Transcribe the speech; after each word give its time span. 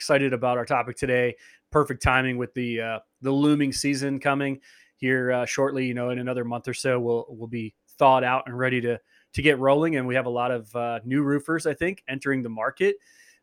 excited 0.00 0.32
about 0.32 0.56
our 0.56 0.64
topic 0.64 0.96
today. 0.96 1.36
Perfect 1.70 2.02
timing 2.02 2.38
with 2.38 2.54
the 2.54 2.80
uh, 2.80 2.98
the 3.20 3.30
looming 3.30 3.70
season 3.70 4.18
coming 4.18 4.58
here 4.96 5.30
uh, 5.30 5.44
shortly. 5.44 5.84
You 5.84 5.92
know, 5.92 6.08
in 6.08 6.18
another 6.18 6.42
month 6.42 6.66
or 6.68 6.72
so, 6.72 6.98
we'll 6.98 7.26
we'll 7.28 7.48
be 7.48 7.74
thawed 7.98 8.24
out 8.24 8.44
and 8.46 8.58
ready 8.58 8.80
to 8.80 8.98
to 9.34 9.42
get 9.42 9.58
rolling. 9.58 9.96
And 9.96 10.06
we 10.06 10.14
have 10.14 10.24
a 10.24 10.30
lot 10.30 10.52
of 10.52 10.74
uh, 10.74 11.00
new 11.04 11.22
roofers, 11.22 11.66
I 11.66 11.74
think, 11.74 12.02
entering 12.08 12.42
the 12.42 12.48
market. 12.48 12.96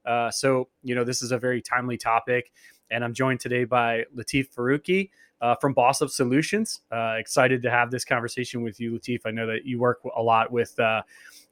Uh, 0.04 0.31
so 0.31 0.67
you 0.81 0.96
know, 0.96 1.04
this 1.04 1.21
is 1.21 1.31
a 1.31 1.38
very 1.38 1.62
timely 1.62 1.96
topic. 1.96 2.52
And 2.89 3.04
I'm 3.04 3.14
joined 3.14 3.39
today 3.39 3.66
by 3.66 4.05
Lateef 4.16 4.48
Farooqui 4.52 5.12
uh, 5.39 5.54
from 5.62 5.74
Boss 5.74 6.02
Up 6.02 6.10
Solutions. 6.10 6.82
Uh, 6.92 7.18
excited 7.20 7.62
to 7.62 7.70
have 7.70 7.92
this 7.92 8.04
conversation 8.04 8.64
with 8.64 8.80
you, 8.80 8.94
Lateef. 8.94 9.20
I 9.28 9.32
know 9.32 9.46
that 9.46 9.64
you 9.64 9.78
work 9.78 10.00
a 10.16 10.24
lot 10.24 10.52
with, 10.52 10.78
uh, 10.80 11.04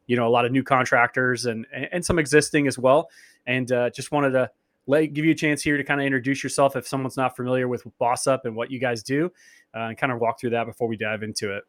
you 0.07 0.15
know, 0.15 0.27
a 0.27 0.33
lot 0.33 0.45
of 0.45 0.51
new 0.51 0.63
contractors 0.63 1.45
and 1.45 1.67
and 1.91 2.03
some 2.03 2.17
existing 2.17 2.65
as 2.65 2.79
well. 2.79 3.07
And 3.45 3.67
just 3.93 4.11
wanted 4.11 4.31
to 4.31 4.49
let 4.87 5.13
give 5.13 5.25
you 5.25 5.31
a 5.31 5.35
chance 5.35 5.61
here 5.61 5.77
to 5.77 5.83
kind 5.83 5.99
of 5.99 6.05
introduce 6.05 6.43
yourself 6.43 6.75
if 6.75 6.87
someone's 6.87 7.17
not 7.17 7.35
familiar 7.35 7.67
with 7.67 7.83
Boss 7.97 8.27
Up 8.27 8.45
and 8.45 8.55
what 8.55 8.71
you 8.71 8.79
guys 8.79 9.03
do, 9.03 9.31
uh, 9.75 9.79
and 9.79 9.97
kind 9.97 10.11
of 10.11 10.19
walk 10.19 10.39
through 10.39 10.51
that 10.51 10.65
before 10.65 10.87
we 10.87 10.97
dive 10.97 11.23
into 11.23 11.55
it. 11.55 11.63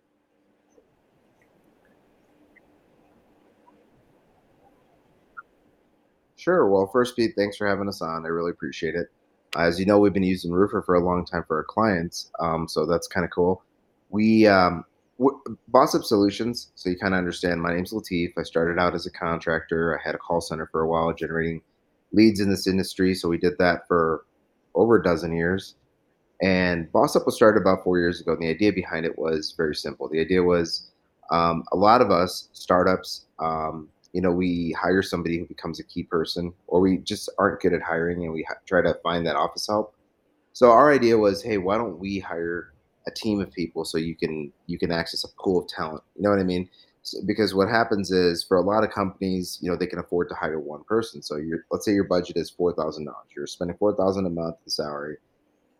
Sure. 6.36 6.68
Well, 6.68 6.88
first, 6.92 7.16
Pete, 7.16 7.32
thanks 7.36 7.56
for 7.56 7.66
having 7.66 7.88
us 7.88 8.00
on. 8.00 8.24
I 8.24 8.28
really 8.28 8.52
appreciate 8.52 8.94
it. 8.94 9.08
As 9.56 9.80
you 9.80 9.86
know, 9.86 9.98
we've 9.98 10.12
been 10.12 10.22
using 10.22 10.52
Roofr 10.52 10.84
for 10.84 10.94
a 10.94 11.00
long 11.00 11.24
time 11.24 11.42
for 11.48 11.56
our 11.56 11.64
clients, 11.64 12.30
um, 12.38 12.68
so 12.68 12.86
that's 12.86 13.08
kind 13.08 13.24
of 13.24 13.30
cool. 13.32 13.62
We 14.10 14.46
um, 14.46 14.84
Boss 15.68 15.94
Up 15.94 16.04
Solutions, 16.04 16.70
so 16.74 16.90
you 16.90 16.96
kind 16.98 17.14
of 17.14 17.18
understand. 17.18 17.60
My 17.62 17.74
name's 17.74 17.92
Lateef. 17.92 18.32
I 18.38 18.42
started 18.42 18.78
out 18.78 18.94
as 18.94 19.06
a 19.06 19.10
contractor. 19.10 19.98
I 19.98 20.06
had 20.06 20.14
a 20.14 20.18
call 20.18 20.40
center 20.40 20.68
for 20.70 20.82
a 20.82 20.88
while, 20.88 21.12
generating 21.14 21.62
leads 22.16 22.40
in 22.40 22.50
this 22.50 22.66
industry. 22.66 23.14
So 23.14 23.28
we 23.28 23.38
did 23.38 23.58
that 23.58 23.86
for 23.86 24.24
over 24.74 24.96
a 24.96 25.02
dozen 25.02 25.34
years. 25.34 25.76
And 26.42 26.90
Boss 26.92 27.16
Up 27.16 27.24
was 27.24 27.36
started 27.36 27.60
about 27.60 27.84
four 27.84 27.98
years 27.98 28.20
ago. 28.20 28.32
And 28.32 28.42
the 28.42 28.48
idea 28.48 28.72
behind 28.72 29.06
it 29.06 29.18
was 29.18 29.54
very 29.56 29.74
simple. 29.74 30.08
The 30.08 30.20
idea 30.20 30.42
was 30.42 30.90
um, 31.30 31.64
a 31.72 31.76
lot 31.76 32.02
of 32.02 32.10
us 32.10 32.48
startups 32.52 33.26
um, 33.38 33.88
you 34.16 34.22
know, 34.22 34.30
we 34.30 34.74
hire 34.80 35.02
somebody 35.02 35.38
who 35.38 35.44
becomes 35.44 35.78
a 35.78 35.84
key 35.84 36.02
person, 36.02 36.50
or 36.68 36.80
we 36.80 36.96
just 36.96 37.28
aren't 37.38 37.60
good 37.60 37.74
at 37.74 37.82
hiring 37.82 38.24
and 38.24 38.32
we 38.32 38.44
ha- 38.44 38.54
try 38.64 38.80
to 38.80 38.94
find 39.02 39.26
that 39.26 39.36
office 39.36 39.66
help. 39.66 39.94
So 40.54 40.70
our 40.70 40.90
idea 40.90 41.18
was, 41.18 41.42
hey, 41.42 41.58
why 41.58 41.76
don't 41.76 41.98
we 41.98 42.18
hire 42.18 42.72
a 43.06 43.10
team 43.10 43.42
of 43.42 43.52
people 43.52 43.84
so 43.84 43.98
you 43.98 44.16
can 44.16 44.50
you 44.68 44.78
can 44.78 44.90
access 44.90 45.22
a 45.22 45.28
pool 45.38 45.60
of 45.60 45.68
talent? 45.68 46.02
You 46.14 46.22
know 46.22 46.30
what 46.30 46.38
I 46.38 46.44
mean? 46.44 46.66
So, 47.06 47.18
because 47.24 47.54
what 47.54 47.68
happens 47.68 48.10
is 48.10 48.42
for 48.42 48.56
a 48.56 48.62
lot 48.62 48.82
of 48.82 48.90
companies, 48.90 49.58
you 49.62 49.70
know, 49.70 49.76
they 49.76 49.86
can 49.86 50.00
afford 50.00 50.28
to 50.28 50.34
hire 50.34 50.58
one 50.58 50.82
person. 50.84 51.22
So 51.22 51.36
your 51.36 51.64
let's 51.70 51.84
say 51.84 51.92
your 51.92 52.04
budget 52.04 52.36
is 52.36 52.50
four 52.50 52.72
thousand 52.72 53.04
dollars. 53.04 53.28
You're 53.34 53.46
spending 53.46 53.76
four 53.76 53.94
thousand 53.94 54.26
a 54.26 54.30
month 54.30 54.56
in 54.64 54.70
salary. 54.70 55.18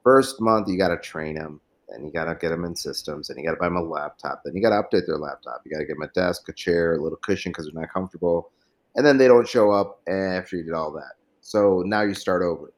First 0.05 0.41
month, 0.41 0.69
you 0.69 0.79
got 0.79 0.89
to 0.89 0.99
train 0.99 1.35
them 1.35 1.61
then 1.89 2.05
you 2.05 2.13
gotta 2.13 2.35
get 2.35 2.51
them 2.51 2.65
in 2.65 2.75
systems, 2.75 3.31
and 3.31 3.39
you 3.39 3.45
gotta 3.45 3.59
buy 3.59 3.67
them 3.67 3.77
a 3.77 3.83
laptop. 3.83 4.43
Then 4.45 4.57
you 4.57 4.63
gotta 4.63 4.83
update 4.83 5.07
their 5.07 5.19
laptop. 5.19 5.63
You 5.65 5.71
gotta 5.71 5.85
get 5.85 5.95
them 5.95 6.03
a 6.03 6.09
desk, 6.09 6.49
a 6.49 6.53
chair, 6.53 6.95
a 6.95 7.03
little 7.03 7.19
cushion 7.19 7.53
because 7.53 7.67
they're 7.67 7.81
not 7.81 7.93
comfortable, 7.93 8.51
and 8.97 9.07
then 9.07 9.19
they 9.19 9.29
don't 9.29 9.49
show 9.49 9.71
up 9.71 10.01
after 10.09 10.57
you 10.57 10.65
did 10.65 10.73
all 10.73 10.93
that. 10.93 11.13
So 11.41 11.83
now 11.87 12.03
you 12.03 12.15
start 12.15 12.43
over. 12.43 12.73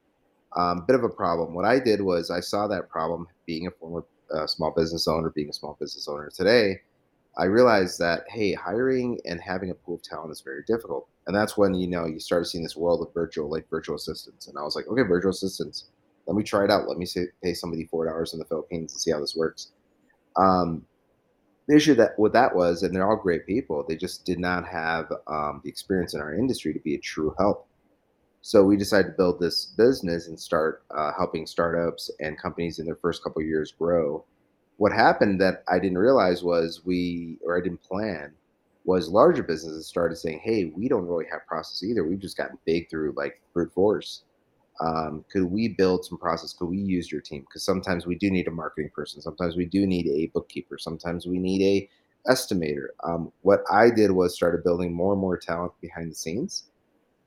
Um, 0.57 0.85
bit 0.87 0.97
of 0.97 1.05
a 1.05 1.09
problem. 1.09 1.55
What 1.55 1.65
I 1.65 1.79
did 1.79 2.01
was 2.01 2.31
I 2.31 2.41
saw 2.41 2.67
that 2.69 2.89
problem 2.89 3.29
being 3.47 3.67
a 3.67 3.71
former 3.71 4.05
uh, 4.35 4.47
small 4.47 4.73
business 4.73 5.07
owner, 5.07 5.31
being 5.31 5.49
a 5.51 5.53
small 5.53 5.77
business 5.79 6.09
owner 6.09 6.31
today. 6.35 6.81
I 7.39 7.45
realized 7.45 7.99
that 8.01 8.25
hey, 8.29 8.53
hiring 8.53 9.21
and 9.25 9.41
having 9.41 9.71
a 9.71 9.75
pool 9.75 9.97
of 9.97 10.03
talent 10.03 10.33
is 10.33 10.41
very 10.41 10.63
difficult, 10.67 11.09
and 11.27 11.37
that's 11.37 11.57
when 11.57 11.75
you 11.75 11.87
know 11.87 12.07
you 12.07 12.21
started 12.21 12.47
seeing 12.47 12.65
this 12.65 12.77
world 12.77 13.07
of 13.07 13.15
virtual, 13.15 13.51
like 13.51 13.69
virtual 13.71 13.97
assistants. 13.97 14.49
And 14.49 14.59
I 14.59 14.63
was 14.63 14.75
like, 14.75 14.89
okay, 14.89 15.03
virtual 15.03 15.31
assistants 15.31 15.91
let 16.29 16.37
me 16.37 16.43
try 16.45 16.63
it 16.63 16.71
out. 16.71 16.87
Let 16.87 16.99
me 16.99 17.07
say, 17.07 17.27
pay 17.43 17.55
somebody 17.55 17.87
four 17.87 18.05
dollars 18.05 18.35
in 18.35 18.39
the 18.39 18.45
Philippines 18.45 18.93
and 18.93 19.01
see 19.01 19.11
how 19.11 19.19
this 19.19 19.35
works. 19.35 19.73
Um, 20.37 20.85
the 21.67 21.75
issue 21.75 21.95
that 21.95 22.19
what 22.19 22.35
that 22.35 22.55
was, 22.55 22.83
and 22.83 22.95
they're 22.95 23.09
all 23.09 23.17
great 23.17 23.47
people, 23.47 23.85
they 23.89 23.97
just 23.97 24.25
did 24.27 24.39
not 24.39 24.69
have 24.69 25.11
um, 25.27 25.61
the 25.65 25.71
experience 25.71 26.15
in 26.15 26.21
our 26.21 26.35
industry 26.35 26.73
to 26.75 26.81
be 26.81 26.95
a 26.95 26.99
true 26.99 27.35
help. 27.39 27.67
So 28.43 28.63
we 28.63 28.77
decided 28.77 29.09
to 29.09 29.17
build 29.17 29.41
this 29.41 29.65
business 29.65 30.29
and 30.29 30.39
start 30.39 30.83
uh, 30.95 31.13
helping 31.17 31.47
startups 31.47 32.11
and 32.21 32.39
companies 32.39 32.79
in 32.79 32.87
their 32.87 32.97
first 32.97 33.25
couple 33.25 33.43
years 33.43 33.73
grow. 33.73 34.25
What 34.79 34.93
happened 34.93 35.41
that 35.41 35.65
I 35.69 35.79
didn't 35.79 35.99
realize 35.99 36.43
was 36.43 36.83
we, 36.85 37.39
or 37.45 37.57
I 37.57 37.61
didn't 37.61 37.83
plan, 37.83 38.33
was 38.85 39.09
larger 39.09 39.43
businesses 39.43 39.87
started 39.87 40.17
saying, 40.17 40.41
"Hey, 40.43 40.73
we 40.77 40.89
don't 40.89 41.07
really 41.07 41.27
have 41.31 41.47
process 41.47 41.83
either. 41.83 42.05
We've 42.05 42.19
just 42.19 42.37
gotten 42.37 42.59
big 42.65 42.89
through 42.91 43.13
like 43.17 43.41
brute 43.53 43.73
force." 43.73 44.23
um, 44.81 45.25
could 45.31 45.45
we 45.45 45.69
build 45.69 46.05
some 46.05 46.19
process? 46.19 46.53
Could 46.53 46.67
we 46.69 46.79
use 46.79 47.11
your 47.11 47.21
team? 47.21 47.43
Because 47.43 47.65
sometimes 47.65 48.07
we 48.07 48.15
do 48.15 48.31
need 48.31 48.47
a 48.47 48.53
marketing 48.53 48.91
person. 48.95 49.21
Sometimes 49.21 49.57
we 49.57 49.65
do 49.65 49.87
need 49.87 50.07
a 50.07 50.31
bookkeeper. 50.33 50.79
Sometimes 50.79 51.27
we 51.27 51.39
need 51.39 51.63
a 51.63 52.31
estimator. 52.31 52.89
Um, 53.05 53.33
what 53.43 53.63
i 53.71 53.91
did 53.91 54.11
was 54.11 54.35
started 54.35 54.63
building 54.63 54.93
more 54.93 55.13
and 55.13 55.21
more 55.21 55.37
talent 55.37 55.73
behind 55.81 56.11
the 56.11 56.15
scenes 56.15 56.65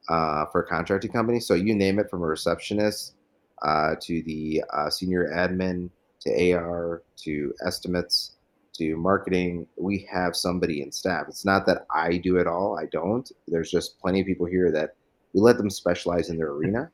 uh, 0.09 0.45
for 0.51 0.61
a 0.61 0.67
contracting 0.67 1.11
company. 1.11 1.39
So 1.39 1.55
you 1.55 1.75
name 1.75 1.99
it 1.99 2.09
from 2.09 2.21
a 2.21 2.27
receptionist 2.27 3.15
uh, 3.63 3.95
to 4.01 4.21
the 4.23 4.63
uh, 4.73 4.89
senior 4.89 5.29
admin 5.33 5.89
to 6.21 6.53
ar 6.53 7.03
to 7.17 7.53
estimates 7.65 8.33
to 8.73 8.95
marketing. 8.95 9.67
We 9.77 10.07
have 10.11 10.35
somebody 10.35 10.81
in 10.81 10.91
staff. 10.91 11.25
It's 11.27 11.45
not 11.45 11.65
that 11.65 11.85
i 11.93 12.17
do 12.17 12.37
it 12.37 12.47
all 12.47 12.77
i 12.79 12.85
don't. 12.85 13.29
There's 13.47 13.71
just 13.71 13.99
plenty 13.99 14.21
of 14.21 14.27
people 14.27 14.45
here 14.45 14.71
that 14.71 14.95
we 15.33 15.41
let 15.41 15.57
them 15.57 15.69
specialize 15.69 16.29
in 16.29 16.37
their 16.37 16.51
arena. 16.51 16.91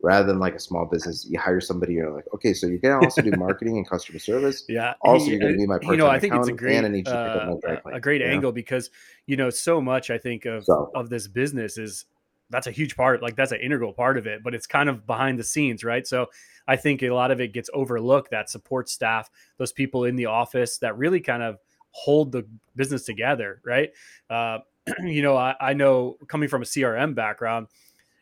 Rather 0.00 0.28
than 0.28 0.38
like 0.38 0.54
a 0.54 0.60
small 0.60 0.86
business 0.86 1.26
you 1.28 1.40
hire 1.40 1.60
somebody 1.60 1.94
you're 1.94 2.14
like 2.14 2.24
okay 2.32 2.54
so 2.54 2.68
you're 2.68 2.78
gonna 2.78 3.04
also 3.04 3.20
do 3.20 3.32
marketing 3.36 3.78
and 3.78 3.88
customer 3.88 4.20
service. 4.20 4.64
Yeah 4.68 4.94
also 5.00 5.26
you're 5.26 5.40
gonna 5.40 5.56
be 5.56 5.66
my 5.66 5.74
partner. 5.74 5.92
you 5.92 5.96
know 5.98 6.06
i 6.06 6.20
think 6.20 6.34
it's 6.34 6.46
a 6.46 6.52
great 6.52 6.84
uh, 7.08 7.56
a 7.92 8.00
great 8.00 8.22
angle 8.22 8.52
because 8.52 8.90
you 9.26 9.36
know 9.36 9.50
so 9.50 9.80
much 9.80 10.10
i 10.10 10.16
think 10.16 10.44
of 10.44 10.64
so, 10.64 10.92
of 10.94 11.10
this 11.10 11.26
business 11.26 11.78
is 11.78 12.04
that's 12.50 12.66
a 12.66 12.70
huge 12.70 12.96
part 12.96 13.22
like 13.22 13.36
that's 13.36 13.52
an 13.52 13.60
integral 13.60 13.92
part 13.92 14.16
of 14.16 14.26
it 14.26 14.42
but 14.42 14.54
it's 14.54 14.66
kind 14.66 14.88
of 14.88 15.06
behind 15.06 15.38
the 15.38 15.44
scenes 15.44 15.84
right? 15.84 16.06
So 16.06 16.26
i 16.66 16.76
think 16.76 17.02
a 17.02 17.10
lot 17.10 17.30
of 17.30 17.40
it 17.40 17.52
gets 17.52 17.70
overlooked 17.72 18.30
that 18.30 18.50
support 18.50 18.88
staff 18.88 19.30
those 19.56 19.72
people 19.72 20.04
in 20.04 20.16
the 20.16 20.26
office 20.26 20.78
that 20.78 20.96
really 20.96 21.20
kind 21.20 21.42
of 21.42 21.58
hold 21.90 22.32
the 22.32 22.46
business 22.76 23.04
together 23.04 23.60
right? 23.64 23.90
Uh, 24.30 24.58
you 25.04 25.22
know 25.22 25.36
I, 25.36 25.54
I 25.60 25.72
know 25.74 26.16
coming 26.28 26.48
from 26.48 26.62
a 26.62 26.66
crm 26.66 27.14
background 27.14 27.68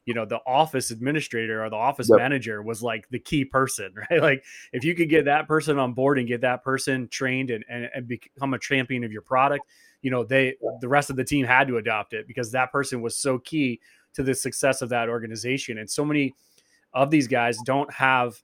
you 0.05 0.15
know 0.15 0.25
the 0.25 0.41
office 0.47 0.91
administrator 0.91 1.65
or 1.65 1.69
the 1.69 1.77
office 1.77 2.09
yep. 2.09 2.19
manager 2.19 2.63
was 2.63 2.83
like 2.83 3.09
the 3.11 3.19
key 3.19 3.45
person 3.45 3.93
right? 4.11 4.23
Like 4.23 4.45
if 4.73 4.85
you 4.85 4.95
could 4.95 5.11
get 5.11 5.27
that 5.27 5.49
person 5.49 5.79
on 5.79 5.93
board 5.93 6.19
and 6.19 6.27
get 6.29 6.41
that 6.43 6.63
person 6.63 7.09
trained 7.09 7.51
and, 7.51 7.65
and, 7.69 7.91
and 7.95 8.09
become 8.09 8.55
a 8.55 8.59
champion 8.59 9.05
of 9.05 9.13
your 9.13 9.23
product 9.23 9.67
you 10.03 10.11
know 10.11 10.23
they 10.23 10.55
the 10.81 10.89
rest 10.89 11.11
of 11.11 11.17
the 11.17 11.25
team 11.25 11.45
had 11.45 11.67
to 11.67 11.79
adopt 11.79 12.13
it 12.13 12.27
because 12.29 12.53
that 12.53 12.71
person 12.71 13.03
was 13.03 13.17
so 13.17 13.39
key 13.39 13.81
to 14.17 14.23
the 14.23 14.35
success 14.35 14.83
of 14.83 14.89
that 14.89 15.09
organization. 15.09 15.79
And 15.79 15.89
so 15.89 16.05
many 16.05 16.35
of 16.93 17.11
these 17.11 17.29
guys 17.29 17.59
don't 17.65 17.93
have 17.93 18.35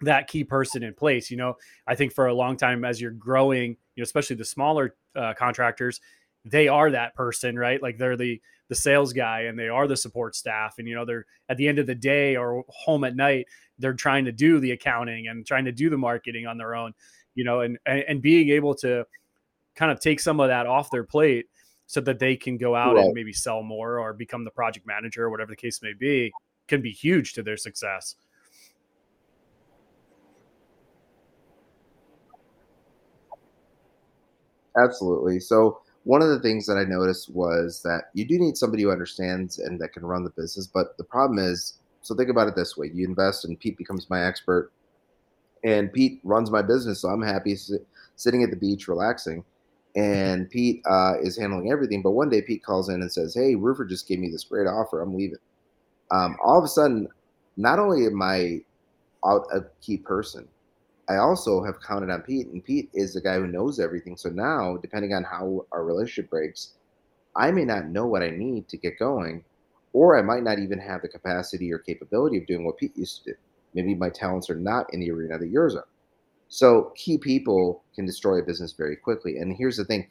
that 0.00 0.26
key 0.26 0.42
person 0.42 0.82
in 0.82 0.92
place 0.92 1.30
you 1.30 1.36
know? 1.36 1.54
I 1.86 1.94
think 1.94 2.12
for 2.12 2.26
a 2.26 2.34
long 2.34 2.56
time 2.56 2.84
as 2.84 3.00
you're 3.00 3.12
growing 3.12 3.70
you 3.94 4.00
know 4.00 4.02
especially 4.02 4.36
the 4.36 4.44
smaller 4.44 4.96
uh, 5.14 5.34
contractors 5.34 6.00
they 6.44 6.68
are 6.68 6.90
that 6.90 7.14
person 7.14 7.56
right? 7.56 7.80
Like 7.80 7.96
they're 7.96 8.16
the 8.16 8.40
the 8.68 8.74
sales 8.74 9.12
guy 9.12 9.42
and 9.42 9.58
they 9.58 9.68
are 9.68 9.86
the 9.86 9.96
support 9.96 10.34
staff 10.34 10.74
and 10.78 10.88
you 10.88 10.94
know 10.94 11.04
they're 11.04 11.26
at 11.48 11.58
the 11.58 11.68
end 11.68 11.78
of 11.78 11.86
the 11.86 11.94
day 11.94 12.36
or 12.36 12.64
home 12.68 13.04
at 13.04 13.14
night 13.14 13.46
they're 13.78 13.92
trying 13.94 14.24
to 14.24 14.32
do 14.32 14.58
the 14.58 14.72
accounting 14.72 15.28
and 15.28 15.46
trying 15.46 15.64
to 15.66 15.72
do 15.72 15.90
the 15.90 15.98
marketing 15.98 16.46
on 16.46 16.58
their 16.58 16.74
own 16.74 16.92
you 17.34 17.44
know? 17.44 17.60
And 17.60 17.78
and, 17.86 18.04
and 18.08 18.22
being 18.22 18.48
able 18.50 18.74
to 18.76 19.06
kind 19.76 19.92
of 19.92 20.00
take 20.00 20.20
some 20.20 20.40
of 20.40 20.48
that 20.48 20.66
off 20.66 20.90
their 20.90 21.04
plate 21.04 21.46
so 21.86 22.00
that 22.00 22.18
they 22.18 22.36
can 22.36 22.56
go 22.56 22.74
out 22.74 22.96
right. 22.96 23.04
and 23.04 23.14
maybe 23.14 23.32
sell 23.32 23.62
more 23.62 23.98
or 23.98 24.12
become 24.12 24.44
the 24.44 24.50
project 24.50 24.86
manager 24.86 25.24
or 25.24 25.30
whatever 25.30 25.50
the 25.50 25.56
case 25.56 25.80
may 25.82 25.92
be 25.92 26.32
can 26.66 26.80
be 26.80 26.90
huge 26.90 27.32
to 27.34 27.42
their 27.42 27.56
success 27.56 28.16
absolutely 34.76 35.38
so 35.38 35.78
one 36.04 36.20
of 36.20 36.28
the 36.28 36.40
things 36.40 36.66
that 36.66 36.76
I 36.76 36.84
noticed 36.84 37.34
was 37.34 37.80
that 37.82 38.10
you 38.12 38.26
do 38.26 38.38
need 38.38 38.56
somebody 38.56 38.82
who 38.82 38.90
understands 38.90 39.58
and 39.58 39.80
that 39.80 39.92
can 39.92 40.04
run 40.04 40.22
the 40.22 40.30
business. 40.30 40.66
But 40.66 40.96
the 40.98 41.04
problem 41.04 41.38
is, 41.38 41.78
so 42.02 42.14
think 42.14 42.28
about 42.28 42.46
it 42.46 42.54
this 42.54 42.76
way: 42.76 42.90
you 42.92 43.06
invest, 43.06 43.46
and 43.46 43.58
Pete 43.58 43.78
becomes 43.78 44.08
my 44.10 44.24
expert, 44.24 44.70
and 45.64 45.92
Pete 45.92 46.20
runs 46.22 46.50
my 46.50 46.60
business, 46.60 47.00
so 47.00 47.08
I'm 47.08 47.22
happy 47.22 47.56
sitting 48.16 48.42
at 48.42 48.50
the 48.50 48.56
beach 48.56 48.86
relaxing. 48.86 49.44
And 49.96 50.50
Pete 50.50 50.82
uh, 50.90 51.14
is 51.22 51.38
handling 51.38 51.70
everything. 51.70 52.02
But 52.02 52.12
one 52.12 52.28
day, 52.28 52.42
Pete 52.42 52.64
calls 52.64 52.88
in 52.88 53.00
and 53.00 53.12
says, 53.12 53.34
"Hey, 53.34 53.54
Roofr 53.54 53.88
just 53.88 54.08
gave 54.08 54.18
me 54.18 54.28
this 54.30 54.44
great 54.44 54.66
offer. 54.66 55.00
I'm 55.00 55.14
leaving." 55.14 55.38
Um, 56.10 56.36
all 56.44 56.58
of 56.58 56.64
a 56.64 56.68
sudden, 56.68 57.08
not 57.56 57.78
only 57.78 58.06
am 58.06 58.20
I 58.20 58.60
out 59.24 59.46
a 59.52 59.60
key 59.80 59.98
person, 59.98 60.48
I 61.08 61.16
also 61.16 61.62
have 61.62 61.80
counted 61.80 62.10
on 62.10 62.22
Pete, 62.22 62.48
and 62.48 62.64
Pete 62.64 62.90
is 62.94 63.14
the 63.14 63.20
guy 63.20 63.36
who 63.36 63.46
knows 63.46 63.78
everything. 63.78 64.16
So 64.16 64.30
now, 64.30 64.78
depending 64.78 65.12
on 65.12 65.24
how 65.24 65.66
our 65.72 65.84
relationship 65.84 66.30
breaks, 66.30 66.72
I 67.36 67.50
may 67.50 67.64
not 67.64 67.86
know 67.86 68.06
what 68.06 68.22
I 68.22 68.30
need 68.30 68.68
to 68.68 68.76
get 68.76 68.98
going, 68.98 69.44
or 69.92 70.18
I 70.18 70.22
might 70.22 70.42
not 70.42 70.58
even 70.58 70.78
have 70.78 71.02
the 71.02 71.08
capacity 71.08 71.72
or 71.72 71.78
capability 71.78 72.38
of 72.38 72.46
doing 72.46 72.64
what 72.64 72.78
Pete 72.78 72.96
used 72.96 73.24
to 73.24 73.32
do. 73.32 73.38
Maybe 73.74 73.94
my 73.94 74.08
talents 74.08 74.48
are 74.50 74.54
not 74.54 74.92
in 74.92 75.00
the 75.00 75.10
arena 75.10 75.38
that 75.38 75.48
yours 75.48 75.74
are. 75.76 75.86
So 76.48 76.92
key 76.94 77.18
people 77.18 77.82
can 77.94 78.06
destroy 78.06 78.38
a 78.38 78.42
business 78.42 78.72
very 78.72 78.96
quickly. 78.96 79.38
And 79.38 79.56
here's 79.56 79.76
the 79.76 79.84
thing 79.84 80.08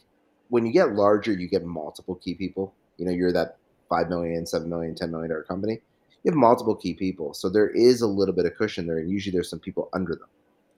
when 0.50 0.66
you 0.66 0.74
get 0.74 0.94
larger, 0.94 1.32
you 1.32 1.48
get 1.48 1.66
multiple 1.66 2.16
key 2.16 2.36
people. 2.36 2.74
You 2.98 3.06
know, 3.06 3.12
you're 3.12 3.32
that 3.32 3.58
5 3.90 4.10
million, 4.10 4.46
7 4.46 4.70
million, 4.70 4.96
10 4.96 5.12
million 5.12 5.30
dollar 5.30 5.44
company. 5.44 5.82
You 6.24 6.32
have 6.32 6.38
multiple 6.38 6.76
key 6.76 6.94
people. 6.94 7.34
So 7.34 7.50
there 7.50 7.70
is 7.70 8.02
a 8.02 8.08
little 8.08 8.34
bit 8.36 8.46
of 8.46 8.56
cushion 8.56 8.88
there. 8.88 9.00
And 9.00 9.10
usually 9.10 9.34
there's 9.34 9.50
some 9.50 9.60
people 9.60 9.90
under 9.94 10.16
them. 10.16 10.28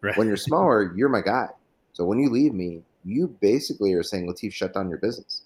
Right. 0.01 0.17
When 0.17 0.27
you're 0.27 0.37
smaller, 0.37 0.93
you're 0.95 1.09
my 1.09 1.21
guy. 1.21 1.47
So 1.93 2.05
when 2.05 2.19
you 2.19 2.29
leave 2.29 2.53
me, 2.53 2.81
you 3.03 3.27
basically 3.39 3.93
are 3.93 4.03
saying, 4.03 4.27
Lateef, 4.27 4.53
shut 4.53 4.73
down 4.73 4.89
your 4.89 4.97
business. 4.97 5.43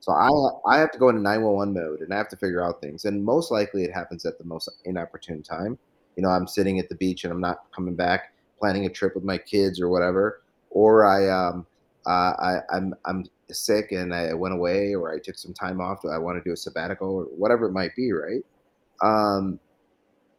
So 0.00 0.12
I 0.12 0.28
I 0.70 0.78
have 0.78 0.92
to 0.92 0.98
go 0.98 1.08
into 1.08 1.22
911 1.22 1.74
mode 1.74 2.00
and 2.00 2.14
I 2.14 2.16
have 2.16 2.28
to 2.28 2.36
figure 2.36 2.62
out 2.62 2.80
things. 2.80 3.04
And 3.04 3.24
most 3.24 3.50
likely 3.50 3.84
it 3.84 3.92
happens 3.92 4.24
at 4.24 4.38
the 4.38 4.44
most 4.44 4.68
inopportune 4.84 5.42
time. 5.42 5.78
You 6.16 6.22
know, 6.22 6.28
I'm 6.28 6.46
sitting 6.46 6.78
at 6.78 6.88
the 6.88 6.94
beach 6.94 7.24
and 7.24 7.32
I'm 7.32 7.40
not 7.40 7.64
coming 7.74 7.94
back, 7.94 8.32
planning 8.58 8.86
a 8.86 8.90
trip 8.90 9.14
with 9.14 9.24
my 9.24 9.38
kids 9.38 9.80
or 9.80 9.88
whatever, 9.88 10.42
or 10.70 11.04
I 11.04 11.28
um 11.28 11.66
uh, 12.06 12.32
I 12.38 12.58
I'm 12.72 12.94
I'm 13.04 13.24
sick 13.50 13.92
and 13.92 14.14
I 14.14 14.32
went 14.34 14.54
away 14.54 14.94
or 14.94 15.12
I 15.12 15.18
took 15.18 15.36
some 15.36 15.54
time 15.54 15.80
off. 15.80 16.04
I 16.04 16.18
want 16.18 16.38
to 16.38 16.48
do 16.48 16.52
a 16.52 16.56
sabbatical 16.56 17.08
or 17.08 17.24
whatever 17.24 17.66
it 17.66 17.72
might 17.72 17.94
be, 17.96 18.12
right? 18.12 18.44
Um, 19.02 19.58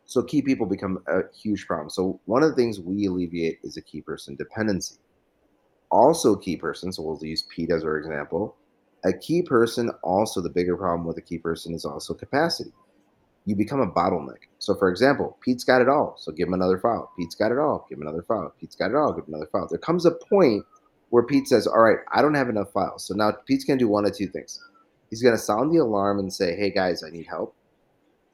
so 0.05 0.23
key 0.23 0.41
people 0.41 0.65
become 0.65 1.03
a 1.07 1.21
huge 1.35 1.67
problem. 1.67 1.89
So 1.89 2.19
one 2.25 2.41
of 2.41 2.49
the 2.49 2.55
things 2.55 2.79
we 2.79 3.05
alleviate 3.07 3.59
is 3.63 3.75
a 3.75 3.81
key 3.81 4.01
person 4.01 4.35
dependency. 4.35 4.95
Also, 5.91 6.35
key 6.35 6.55
person. 6.55 6.91
So 6.91 7.03
we'll 7.03 7.19
use 7.21 7.45
Pete 7.53 7.71
as 7.71 7.83
our 7.83 7.97
example. 7.97 8.55
A 9.05 9.13
key 9.13 9.41
person. 9.41 9.91
Also, 10.03 10.41
the 10.41 10.49
bigger 10.49 10.77
problem 10.77 11.05
with 11.05 11.17
a 11.17 11.21
key 11.21 11.37
person 11.37 11.73
is 11.73 11.85
also 11.85 12.13
capacity. 12.13 12.71
You 13.47 13.55
become 13.55 13.79
a 13.79 13.89
bottleneck. 13.89 14.43
So, 14.59 14.75
for 14.75 14.89
example, 14.89 15.37
Pete's 15.41 15.63
got 15.63 15.81
it 15.81 15.87
all. 15.87 16.15
So 16.17 16.33
give 16.33 16.49
him 16.49 16.53
another 16.53 16.77
file. 16.77 17.09
Pete's 17.17 17.33
got 17.33 17.53
it 17.53 17.57
all. 17.57 17.85
Give 17.89 17.97
him 17.97 18.01
another 18.01 18.21
file. 18.21 18.53
Pete's 18.59 18.75
got 18.75 18.91
it 18.91 18.95
all. 18.95 19.13
Give 19.13 19.25
him 19.25 19.33
another 19.33 19.49
file. 19.49 19.69
There 19.69 19.79
comes 19.79 20.05
a 20.05 20.11
point 20.11 20.65
where 21.11 21.23
Pete 21.23 21.47
says, 21.47 21.65
All 21.65 21.79
right, 21.79 21.99
I 22.11 22.21
don't 22.21 22.33
have 22.33 22.49
enough 22.49 22.73
files. 22.73 23.07
So 23.07 23.13
now 23.13 23.31
Pete's 23.47 23.63
going 23.63 23.79
to 23.79 23.85
do 23.85 23.87
one 23.87 24.05
of 24.05 24.13
two 24.13 24.27
things. 24.27 24.59
He's 25.09 25.23
going 25.23 25.33
to 25.33 25.41
sound 25.41 25.73
the 25.73 25.77
alarm 25.77 26.19
and 26.19 26.33
say, 26.33 26.57
Hey 26.57 26.71
guys, 26.71 27.03
I 27.03 27.09
need 27.09 27.25
help. 27.25 27.55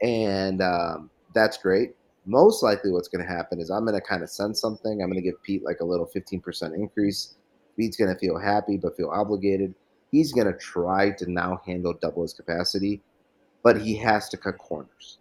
And 0.02 0.64
um, 0.64 1.12
that's 1.36 1.58
great. 1.58 1.92
Most 2.26 2.64
likely, 2.64 2.90
what's 2.90 3.08
going 3.08 3.24
to 3.24 3.32
happen 3.32 3.60
is 3.60 3.70
I'm 3.70 3.86
going 3.86 4.00
to 4.00 4.02
kind 4.02 4.24
of 4.24 4.32
send 4.32 4.58
something. 4.58 5.02
I'm 5.02 5.12
going 5.12 5.22
to 5.22 5.30
give 5.30 5.42
Pete 5.44 5.64
like 5.64 5.82
a 5.82 5.86
little 5.86 6.10
15% 6.16 6.74
increase. 6.74 7.36
Pete's 7.78 7.98
going 7.98 8.12
to 8.12 8.20
feel 8.20 8.40
happy, 8.40 8.78
but 8.78 8.98
feel 8.98 9.10
obligated. 9.10 9.76
He's 10.12 10.32
going 10.32 10.48
to 10.48 10.58
try 10.58 11.12
to 11.12 11.30
now 11.32 11.62
handle 11.66 11.94
double 12.02 12.22
his 12.22 12.34
capacity, 12.34 13.02
but 13.64 13.82
he 13.82 13.96
has 13.96 14.30
to 14.30 14.38
cut 14.38 14.58
corners. 14.58 15.18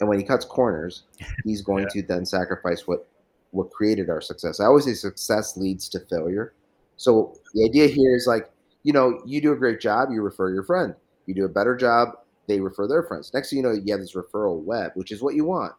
And 0.00 0.08
when 0.08 0.18
he 0.18 0.24
cuts 0.24 0.44
corners, 0.44 1.04
he's 1.44 1.62
going 1.62 1.84
yeah. 1.94 2.02
to 2.02 2.06
then 2.06 2.26
sacrifice 2.26 2.86
what 2.86 3.08
what 3.50 3.70
created 3.70 4.10
our 4.10 4.20
success. 4.20 4.60
I 4.60 4.66
always 4.66 4.84
say 4.84 4.92
success 4.92 5.56
leads 5.56 5.88
to 5.90 6.00
failure. 6.00 6.52
So 6.98 7.34
the 7.54 7.64
idea 7.64 7.86
here 7.86 8.14
is 8.14 8.26
like, 8.26 8.50
you 8.82 8.92
know, 8.92 9.22
you 9.24 9.40
do 9.40 9.52
a 9.52 9.56
great 9.56 9.80
job, 9.80 10.10
you 10.12 10.20
refer 10.20 10.52
your 10.52 10.64
friend. 10.64 10.94
You 11.26 11.34
do 11.34 11.44
a 11.46 11.48
better 11.48 11.74
job, 11.76 12.10
they 12.46 12.60
refer 12.60 12.86
their 12.86 13.02
friends. 13.02 13.32
Next 13.32 13.50
thing 13.50 13.58
you 13.58 13.62
know, 13.62 13.72
you 13.72 13.92
have 13.92 14.00
this 14.00 14.14
referral 14.14 14.62
web, 14.62 14.92
which 14.94 15.12
is 15.12 15.22
what 15.22 15.34
you 15.34 15.44
want, 15.44 15.72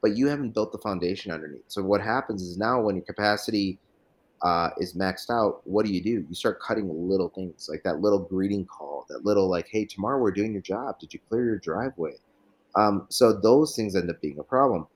but 0.00 0.16
you 0.16 0.28
haven't 0.28 0.54
built 0.54 0.72
the 0.72 0.78
foundation 0.78 1.32
underneath. 1.32 1.64
So 1.68 1.82
what 1.82 2.00
happens 2.00 2.42
is 2.42 2.56
now 2.56 2.80
when 2.80 2.96
your 2.96 3.04
capacity 3.04 3.78
uh, 4.42 4.70
is 4.78 4.94
maxed 4.94 5.30
out, 5.30 5.60
what 5.64 5.86
do 5.86 5.92
you 5.92 6.02
do? 6.02 6.24
You 6.28 6.34
start 6.34 6.60
cutting 6.60 7.08
little 7.08 7.28
things 7.28 7.68
like 7.70 7.82
that 7.84 8.00
little 8.00 8.18
greeting 8.18 8.66
call, 8.66 9.06
that 9.08 9.24
little 9.24 9.48
like, 9.48 9.68
hey, 9.68 9.84
tomorrow 9.84 10.20
we're 10.20 10.32
doing 10.32 10.52
your 10.52 10.62
job. 10.62 10.98
Did 10.98 11.14
you 11.14 11.20
clear 11.28 11.44
your 11.44 11.58
driveway? 11.58 12.14
Um, 12.74 13.06
so 13.08 13.32
those 13.32 13.76
things 13.76 13.94
end 13.94 14.10
up 14.10 14.20
being 14.20 14.38
a 14.38 14.42
problem. 14.42 14.86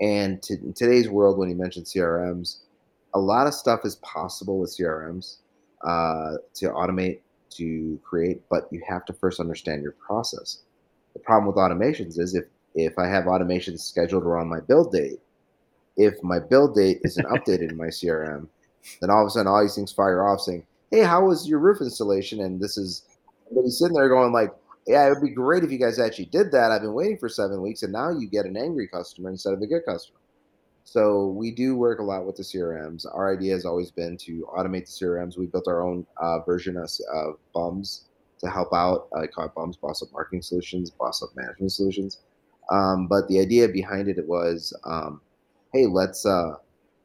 And 0.00 0.42
to, 0.42 0.54
in 0.54 0.72
today's 0.72 1.08
world, 1.08 1.38
when 1.38 1.48
you 1.48 1.56
mention 1.56 1.84
CRMs, 1.84 2.58
a 3.14 3.18
lot 3.18 3.46
of 3.46 3.54
stuff 3.54 3.80
is 3.84 3.96
possible 3.96 4.58
with 4.58 4.76
CRMs 4.76 5.38
uh, 5.82 6.34
to 6.54 6.66
automate, 6.70 7.20
to 7.50 8.00
create, 8.04 8.40
but 8.50 8.68
you 8.70 8.82
have 8.88 9.04
to 9.06 9.12
first 9.12 9.40
understand 9.40 9.82
your 9.82 9.92
process. 9.92 10.60
The 11.14 11.20
problem 11.20 11.46
with 11.46 11.56
automations 11.56 12.18
is 12.18 12.34
if 12.34 12.44
if 12.74 12.98
I 12.98 13.08
have 13.08 13.24
automations 13.24 13.80
scheduled 13.80 14.24
around 14.24 14.48
my 14.48 14.60
build 14.60 14.92
date, 14.92 15.18
if 15.96 16.22
my 16.22 16.38
build 16.38 16.76
date 16.76 17.00
isn't 17.02 17.26
updated 17.28 17.70
in 17.70 17.76
my 17.76 17.86
CRM, 17.86 18.46
then 19.00 19.10
all 19.10 19.22
of 19.22 19.26
a 19.26 19.30
sudden 19.30 19.46
all 19.46 19.62
these 19.62 19.74
things 19.74 19.92
fire 19.92 20.26
off 20.26 20.40
saying, 20.40 20.64
"Hey, 20.90 21.00
how 21.00 21.26
was 21.26 21.48
your 21.48 21.58
roof 21.58 21.80
installation?" 21.80 22.40
And 22.40 22.60
this 22.60 22.76
is, 22.76 23.02
but 23.52 23.62
he's 23.62 23.78
sitting 23.78 23.96
there 23.96 24.08
going 24.08 24.32
like, 24.32 24.54
"Yeah, 24.86 25.06
it 25.06 25.10
would 25.10 25.22
be 25.22 25.30
great 25.30 25.64
if 25.64 25.70
you 25.70 25.78
guys 25.78 25.98
actually 25.98 26.26
did 26.26 26.52
that. 26.52 26.72
I've 26.72 26.82
been 26.82 26.94
waiting 26.94 27.18
for 27.18 27.28
seven 27.28 27.62
weeks, 27.62 27.82
and 27.82 27.92
now 27.92 28.10
you 28.10 28.28
get 28.28 28.46
an 28.46 28.56
angry 28.56 28.88
customer 28.88 29.30
instead 29.30 29.54
of 29.54 29.62
a 29.62 29.66
good 29.66 29.84
customer." 29.84 30.18
So 30.84 31.26
we 31.26 31.50
do 31.50 31.76
work 31.76 31.98
a 31.98 32.02
lot 32.02 32.24
with 32.24 32.36
the 32.36 32.42
CRMs. 32.42 33.04
Our 33.12 33.30
idea 33.34 33.52
has 33.52 33.66
always 33.66 33.90
been 33.90 34.16
to 34.18 34.48
automate 34.56 34.86
the 34.86 35.04
CRMs. 35.06 35.36
We 35.36 35.44
built 35.44 35.68
our 35.68 35.82
own 35.82 36.06
uh, 36.16 36.38
version 36.40 36.78
of, 36.78 36.90
of 37.12 37.34
Bums 37.52 38.06
to 38.38 38.48
help 38.48 38.72
out. 38.72 39.08
I 39.14 39.26
call 39.26 39.44
it 39.44 39.54
Bums, 39.54 39.76
Boss 39.76 40.02
Up 40.02 40.08
Marketing 40.14 40.40
Solutions, 40.40 40.90
Boss 40.90 41.22
Up 41.22 41.28
Management 41.36 41.72
Solutions. 41.72 42.20
Um, 42.70 43.06
but 43.06 43.28
the 43.28 43.38
idea 43.38 43.68
behind 43.68 44.08
it 44.08 44.26
was, 44.26 44.74
um, 44.84 45.20
hey, 45.74 45.84
let's 45.84 46.24
uh, 46.24 46.54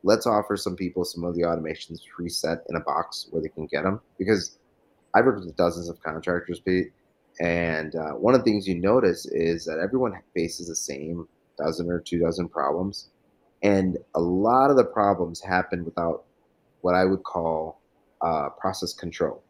let's 0.03 0.27
offer 0.27 0.57
some 0.57 0.75
people 0.75 1.05
some 1.05 1.23
of 1.23 1.35
the 1.35 1.41
automations 1.41 1.99
preset 2.17 2.59
in 2.69 2.75
a 2.75 2.81
box 2.81 3.27
where 3.31 3.41
they 3.41 3.49
can 3.49 3.65
get 3.67 3.83
them 3.83 3.99
because 4.17 4.57
I've 5.15 5.25
worked 5.25 5.45
with 5.45 5.55
dozens 5.55 5.89
of 5.89 6.01
contractors, 6.01 6.59
Pete, 6.59 6.91
and 7.39 7.95
uh, 7.95 8.11
one 8.11 8.33
of 8.33 8.41
the 8.41 8.45
things 8.45 8.67
you 8.67 8.75
notice 8.75 9.25
is 9.25 9.65
that 9.65 9.79
everyone 9.79 10.13
faces 10.33 10.67
the 10.67 10.75
same 10.75 11.27
dozen 11.57 11.89
or 11.89 11.99
two 11.99 12.19
dozen 12.19 12.49
problems 12.49 13.09
and 13.63 13.97
a 14.13 14.19
lot 14.19 14.69
of 14.69 14.75
the 14.75 14.83
problems 14.83 15.41
happen 15.41 15.85
without 15.85 16.25
what 16.81 16.95
I 16.95 17.05
would 17.05 17.23
call 17.23 17.79
uh, 18.21 18.49
process 18.49 18.93
control. 18.93 19.41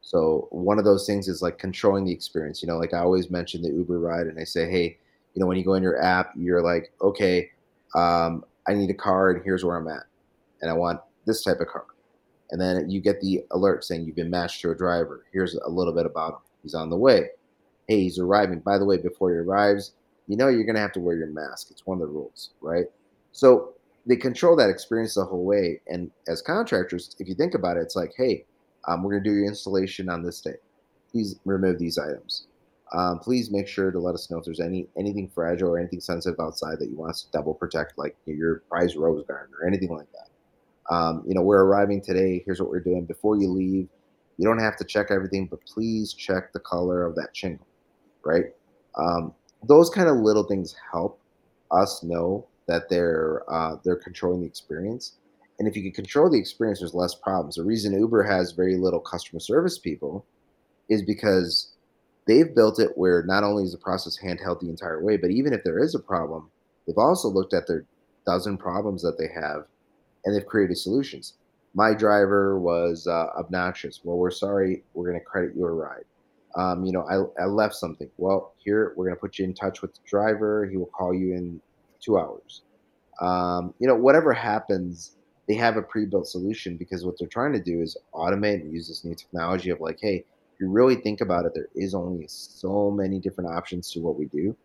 So 0.00 0.48
one 0.50 0.78
of 0.78 0.86
those 0.86 1.06
things 1.06 1.28
is 1.28 1.42
like 1.42 1.58
controlling 1.58 2.06
the 2.06 2.12
experience. 2.12 2.62
You 2.62 2.68
know, 2.68 2.78
like 2.78 2.94
I 2.94 3.00
always 3.00 3.30
mention 3.30 3.60
the 3.60 3.68
Uber 3.68 3.98
ride, 3.98 4.26
and 4.26 4.40
I 4.40 4.44
say, 4.44 4.70
hey, 4.70 4.96
you 5.34 5.40
know, 5.40 5.46
when 5.46 5.58
you 5.58 5.64
go 5.64 5.74
in 5.74 5.82
your 5.82 6.02
app, 6.02 6.32
you're 6.34 6.62
like, 6.62 6.92
okay, 7.02 7.50
um, 7.94 8.42
I 8.68 8.74
need 8.74 8.90
a 8.90 8.94
car, 8.94 9.30
and 9.30 9.42
here's 9.44 9.64
where 9.64 9.76
I'm 9.76 9.88
at, 9.88 10.04
and 10.60 10.70
I 10.70 10.74
want 10.74 11.00
this 11.26 11.42
type 11.42 11.60
of 11.60 11.68
car. 11.68 11.86
And 12.50 12.60
then 12.60 12.90
you 12.90 13.00
get 13.00 13.20
the 13.20 13.44
alert 13.50 13.84
saying 13.84 14.04
you've 14.04 14.16
been 14.16 14.30
matched 14.30 14.60
to 14.62 14.70
a 14.70 14.74
driver. 14.74 15.24
Here's 15.32 15.54
a 15.54 15.68
little 15.68 15.92
bit 15.92 16.06
about 16.06 16.34
him. 16.34 16.40
He's 16.62 16.74
on 16.74 16.90
the 16.90 16.96
way. 16.96 17.28
Hey, 17.88 18.02
he's 18.02 18.18
arriving. 18.18 18.60
By 18.60 18.78
the 18.78 18.84
way, 18.84 18.96
before 18.96 19.30
he 19.30 19.36
arrives, 19.36 19.92
you 20.26 20.36
know 20.36 20.48
you're 20.48 20.64
gonna 20.64 20.80
have 20.80 20.92
to 20.92 21.00
wear 21.00 21.16
your 21.16 21.28
mask. 21.28 21.68
It's 21.70 21.86
one 21.86 22.00
of 22.00 22.08
the 22.08 22.14
rules, 22.14 22.50
right? 22.60 22.86
So 23.32 23.74
they 24.08 24.16
control 24.16 24.56
that 24.56 24.70
experience 24.70 25.14
the 25.14 25.24
whole 25.24 25.44
way. 25.44 25.80
And 25.86 26.10
as 26.26 26.42
contractors, 26.42 27.14
if 27.18 27.28
you 27.28 27.34
think 27.34 27.54
about 27.54 27.76
it, 27.76 27.82
it's 27.82 27.94
like, 27.94 28.12
hey, 28.16 28.44
um, 28.88 29.02
we're 29.02 29.12
going 29.12 29.24
to 29.24 29.30
do 29.30 29.36
your 29.36 29.46
installation 29.46 30.08
on 30.08 30.22
this 30.22 30.40
day. 30.40 30.56
Please 31.12 31.36
remove 31.44 31.78
these 31.78 31.98
items. 31.98 32.47
Um, 32.92 33.18
please 33.18 33.50
make 33.50 33.68
sure 33.68 33.90
to 33.90 33.98
let 33.98 34.14
us 34.14 34.30
know 34.30 34.38
if 34.38 34.44
there's 34.44 34.60
any 34.60 34.88
anything 34.96 35.28
fragile 35.28 35.68
or 35.68 35.78
anything 35.78 36.00
sensitive 36.00 36.40
outside 36.40 36.78
that 36.78 36.88
you 36.88 36.96
want 36.96 37.10
us 37.10 37.22
to 37.22 37.30
double 37.30 37.54
protect, 37.54 37.98
like 37.98 38.16
your 38.24 38.62
prize 38.68 38.96
rose 38.96 39.24
garden 39.26 39.54
or 39.60 39.66
anything 39.66 39.90
like 39.90 40.08
that. 40.12 40.94
Um, 40.94 41.22
you 41.26 41.34
know, 41.34 41.42
we're 41.42 41.64
arriving 41.64 42.00
today. 42.00 42.42
Here's 42.46 42.60
what 42.60 42.70
we're 42.70 42.80
doing. 42.80 43.04
Before 43.04 43.36
you 43.36 43.50
leave, 43.50 43.88
you 44.38 44.46
don't 44.46 44.58
have 44.58 44.76
to 44.78 44.84
check 44.84 45.08
everything, 45.10 45.46
but 45.46 45.60
please 45.66 46.14
check 46.14 46.52
the 46.52 46.60
color 46.60 47.04
of 47.04 47.14
that 47.16 47.36
shingle, 47.36 47.66
right? 48.24 48.46
Um, 48.96 49.34
those 49.64 49.90
kind 49.90 50.08
of 50.08 50.16
little 50.16 50.44
things 50.44 50.74
help 50.90 51.20
us 51.70 52.02
know 52.02 52.46
that 52.68 52.88
they're 52.88 53.42
uh, 53.52 53.76
they're 53.84 53.96
controlling 53.96 54.40
the 54.40 54.46
experience. 54.46 55.16
And 55.58 55.66
if 55.66 55.76
you 55.76 55.82
can 55.82 55.92
control 55.92 56.30
the 56.30 56.38
experience, 56.38 56.78
there's 56.78 56.94
less 56.94 57.14
problems. 57.14 57.56
The 57.56 57.64
reason 57.64 57.98
Uber 57.98 58.22
has 58.22 58.52
very 58.52 58.76
little 58.76 59.00
customer 59.00 59.40
service 59.40 59.78
people 59.78 60.24
is 60.88 61.02
because 61.02 61.72
they've 62.28 62.54
built 62.54 62.78
it 62.78 62.96
where 62.96 63.24
not 63.24 63.42
only 63.42 63.64
is 63.64 63.72
the 63.72 63.78
process 63.78 64.18
handheld 64.22 64.60
the 64.60 64.68
entire 64.68 65.02
way, 65.02 65.16
but 65.16 65.30
even 65.30 65.52
if 65.52 65.64
there 65.64 65.82
is 65.82 65.94
a 65.94 65.98
problem, 65.98 66.50
they've 66.86 66.98
also 66.98 67.26
looked 67.28 67.54
at 67.54 67.66
their 67.66 67.84
dozen 68.26 68.56
problems 68.56 69.02
that 69.02 69.18
they 69.18 69.28
have 69.34 69.64
and 70.24 70.36
they've 70.36 70.46
created 70.46 70.76
solutions. 70.76 71.34
My 71.74 71.94
driver 71.94 72.58
was 72.58 73.06
uh, 73.06 73.28
obnoxious. 73.38 74.00
Well, 74.04 74.18
we're 74.18 74.30
sorry. 74.30 74.84
We're 74.94 75.08
going 75.08 75.18
to 75.18 75.24
credit 75.24 75.56
your 75.56 75.74
ride. 75.74 76.04
Um, 76.54 76.84
you 76.84 76.92
know, 76.92 77.02
I, 77.38 77.42
I 77.42 77.46
left 77.46 77.74
something. 77.74 78.10
Well, 78.18 78.52
here, 78.58 78.92
we're 78.96 79.06
going 79.06 79.16
to 79.16 79.20
put 79.20 79.38
you 79.38 79.44
in 79.44 79.54
touch 79.54 79.80
with 79.80 79.94
the 79.94 80.00
driver. 80.06 80.66
He 80.66 80.76
will 80.76 80.86
call 80.86 81.14
you 81.14 81.34
in 81.34 81.60
two 82.00 82.18
hours. 82.18 82.62
Um, 83.20 83.74
you 83.78 83.88
know, 83.88 83.94
whatever 83.94 84.32
happens, 84.32 85.12
they 85.46 85.54
have 85.54 85.76
a 85.76 85.82
pre-built 85.82 86.26
solution 86.26 86.76
because 86.76 87.04
what 87.04 87.18
they're 87.18 87.28
trying 87.28 87.52
to 87.52 87.60
do 87.60 87.80
is 87.80 87.96
automate 88.14 88.60
and 88.60 88.72
use 88.72 88.88
this 88.88 89.04
new 89.04 89.14
technology 89.14 89.70
of 89.70 89.80
like, 89.80 89.98
hey, 90.00 90.24
you 90.60 90.68
really 90.68 90.96
think 90.96 91.20
about 91.20 91.44
it, 91.44 91.52
there 91.54 91.68
is 91.74 91.94
only 91.94 92.26
so 92.28 92.90
many 92.90 93.18
different 93.18 93.50
options 93.50 93.90
to 93.92 94.00
what 94.00 94.18
we 94.18 94.26
do. 94.26 94.56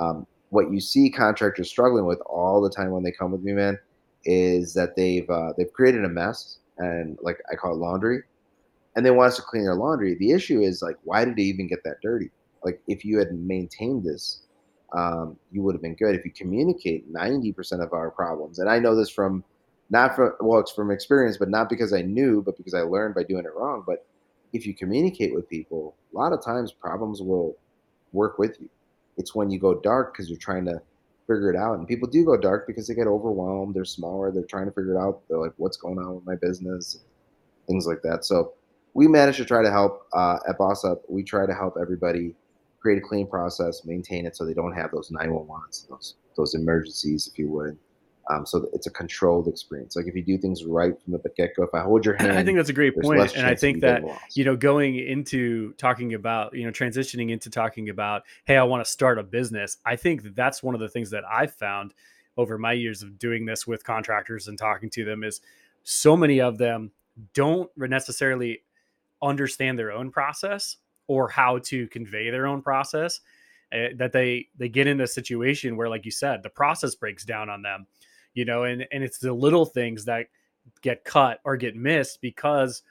Um, 0.00 0.26
what 0.50 0.70
you 0.70 0.80
see 0.80 1.10
contractors 1.10 1.68
struggling 1.68 2.06
with 2.06 2.20
all 2.26 2.60
the 2.60 2.70
time 2.70 2.90
when 2.90 3.02
they 3.02 3.12
come 3.12 3.32
with 3.32 3.42
me, 3.42 3.52
man, 3.52 3.78
is 4.24 4.74
that 4.74 4.94
they've 4.96 5.28
uh, 5.28 5.52
they've 5.56 5.72
created 5.72 6.04
a 6.04 6.08
mess 6.08 6.58
and 6.78 7.18
like 7.22 7.38
I 7.50 7.56
call 7.56 7.72
it 7.72 7.78
laundry, 7.78 8.22
and 8.96 9.04
they 9.04 9.10
want 9.10 9.28
us 9.28 9.36
to 9.36 9.42
clean 9.42 9.64
their 9.64 9.74
laundry. 9.74 10.14
The 10.14 10.32
issue 10.32 10.60
is 10.60 10.82
like, 10.82 10.96
why 11.04 11.24
did 11.24 11.36
they 11.36 11.42
even 11.42 11.66
get 11.66 11.84
that 11.84 11.96
dirty? 12.02 12.30
Like, 12.64 12.80
if 12.86 13.04
you 13.04 13.18
had 13.18 13.32
maintained 13.32 14.04
this 14.04 14.42
um, 14.94 15.36
you 15.50 15.62
would 15.62 15.74
have 15.74 15.82
been 15.82 15.94
good 15.94 16.14
if 16.14 16.24
you 16.24 16.30
communicate 16.30 17.10
90% 17.12 17.82
of 17.82 17.92
our 17.92 18.10
problems. 18.10 18.58
And 18.58 18.68
I 18.68 18.78
know 18.78 18.94
this 18.94 19.10
from 19.10 19.42
not 19.90 20.14
from 20.16 20.32
well, 20.40 20.60
it's 20.60 20.72
from 20.72 20.90
experience, 20.90 21.36
but 21.36 21.50
not 21.50 21.68
because 21.68 21.92
I 21.92 22.02
knew, 22.02 22.42
but 22.42 22.56
because 22.56 22.74
I 22.74 22.80
learned 22.80 23.14
by 23.14 23.24
doing 23.24 23.44
it 23.44 23.54
wrong. 23.54 23.84
But 23.86 24.06
if 24.52 24.66
you 24.66 24.74
communicate 24.74 25.34
with 25.34 25.48
people, 25.48 25.96
a 26.12 26.16
lot 26.16 26.32
of 26.32 26.44
times 26.44 26.72
problems 26.72 27.22
will 27.22 27.56
work 28.12 28.38
with 28.38 28.60
you. 28.60 28.68
It's 29.16 29.34
when 29.34 29.50
you 29.50 29.58
go 29.58 29.80
dark 29.80 30.12
because 30.12 30.28
you're 30.28 30.38
trying 30.38 30.64
to 30.66 30.80
figure 31.26 31.50
it 31.50 31.56
out. 31.56 31.78
And 31.78 31.86
people 31.86 32.08
do 32.08 32.24
go 32.24 32.36
dark 32.36 32.66
because 32.66 32.86
they 32.86 32.94
get 32.94 33.06
overwhelmed. 33.06 33.74
They're 33.74 33.84
smaller. 33.84 34.30
They're 34.30 34.44
trying 34.44 34.66
to 34.66 34.72
figure 34.72 34.94
it 34.94 34.98
out. 34.98 35.22
They're 35.28 35.38
like, 35.38 35.52
what's 35.56 35.76
going 35.76 35.98
on 35.98 36.14
with 36.14 36.26
my 36.26 36.36
business? 36.36 37.00
Things 37.66 37.86
like 37.86 38.02
that. 38.02 38.24
So 38.24 38.54
we 38.94 39.08
manage 39.08 39.36
to 39.38 39.44
try 39.44 39.62
to 39.62 39.70
help 39.70 40.06
uh, 40.12 40.38
at 40.48 40.58
Boss 40.58 40.84
Up. 40.84 41.02
We 41.08 41.22
try 41.22 41.46
to 41.46 41.54
help 41.54 41.76
everybody 41.80 42.34
create 42.80 42.98
a 42.98 43.06
clean 43.06 43.26
process, 43.26 43.84
maintain 43.84 44.26
it 44.26 44.36
so 44.36 44.44
they 44.44 44.54
don't 44.54 44.72
have 44.72 44.90
those 44.90 45.10
911s, 45.10 45.88
those 45.88 46.16
those 46.36 46.54
emergencies, 46.54 47.28
if 47.30 47.38
you 47.38 47.48
would. 47.48 47.76
Um, 48.30 48.46
so 48.46 48.68
it's 48.72 48.86
a 48.86 48.90
controlled 48.90 49.48
experience. 49.48 49.96
Like 49.96 50.06
if 50.06 50.14
you 50.14 50.22
do 50.22 50.38
things 50.38 50.64
right 50.64 50.94
from 51.02 51.12
the 51.12 51.20
get 51.36 51.56
go, 51.56 51.64
if 51.64 51.74
I 51.74 51.80
hold 51.80 52.04
your 52.04 52.14
hand, 52.14 52.32
I 52.32 52.44
think 52.44 52.56
that's 52.56 52.68
a 52.68 52.74
great 52.74 52.94
point. 52.96 53.36
And 53.36 53.46
I 53.46 53.54
think 53.54 53.80
that 53.80 54.02
you 54.34 54.44
know, 54.44 54.56
going 54.56 54.96
into 54.96 55.72
talking 55.74 56.14
about 56.14 56.54
you 56.54 56.64
know, 56.64 56.70
transitioning 56.70 57.30
into 57.30 57.50
talking 57.50 57.88
about, 57.88 58.22
hey, 58.44 58.56
I 58.56 58.62
want 58.62 58.84
to 58.84 58.90
start 58.90 59.18
a 59.18 59.22
business. 59.22 59.78
I 59.84 59.96
think 59.96 60.22
that 60.22 60.36
that's 60.36 60.62
one 60.62 60.74
of 60.74 60.80
the 60.80 60.88
things 60.88 61.10
that 61.10 61.24
I've 61.24 61.54
found 61.54 61.94
over 62.36 62.58
my 62.58 62.72
years 62.72 63.02
of 63.02 63.18
doing 63.18 63.44
this 63.44 63.66
with 63.66 63.84
contractors 63.84 64.48
and 64.48 64.58
talking 64.58 64.88
to 64.90 65.04
them 65.04 65.22
is 65.22 65.40
so 65.82 66.16
many 66.16 66.40
of 66.40 66.58
them 66.58 66.90
don't 67.34 67.70
necessarily 67.76 68.62
understand 69.20 69.78
their 69.78 69.92
own 69.92 70.10
process 70.10 70.76
or 71.06 71.28
how 71.28 71.58
to 71.58 71.86
convey 71.88 72.30
their 72.30 72.46
own 72.46 72.62
process 72.62 73.20
uh, 73.72 73.88
that 73.96 74.12
they 74.12 74.48
they 74.56 74.68
get 74.68 74.86
in 74.86 75.00
a 75.00 75.06
situation 75.06 75.76
where 75.76 75.88
like 75.88 76.04
you 76.04 76.10
said 76.10 76.42
the 76.42 76.50
process 76.50 76.94
breaks 76.94 77.24
down 77.24 77.48
on 77.48 77.62
them 77.62 77.86
you 78.34 78.44
know 78.44 78.64
and 78.64 78.86
and 78.92 79.02
it's 79.02 79.18
the 79.18 79.32
little 79.32 79.64
things 79.64 80.04
that 80.04 80.26
get 80.80 81.04
cut 81.04 81.40
or 81.44 81.56
get 81.56 81.76
missed 81.76 82.20
because 82.20 82.82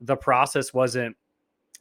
the 0.00 0.16
process 0.16 0.74
wasn't 0.74 1.16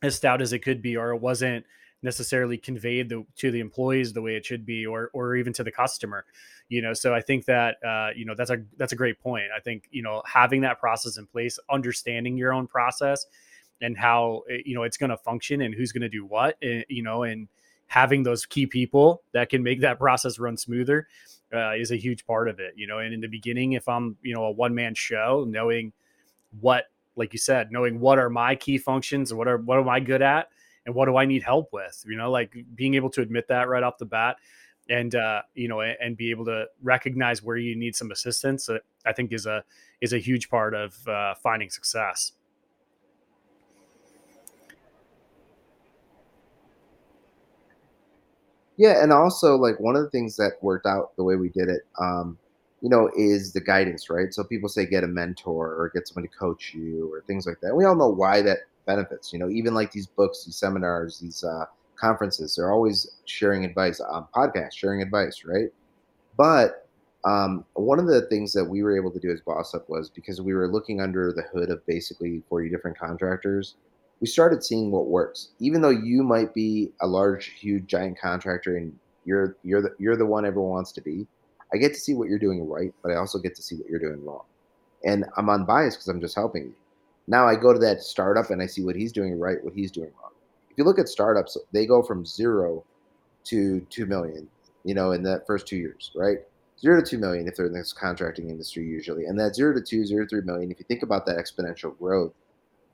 as 0.04 0.16
stout 0.16 0.42
as 0.42 0.54
it 0.54 0.60
could 0.60 0.82
be 0.82 0.96
or 0.96 1.12
it 1.12 1.22
wasn't 1.22 1.66
necessarily 2.04 2.58
conveyed 2.58 3.10
the, 3.10 3.24
to 3.36 3.52
the 3.52 3.60
employees 3.60 4.12
the 4.12 4.22
way 4.22 4.36
it 4.36 4.46
should 4.46 4.66
be 4.66 4.86
or 4.86 5.10
or 5.14 5.36
even 5.36 5.54
to 5.54 5.64
the 5.64 5.72
customer 5.72 6.26
you 6.72 6.82
know? 6.82 6.94
So 6.94 7.14
i 7.14 7.22
think 7.22 7.46
that 7.46 7.76
uh, 7.86 8.10
you 8.16 8.26
know 8.26 8.34
that's 8.34 8.50
a 8.50 8.64
that's 8.78 8.94
a 8.94 8.96
great 8.96 9.20
point. 9.20 9.46
I 9.56 9.60
think 9.60 9.88
you 9.92 10.02
know 10.02 10.24
having 10.26 10.62
that 10.62 10.80
process 10.80 11.18
in 11.18 11.28
place 11.28 11.60
understanding 11.70 12.38
your 12.38 12.54
own 12.54 12.66
process 12.66 13.28
and 13.82 13.96
how 13.98 14.44
eh, 14.50 14.60
you 14.66 14.74
know 14.74 14.84
it's 14.84 14.98
going 14.98 15.10
to 15.10 15.18
function 15.18 15.62
and 15.62 15.76
who's 15.76 15.92
going 15.92 16.02
to 16.02 16.10
do 16.10 16.26
what 16.26 16.58
eh, 16.64 16.84
you 16.88 17.04
know 17.04 17.24
and 17.24 17.48
having 17.88 18.24
those 18.24 18.46
key 18.46 18.66
people 18.66 19.22
that 19.34 19.50
can 19.50 19.62
make 19.62 19.82
that 19.82 20.00
process 20.00 20.40
run 20.40 20.56
smoother 20.56 21.08
uh, 21.54 21.74
is 21.74 21.92
a 21.92 21.96
huge 21.96 22.26
part 22.26 22.48
of 22.48 22.60
it 22.60 22.74
you 22.76 22.88
know 22.88 23.00
and 23.00 23.14
in 23.14 23.22
the 23.22 23.28
beginning 23.28 23.74
if 23.74 23.88
i'm 23.88 24.16
you 24.22 24.34
know 24.34 24.46
a 24.46 24.52
one 24.52 24.74
man 24.74 24.94
show 24.94 25.46
knowing 25.48 25.92
what 26.60 26.86
like 27.16 27.34
you 27.34 27.40
said 27.40 27.72
knowing 27.72 28.00
what 28.00 28.18
are 28.18 28.30
my 28.30 28.56
key 28.56 28.78
functions 28.78 29.32
and 29.32 29.38
what 29.38 29.48
are 29.48 29.58
what 29.58 29.80
am 29.80 29.90
i 29.90 30.00
good 30.00 30.22
at 30.22 30.50
and 30.86 30.96
what 30.96 31.06
do 31.06 31.18
i 31.18 31.26
need 31.26 31.44
help 31.44 31.72
with 31.72 32.04
you 32.08 32.18
know 32.18 32.32
like 32.32 32.56
being 32.76 32.96
able 32.96 33.10
to 33.10 33.22
admit 33.22 33.48
that 33.48 33.68
right 33.68 33.84
off 33.84 33.98
the 33.98 34.06
bat 34.06 34.38
and 34.90 35.16
uh, 35.16 35.42
you 35.54 35.68
know 35.68 35.82
and 35.82 36.18
be 36.18 36.32
able 36.32 36.46
to 36.46 36.66
recognize 36.82 37.44
where 37.44 37.58
you 37.58 37.76
need 37.76 37.96
some 37.96 38.12
assistance 38.12 38.70
uh, 38.70 38.78
i 39.06 39.12
think 39.12 39.32
is 39.32 39.46
a 39.46 39.64
is 40.02 40.14
a 40.14 40.18
huge 40.18 40.50
part 40.50 40.74
of 40.74 40.96
uh, 41.08 41.34
finding 41.36 41.70
success 41.70 42.34
Yeah, 48.82 49.04
and 49.04 49.14
also 49.14 49.58
like 49.58 49.80
one 49.80 49.96
of 49.96 50.02
the 50.02 50.10
things 50.10 50.38
that 50.38 50.54
worked 50.64 50.88
out 50.88 51.16
the 51.16 51.24
way 51.24 51.36
we 51.36 51.50
did 51.50 51.70
it, 51.70 51.82
um, 52.00 52.36
you 52.82 52.90
know, 52.90 53.12
is 53.16 53.54
the 53.54 53.62
guidance, 53.62 54.10
right? 54.10 54.34
So 54.34 54.44
people 54.44 54.70
say 54.70 54.88
get 54.88 55.04
a 55.04 55.08
mentor 55.08 55.68
or 55.68 55.92
get 55.94 56.08
someone 56.08 56.28
to 56.28 56.36
coach 56.36 56.74
you 56.74 57.08
or 57.14 57.22
things 57.28 57.46
like 57.46 57.60
that. 57.62 57.76
we 57.76 57.86
all 57.86 57.96
know 57.96 58.10
why 58.10 58.42
that 58.42 58.58
benefits. 58.88 59.32
You 59.32 59.38
know, 59.38 59.50
even 59.50 59.76
like 59.76 59.92
these 59.92 60.08
books, 60.08 60.46
these 60.46 60.56
seminars, 60.56 61.20
these 61.20 61.44
uh, 61.44 61.66
conferences, 61.96 62.56
they're 62.56 62.74
always 62.74 63.08
sharing 63.26 63.66
advice 63.66 64.00
on 64.00 64.26
podcasts, 64.36 64.74
sharing 64.74 65.04
advice, 65.04 65.44
right? 65.46 65.70
But 66.36 66.88
um, 67.24 67.66
one 67.74 68.00
of 68.00 68.08
the 68.08 68.24
things 68.30 68.52
that 68.54 68.66
we 68.66 68.82
were 68.82 68.98
able 68.98 69.12
to 69.12 69.20
do 69.20 69.30
as 69.32 69.42
Boss 69.42 69.76
Up 69.76 69.88
was 69.90 70.10
because 70.10 70.42
we 70.42 70.56
were 70.56 70.68
looking 70.68 71.02
under 71.02 71.32
the 71.32 71.44
hood 71.44 71.70
of 71.70 71.86
basically 71.86 72.42
40 72.50 72.72
different 72.72 72.98
contractors 72.98 73.76
we 74.22 74.28
started 74.28 74.64
seeing 74.64 74.92
what 74.92 75.08
works. 75.08 75.50
Even 75.60 75.82
though 75.82 75.90
you 75.90 76.24
might 76.24 76.54
be 76.54 76.92
a 77.02 77.08
large, 77.08 77.48
huge, 77.48 77.88
giant 77.88 78.20
contractor 78.20 78.78
and 78.78 78.96
you're 79.26 79.58
you're 79.64 79.82
the 79.82 79.94
you're 80.00 80.16
the 80.16 80.26
one 80.26 80.46
everyone 80.46 80.72
wants 80.72 80.92
to 80.94 81.02
be, 81.02 81.28
I 81.74 81.78
get 81.78 81.94
to 81.94 82.00
see 82.00 82.14
what 82.14 82.30
you're 82.30 82.40
doing 82.40 82.68
right, 82.68 82.94
but 83.02 83.12
I 83.12 83.16
also 83.16 83.40
get 83.40 83.56
to 83.56 83.64
see 83.64 83.76
what 83.76 83.90
you're 83.90 84.00
doing 84.00 84.24
wrong. 84.24 84.44
And 85.04 85.26
I'm 85.36 85.50
unbiased 85.50 85.98
because 85.98 86.08
I'm 86.08 86.22
just 86.22 86.36
helping 86.36 86.64
you. 86.66 86.76
Now 87.28 87.48
I 87.48 87.56
go 87.56 87.74
to 87.74 87.80
that 87.80 88.02
startup 88.02 88.52
and 88.52 88.62
I 88.62 88.68
see 88.68 88.84
what 88.84 88.96
he's 88.96 89.12
doing 89.12 89.38
right, 89.40 89.64
what 89.64 89.74
he's 89.74 89.92
doing 89.92 90.12
wrong. 90.22 90.32
If 90.70 90.78
you 90.78 90.84
look 90.84 91.00
at 91.00 91.10
startups, 91.10 91.58
they 91.72 91.86
go 91.86 92.04
from 92.04 92.26
zero 92.26 92.84
to 93.46 93.80
two 93.90 94.06
million, 94.06 94.48
you 94.84 94.94
know, 94.94 95.12
in 95.12 95.24
that 95.24 95.48
first 95.48 95.68
two 95.68 95.78
years, 95.78 96.12
right? 96.16 96.38
Zero 96.80 97.02
to 97.02 97.06
two 97.08 97.18
million 97.18 97.48
if 97.48 97.56
they're 97.56 97.68
in 97.68 97.74
this 97.74 97.94
contracting 97.94 98.50
industry 98.50 98.86
usually. 98.86 99.26
And 99.26 99.40
that 99.40 99.56
zero 99.56 99.74
to 99.74 99.82
two, 99.82 100.06
zero 100.06 100.26
to 100.26 100.30
three 100.30 100.42
million, 100.42 100.72
if 100.72 100.80
you 100.80 100.86
think 100.88 101.04
about 101.04 101.26
that 101.26 101.38
exponential 101.38 101.98
growth, 101.98 102.34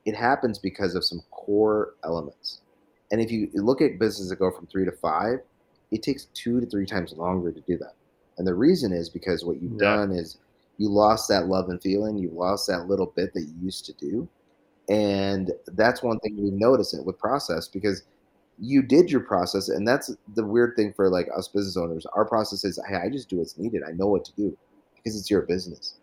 it 0.08 0.16
happens 0.16 0.58
because 0.58 0.96
of 0.96 1.04
some 1.04 1.22
core 1.32 1.96
elements. 2.06 2.62
And 3.12 3.20
if 3.20 3.30
you 3.30 3.50
look 3.54 3.82
at 3.82 4.00
businesses 4.00 4.30
that 4.30 4.40
go 4.40 4.50
from 4.50 4.66
three 4.68 4.86
to 4.86 4.92
five, 4.94 5.40
it 5.92 6.02
takes 6.02 6.26
two 6.34 6.62
to 6.62 6.66
three 6.66 6.86
times 6.86 7.12
longer 7.12 7.52
to 7.52 7.60
do 7.60 7.78
that. 7.78 7.94
And 8.38 8.48
the 8.48 8.54
reason 8.54 8.94
is 8.94 9.10
because 9.10 9.44
what 9.44 9.62
you've 9.62 9.74
yeah. 9.74 9.98
done 9.98 10.12
is 10.14 10.38
you 10.78 10.88
lost 10.88 11.28
that 11.28 11.48
love 11.48 11.68
and 11.68 11.82
feeling, 11.82 12.18
you 12.18 12.30
lost 12.30 12.68
that 12.68 12.88
little 12.88 13.08
bit 13.18 13.34
that 13.34 13.42
you 13.42 13.54
used 13.62 13.86
to 13.86 13.94
do. 13.94 14.30
And 14.88 15.52
that's 15.74 16.02
one 16.02 16.20
thing 16.20 16.42
we 16.42 16.52
notice 16.52 16.94
it 16.94 17.06
with 17.06 17.20
process 17.20 17.68
because 17.68 18.04
you 18.60 18.82
did 18.82 19.12
your 19.12 19.22
process. 19.22 19.68
And 19.68 19.86
that's 19.86 20.10
the 20.36 20.46
weird 20.46 20.78
thing 20.78 20.94
for 20.94 21.10
like 21.10 21.28
us 21.36 21.50
business 21.50 21.76
owners. 21.76 22.06
Our 22.14 22.24
process 22.24 22.64
is, 22.64 22.80
hey, 22.88 22.96
I 22.96 23.10
just 23.10 23.30
do 23.30 23.40
what's 23.40 23.58
needed. 23.58 23.84
I 23.86 23.92
know 23.92 24.08
what 24.08 24.24
to 24.24 24.32
do 24.38 24.58
because 24.96 25.20
it's 25.20 25.30
your 25.30 25.42
business. 25.42 25.96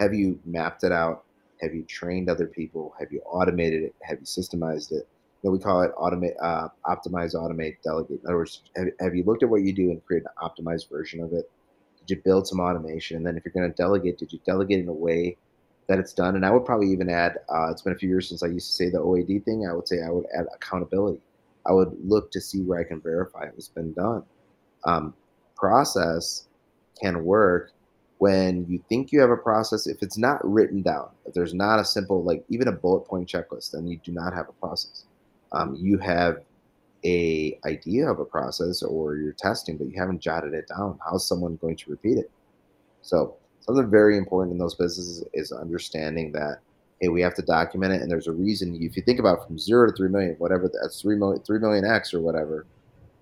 Have 0.00 0.14
you 0.14 0.40
mapped 0.44 0.82
it 0.82 0.90
out? 0.90 1.24
Have 1.62 1.74
you 1.74 1.84
trained 1.84 2.28
other 2.28 2.46
people? 2.46 2.94
Have 2.98 3.12
you 3.12 3.20
automated 3.24 3.84
it? 3.84 3.94
Have 4.02 4.18
you 4.18 4.26
systemized 4.26 4.92
it? 4.92 5.08
Know, 5.42 5.50
we 5.50 5.58
call 5.58 5.82
it 5.82 5.92
automate, 5.96 6.34
uh, 6.40 6.68
optimize, 6.86 7.34
automate, 7.34 7.76
delegate. 7.82 8.20
In 8.20 8.26
other 8.26 8.36
words, 8.36 8.62
have, 8.76 8.88
have 9.00 9.14
you 9.14 9.24
looked 9.24 9.42
at 9.42 9.48
what 9.48 9.62
you 9.62 9.72
do 9.72 9.90
and 9.90 10.04
created 10.04 10.26
an 10.26 10.48
optimized 10.48 10.88
version 10.88 11.20
of 11.20 11.32
it? 11.32 11.50
Did 11.98 12.16
you 12.16 12.22
build 12.22 12.46
some 12.46 12.60
automation? 12.60 13.16
And 13.16 13.26
then 13.26 13.36
if 13.36 13.44
you're 13.44 13.52
going 13.52 13.68
to 13.68 13.76
delegate, 13.76 14.18
did 14.18 14.32
you 14.32 14.40
delegate 14.46 14.80
in 14.80 14.88
a 14.88 14.92
way 14.92 15.36
that 15.88 15.98
it's 15.98 16.12
done? 16.12 16.36
And 16.36 16.46
I 16.46 16.50
would 16.50 16.64
probably 16.64 16.88
even 16.92 17.08
add, 17.08 17.38
uh, 17.52 17.70
it's 17.70 17.82
been 17.82 17.92
a 17.92 17.96
few 17.96 18.08
years 18.08 18.28
since 18.28 18.42
I 18.42 18.48
used 18.48 18.68
to 18.68 18.72
say 18.72 18.88
the 18.88 18.98
OAD 18.98 19.44
thing. 19.44 19.66
I 19.68 19.74
would 19.74 19.88
say 19.88 20.02
I 20.02 20.10
would 20.10 20.26
add 20.36 20.46
accountability. 20.54 21.20
I 21.66 21.72
would 21.72 21.92
look 22.04 22.30
to 22.32 22.40
see 22.40 22.62
where 22.62 22.78
I 22.78 22.84
can 22.84 23.00
verify 23.00 23.44
it 23.44 23.56
was 23.56 23.68
been 23.68 23.92
done. 23.92 24.24
Um, 24.84 25.14
process 25.56 26.46
can 27.00 27.24
work 27.24 27.72
when 28.22 28.64
you 28.68 28.80
think 28.88 29.10
you 29.10 29.20
have 29.20 29.30
a 29.30 29.36
process, 29.36 29.88
if 29.88 30.00
it's 30.00 30.16
not 30.16 30.38
written 30.44 30.80
down, 30.80 31.08
if 31.26 31.34
there's 31.34 31.54
not 31.54 31.80
a 31.80 31.84
simple, 31.84 32.22
like 32.22 32.44
even 32.48 32.68
a 32.68 32.72
bullet 32.72 33.00
point 33.00 33.28
checklist, 33.28 33.72
then 33.72 33.88
you 33.88 33.98
do 34.04 34.12
not 34.12 34.32
have 34.32 34.48
a 34.48 34.52
process. 34.52 35.06
Um, 35.50 35.74
you 35.74 35.98
have 35.98 36.36
a 37.04 37.58
idea 37.66 38.08
of 38.08 38.20
a 38.20 38.24
process 38.24 38.80
or 38.80 39.16
you're 39.16 39.32
testing, 39.32 39.76
but 39.76 39.88
you 39.88 39.98
haven't 39.98 40.20
jotted 40.20 40.54
it 40.54 40.68
down. 40.68 41.00
How's 41.04 41.26
someone 41.26 41.56
going 41.56 41.74
to 41.78 41.90
repeat 41.90 42.16
it? 42.16 42.30
So 43.00 43.34
something 43.58 43.90
very 43.90 44.16
important 44.16 44.52
in 44.52 44.58
those 44.58 44.76
businesses 44.76 45.24
is 45.32 45.50
understanding 45.50 46.30
that 46.30 46.60
hey, 47.00 47.08
we 47.08 47.22
have 47.22 47.34
to 47.34 47.42
document 47.42 47.92
it, 47.92 48.02
and 48.02 48.08
there's 48.08 48.28
a 48.28 48.32
reason. 48.32 48.76
If 48.80 48.96
you 48.96 49.02
think 49.02 49.18
about 49.18 49.44
from 49.48 49.58
zero 49.58 49.90
to 49.90 49.96
three 49.96 50.08
million, 50.08 50.36
whatever 50.38 50.70
that's 50.72 51.02
three 51.02 51.16
million, 51.16 51.42
three 51.42 51.58
million 51.58 51.84
x 51.84 52.14
or 52.14 52.20
whatever, 52.20 52.66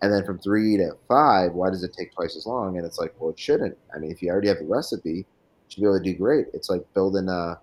and 0.02 0.12
then 0.12 0.24
from 0.24 0.38
three 0.38 0.76
to 0.78 0.92
five, 1.08 1.52
why 1.52 1.70
does 1.70 1.82
it 1.82 1.94
take 1.96 2.14
twice 2.14 2.36
as 2.36 2.46
long? 2.46 2.76
And 2.76 2.86
it's 2.86 2.98
like, 2.98 3.14
well, 3.18 3.30
it 3.30 3.38
shouldn't. 3.38 3.76
I 3.94 3.98
mean, 3.98 4.10
if 4.10 4.22
you 4.22 4.30
already 4.30 4.48
have 4.48 4.58
the 4.58 4.64
recipe, 4.64 5.10
you 5.10 5.24
should 5.68 5.80
be 5.80 5.86
able 5.86 5.98
to 5.98 6.04
do 6.04 6.14
great. 6.14 6.46
It's 6.54 6.70
like 6.70 6.82
building 6.94 7.28
uh 7.28 7.56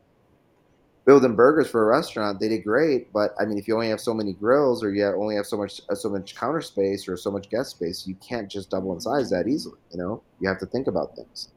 building 1.05 1.35
burgers 1.35 1.69
for 1.69 1.83
a 1.83 1.97
restaurant. 1.97 2.39
They 2.39 2.49
did 2.49 2.63
great, 2.65 3.11
but 3.13 3.33
I 3.39 3.45
mean, 3.45 3.57
if 3.57 3.67
you 3.67 3.73
only 3.73 3.89
have 3.89 4.01
so 4.01 4.13
many 4.13 4.33
grills, 4.33 4.83
or 4.83 4.93
you 4.93 5.05
only 5.05 5.35
have 5.35 5.47
so 5.47 5.57
much 5.57 5.81
uh, 5.89 5.95
so 5.95 6.09
much 6.09 6.35
counter 6.35 6.61
space 6.61 7.07
or 7.07 7.17
so 7.17 7.31
much 7.31 7.49
guest 7.49 7.71
space, 7.71 8.05
you 8.05 8.15
can't 8.15 8.49
just 8.49 8.69
double 8.69 8.93
in 8.93 8.99
size 8.99 9.29
that 9.31 9.47
easily. 9.47 9.79
You 9.91 9.97
know, 9.97 10.21
you 10.39 10.47
have 10.47 10.59
to 10.59 10.65
think 10.67 10.87
about 10.87 11.15
things. 11.15 11.49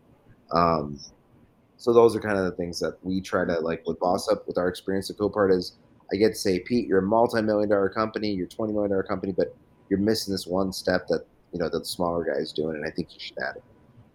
Um, 0.52 0.98
so 1.76 1.92
those 1.92 2.14
are 2.14 2.20
kind 2.20 2.38
of 2.38 2.44
the 2.44 2.52
things 2.52 2.78
that 2.80 2.98
we 3.02 3.20
try 3.20 3.44
to 3.44 3.58
like 3.60 3.86
with 3.86 3.98
Boss 3.98 4.28
Up 4.30 4.46
with 4.46 4.56
our 4.56 4.68
experience. 4.68 5.08
The 5.08 5.14
cool 5.14 5.30
part 5.30 5.52
is 5.52 5.74
I 6.12 6.16
get 6.16 6.28
to 6.30 6.34
say, 6.34 6.58
Pete, 6.58 6.86
you're 6.86 6.98
a 6.98 7.02
multi-million 7.02 7.68
dollar 7.68 7.88
company, 7.88 8.32
you're 8.32 8.46
a 8.46 8.48
20 8.48 8.72
million 8.72 8.90
dollar 8.90 9.02
company, 9.02 9.32
but 9.32 9.54
you're 9.90 9.98
missing 9.98 10.32
this 10.32 10.46
one 10.46 10.72
step 10.72 11.06
that 11.08 11.26
you 11.52 11.58
know 11.58 11.68
that 11.68 11.80
the 11.80 11.84
smaller 11.84 12.24
guy 12.24 12.40
is 12.40 12.52
doing, 12.52 12.76
and 12.76 12.86
I 12.86 12.90
think 12.90 13.12
you 13.12 13.20
should 13.20 13.38
add 13.38 13.56
it. 13.56 13.64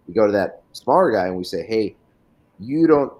We 0.08 0.14
go 0.14 0.26
to 0.26 0.32
that 0.32 0.62
smaller 0.72 1.12
guy 1.12 1.26
and 1.26 1.36
we 1.36 1.44
say, 1.44 1.64
hey, 1.64 1.94
you 2.58 2.86
don't. 2.86 3.12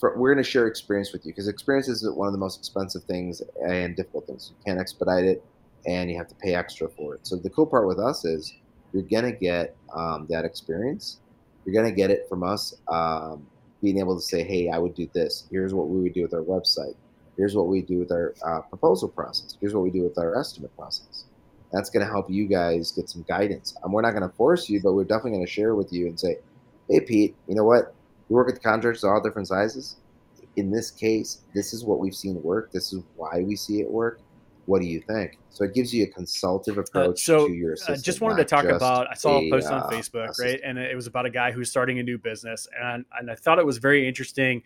We're 0.00 0.34
going 0.34 0.42
to 0.42 0.50
share 0.50 0.66
experience 0.66 1.12
with 1.12 1.24
you 1.24 1.32
because 1.32 1.46
experience 1.46 1.88
is 1.88 2.08
one 2.10 2.26
of 2.26 2.32
the 2.32 2.38
most 2.38 2.58
expensive 2.58 3.04
things 3.04 3.40
and 3.66 3.94
difficult 3.94 4.26
things. 4.26 4.50
You 4.50 4.64
can't 4.64 4.80
expedite 4.80 5.24
it, 5.24 5.44
and 5.86 6.10
you 6.10 6.16
have 6.16 6.28
to 6.28 6.34
pay 6.34 6.54
extra 6.54 6.88
for 6.88 7.14
it. 7.14 7.26
So 7.26 7.36
the 7.36 7.50
cool 7.50 7.66
part 7.66 7.86
with 7.86 7.98
us 7.98 8.24
is 8.24 8.52
you're 8.92 9.02
gonna 9.02 9.32
get 9.32 9.76
um, 9.94 10.26
that 10.30 10.44
experience. 10.44 11.20
You're 11.64 11.74
gonna 11.74 11.94
get 11.94 12.10
it 12.10 12.26
from 12.28 12.42
us 12.42 12.74
um, 12.88 13.46
being 13.80 13.98
able 13.98 14.16
to 14.16 14.22
say, 14.22 14.42
"Hey, 14.42 14.68
I 14.68 14.78
would 14.78 14.94
do 14.94 15.08
this. 15.14 15.46
Here's 15.50 15.72
what 15.72 15.88
we 15.88 16.00
would 16.00 16.14
do 16.14 16.22
with 16.22 16.34
our 16.34 16.42
website. 16.42 16.96
Here's 17.36 17.54
what 17.54 17.68
we 17.68 17.82
do 17.82 17.98
with 17.98 18.10
our 18.10 18.34
uh, 18.44 18.62
proposal 18.62 19.08
process. 19.08 19.56
Here's 19.60 19.74
what 19.74 19.84
we 19.84 19.90
do 19.90 20.02
with 20.02 20.18
our 20.18 20.36
estimate 20.38 20.74
process." 20.76 21.23
That's 21.74 21.90
going 21.90 22.06
to 22.06 22.10
help 22.10 22.30
you 22.30 22.46
guys 22.46 22.92
get 22.92 23.10
some 23.10 23.24
guidance. 23.28 23.74
And 23.82 23.92
we're 23.92 24.02
not 24.02 24.12
going 24.12 24.22
to 24.22 24.34
force 24.36 24.68
you, 24.68 24.80
but 24.82 24.92
we're 24.92 25.04
definitely 25.04 25.32
going 25.32 25.46
to 25.46 25.52
share 25.52 25.74
with 25.74 25.92
you 25.92 26.06
and 26.06 26.18
say, 26.18 26.38
"Hey, 26.88 27.00
Pete, 27.00 27.36
you 27.48 27.54
know 27.54 27.64
what? 27.64 27.94
We 28.28 28.34
work 28.34 28.46
with 28.46 28.62
contractors 28.62 29.04
of 29.04 29.10
all 29.10 29.20
different 29.20 29.48
sizes. 29.48 29.96
In 30.56 30.70
this 30.70 30.90
case, 30.90 31.40
this 31.52 31.74
is 31.74 31.84
what 31.84 31.98
we've 31.98 32.14
seen 32.14 32.40
work. 32.42 32.70
This 32.72 32.92
is 32.92 33.02
why 33.16 33.42
we 33.42 33.56
see 33.56 33.80
it 33.80 33.90
work 33.90 34.20
what 34.66 34.80
do 34.80 34.86
you 34.86 35.00
think? 35.00 35.38
So 35.50 35.64
it 35.64 35.74
gives 35.74 35.94
you 35.94 36.04
a 36.04 36.06
consultative 36.06 36.78
uh, 36.78 36.82
approach 36.82 37.28
uh, 37.28 37.38
so, 37.38 37.48
to 37.48 37.52
your 37.52 37.76
I 37.88 37.92
uh, 37.92 37.96
just 37.96 38.20
wanted 38.20 38.36
to 38.36 38.44
talk 38.44 38.64
about. 38.64 39.06
I 39.10 39.14
saw 39.14 39.38
a, 39.38 39.46
a 39.46 39.50
post 39.50 39.68
on 39.68 39.82
uh, 39.82 39.88
Facebook, 39.88 40.30
assistant. 40.30 40.38
right, 40.38 40.60
and 40.64 40.78
it 40.78 40.94
was 40.94 41.06
about 41.06 41.26
a 41.26 41.30
guy 41.30 41.52
who's 41.52 41.70
starting 41.70 41.98
a 41.98 42.02
new 42.02 42.18
business, 42.18 42.66
and 42.80 43.04
and 43.18 43.30
I 43.30 43.34
thought 43.34 43.58
it 43.58 43.66
was 43.66 43.78
very 43.78 44.06
interesting. 44.06 44.62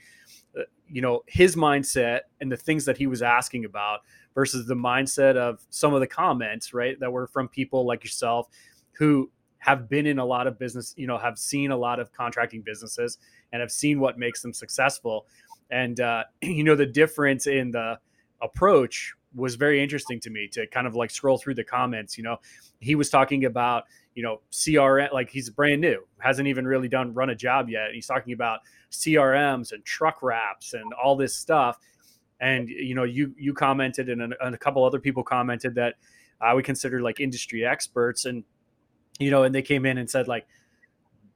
Uh, 0.58 0.62
you 0.88 1.02
know 1.02 1.22
his 1.26 1.56
mindset 1.56 2.20
and 2.40 2.50
the 2.50 2.56
things 2.56 2.84
that 2.86 2.96
he 2.96 3.06
was 3.06 3.22
asking 3.22 3.64
about 3.64 4.00
versus 4.38 4.66
the 4.66 4.74
mindset 4.74 5.36
of 5.36 5.58
some 5.68 5.94
of 5.94 5.98
the 5.98 6.06
comments, 6.06 6.72
right, 6.72 7.00
that 7.00 7.10
were 7.10 7.26
from 7.26 7.48
people 7.48 7.84
like 7.84 8.04
yourself 8.04 8.46
who 8.92 9.28
have 9.58 9.88
been 9.88 10.06
in 10.06 10.20
a 10.20 10.24
lot 10.24 10.46
of 10.46 10.56
business, 10.60 10.94
you 10.96 11.08
know, 11.08 11.18
have 11.18 11.36
seen 11.36 11.72
a 11.72 11.76
lot 11.76 11.98
of 11.98 12.12
contracting 12.12 12.62
businesses 12.62 13.18
and 13.50 13.60
have 13.60 13.72
seen 13.72 13.98
what 13.98 14.16
makes 14.16 14.40
them 14.40 14.52
successful. 14.52 15.26
And 15.72 15.98
uh, 15.98 16.22
you 16.42 16.62
know 16.62 16.76
the 16.76 16.86
difference 16.86 17.48
in 17.48 17.72
the 17.72 17.98
approach 18.40 19.12
was 19.34 19.56
very 19.56 19.82
interesting 19.82 20.20
to 20.20 20.30
me 20.30 20.46
to 20.52 20.68
kind 20.68 20.86
of 20.86 20.94
like 20.94 21.10
scroll 21.10 21.38
through 21.38 21.54
the 21.54 21.64
comments. 21.64 22.16
You 22.16 22.22
know, 22.22 22.36
he 22.78 22.94
was 22.94 23.10
talking 23.10 23.44
about, 23.44 23.86
you 24.14 24.22
know, 24.22 24.40
CRM, 24.52 25.12
like 25.12 25.30
he's 25.30 25.50
brand 25.50 25.80
new, 25.80 26.06
hasn't 26.20 26.46
even 26.46 26.64
really 26.64 26.88
done 26.88 27.12
run 27.12 27.30
a 27.30 27.34
job 27.34 27.68
yet. 27.68 27.88
He's 27.92 28.06
talking 28.06 28.34
about 28.34 28.60
CRMs 28.92 29.72
and 29.72 29.84
truck 29.84 30.22
wraps 30.22 30.74
and 30.74 30.92
all 30.94 31.16
this 31.16 31.34
stuff. 31.34 31.80
And, 32.40 32.68
you 32.68 32.94
know, 32.94 33.04
you, 33.04 33.34
you 33.36 33.52
commented 33.52 34.08
and 34.08 34.32
a, 34.32 34.46
and 34.46 34.54
a 34.54 34.58
couple 34.58 34.84
other 34.84 35.00
people 35.00 35.22
commented 35.22 35.74
that 35.74 35.96
I 36.40 36.54
would 36.54 36.64
consider 36.64 37.02
like 37.02 37.20
industry 37.20 37.64
experts. 37.64 38.24
And, 38.24 38.44
you 39.18 39.30
know, 39.30 39.42
and 39.42 39.54
they 39.54 39.62
came 39.62 39.86
in 39.86 39.98
and 39.98 40.08
said, 40.08 40.28
like, 40.28 40.46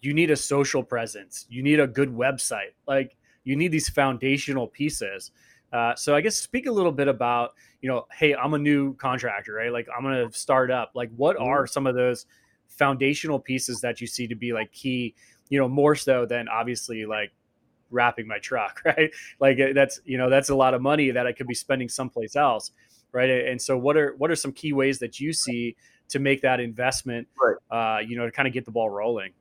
you 0.00 0.14
need 0.14 0.30
a 0.30 0.37
social 0.37 0.82
presence, 0.82 1.47
you 1.49 1.62
need 1.62 1.80
a 1.80 1.87
good 1.87 2.09
website, 2.09 2.73
like, 2.88 3.16
you 3.44 3.56
need 3.56 3.73
these 3.73 3.88
foundational 3.88 4.66
pieces. 4.66 5.32
Uh, 5.73 5.94
so 5.94 6.14
I 6.14 6.21
guess 6.21 6.37
speak 6.37 6.66
a 6.66 6.73
little 6.73 6.92
bit 6.92 7.09
about, 7.09 7.54
you 7.80 7.88
know, 7.88 8.06
hey, 8.12 8.35
I'm 8.35 8.54
a 8.54 8.59
new 8.59 8.94
contractor, 8.94 9.54
right? 9.54 9.73
Like 9.73 9.88
I'm 9.97 10.02
going 10.02 10.28
to 10.28 10.37
start 10.37 10.71
up. 10.71 10.92
Like 10.94 11.11
what 11.16 11.37
mm-hmm. 11.37 11.49
are 11.49 11.66
some 11.66 11.87
of 11.87 11.94
those 11.94 12.26
foundational 12.68 13.38
pieces 13.38 13.80
that 13.80 14.00
you 14.00 14.06
see 14.06 14.26
to 14.26 14.35
be 14.35 14.52
like 14.52 14.71
key, 14.73 15.14
you 15.49 15.59
know, 15.59 15.68
more 15.68 15.97
so 15.97 16.26
than 16.26 16.47
obviously 16.49 17.06
like 17.06 17.32
wrapping 17.92 18.26
my 18.26 18.38
truck, 18.38 18.82
right? 18.84 19.11
Like 19.40 19.61
uh, 19.61 19.72
that's, 19.75 20.00
you 20.04 20.18
know, 20.18 20.30
that's 20.30 20.49
a 20.49 20.54
lot 20.54 20.75
of 20.75 20.82
money 20.82 21.11
that 21.11 21.26
I 21.26 21.32
could 21.32 21.46
be 21.46 21.54
spending 21.54 21.88
someplace 21.88 22.37
else, 22.37 22.72
right? 23.12 23.30
And 23.30 23.61
so 23.61 23.76
what 23.76 23.96
are 23.96 24.14
what 24.18 24.30
are 24.30 24.37
some 24.37 24.52
key 24.52 24.72
ways 24.72 24.99
that 24.99 25.20
you 25.20 25.32
see 25.32 25.76
to 26.08 26.18
make 26.18 26.42
that 26.42 26.61
investment, 26.61 27.28
right. 27.40 27.96
uh, 27.96 28.00
you 28.00 28.16
know, 28.16 28.26
to 28.26 28.32
kind 28.32 28.49
of 28.49 28.54
get 28.54 28.64
the 28.64 28.70
ball 28.70 28.90
rolling? 28.90 29.32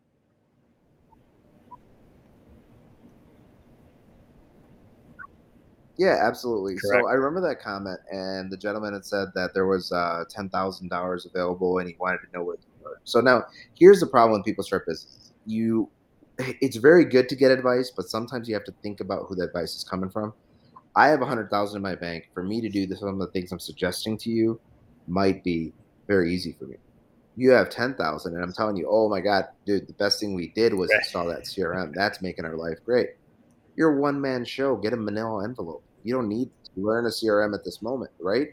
Yeah, 6.01 6.17
absolutely. 6.20 6.77
Correct. 6.77 7.03
So 7.03 7.10
I 7.10 7.13
remember 7.13 7.48
that 7.48 7.62
comment, 7.62 8.00
and 8.12 8.51
the 8.51 8.58
gentleman 8.58 8.93
had 8.93 9.05
said 9.05 9.27
that 9.36 9.53
there 9.53 9.67
was 9.67 9.91
uh, 9.91 10.24
ten 10.29 10.50
thousand 10.50 10.89
dollars 10.89 11.27
available, 11.27 11.77
and 11.77 11.88
he 11.88 11.96
wanted 12.00 12.22
to 12.25 12.27
know 12.34 12.43
where 12.43 12.55
to 12.55 12.63
go. 12.84 12.89
So 13.03 13.22
now, 13.22 13.43
here's 13.75 14.00
the 14.00 14.08
problem 14.08 14.31
when 14.31 14.41
people 14.41 14.63
start 14.63 14.88
businesses: 14.88 15.31
you, 15.46 15.89
it's 16.38 16.78
very 16.78 17.06
good 17.06 17.30
to 17.30 17.36
get 17.36 17.52
advice, 17.52 17.92
but 17.96 18.10
sometimes 18.10 18.48
you 18.48 18.56
have 18.56 18.64
to 18.66 18.74
think 18.84 19.00
about 19.00 19.26
who 19.28 19.36
the 19.36 19.44
advice 19.44 19.76
is 19.76 19.84
coming 19.84 20.10
from. 20.10 20.34
I 20.96 21.08
have 21.08 21.22
a 21.22 21.25
hundred 21.25 21.50
thousand 21.50 21.77
in 21.77 21.82
my 21.84 21.96
bank. 21.96 22.29
For 22.34 22.44
me 22.44 22.62
to 22.62 22.70
do 22.70 22.86
this, 22.86 23.00
some 23.00 23.10
of 23.10 23.20
the 23.20 23.27
things 23.27 23.51
I'm 23.51 23.60
suggesting 23.60 24.18
to 24.20 24.29
you 24.29 24.60
might 25.08 25.44
be 25.44 25.74
very 26.08 26.34
easy 26.34 26.55
for 26.58 26.66
me. 26.66 26.75
You 27.38 27.51
have 27.51 27.70
ten 27.70 27.94
thousand, 27.96 28.36
and 28.36 28.44
I'm 28.44 28.53
telling 28.53 28.75
you, 28.75 28.88
oh 28.90 29.08
my 29.08 29.22
god, 29.22 29.46
dude, 29.66 29.88
the 29.88 29.94
best 29.94 30.20
thing 30.20 30.34
we 30.34 30.50
did 30.50 30.74
was 30.74 30.92
install 30.92 31.27
that 31.27 31.44
CRM. 31.44 31.94
That's 31.94 32.22
making 32.22 32.46
our 32.46 32.58
life 32.58 32.79
great 32.86 33.12
you're 33.75 33.98
a 33.98 34.00
one 34.00 34.20
man 34.20 34.46
show. 34.46 34.75
Get 34.75 34.94
a 34.94 34.98
manila 34.98 35.44
envelope. 35.44 35.84
You 36.03 36.14
don't 36.14 36.29
need 36.29 36.50
to 36.66 36.72
learn 36.75 37.05
a 37.05 37.10
CRM 37.10 37.53
at 37.53 37.64
this 37.64 37.82
moment, 37.82 38.12
right? 38.20 38.50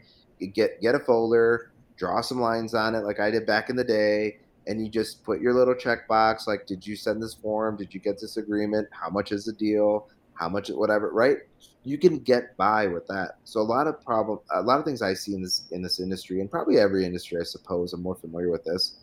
Get 0.53 0.81
get 0.81 0.95
a 0.95 0.99
folder, 0.99 1.71
draw 1.97 2.21
some 2.21 2.39
lines 2.39 2.73
on 2.73 2.95
it 2.95 2.99
like 2.99 3.19
I 3.19 3.31
did 3.31 3.45
back 3.45 3.69
in 3.69 3.75
the 3.75 3.83
day, 3.83 4.39
and 4.69 4.81
you 4.81 4.89
just 4.89 5.23
put 5.23 5.41
your 5.41 5.53
little 5.53 5.75
checkbox 5.75 6.47
like, 6.47 6.65
did 6.65 6.85
you 6.87 6.95
send 6.95 7.21
this 7.21 7.33
form? 7.33 7.75
Did 7.75 7.93
you 7.93 7.99
get 7.99 8.19
this 8.19 8.37
agreement? 8.37 8.87
How 8.91 9.09
much 9.09 9.31
is 9.31 9.45
the 9.45 9.53
deal? 9.53 10.07
How 10.35 10.47
much 10.47 10.69
whatever, 10.69 11.11
right? 11.11 11.37
You 11.83 11.97
can 11.97 12.19
get 12.19 12.55
by 12.55 12.87
with 12.87 13.05
that. 13.07 13.39
So 13.43 13.59
a 13.59 13.63
lot 13.63 13.87
of 13.87 14.01
problem, 14.01 14.39
a 14.53 14.61
lot 14.61 14.79
of 14.79 14.85
things 14.85 15.01
I 15.01 15.13
see 15.13 15.33
in 15.33 15.41
this 15.41 15.67
in 15.71 15.81
this 15.81 15.99
industry, 15.99 16.39
and 16.39 16.49
probably 16.49 16.79
every 16.79 17.05
industry, 17.05 17.39
I 17.41 17.43
suppose, 17.43 17.91
I'm 17.91 18.01
more 18.01 18.15
familiar 18.15 18.49
with 18.49 18.63
this 18.63 18.99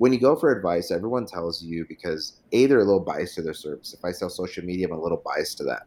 when 0.00 0.14
you 0.14 0.18
go 0.18 0.34
for 0.34 0.50
advice, 0.50 0.90
everyone 0.90 1.26
tells 1.26 1.62
you 1.62 1.84
because 1.86 2.40
a 2.52 2.64
they're 2.64 2.78
a 2.78 2.84
little 2.84 3.00
biased 3.00 3.34
to 3.34 3.42
their 3.42 3.52
service. 3.52 3.92
If 3.92 4.02
I 4.02 4.12
sell 4.12 4.30
social 4.30 4.64
media, 4.64 4.86
I'm 4.86 4.94
a 4.94 4.98
little 4.98 5.22
biased 5.22 5.58
to 5.58 5.64
that. 5.64 5.82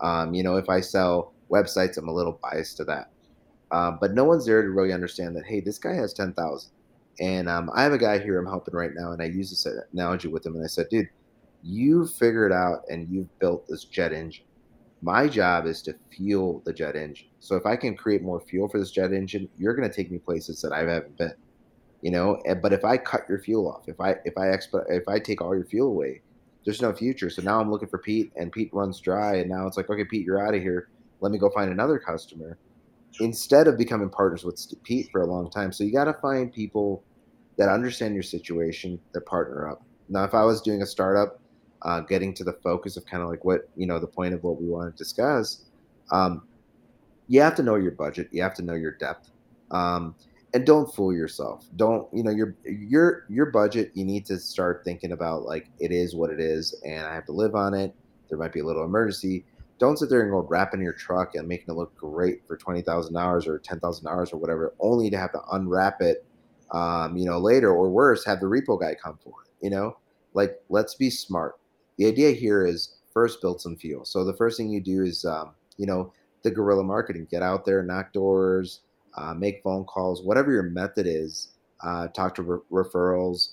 Um, 0.00 0.32
you 0.32 0.42
know, 0.42 0.56
if 0.56 0.70
I 0.70 0.80
sell 0.80 1.34
websites, 1.50 1.98
I'm 1.98 2.08
a 2.08 2.12
little 2.12 2.40
biased 2.42 2.78
to 2.78 2.84
that. 2.84 3.10
Um, 3.70 3.98
but 4.00 4.14
no 4.14 4.24
one's 4.24 4.46
there 4.46 4.62
to 4.62 4.70
really 4.70 4.94
understand 4.94 5.36
that. 5.36 5.44
Hey, 5.44 5.60
this 5.60 5.76
guy 5.76 5.92
has 5.92 6.14
ten 6.14 6.32
thousand, 6.32 6.70
and 7.18 7.48
um, 7.48 7.70
I 7.74 7.82
have 7.82 7.92
a 7.92 7.98
guy 7.98 8.18
here 8.18 8.38
I'm 8.38 8.46
helping 8.46 8.74
right 8.74 8.92
now, 8.94 9.12
and 9.12 9.22
I 9.22 9.26
use 9.26 9.50
this 9.50 9.66
analogy 9.92 10.28
with 10.28 10.46
him, 10.46 10.54
and 10.54 10.64
I 10.64 10.68
said, 10.68 10.88
dude, 10.90 11.08
you 11.62 12.06
figured 12.06 12.52
out 12.52 12.82
and 12.88 13.08
you've 13.10 13.38
built 13.38 13.66
this 13.68 13.84
jet 13.84 14.12
engine. 14.12 14.44
My 15.02 15.28
job 15.28 15.66
is 15.66 15.82
to 15.82 15.94
fuel 16.14 16.62
the 16.64 16.72
jet 16.72 16.96
engine. 16.96 17.28
So 17.38 17.56
if 17.56 17.66
I 17.66 17.76
can 17.76 17.96
create 17.96 18.22
more 18.22 18.40
fuel 18.40 18.68
for 18.68 18.78
this 18.78 18.90
jet 18.90 19.12
engine, 19.12 19.48
you're 19.56 19.74
going 19.74 19.88
to 19.88 19.94
take 19.94 20.10
me 20.10 20.18
places 20.18 20.60
that 20.62 20.72
I 20.72 20.80
haven't 20.80 21.16
been 21.16 21.34
you 22.02 22.10
know 22.10 22.40
but 22.62 22.72
if 22.72 22.84
i 22.84 22.96
cut 22.96 23.22
your 23.28 23.38
fuel 23.38 23.70
off 23.70 23.88
if 23.88 24.00
i 24.00 24.14
if 24.24 24.36
i 24.36 24.46
exp- 24.46 24.84
if 24.88 25.06
i 25.08 25.18
take 25.18 25.40
all 25.40 25.54
your 25.54 25.64
fuel 25.66 25.88
away 25.88 26.20
there's 26.64 26.82
no 26.82 26.92
future 26.92 27.30
so 27.30 27.42
now 27.42 27.60
i'm 27.60 27.70
looking 27.70 27.88
for 27.88 27.98
pete 27.98 28.32
and 28.36 28.52
pete 28.52 28.70
runs 28.72 29.00
dry 29.00 29.36
and 29.36 29.50
now 29.50 29.66
it's 29.66 29.76
like 29.76 29.88
okay 29.90 30.04
pete 30.04 30.24
you're 30.24 30.46
out 30.46 30.54
of 30.54 30.62
here 30.62 30.88
let 31.20 31.32
me 31.32 31.38
go 31.38 31.50
find 31.50 31.70
another 31.70 31.98
customer 31.98 32.56
instead 33.18 33.66
of 33.66 33.76
becoming 33.76 34.08
partners 34.08 34.44
with 34.44 34.60
pete 34.82 35.08
for 35.10 35.22
a 35.22 35.26
long 35.26 35.50
time 35.50 35.72
so 35.72 35.84
you 35.84 35.92
got 35.92 36.04
to 36.04 36.14
find 36.14 36.52
people 36.52 37.02
that 37.56 37.68
understand 37.68 38.14
your 38.14 38.22
situation 38.22 38.98
that 39.12 39.26
partner 39.26 39.68
up 39.68 39.82
now 40.08 40.24
if 40.24 40.34
i 40.34 40.44
was 40.44 40.60
doing 40.60 40.82
a 40.82 40.86
startup 40.86 41.40
uh, 41.82 42.00
getting 42.00 42.34
to 42.34 42.44
the 42.44 42.52
focus 42.62 42.98
of 42.98 43.06
kind 43.06 43.22
of 43.22 43.28
like 43.28 43.44
what 43.44 43.68
you 43.74 43.86
know 43.86 43.98
the 43.98 44.06
point 44.06 44.34
of 44.34 44.42
what 44.44 44.60
we 44.60 44.68
want 44.68 44.94
to 44.94 44.96
discuss 45.02 45.64
um, 46.12 46.42
you 47.28 47.40
have 47.40 47.54
to 47.54 47.62
know 47.62 47.76
your 47.76 47.92
budget 47.92 48.28
you 48.32 48.42
have 48.42 48.54
to 48.54 48.62
know 48.62 48.74
your 48.74 48.92
depth 48.92 49.30
um, 49.70 50.14
and 50.52 50.66
don't 50.66 50.92
fool 50.94 51.12
yourself. 51.12 51.66
Don't 51.76 52.08
you 52.12 52.22
know 52.22 52.30
your 52.30 52.56
your 52.64 53.24
your 53.28 53.46
budget? 53.46 53.92
You 53.94 54.04
need 54.04 54.26
to 54.26 54.38
start 54.38 54.82
thinking 54.84 55.12
about 55.12 55.42
like 55.44 55.68
it 55.78 55.92
is 55.92 56.14
what 56.14 56.30
it 56.30 56.40
is, 56.40 56.74
and 56.84 57.06
I 57.06 57.14
have 57.14 57.26
to 57.26 57.32
live 57.32 57.54
on 57.54 57.74
it. 57.74 57.94
There 58.28 58.38
might 58.38 58.52
be 58.52 58.60
a 58.60 58.64
little 58.64 58.84
emergency. 58.84 59.44
Don't 59.80 59.98
sit 59.98 60.10
there 60.10 60.20
and 60.20 60.30
go 60.30 60.46
wrapping 60.48 60.80
your 60.80 60.92
truck 60.92 61.34
and 61.34 61.48
making 61.48 61.66
it 61.68 61.76
look 61.76 61.94
great 61.96 62.46
for 62.46 62.56
twenty 62.56 62.82
thousand 62.82 63.14
dollars 63.14 63.46
or 63.48 63.58
ten 63.58 63.80
thousand 63.80 64.04
dollars 64.04 64.32
or 64.32 64.36
whatever, 64.36 64.74
only 64.78 65.10
to 65.10 65.18
have 65.18 65.32
to 65.32 65.40
unwrap 65.52 66.00
it, 66.00 66.24
um, 66.70 67.16
you 67.16 67.24
know, 67.24 67.38
later 67.38 67.72
or 67.72 67.90
worse, 67.90 68.24
have 68.24 68.40
the 68.40 68.46
repo 68.46 68.80
guy 68.80 68.94
come 68.94 69.18
for 69.24 69.34
it. 69.44 69.64
You 69.64 69.70
know, 69.70 69.96
like 70.34 70.60
let's 70.68 70.94
be 70.94 71.10
smart. 71.10 71.58
The 71.96 72.06
idea 72.06 72.30
here 72.30 72.64
is 72.64 72.96
first 73.12 73.40
build 73.40 73.60
some 73.60 73.76
fuel. 73.76 74.04
So 74.04 74.24
the 74.24 74.36
first 74.36 74.56
thing 74.56 74.70
you 74.70 74.80
do 74.80 75.02
is, 75.02 75.24
um, 75.24 75.54
you 75.78 75.86
know, 75.86 76.12
the 76.42 76.50
guerrilla 76.50 76.84
marketing. 76.84 77.26
Get 77.30 77.42
out 77.42 77.64
there, 77.64 77.82
knock 77.82 78.12
doors 78.12 78.82
uh, 79.16 79.34
make 79.34 79.62
phone 79.62 79.84
calls, 79.84 80.22
whatever 80.22 80.52
your 80.52 80.62
method 80.62 81.06
is, 81.06 81.48
uh, 81.82 82.08
talk 82.08 82.34
to 82.36 82.42
re- 82.42 82.84
referrals, 82.84 83.50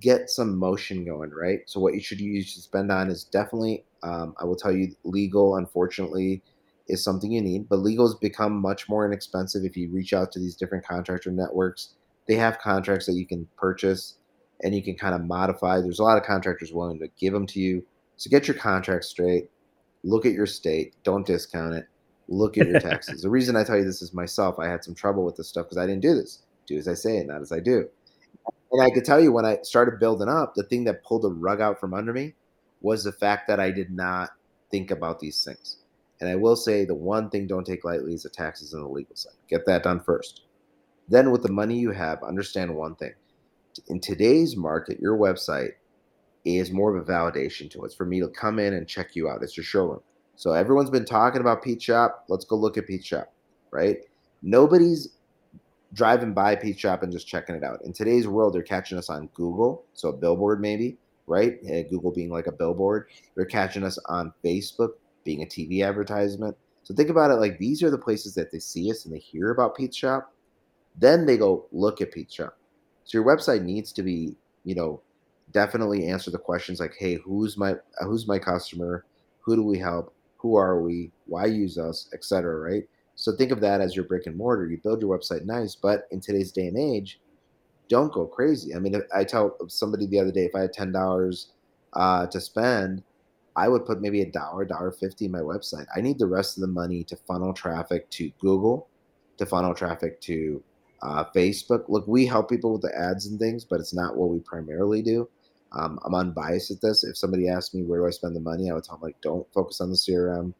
get 0.00 0.30
some 0.30 0.56
motion 0.56 1.04
going, 1.04 1.30
right? 1.30 1.60
So 1.66 1.80
what 1.80 1.94
you 1.94 2.00
should 2.00 2.20
use 2.20 2.54
to 2.54 2.60
spend 2.60 2.92
on 2.92 3.10
is 3.10 3.24
definitely, 3.24 3.84
um, 4.02 4.34
I 4.40 4.44
will 4.44 4.56
tell 4.56 4.72
you, 4.72 4.94
legal. 5.04 5.56
Unfortunately, 5.56 6.42
is 6.88 7.04
something 7.04 7.30
you 7.30 7.40
need, 7.40 7.68
but 7.68 7.76
legal 7.76 8.06
has 8.06 8.16
become 8.16 8.60
much 8.60 8.88
more 8.88 9.06
inexpensive 9.06 9.64
if 9.64 9.76
you 9.76 9.90
reach 9.90 10.12
out 10.12 10.32
to 10.32 10.38
these 10.38 10.56
different 10.56 10.84
contractor 10.84 11.30
networks. 11.30 11.94
They 12.26 12.34
have 12.34 12.58
contracts 12.58 13.06
that 13.06 13.14
you 13.14 13.26
can 13.26 13.46
purchase 13.56 14.16
and 14.62 14.74
you 14.74 14.82
can 14.82 14.96
kind 14.96 15.14
of 15.14 15.24
modify. 15.24 15.80
There's 15.80 16.00
a 16.00 16.04
lot 16.04 16.18
of 16.18 16.24
contractors 16.24 16.72
willing 16.72 16.98
to 16.98 17.08
give 17.18 17.32
them 17.32 17.46
to 17.46 17.60
you. 17.60 17.86
So 18.16 18.28
get 18.28 18.48
your 18.48 18.56
contract 18.56 19.04
straight. 19.04 19.50
Look 20.02 20.26
at 20.26 20.32
your 20.32 20.46
state. 20.46 20.94
Don't 21.04 21.26
discount 21.26 21.74
it 21.74 21.86
look 22.30 22.56
at 22.56 22.66
your 22.66 22.80
taxes. 22.80 23.22
the 23.22 23.28
reason 23.28 23.56
I 23.56 23.64
tell 23.64 23.76
you 23.76 23.84
this 23.84 24.00
is 24.00 24.14
myself. 24.14 24.58
I 24.58 24.68
had 24.68 24.82
some 24.82 24.94
trouble 24.94 25.24
with 25.24 25.36
this 25.36 25.48
stuff 25.48 25.66
because 25.66 25.78
I 25.78 25.86
didn't 25.86 26.02
do 26.02 26.14
this. 26.14 26.42
Do 26.66 26.76
as 26.78 26.88
I 26.88 26.94
say 26.94 27.22
not 27.24 27.42
as 27.42 27.52
I 27.52 27.60
do. 27.60 27.88
And 28.72 28.82
I 28.82 28.90
could 28.90 29.04
tell 29.04 29.20
you 29.20 29.32
when 29.32 29.44
I 29.44 29.58
started 29.62 29.98
building 29.98 30.28
up, 30.28 30.54
the 30.54 30.62
thing 30.62 30.84
that 30.84 31.02
pulled 31.04 31.22
the 31.22 31.30
rug 31.30 31.60
out 31.60 31.80
from 31.80 31.92
under 31.92 32.12
me 32.12 32.34
was 32.80 33.04
the 33.04 33.12
fact 33.12 33.48
that 33.48 33.60
I 33.60 33.70
did 33.70 33.90
not 33.90 34.30
think 34.70 34.90
about 34.90 35.20
these 35.20 35.44
things. 35.44 35.78
And 36.20 36.28
I 36.28 36.36
will 36.36 36.56
say 36.56 36.84
the 36.84 36.94
one 36.94 37.30
thing 37.30 37.46
don't 37.46 37.66
take 37.66 37.84
lightly 37.84 38.14
is 38.14 38.22
the 38.24 38.30
taxes 38.30 38.74
and 38.74 38.82
the 38.82 38.88
legal 38.88 39.16
side. 39.16 39.32
Get 39.48 39.66
that 39.66 39.82
done 39.82 40.00
first. 40.00 40.42
Then 41.08 41.30
with 41.30 41.42
the 41.42 41.52
money 41.52 41.78
you 41.78 41.90
have, 41.90 42.22
understand 42.22 42.74
one 42.74 42.94
thing. 42.94 43.14
In 43.88 44.00
today's 44.00 44.56
market, 44.56 45.00
your 45.00 45.16
website 45.16 45.72
is 46.44 46.70
more 46.70 46.94
of 46.94 47.02
a 47.02 47.10
validation 47.10 47.70
to 47.70 47.84
us 47.84 47.94
for 47.94 48.04
me 48.04 48.20
to 48.20 48.28
come 48.28 48.58
in 48.58 48.74
and 48.74 48.86
check 48.86 49.16
you 49.16 49.28
out. 49.28 49.42
It's 49.42 49.56
your 49.56 49.64
showroom. 49.64 50.00
So 50.36 50.52
everyone's 50.52 50.90
been 50.90 51.04
talking 51.04 51.40
about 51.40 51.62
Pete 51.62 51.82
Shop. 51.82 52.24
Let's 52.28 52.44
go 52.44 52.56
look 52.56 52.78
at 52.78 52.86
Pete 52.86 53.04
Shop, 53.04 53.32
right? 53.70 53.98
Nobody's 54.42 55.16
driving 55.92 56.32
by 56.32 56.56
Pete 56.56 56.78
Shop 56.78 57.02
and 57.02 57.12
just 57.12 57.26
checking 57.26 57.54
it 57.54 57.64
out. 57.64 57.80
In 57.84 57.92
today's 57.92 58.26
world, 58.26 58.54
they're 58.54 58.62
catching 58.62 58.96
us 58.96 59.10
on 59.10 59.28
Google, 59.34 59.84
so 59.92 60.08
a 60.08 60.12
billboard 60.12 60.60
maybe, 60.60 60.96
right? 61.30 61.58
Uh, 61.64 61.82
Google 61.88 62.10
being 62.10 62.28
like 62.28 62.48
a 62.48 62.52
billboard. 62.52 63.06
They're 63.36 63.46
catching 63.46 63.84
us 63.84 63.98
on 64.06 64.34
Facebook, 64.44 64.94
being 65.24 65.42
a 65.42 65.46
TV 65.46 65.86
advertisement. 65.86 66.56
So 66.82 66.92
think 66.92 67.08
about 67.08 67.30
it 67.30 67.34
like 67.34 67.56
these 67.58 67.84
are 67.84 67.90
the 67.90 67.96
places 67.96 68.34
that 68.34 68.50
they 68.50 68.58
see 68.58 68.90
us 68.90 69.04
and 69.04 69.14
they 69.14 69.20
hear 69.20 69.52
about 69.52 69.76
Pete 69.76 69.94
Shop. 69.94 70.34
Then 70.98 71.24
they 71.24 71.36
go 71.36 71.66
look 71.70 72.00
at 72.00 72.12
Pete 72.12 72.32
Shop. 72.32 72.58
So 73.04 73.16
your 73.16 73.24
website 73.24 73.62
needs 73.62 73.92
to 73.92 74.02
be, 74.02 74.36
you 74.64 74.74
know, 74.74 75.00
definitely 75.52 76.08
answer 76.08 76.32
the 76.32 76.38
questions 76.38 76.80
like, 76.80 76.94
hey, 76.98 77.14
who's 77.14 77.56
my 77.56 77.72
uh, 77.72 78.04
who's 78.04 78.26
my 78.26 78.38
customer? 78.38 79.04
Who 79.40 79.54
do 79.54 79.62
we 79.62 79.78
help? 79.78 80.12
Who 80.38 80.56
are 80.56 80.80
we? 80.80 81.12
Why 81.26 81.46
use 81.46 81.78
us? 81.78 82.08
Etc. 82.12 82.56
Right. 82.56 82.88
So 83.14 83.36
think 83.36 83.52
of 83.52 83.60
that 83.60 83.80
as 83.80 83.94
your 83.94 84.04
brick 84.04 84.26
and 84.26 84.36
mortar. 84.36 84.66
You 84.66 84.78
build 84.78 85.00
your 85.00 85.16
website 85.16 85.44
nice, 85.44 85.76
but 85.76 86.08
in 86.10 86.20
today's 86.20 86.50
day 86.50 86.66
and 86.66 86.78
age, 86.78 87.20
don't 87.90 88.12
go 88.12 88.24
crazy. 88.24 88.74
I 88.74 88.78
mean, 88.78 89.02
I 89.14 89.24
tell 89.24 89.56
somebody 89.68 90.06
the 90.06 90.20
other 90.20 90.32
day 90.32 90.46
if 90.46 90.54
I 90.54 90.60
had 90.60 90.72
ten 90.72 90.92
dollars 90.92 91.48
uh, 91.92 92.26
to 92.28 92.40
spend, 92.40 93.02
I 93.56 93.68
would 93.68 93.84
put 93.84 94.00
maybe 94.00 94.22
a 94.22 94.30
dollar, 94.30 94.64
dollar 94.64 94.92
fifty 94.92 95.26
in 95.26 95.32
my 95.32 95.40
website. 95.40 95.86
I 95.94 96.00
need 96.00 96.18
the 96.18 96.26
rest 96.26 96.56
of 96.56 96.62
the 96.62 96.68
money 96.68 97.04
to 97.04 97.16
funnel 97.16 97.52
traffic 97.52 98.08
to 98.10 98.30
Google, 98.40 98.88
to 99.36 99.44
funnel 99.44 99.74
traffic 99.74 100.20
to 100.22 100.62
uh, 101.02 101.24
Facebook. 101.34 101.84
Look, 101.88 102.06
we 102.06 102.24
help 102.24 102.48
people 102.48 102.72
with 102.72 102.82
the 102.82 102.96
ads 102.96 103.26
and 103.26 103.38
things, 103.38 103.64
but 103.64 103.80
it's 103.80 103.94
not 103.94 104.16
what 104.16 104.30
we 104.30 104.38
primarily 104.38 105.02
do. 105.02 105.28
Um, 105.72 105.98
I'm 106.04 106.14
unbiased 106.14 106.70
at 106.70 106.80
this. 106.80 107.04
If 107.04 107.16
somebody 107.16 107.48
asked 107.48 107.74
me 107.74 107.82
where 107.82 108.00
do 108.00 108.06
I 108.06 108.10
spend 108.10 108.34
the 108.34 108.40
money, 108.40 108.70
I 108.70 108.74
would 108.74 108.84
tell 108.84 108.96
them 108.96 109.02
like, 109.02 109.20
don't 109.20 109.46
focus 109.52 109.80
on 109.80 109.90
the 109.90 109.96
CRM. 109.96 110.52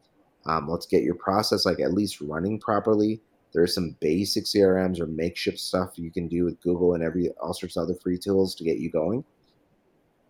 Um, 0.45 0.67
let's 0.69 0.85
get 0.85 1.03
your 1.03 1.15
process 1.15 1.65
like 1.65 1.79
at 1.79 1.93
least 1.93 2.21
running 2.21 2.59
properly. 2.59 3.21
There's 3.53 3.75
some 3.75 3.95
basic 3.99 4.45
CRMs 4.45 4.99
or 4.99 5.07
makeshift 5.07 5.59
stuff 5.59 5.97
you 5.97 6.11
can 6.11 6.27
do 6.27 6.45
with 6.45 6.61
Google 6.61 6.93
and 6.93 7.03
every 7.03 7.29
all 7.41 7.53
sorts 7.53 7.77
of 7.77 7.83
other 7.83 7.95
free 7.95 8.17
tools 8.17 8.55
to 8.55 8.63
get 8.63 8.77
you 8.77 8.89
going. 8.89 9.23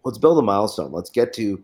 Let's 0.03 0.17
build 0.17 0.39
a 0.39 0.41
milestone. 0.41 0.91
Let's 0.91 1.11
get 1.11 1.31
to 1.33 1.63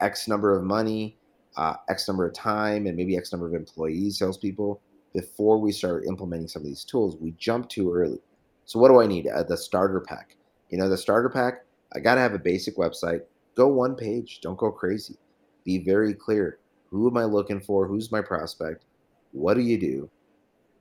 X 0.00 0.26
number 0.26 0.56
of 0.56 0.64
money, 0.64 1.16
uh, 1.56 1.74
X 1.88 2.08
number 2.08 2.26
of 2.26 2.34
time, 2.34 2.86
and 2.86 2.96
maybe 2.96 3.16
X 3.16 3.32
number 3.32 3.46
of 3.46 3.54
employees, 3.54 4.18
salespeople 4.18 4.80
before 5.14 5.58
we 5.58 5.72
start 5.72 6.04
implementing 6.06 6.48
some 6.48 6.62
of 6.62 6.66
these 6.66 6.84
tools. 6.84 7.16
We 7.16 7.32
jump 7.38 7.68
too 7.68 7.94
early. 7.94 8.18
So 8.66 8.78
what 8.78 8.88
do 8.88 9.00
I 9.00 9.06
need? 9.06 9.28
Uh, 9.28 9.44
the 9.44 9.56
starter 9.56 10.00
pack. 10.00 10.36
You 10.70 10.78
know, 10.78 10.88
the 10.88 10.98
starter 10.98 11.30
pack 11.30 11.66
I 11.94 12.00
got 12.00 12.16
to 12.16 12.20
have 12.20 12.34
a 12.34 12.38
basic 12.38 12.76
website. 12.76 13.22
Go 13.54 13.68
one 13.68 13.94
page. 13.94 14.40
Don't 14.42 14.58
go 14.58 14.70
crazy. 14.70 15.16
Be 15.64 15.78
very 15.78 16.14
clear. 16.14 16.58
Who 16.90 17.08
am 17.08 17.16
I 17.16 17.24
looking 17.24 17.60
for? 17.60 17.86
Who's 17.86 18.12
my 18.12 18.20
prospect? 18.20 18.84
What 19.32 19.54
do 19.54 19.60
you 19.60 19.78
do? 19.78 20.10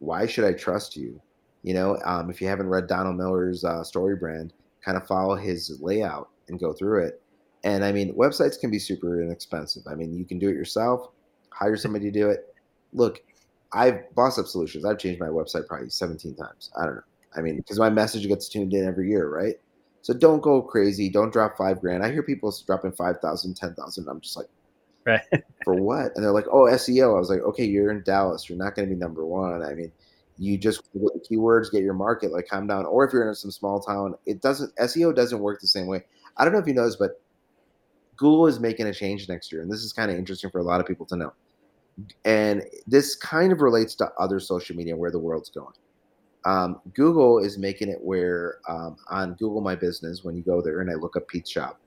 Why 0.06 0.26
should 0.26 0.46
I 0.46 0.54
trust 0.54 0.96
you? 0.96 1.20
You 1.64 1.74
know, 1.74 2.00
um, 2.06 2.30
if 2.30 2.42
you 2.42 2.48
haven't 2.48 2.70
read 2.70 2.88
Donald 2.88 3.18
Miller's 3.18 3.64
uh, 3.64 3.84
story 3.84 4.16
brand, 4.16 4.54
kind 4.84 4.98
of 4.98 5.08
follow 5.08 5.36
his 5.36 5.80
layout 5.82 6.30
and 6.48 6.60
go 6.60 6.74
through 6.74 7.06
it. 7.06 7.22
And 7.64 7.84
I 7.84 7.92
mean, 7.92 8.14
websites 8.14 8.60
can 8.60 8.70
be 8.70 8.78
super 8.78 9.22
inexpensive. 9.22 9.84
I 9.90 9.96
mean, 9.96 10.14
you 10.16 10.26
can 10.26 10.38
do 10.38 10.48
it 10.50 10.56
yourself, 10.56 11.10
hire 11.50 11.76
somebody 11.76 12.06
to 12.06 12.12
do 12.12 12.30
it. 12.30 12.54
Look, 12.94 13.24
I've 13.74 14.14
boss 14.14 14.38
up 14.38 14.46
solutions. 14.46 14.86
I've 14.86 15.00
changed 15.00 15.20
my 15.20 15.28
website 15.28 15.68
probably 15.68 15.90
17 15.90 16.36
times. 16.36 16.72
I 16.80 16.86
don't 16.86 16.96
know. 16.96 17.02
I 17.36 17.42
mean, 17.42 17.58
because 17.58 17.80
my 17.80 17.90
message 17.90 18.28
gets 18.28 18.48
tuned 18.48 18.74
in 18.74 18.88
every 18.88 19.10
year, 19.10 19.28
right? 19.28 19.56
So 20.04 20.14
don't 20.14 20.42
go 20.42 20.62
crazy. 20.62 21.10
Don't 21.10 21.34
drop 21.34 21.58
five 21.58 21.82
grand. 21.82 22.04
I 22.04 22.12
hear 22.12 22.22
people 22.22 22.56
dropping 22.68 22.92
5,000, 22.92 23.56
10,000. 23.56 24.08
I'm 24.08 24.22
just 24.22 24.38
like, 24.38 24.46
right. 25.06 25.22
for 25.64 25.76
what? 25.76 26.12
And 26.16 26.24
they're 26.24 26.32
like, 26.32 26.48
oh, 26.52 26.64
SEO. 26.64 27.16
I 27.16 27.20
was 27.20 27.30
like, 27.30 27.42
okay, 27.42 27.66
you're 27.66 27.92
in 27.92 28.04
Dallas. 28.04 28.50
You're 28.50 28.58
not 28.58 28.76
going 28.76 28.88
to 28.88 28.94
be 28.94 29.00
number 29.00 29.26
one. 29.26 29.64
I 29.64 29.74
mean, 29.74 29.92
you 30.38 30.58
just 30.58 30.82
get 30.94 31.02
the 31.02 31.36
keywords, 31.36 31.72
get 31.72 31.84
your 31.84 31.94
market, 31.94 32.32
like 32.32 32.48
calm 32.48 32.68
down. 32.68 32.86
Or 32.86 33.06
if 33.06 33.14
you're 33.14 33.28
in 33.28 33.36
some 33.36 33.52
small 33.52 33.80
town, 33.80 34.16
it 34.26 34.42
doesn't, 34.42 34.76
SEO 34.76 35.16
doesn't 35.16 35.40
work 35.40 35.62
the 35.62 35.68
same 35.68 35.88
way. 35.88 36.04
I 36.38 36.44
don't 36.44 36.54
know 36.54 36.60
if 36.60 36.68
you 36.68 36.74
know 36.74 36.86
this, 36.86 36.98
but 36.98 37.22
Google 38.18 38.48
is 38.48 38.60
making 38.60 38.88
a 38.88 38.94
change 38.94 39.30
next 39.30 39.52
year. 39.52 39.62
And 39.62 39.72
this 39.72 39.84
is 39.84 39.94
kind 39.94 40.12
of 40.12 40.18
interesting 40.18 40.50
for 40.50 40.60
a 40.60 40.64
lot 40.64 40.82
of 40.82 40.88
people 40.88 41.06
to 41.08 41.16
know. 41.16 41.34
And 42.26 42.64
this 42.88 43.16
kind 43.16 43.54
of 43.54 43.62
relates 43.62 43.96
to 43.96 44.12
other 44.20 44.40
social 44.40 44.76
media 44.76 44.96
where 44.96 45.12
the 45.12 45.20
world's 45.20 45.50
going. 45.50 45.74
Um, 46.44 46.82
Google 46.94 47.40
is 47.40 47.58
making 47.58 47.90
it 47.90 47.98
where 48.02 48.60
um, 48.70 48.98
on 49.10 49.34
Google 49.36 49.62
My 49.62 49.76
Business, 49.76 50.24
when 50.24 50.36
you 50.36 50.44
go 50.44 50.62
there 50.62 50.82
and 50.82 50.92
I 50.92 50.94
look 50.94 51.16
up 51.16 51.28
Pete's 51.28 51.50
Shop, 51.50 51.80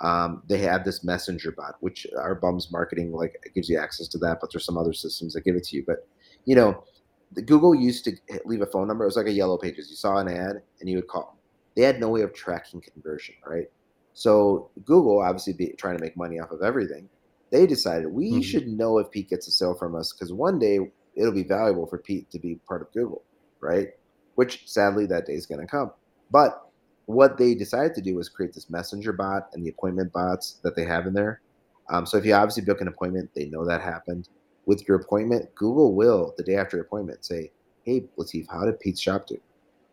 um, 0.00 0.42
they 0.48 0.58
have 0.58 0.84
this 0.84 1.02
messenger 1.04 1.52
bot, 1.52 1.76
which 1.80 2.06
our 2.16 2.34
bums 2.34 2.70
marketing 2.70 3.12
like 3.12 3.50
gives 3.54 3.68
you 3.68 3.78
access 3.78 4.08
to 4.08 4.18
that, 4.18 4.38
but 4.40 4.52
there's 4.52 4.64
some 4.64 4.78
other 4.78 4.92
systems 4.92 5.34
that 5.34 5.44
give 5.44 5.56
it 5.56 5.64
to 5.64 5.76
you. 5.76 5.84
But 5.86 6.06
you 6.44 6.54
know, 6.54 6.84
the 7.32 7.42
Google 7.42 7.74
used 7.74 8.04
to 8.04 8.16
leave 8.44 8.62
a 8.62 8.66
phone 8.66 8.88
number. 8.88 9.04
It 9.04 9.08
was 9.08 9.16
like 9.16 9.26
a 9.26 9.32
yellow 9.32 9.58
pages. 9.58 9.90
You 9.90 9.96
saw 9.96 10.18
an 10.18 10.28
ad 10.28 10.62
and 10.80 10.88
you 10.88 10.96
would 10.96 11.08
call. 11.08 11.36
They 11.76 11.82
had 11.82 12.00
no 12.00 12.08
way 12.08 12.22
of 12.22 12.32
tracking 12.34 12.80
conversion, 12.80 13.34
right? 13.46 13.66
So 14.14 14.70
Google, 14.84 15.22
obviously, 15.22 15.52
be, 15.52 15.72
trying 15.74 15.96
to 15.96 16.02
make 16.02 16.16
money 16.16 16.40
off 16.40 16.50
of 16.50 16.62
everything, 16.62 17.08
they 17.50 17.66
decided 17.66 18.08
we 18.08 18.32
mm-hmm. 18.32 18.40
should 18.40 18.66
know 18.66 18.98
if 18.98 19.10
Pete 19.10 19.30
gets 19.30 19.46
a 19.46 19.50
sale 19.50 19.74
from 19.74 19.94
us 19.94 20.12
because 20.12 20.32
one 20.32 20.58
day 20.58 20.78
it'll 21.14 21.32
be 21.32 21.44
valuable 21.44 21.86
for 21.86 21.98
Pete 21.98 22.30
to 22.30 22.38
be 22.38 22.56
part 22.66 22.82
of 22.82 22.92
Google 22.92 23.22
right? 23.60 23.88
Which 24.34 24.62
sadly 24.66 25.06
that 25.06 25.26
day 25.26 25.34
is 25.34 25.46
going 25.46 25.60
to 25.60 25.66
come. 25.66 25.90
But 26.30 26.67
what 27.08 27.38
they 27.38 27.54
decided 27.54 27.94
to 27.94 28.02
do 28.02 28.16
was 28.16 28.28
create 28.28 28.52
this 28.52 28.68
messenger 28.68 29.14
bot 29.14 29.48
and 29.54 29.64
the 29.64 29.70
appointment 29.70 30.12
bots 30.12 30.60
that 30.62 30.76
they 30.76 30.84
have 30.84 31.06
in 31.06 31.14
there. 31.14 31.40
Um, 31.88 32.04
so 32.04 32.18
if 32.18 32.26
you 32.26 32.34
obviously 32.34 32.64
book 32.64 32.82
an 32.82 32.88
appointment, 32.88 33.30
they 33.34 33.46
know 33.46 33.64
that 33.64 33.80
happened. 33.80 34.28
With 34.66 34.86
your 34.86 34.98
appointment, 34.98 35.54
Google 35.54 35.94
will 35.94 36.34
the 36.36 36.42
day 36.42 36.56
after 36.56 36.76
your 36.76 36.84
appointment 36.84 37.24
say, 37.24 37.50
"Hey, 37.84 38.04
Lateef, 38.18 38.46
how 38.50 38.66
did 38.66 38.78
Pete's 38.78 39.00
shop 39.00 39.26
do?" 39.26 39.40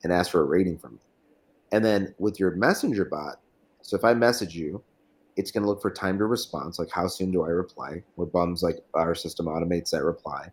and 0.03 0.11
ask 0.11 0.29
for 0.29 0.41
a 0.41 0.43
rating 0.43 0.77
from 0.77 0.93
you. 0.93 0.99
And 1.71 1.85
then 1.85 2.13
with 2.19 2.37
your 2.37 2.51
messenger 2.51 3.05
bot, 3.05 3.39
so 3.81 3.95
if 3.95 4.03
I 4.03 4.13
message 4.13 4.53
you, 4.53 4.83
it's 5.37 5.51
going 5.51 5.63
to 5.63 5.69
look 5.69 5.81
for 5.81 5.91
time 5.91 6.17
to 6.17 6.25
response, 6.25 6.79
like 6.79 6.91
how 6.91 7.07
soon 7.07 7.31
do 7.31 7.43
I 7.43 7.49
reply? 7.49 8.03
Where 8.15 8.27
bums 8.27 8.61
like 8.61 8.79
our 8.93 9.15
system 9.15 9.45
automates 9.45 9.91
that 9.91 10.03
reply. 10.03 10.51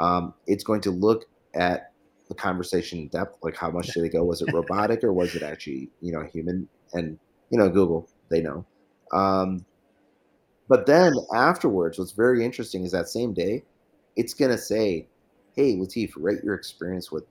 Um, 0.00 0.32
it's 0.46 0.64
going 0.64 0.80
to 0.82 0.90
look 0.90 1.26
at 1.54 1.92
the 2.28 2.34
conversation 2.34 3.00
in 3.00 3.08
depth. 3.08 3.38
Like 3.42 3.56
how 3.56 3.70
much 3.70 3.88
did 3.88 4.04
it 4.04 4.10
go? 4.10 4.24
Was 4.24 4.42
it 4.42 4.52
robotic 4.54 5.02
or 5.04 5.12
was 5.12 5.34
it 5.34 5.42
actually 5.42 5.90
you 6.00 6.12
know 6.12 6.22
human? 6.32 6.68
And 6.92 7.18
you 7.50 7.58
know 7.58 7.68
Google 7.68 8.08
they 8.30 8.40
know. 8.40 8.64
Um, 9.12 9.64
but 10.68 10.86
then 10.86 11.14
afterwards, 11.34 11.98
what's 11.98 12.12
very 12.12 12.44
interesting 12.44 12.84
is 12.84 12.92
that 12.92 13.08
same 13.08 13.32
day, 13.32 13.64
it's 14.16 14.34
gonna 14.34 14.58
say, 14.58 15.08
"Hey 15.56 15.74
Lateef, 15.76 16.12
rate 16.16 16.44
your 16.44 16.54
experience 16.54 17.10
with 17.10 17.24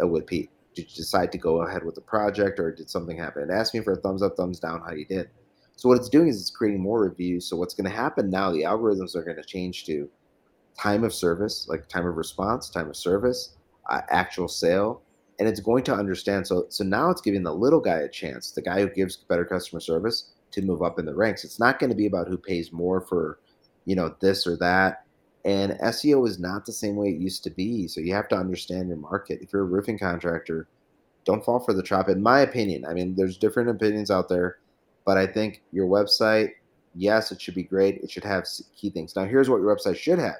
uh, 0.00 0.06
with 0.06 0.26
Pete. 0.26 0.50
Did 0.74 0.90
you 0.90 0.96
decide 0.96 1.32
to 1.32 1.38
go 1.38 1.62
ahead 1.62 1.84
with 1.84 1.94
the 1.94 2.00
project, 2.00 2.58
or 2.58 2.70
did 2.72 2.90
something 2.90 3.16
happen?" 3.16 3.42
And 3.42 3.50
ask 3.50 3.74
me 3.74 3.80
for 3.80 3.92
a 3.92 3.96
thumbs 3.96 4.22
up, 4.22 4.36
thumbs 4.36 4.60
down, 4.60 4.82
how 4.86 4.92
you 4.92 5.06
did. 5.06 5.30
So 5.76 5.88
what 5.88 5.98
it's 5.98 6.08
doing 6.08 6.28
is 6.28 6.40
it's 6.40 6.50
creating 6.50 6.80
more 6.80 7.00
reviews. 7.00 7.46
So 7.46 7.56
what's 7.56 7.74
going 7.74 7.90
to 7.90 7.96
happen 7.96 8.30
now? 8.30 8.52
The 8.52 8.62
algorithms 8.62 9.16
are 9.16 9.24
going 9.24 9.36
to 9.36 9.42
change 9.42 9.84
to 9.86 10.08
time 10.78 11.02
of 11.02 11.14
service, 11.14 11.66
like 11.68 11.88
time 11.88 12.06
of 12.06 12.16
response, 12.16 12.70
time 12.70 12.88
of 12.88 12.96
service, 12.96 13.56
uh, 13.90 14.00
actual 14.10 14.48
sale 14.48 15.02
and 15.38 15.48
it's 15.48 15.60
going 15.60 15.82
to 15.84 15.94
understand. 15.94 16.46
So 16.46 16.66
so 16.68 16.84
now 16.84 17.10
it's 17.10 17.20
giving 17.20 17.42
the 17.42 17.52
little 17.52 17.80
guy 17.80 17.98
a 17.98 18.08
chance 18.08 18.52
the 18.52 18.62
guy 18.62 18.80
who 18.80 18.88
gives 18.88 19.16
better 19.16 19.44
customer 19.44 19.80
service 19.80 20.30
to 20.52 20.62
move 20.62 20.82
up 20.82 20.98
in 20.98 21.04
the 21.04 21.14
ranks. 21.14 21.44
It's 21.44 21.58
not 21.58 21.78
going 21.78 21.90
to 21.90 21.96
be 21.96 22.06
about 22.06 22.28
who 22.28 22.38
pays 22.38 22.72
more 22.72 23.00
for 23.00 23.40
you 23.84 23.96
know 23.96 24.14
this 24.20 24.46
or 24.46 24.56
that. 24.58 25.04
And 25.44 25.72
seo 25.72 26.28
is 26.28 26.38
not 26.38 26.64
the 26.64 26.72
same 26.72 26.94
way 26.94 27.08
it 27.08 27.20
used 27.20 27.42
to 27.44 27.50
be. 27.50 27.88
So 27.88 28.00
you 28.00 28.14
have 28.14 28.28
to 28.28 28.36
understand 28.36 28.88
your 28.88 28.98
market. 28.98 29.40
If 29.42 29.52
you're 29.52 29.62
a 29.62 29.66
roofing 29.66 29.98
contractor 29.98 30.68
don't 31.24 31.44
fall 31.44 31.60
for 31.60 31.72
the 31.72 31.82
trap 31.82 32.08
in 32.08 32.22
my 32.22 32.40
opinion. 32.40 32.84
I 32.84 32.94
mean 32.94 33.14
there's 33.16 33.36
different 33.36 33.70
opinions 33.70 34.10
out 34.10 34.28
there 34.28 34.58
but 35.04 35.16
i 35.16 35.26
think 35.26 35.62
your 35.72 35.88
website 35.88 36.50
yes 36.94 37.32
it 37.32 37.40
should 37.40 37.54
be 37.56 37.64
great. 37.64 37.96
It 37.96 38.10
should 38.10 38.24
have 38.24 38.46
key 38.76 38.90
things. 38.90 39.16
Now 39.16 39.24
here's 39.24 39.50
what 39.50 39.60
your 39.60 39.74
website 39.74 39.96
should 39.96 40.18
have. 40.20 40.38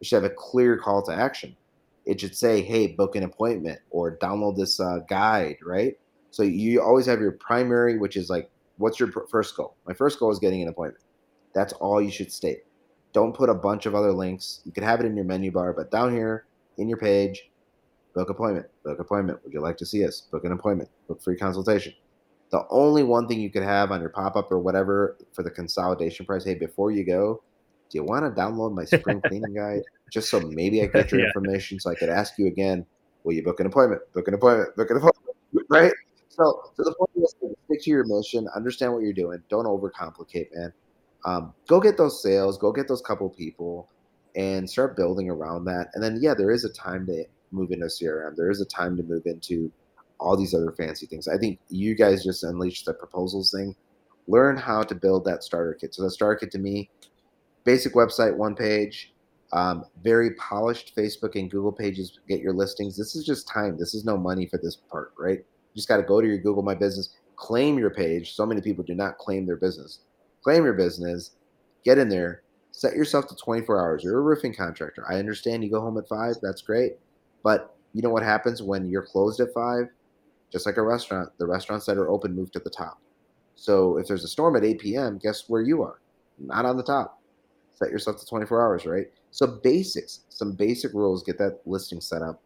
It 0.00 0.06
should 0.06 0.22
have 0.22 0.30
a 0.30 0.34
clear 0.34 0.76
call 0.76 1.02
to 1.02 1.12
action 1.12 1.56
it 2.06 2.20
should 2.20 2.36
say, 2.36 2.62
"Hey, 2.62 2.88
book 2.88 3.16
an 3.16 3.22
appointment" 3.22 3.80
or 3.90 4.16
download 4.18 4.56
this 4.56 4.80
uh, 4.80 5.00
guide, 5.08 5.56
right? 5.64 5.96
So 6.30 6.42
you 6.42 6.80
always 6.80 7.06
have 7.06 7.20
your 7.20 7.32
primary, 7.32 7.98
which 7.98 8.16
is 8.16 8.30
like, 8.30 8.50
what's 8.80 8.98
your 8.98 9.12
first 9.30 9.56
goal? 9.56 9.76
My 9.86 9.94
first 9.94 10.18
goal 10.18 10.30
is 10.30 10.38
getting 10.38 10.62
an 10.62 10.68
appointment. 10.68 11.04
That's 11.54 11.72
all 11.74 12.00
you 12.00 12.10
should 12.10 12.32
state. 12.32 12.64
Don't 13.12 13.34
put 13.34 13.50
a 13.50 13.54
bunch 13.54 13.86
of 13.86 13.94
other 13.94 14.12
links. 14.12 14.60
You 14.64 14.72
could 14.72 14.84
have 14.84 15.00
it 15.00 15.06
in 15.06 15.16
your 15.16 15.24
menu 15.24 15.50
bar, 15.50 15.72
but 15.72 15.90
down 15.90 16.12
here 16.12 16.46
in 16.78 16.88
your 16.88 16.98
page, 16.98 17.50
book 18.14 18.30
appointment, 18.30 18.66
book 18.84 19.00
appointment. 19.00 19.42
Would 19.44 19.52
you 19.52 19.60
like 19.60 19.76
to 19.78 19.86
see 19.86 20.04
us? 20.06 20.20
Book 20.20 20.44
an 20.44 20.52
appointment, 20.52 20.88
book 21.08 21.20
free 21.22 21.36
consultation. 21.36 21.92
The 22.50 22.64
only 22.70 23.02
one 23.02 23.28
thing 23.28 23.40
you 23.40 23.50
could 23.50 23.62
have 23.62 23.90
on 23.92 24.00
your 24.00 24.10
pop 24.10 24.36
up 24.36 24.50
or 24.50 24.58
whatever 24.58 25.16
for 25.32 25.42
the 25.42 25.50
consolidation 25.50 26.26
price, 26.26 26.44
hey, 26.44 26.54
before 26.54 26.90
you 26.90 27.04
go, 27.04 27.42
do 27.90 27.98
you 27.98 28.04
want 28.04 28.24
to 28.24 28.40
download 28.40 28.74
my 28.74 28.84
spring 28.98 29.20
cleaning 29.26 29.54
guide 29.54 29.82
just 30.10 30.30
so 30.30 30.40
maybe 30.40 30.82
I 30.82 30.86
get 30.86 31.10
your 31.10 31.20
yeah. 31.20 31.26
information 31.26 31.78
so 31.80 31.90
I 31.90 31.94
could 31.94 32.08
ask 32.08 32.38
you 32.38 32.46
again? 32.46 32.86
Will 33.24 33.34
you 33.34 33.42
book 33.42 33.60
an 33.60 33.66
appointment? 33.66 34.02
Book 34.12 34.28
an 34.28 34.34
appointment. 34.34 34.74
Book 34.76 34.90
an 34.90 34.96
appointment. 34.96 35.26
Right? 35.68 35.92
So, 36.28 36.62
so 36.74 36.84
the 36.84 36.94
point 36.94 37.10
is 37.16 37.34
stick 37.70 37.82
to 37.82 37.90
your 37.90 38.04
mission, 38.04 38.48
understand 38.54 38.92
what 38.92 39.02
you're 39.02 39.12
doing, 39.12 39.42
don't 39.48 39.66
overcomplicate, 39.66 40.48
man. 40.54 40.72
Um, 41.24 41.54
go 41.66 41.80
get 41.80 41.96
those 41.96 42.22
sales, 42.22 42.56
go 42.56 42.72
get 42.72 42.88
those 42.88 43.02
couple 43.02 43.28
people, 43.28 43.88
and 44.36 44.68
start 44.68 44.96
building 44.96 45.28
around 45.28 45.64
that. 45.66 45.88
And 45.94 46.02
then, 46.02 46.18
yeah, 46.20 46.34
there 46.34 46.50
is 46.50 46.64
a 46.64 46.72
time 46.72 47.06
to 47.06 47.24
move 47.50 47.72
into 47.72 47.86
CRM. 47.86 48.36
There 48.36 48.50
is 48.50 48.60
a 48.60 48.64
time 48.64 48.96
to 48.96 49.02
move 49.02 49.26
into 49.26 49.70
all 50.18 50.36
these 50.36 50.54
other 50.54 50.72
fancy 50.72 51.06
things. 51.06 51.28
I 51.28 51.36
think 51.36 51.58
you 51.68 51.94
guys 51.94 52.24
just 52.24 52.44
unleashed 52.44 52.86
the 52.86 52.94
proposals 52.94 53.50
thing. 53.50 53.74
Learn 54.28 54.56
how 54.56 54.82
to 54.82 54.94
build 54.94 55.24
that 55.24 55.42
starter 55.42 55.74
kit. 55.74 55.94
So 55.94 56.02
the 56.02 56.10
starter 56.10 56.36
kit 56.36 56.52
to 56.52 56.58
me, 56.58 56.90
basic 57.64 57.94
website, 57.94 58.36
one 58.36 58.54
page, 58.54 59.12
um, 59.52 59.84
very 60.02 60.34
polished 60.34 60.94
Facebook 60.96 61.34
and 61.34 61.50
Google 61.50 61.72
pages. 61.72 62.18
Get 62.28 62.40
your 62.40 62.52
listings. 62.52 62.96
This 62.96 63.16
is 63.16 63.24
just 63.24 63.48
time. 63.48 63.76
This 63.78 63.94
is 63.94 64.04
no 64.04 64.16
money 64.16 64.46
for 64.46 64.58
this 64.62 64.76
part, 64.76 65.12
right? 65.18 65.38
You 65.38 65.76
just 65.76 65.88
got 65.88 65.96
to 65.96 66.02
go 66.02 66.20
to 66.20 66.26
your 66.26 66.38
Google 66.38 66.62
My 66.62 66.74
Business, 66.74 67.16
claim 67.36 67.78
your 67.78 67.90
page. 67.90 68.34
So 68.34 68.46
many 68.46 68.60
people 68.60 68.84
do 68.84 68.94
not 68.94 69.18
claim 69.18 69.46
their 69.46 69.56
business. 69.56 70.00
Claim 70.42 70.64
your 70.64 70.74
business, 70.74 71.32
get 71.84 71.98
in 71.98 72.08
there, 72.08 72.42
set 72.72 72.94
yourself 72.94 73.26
to 73.28 73.36
24 73.36 73.80
hours. 73.80 74.04
You're 74.04 74.18
a 74.18 74.22
roofing 74.22 74.54
contractor. 74.54 75.04
I 75.10 75.16
understand 75.16 75.62
you 75.62 75.70
go 75.70 75.80
home 75.80 75.98
at 75.98 76.08
five. 76.08 76.36
That's 76.40 76.62
great. 76.62 76.96
But 77.42 77.74
you 77.92 78.02
know 78.02 78.10
what 78.10 78.22
happens 78.22 78.62
when 78.62 78.88
you're 78.88 79.02
closed 79.02 79.40
at 79.40 79.52
five? 79.52 79.86
Just 80.50 80.66
like 80.66 80.76
a 80.76 80.82
restaurant, 80.82 81.30
the 81.38 81.46
restaurants 81.46 81.86
that 81.86 81.96
are 81.96 82.10
open 82.10 82.34
move 82.34 82.50
to 82.52 82.58
the 82.58 82.70
top. 82.70 83.00
So 83.54 83.98
if 83.98 84.06
there's 84.06 84.24
a 84.24 84.28
storm 84.28 84.56
at 84.56 84.64
8 84.64 84.78
p.m., 84.78 85.18
guess 85.22 85.48
where 85.48 85.62
you 85.62 85.82
are? 85.82 86.00
Not 86.38 86.64
on 86.64 86.76
the 86.76 86.82
top. 86.82 87.19
Set 87.82 87.90
yourself 87.90 88.18
to 88.18 88.26
24 88.26 88.62
hours, 88.62 88.86
right? 88.86 89.06
So 89.30 89.46
basics, 89.46 90.20
some 90.28 90.52
basic 90.52 90.92
rules, 90.92 91.22
get 91.22 91.38
that 91.38 91.60
listing 91.64 92.00
set 92.00 92.22
up, 92.22 92.42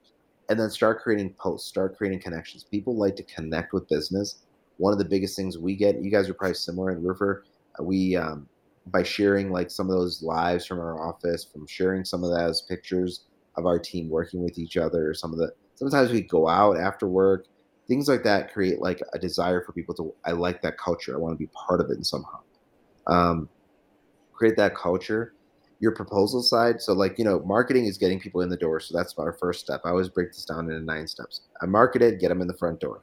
and 0.49 0.59
then 0.59 0.70
start 0.70 1.03
creating 1.03 1.35
posts, 1.35 1.68
start 1.68 1.97
creating 1.97 2.20
connections. 2.20 2.64
People 2.64 2.97
like 2.97 3.16
to 3.16 3.23
connect 3.25 3.73
with 3.73 3.88
business. 3.88 4.44
One 4.77 4.92
of 4.92 4.99
the 4.99 5.05
biggest 5.05 5.37
things 5.37 5.59
we 5.59 5.77
get, 5.77 6.03
you 6.03 6.11
guys 6.11 6.29
are 6.29 6.35
probably 6.35 6.55
similar 6.55 6.92
in 6.92 7.03
Roofr. 7.03 7.42
Uh, 7.79 7.85
we 7.85 8.16
um, 8.16 8.49
by 8.87 9.03
sharing 9.03 9.51
like 9.51 9.70
some 9.70 9.88
of 9.88 9.97
those 9.97 10.23
lives 10.23 10.66
from 10.66 10.79
our 10.79 11.01
office, 11.01 11.44
from 11.44 11.66
sharing 11.66 12.05
some 12.05 12.23
of 12.23 12.31
those 12.31 12.62
pictures 12.62 13.25
of 13.57 13.66
our 13.66 13.79
team 13.79 14.09
working 14.09 14.42
with 14.42 14.59
each 14.59 14.77
other. 14.77 15.14
Some 15.14 15.33
of 15.33 15.38
the 15.38 15.53
sometimes 15.75 16.11
we 16.11 16.20
go 16.23 16.49
out 16.49 16.79
after 16.79 17.07
work, 17.07 17.47
things 17.88 18.09
like 18.09 18.23
that 18.25 18.53
create 18.53 18.81
like 18.81 19.01
a 19.12 19.18
desire 19.18 19.62
for 19.64 19.73
people 19.73 19.94
to. 19.97 20.14
I 20.25 20.33
like 20.33 20.62
that 20.62 20.79
culture. 20.79 21.14
I 21.14 21.18
want 21.18 21.35
to 21.35 21.38
be 21.38 21.51
part 21.66 21.81
of 21.81 21.90
it 21.90 22.05
somehow. 22.05 22.40
Um, 23.07 23.49
create 24.35 24.57
that 24.57 24.75
culture. 24.75 25.35
Your 25.81 25.92
proposal 25.92 26.42
side. 26.42 26.81
So 26.81 26.92
like 26.92 27.18
you 27.18 27.25
know, 27.25 27.40
marketing 27.40 27.87
is 27.87 27.99
getting 27.99 28.18
people 28.20 28.40
in 28.40 28.49
the 28.49 28.57
door. 28.57 28.81
So 28.81 28.97
that's 28.97 29.14
our 29.18 29.33
first 29.35 29.61
step. 29.61 29.83
I 29.85 29.90
always 29.90 30.09
break 30.09 30.29
this 30.29 30.44
down 30.44 30.70
into 30.70 30.81
nine 30.81 31.07
steps. 31.07 31.42
I 31.61 31.66
market 31.66 32.01
it, 32.01 32.20
get 32.20 32.29
them 32.29 32.40
in 32.40 32.47
the 32.47 32.57
front 32.57 32.81
door. 32.81 33.03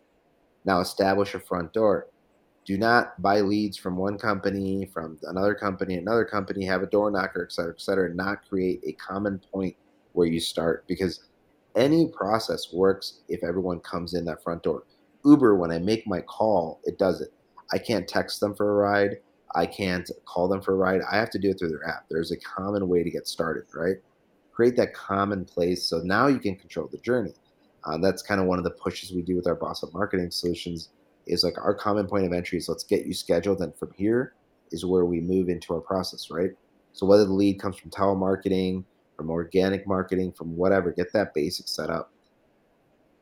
Now 0.65 0.79
establish 0.79 1.35
a 1.35 1.39
front 1.39 1.73
door 1.73 2.07
do 2.65 2.77
not 2.77 3.19
buy 3.21 3.41
leads 3.41 3.77
from 3.77 3.97
one 3.97 4.17
company, 4.17 4.85
from 4.93 5.17
another 5.23 5.55
company, 5.55 5.95
another 5.95 6.25
company, 6.25 6.63
have 6.65 6.83
a 6.83 6.87
door 6.87 7.09
knocker, 7.09 7.43
et 7.43 7.51
cetera, 7.51 7.73
et 7.73 7.81
cetera, 7.81 8.13
not 8.13 8.47
create 8.47 8.81
a 8.85 8.93
common 8.93 9.41
point 9.51 9.75
where 10.13 10.27
you 10.27 10.39
start 10.39 10.85
because 10.87 11.25
any 11.75 12.07
process 12.07 12.71
works 12.71 13.21
if 13.29 13.43
everyone 13.43 13.79
comes 13.79 14.13
in 14.13 14.25
that 14.25 14.43
front 14.43 14.61
door. 14.61 14.83
Uber, 15.25 15.55
when 15.55 15.71
I 15.71 15.79
make 15.79 16.05
my 16.05 16.21
call, 16.21 16.79
it 16.83 16.99
does 16.99 17.21
it. 17.21 17.33
I 17.73 17.77
can't 17.77 18.07
text 18.07 18.39
them 18.39 18.53
for 18.53 18.69
a 18.69 18.75
ride. 18.75 19.17
I 19.55 19.65
can't 19.65 20.09
call 20.25 20.47
them 20.47 20.61
for 20.61 20.73
a 20.73 20.77
ride. 20.77 21.01
I 21.09 21.17
have 21.17 21.29
to 21.31 21.39
do 21.39 21.49
it 21.49 21.59
through 21.59 21.69
their 21.69 21.87
app. 21.87 22.05
There's 22.09 22.31
a 22.31 22.37
common 22.37 22.87
way 22.87 23.03
to 23.03 23.11
get 23.11 23.27
started, 23.27 23.65
right? 23.73 23.97
Create 24.51 24.75
that 24.77 24.93
common 24.93 25.45
place 25.45 25.83
so 25.83 25.99
now 25.99 26.27
you 26.27 26.39
can 26.39 26.55
control 26.55 26.87
the 26.91 26.97
journey. 26.99 27.33
Uh, 27.83 27.97
that's 27.97 28.21
kind 28.21 28.39
of 28.39 28.47
one 28.47 28.57
of 28.59 28.63
the 28.63 28.71
pushes 28.71 29.11
we 29.11 29.21
do 29.21 29.35
with 29.35 29.47
our 29.47 29.55
Boss 29.55 29.83
Up 29.83 29.93
Marketing 29.93 30.29
Solutions 30.29 30.89
is 31.27 31.43
like 31.43 31.57
our 31.57 31.73
common 31.73 32.07
point 32.07 32.25
of 32.25 32.33
entry 32.33 32.57
is 32.57 32.69
let's 32.69 32.83
get 32.83 33.05
you 33.05 33.13
scheduled, 33.13 33.61
and 33.61 33.75
from 33.75 33.91
here 33.95 34.33
is 34.71 34.85
where 34.85 35.05
we 35.05 35.19
move 35.19 35.49
into 35.49 35.73
our 35.73 35.81
process, 35.81 36.29
right? 36.29 36.51
So 36.93 37.05
whether 37.05 37.25
the 37.25 37.33
lead 37.33 37.59
comes 37.59 37.77
from 37.77 37.91
telemarketing, 37.91 38.83
from 39.15 39.29
organic 39.29 39.87
marketing, 39.87 40.31
from 40.31 40.55
whatever, 40.55 40.91
get 40.91 41.13
that 41.13 41.33
basic 41.33 41.67
set 41.67 41.89
up. 41.89 42.11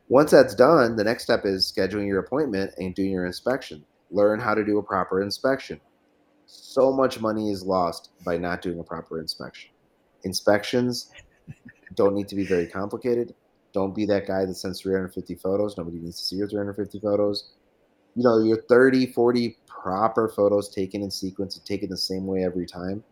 Once 0.08 0.32
that's 0.32 0.56
done, 0.56 0.96
the 0.96 1.04
next 1.04 1.24
step 1.24 1.46
is 1.46 1.72
scheduling 1.72 2.08
your 2.08 2.20
appointment 2.20 2.72
and 2.78 2.96
doing 2.96 3.12
your 3.12 3.26
inspection. 3.26 3.86
Learn 4.10 4.40
how 4.40 4.56
to 4.56 4.66
do 4.66 4.80
a 4.80 4.84
proper 4.84 5.22
inspection. 5.22 5.80
So 6.52 6.92
much 6.92 7.20
money 7.20 7.52
is 7.52 7.64
lost 7.64 8.10
by 8.26 8.38
not 8.38 8.62
doing 8.62 8.80
a 8.80 8.84
proper 8.84 9.20
inspection. 9.20 9.72
Inspections 10.24 11.12
don't 11.96 12.16
need 12.16 12.28
to 12.30 12.36
be 12.36 12.46
very 12.46 12.68
complicated. 12.68 13.36
Don't 13.74 13.94
be 13.94 14.06
that 14.08 14.28
guy 14.28 14.46
that 14.46 14.56
sends 14.56 14.82
350 14.82 15.36
photos. 15.36 15.78
Nobody 15.78 16.00
needs 16.00 16.18
to 16.18 16.26
see 16.26 16.36
your 16.38 16.48
350 16.48 17.00
photos 17.00 17.52
you 18.16 18.24
know, 18.24 18.40
your 18.40 18.62
30, 18.64 19.08
40 19.14 19.58
proper 19.68 20.28
photos 20.28 20.70
taken 20.70 21.02
in 21.02 21.12
sequence 21.12 21.56
and 21.56 21.66
taken 21.66 21.90
the 21.90 21.98
same 21.98 22.28
way 22.28 22.44
every 22.44 22.66
time 22.66 23.04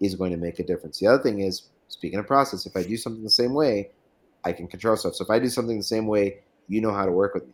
is 0.00 0.14
going 0.14 0.30
to 0.30 0.36
make 0.36 0.58
a 0.58 0.64
difference. 0.64 0.98
The 0.98 1.06
other 1.06 1.22
thing 1.22 1.40
is, 1.40 1.68
speaking 1.88 2.18
of 2.18 2.26
process, 2.26 2.66
if 2.66 2.76
I 2.76 2.82
do 2.82 2.96
something 2.96 3.22
the 3.22 3.30
same 3.30 3.54
way, 3.54 3.90
I 4.44 4.52
can 4.52 4.66
control 4.66 4.96
stuff. 4.96 5.14
So 5.14 5.24
if 5.24 5.30
I 5.30 5.38
do 5.38 5.48
something 5.48 5.76
the 5.76 5.82
same 5.82 6.06
way, 6.06 6.38
you 6.68 6.80
know 6.80 6.92
how 6.92 7.04
to 7.04 7.12
work 7.12 7.34
with 7.34 7.46
me. 7.46 7.52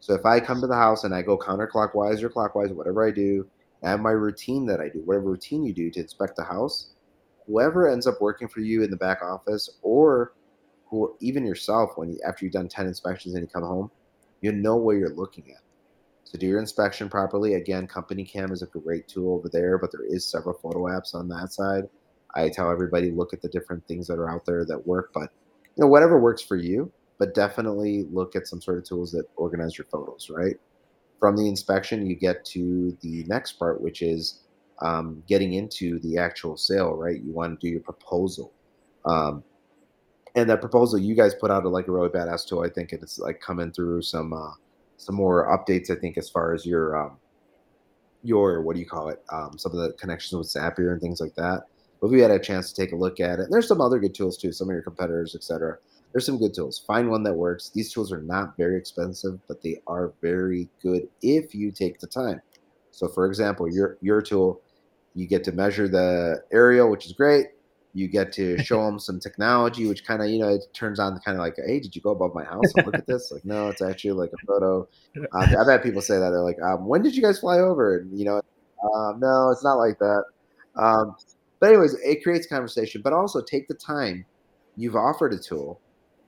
So 0.00 0.14
if 0.14 0.24
I 0.24 0.40
come 0.40 0.60
to 0.60 0.66
the 0.66 0.76
house 0.76 1.04
and 1.04 1.14
I 1.14 1.22
go 1.22 1.38
counterclockwise 1.38 2.22
or 2.22 2.28
clockwise, 2.28 2.70
whatever 2.72 3.06
I 3.06 3.10
do, 3.10 3.46
Have 3.82 4.00
my 4.00 4.10
routine 4.10 4.66
that 4.66 4.80
I 4.80 4.88
do, 4.88 5.02
whatever 5.04 5.30
routine 5.30 5.64
you 5.64 5.74
do 5.74 5.90
to 5.90 6.00
inspect 6.00 6.36
the 6.36 6.44
house, 6.44 6.90
whoever 7.46 7.88
ends 7.88 8.06
up 8.06 8.20
working 8.20 8.48
for 8.48 8.60
you 8.60 8.82
in 8.82 8.90
the 8.90 8.96
back 8.96 9.22
office 9.22 9.78
or 9.82 10.34
who 10.86 11.16
even 11.20 11.44
yourself 11.44 11.92
when 11.96 12.10
you 12.10 12.20
after 12.26 12.44
you've 12.44 12.52
done 12.52 12.68
10 12.68 12.86
inspections 12.86 13.34
and 13.34 13.42
you 13.42 13.48
come 13.48 13.64
home, 13.64 13.90
you 14.40 14.52
know 14.52 14.76
where 14.76 14.96
you're 14.96 15.14
looking 15.14 15.50
at 15.50 15.62
So 16.24 16.38
do 16.38 16.46
your 16.46 16.60
inspection 16.60 17.08
properly. 17.08 17.54
Again, 17.54 17.86
Company 17.86 18.24
Cam 18.24 18.52
is 18.52 18.62
a 18.62 18.66
great 18.66 19.08
tool 19.08 19.34
over 19.34 19.48
there, 19.48 19.78
but 19.78 19.90
there 19.92 20.04
is 20.04 20.24
several 20.24 20.58
photo 20.58 20.84
apps 20.84 21.14
on 21.14 21.28
that 21.28 21.52
side. 21.52 21.84
I 22.34 22.48
tell 22.48 22.70
everybody 22.70 23.10
look 23.10 23.32
at 23.34 23.42
the 23.42 23.48
different 23.48 23.86
things 23.88 24.06
that 24.06 24.18
are 24.18 24.30
out 24.30 24.46
there 24.46 24.64
that 24.66 24.86
work, 24.86 25.10
but 25.12 25.30
you 25.76 25.82
know 25.82 25.88
whatever 25.88 26.20
works 26.20 26.42
for 26.42 26.56
you. 26.56 26.92
But 27.18 27.34
definitely 27.34 28.06
look 28.10 28.36
at 28.36 28.48
some 28.48 28.60
sort 28.60 28.78
of 28.78 28.84
tools 28.84 29.12
that 29.12 29.26
organize 29.36 29.78
your 29.78 29.86
photos. 29.86 30.30
Right 30.30 30.56
from 31.22 31.36
the 31.36 31.46
inspection, 31.46 32.04
you 32.04 32.16
get 32.16 32.44
to 32.44 32.98
the 33.00 33.22
next 33.28 33.52
part, 33.52 33.80
which 33.80 34.02
is 34.02 34.40
um, 34.80 35.22
getting 35.28 35.52
into 35.52 36.00
the 36.00 36.18
actual 36.18 36.56
sale. 36.56 36.96
Right, 36.96 37.22
you 37.22 37.30
want 37.30 37.60
to 37.60 37.64
do 37.64 37.70
your 37.70 37.80
proposal. 37.80 38.52
Um, 39.04 39.44
and 40.34 40.50
that 40.50 40.60
proposal 40.60 40.98
you 40.98 41.14
guys 41.14 41.32
put 41.32 41.52
out 41.52 41.64
like 41.64 41.86
a 41.86 41.92
really 41.92 42.08
badass 42.08 42.44
tool. 42.48 42.64
I 42.64 42.68
think 42.68 42.90
and 42.90 43.00
it's 43.04 43.20
like 43.20 43.40
coming 43.40 43.70
through 43.70 44.02
some 44.02 44.32
uh, 44.32 44.50
some 44.96 45.14
more 45.14 45.46
updates. 45.46 45.90
I 45.90 46.00
think 46.00 46.18
as 46.18 46.28
far 46.28 46.54
as 46.54 46.66
your 46.66 47.00
um, 47.00 47.18
your 48.24 48.62
what 48.62 48.74
do 48.74 48.80
you 48.80 48.86
call 48.86 49.08
it? 49.08 49.22
Um, 49.32 49.56
some 49.56 49.70
of 49.70 49.78
the 49.78 49.92
connections 49.92 50.36
with 50.36 50.48
Zapier 50.48 50.90
and 50.90 51.00
things 51.00 51.20
like 51.20 51.36
that. 51.36 51.66
But 52.00 52.10
we 52.10 52.20
had 52.20 52.32
a 52.32 52.38
chance 52.40 52.72
to 52.72 52.82
take 52.82 52.90
a 52.90 52.96
look 52.96 53.20
at 53.20 53.38
it. 53.38 53.42
And 53.42 53.52
there's 53.52 53.68
some 53.68 53.80
other 53.80 54.00
good 54.00 54.12
tools 54.12 54.36
too. 54.36 54.50
Some 54.50 54.68
of 54.68 54.72
your 54.72 54.82
competitors, 54.82 55.36
etc. 55.36 55.78
There's 56.12 56.26
some 56.26 56.38
good 56.38 56.54
tools. 56.54 56.78
Find 56.86 57.10
one 57.10 57.22
that 57.24 57.34
works. 57.34 57.70
These 57.70 57.92
tools 57.92 58.12
are 58.12 58.22
not 58.22 58.56
very 58.56 58.76
expensive, 58.76 59.38
but 59.48 59.62
they 59.62 59.80
are 59.86 60.12
very 60.20 60.68
good 60.82 61.08
if 61.22 61.54
you 61.54 61.70
take 61.70 61.98
the 61.98 62.06
time. 62.06 62.40
So, 62.90 63.08
for 63.08 63.26
example, 63.26 63.72
your 63.72 63.96
your 64.00 64.20
tool, 64.20 64.60
you 65.14 65.26
get 65.26 65.44
to 65.44 65.52
measure 65.52 65.88
the 65.88 66.42
aerial, 66.52 66.90
which 66.90 67.06
is 67.06 67.12
great 67.12 67.46
you 67.94 68.08
get 68.08 68.32
to 68.32 68.58
show 68.64 68.84
them 68.84 68.98
some 68.98 69.20
technology, 69.20 69.86
which 69.86 70.04
kind 70.04 70.22
of 70.22 70.28
you 70.28 70.38
know 70.38 70.48
it 70.48 70.64
turns 70.72 70.98
on 70.98 71.14
the 71.14 71.20
kind 71.20 71.36
of 71.36 71.42
like, 71.42 71.56
hey, 71.64 71.80
did 71.80 71.94
you 71.94 72.02
go 72.02 72.10
above 72.10 72.34
my 72.34 72.44
house 72.44 72.72
and 72.76 72.86
look 72.86 72.94
at 72.94 73.06
this? 73.06 73.30
Like, 73.30 73.44
no, 73.44 73.68
it's 73.68 73.82
actually 73.82 74.12
like 74.12 74.30
a 74.32 74.46
photo. 74.46 74.88
Um, 75.34 75.56
I've 75.58 75.68
had 75.68 75.82
people 75.82 76.02
say 76.02 76.18
that 76.18 76.30
they're 76.30 76.40
like, 76.40 76.60
um, 76.62 76.86
when 76.86 77.02
did 77.02 77.14
you 77.14 77.22
guys 77.22 77.38
fly 77.38 77.58
over? 77.58 77.98
And 77.98 78.18
you 78.18 78.24
know, 78.24 78.40
um, 78.82 79.20
no, 79.20 79.50
it's 79.50 79.64
not 79.64 79.74
like 79.74 79.98
that. 79.98 80.24
Um, 80.76 81.14
but 81.60 81.68
anyways, 81.68 81.94
it 82.02 82.22
creates 82.22 82.46
conversation, 82.46 83.02
but 83.02 83.12
also 83.12 83.40
take 83.40 83.68
the 83.68 83.74
time. 83.74 84.24
You've 84.76 84.96
offered 84.96 85.32
a 85.32 85.38
tool. 85.38 85.80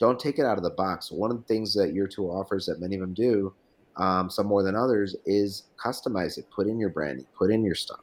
Don't 0.04 0.20
take 0.20 0.38
it 0.38 0.44
out 0.44 0.58
of 0.58 0.64
the 0.64 0.70
box. 0.70 1.10
One 1.10 1.30
of 1.30 1.38
the 1.38 1.44
things 1.44 1.72
that 1.74 1.94
your 1.94 2.06
tool 2.06 2.30
offers 2.30 2.66
that 2.66 2.80
many 2.80 2.96
of 2.96 3.00
them 3.00 3.14
do, 3.14 3.54
um, 3.96 4.28
some 4.28 4.46
more 4.46 4.62
than 4.62 4.74
others, 4.74 5.16
is 5.24 5.64
customize 5.82 6.36
it. 6.36 6.46
Put 6.54 6.66
in 6.66 6.78
your 6.78 6.90
branding. 6.90 7.26
Put 7.38 7.50
in 7.50 7.64
your 7.64 7.74
stuff. 7.74 8.00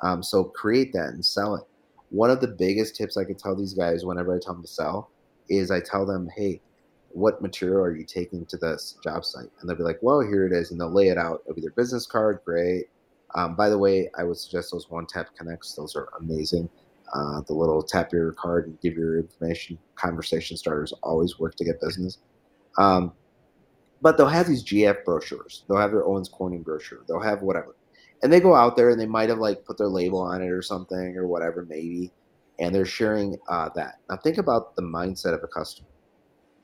Um, 0.00 0.22
so 0.22 0.44
create 0.44 0.92
that 0.92 1.10
and 1.10 1.24
sell 1.24 1.54
it 1.54 1.64
one 2.12 2.30
of 2.30 2.40
the 2.42 2.48
biggest 2.48 2.94
tips 2.94 3.16
I 3.16 3.24
could 3.24 3.38
tell 3.38 3.56
these 3.56 3.72
guys 3.72 4.04
whenever 4.04 4.36
I 4.36 4.38
tell 4.38 4.52
them 4.52 4.62
to 4.62 4.68
sell 4.68 5.10
is 5.48 5.70
I 5.70 5.80
tell 5.80 6.04
them, 6.04 6.28
hey, 6.36 6.60
what 7.08 7.40
material 7.40 7.80
are 7.80 7.96
you 7.96 8.04
taking 8.04 8.44
to 8.46 8.58
this 8.58 8.98
job 9.02 9.24
site? 9.24 9.48
And 9.58 9.68
they'll 9.68 9.78
be 9.78 9.82
like, 9.82 9.98
well, 10.02 10.20
here 10.20 10.46
it 10.46 10.52
is. 10.52 10.70
And 10.70 10.80
they'll 10.80 10.92
lay 10.92 11.08
it 11.08 11.16
out. 11.16 11.40
It'll 11.44 11.54
be 11.54 11.62
their 11.62 11.70
business 11.70 12.06
card. 12.06 12.40
Great. 12.44 12.90
Um, 13.34 13.56
by 13.56 13.70
the 13.70 13.78
way, 13.78 14.10
I 14.18 14.24
would 14.24 14.36
suggest 14.36 14.72
those 14.72 14.90
one 14.90 15.06
tap 15.06 15.28
connects. 15.36 15.74
Those 15.74 15.96
are 15.96 16.10
amazing. 16.20 16.68
Uh, 17.14 17.42
the 17.46 17.54
little 17.54 17.82
tap 17.82 18.12
your 18.12 18.32
card 18.32 18.66
and 18.66 18.80
give 18.80 18.94
your 18.94 19.18
information. 19.18 19.78
Conversation 19.96 20.56
starters 20.56 20.92
always 21.02 21.38
work 21.38 21.54
to 21.56 21.64
get 21.64 21.80
business. 21.80 22.18
Um, 22.78 23.12
but 24.00 24.16
they'll 24.16 24.26
have 24.26 24.48
these 24.48 24.64
GF 24.64 25.04
brochures. 25.04 25.64
They'll 25.68 25.78
have 25.78 25.92
their 25.92 26.04
Owens 26.04 26.28
Corning 26.28 26.62
brochure. 26.62 27.00
They'll 27.06 27.20
have 27.20 27.42
whatever 27.42 27.76
and 28.22 28.32
they 28.32 28.40
go 28.40 28.54
out 28.54 28.76
there 28.76 28.90
and 28.90 29.00
they 29.00 29.06
might 29.06 29.28
have 29.28 29.38
like 29.38 29.64
put 29.64 29.76
their 29.78 29.88
label 29.88 30.20
on 30.20 30.42
it 30.42 30.48
or 30.48 30.62
something 30.62 31.16
or 31.16 31.26
whatever 31.26 31.66
maybe 31.68 32.12
and 32.60 32.74
they're 32.74 32.84
sharing 32.84 33.36
uh, 33.48 33.68
that 33.74 33.98
now 34.08 34.16
think 34.16 34.38
about 34.38 34.76
the 34.76 34.82
mindset 34.82 35.34
of 35.34 35.42
a 35.42 35.48
customer 35.48 35.88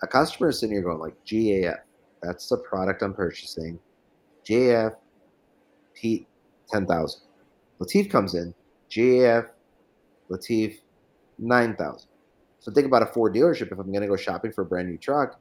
a 0.03 0.07
customer 0.07 0.51
is 0.51 0.61
sitting 0.61 0.75
here 0.75 0.83
going 0.83 0.99
like 0.99 1.17
gaf 1.25 1.79
that's 2.23 2.49
the 2.49 2.59
product 2.59 3.03
i'm 3.03 3.13
purchasing 3.13 3.79
JF, 4.49 4.97
Pete, 5.95 6.27
10,000. 6.71 7.21
Lateef 7.81 8.11
comes 8.11 8.35
in, 8.35 8.55
JF, 8.91 9.51
Lateef, 10.31 10.79
9,000. 11.39 12.09
So 12.61 12.73
think 12.73 12.87
about 12.87 13.03
a 13.03 13.07
Ford 13.07 13.35
dealership. 13.35 13.73
If 13.73 13.79
I'm 13.79 13.91
going 13.91 14.03
to 14.03 14.09
go 14.09 14.17
shopping 14.17 14.53
for 14.53 14.63
a 14.63 14.67
brand 14.67 14.89
new 14.89 14.99
truck, 14.99 15.41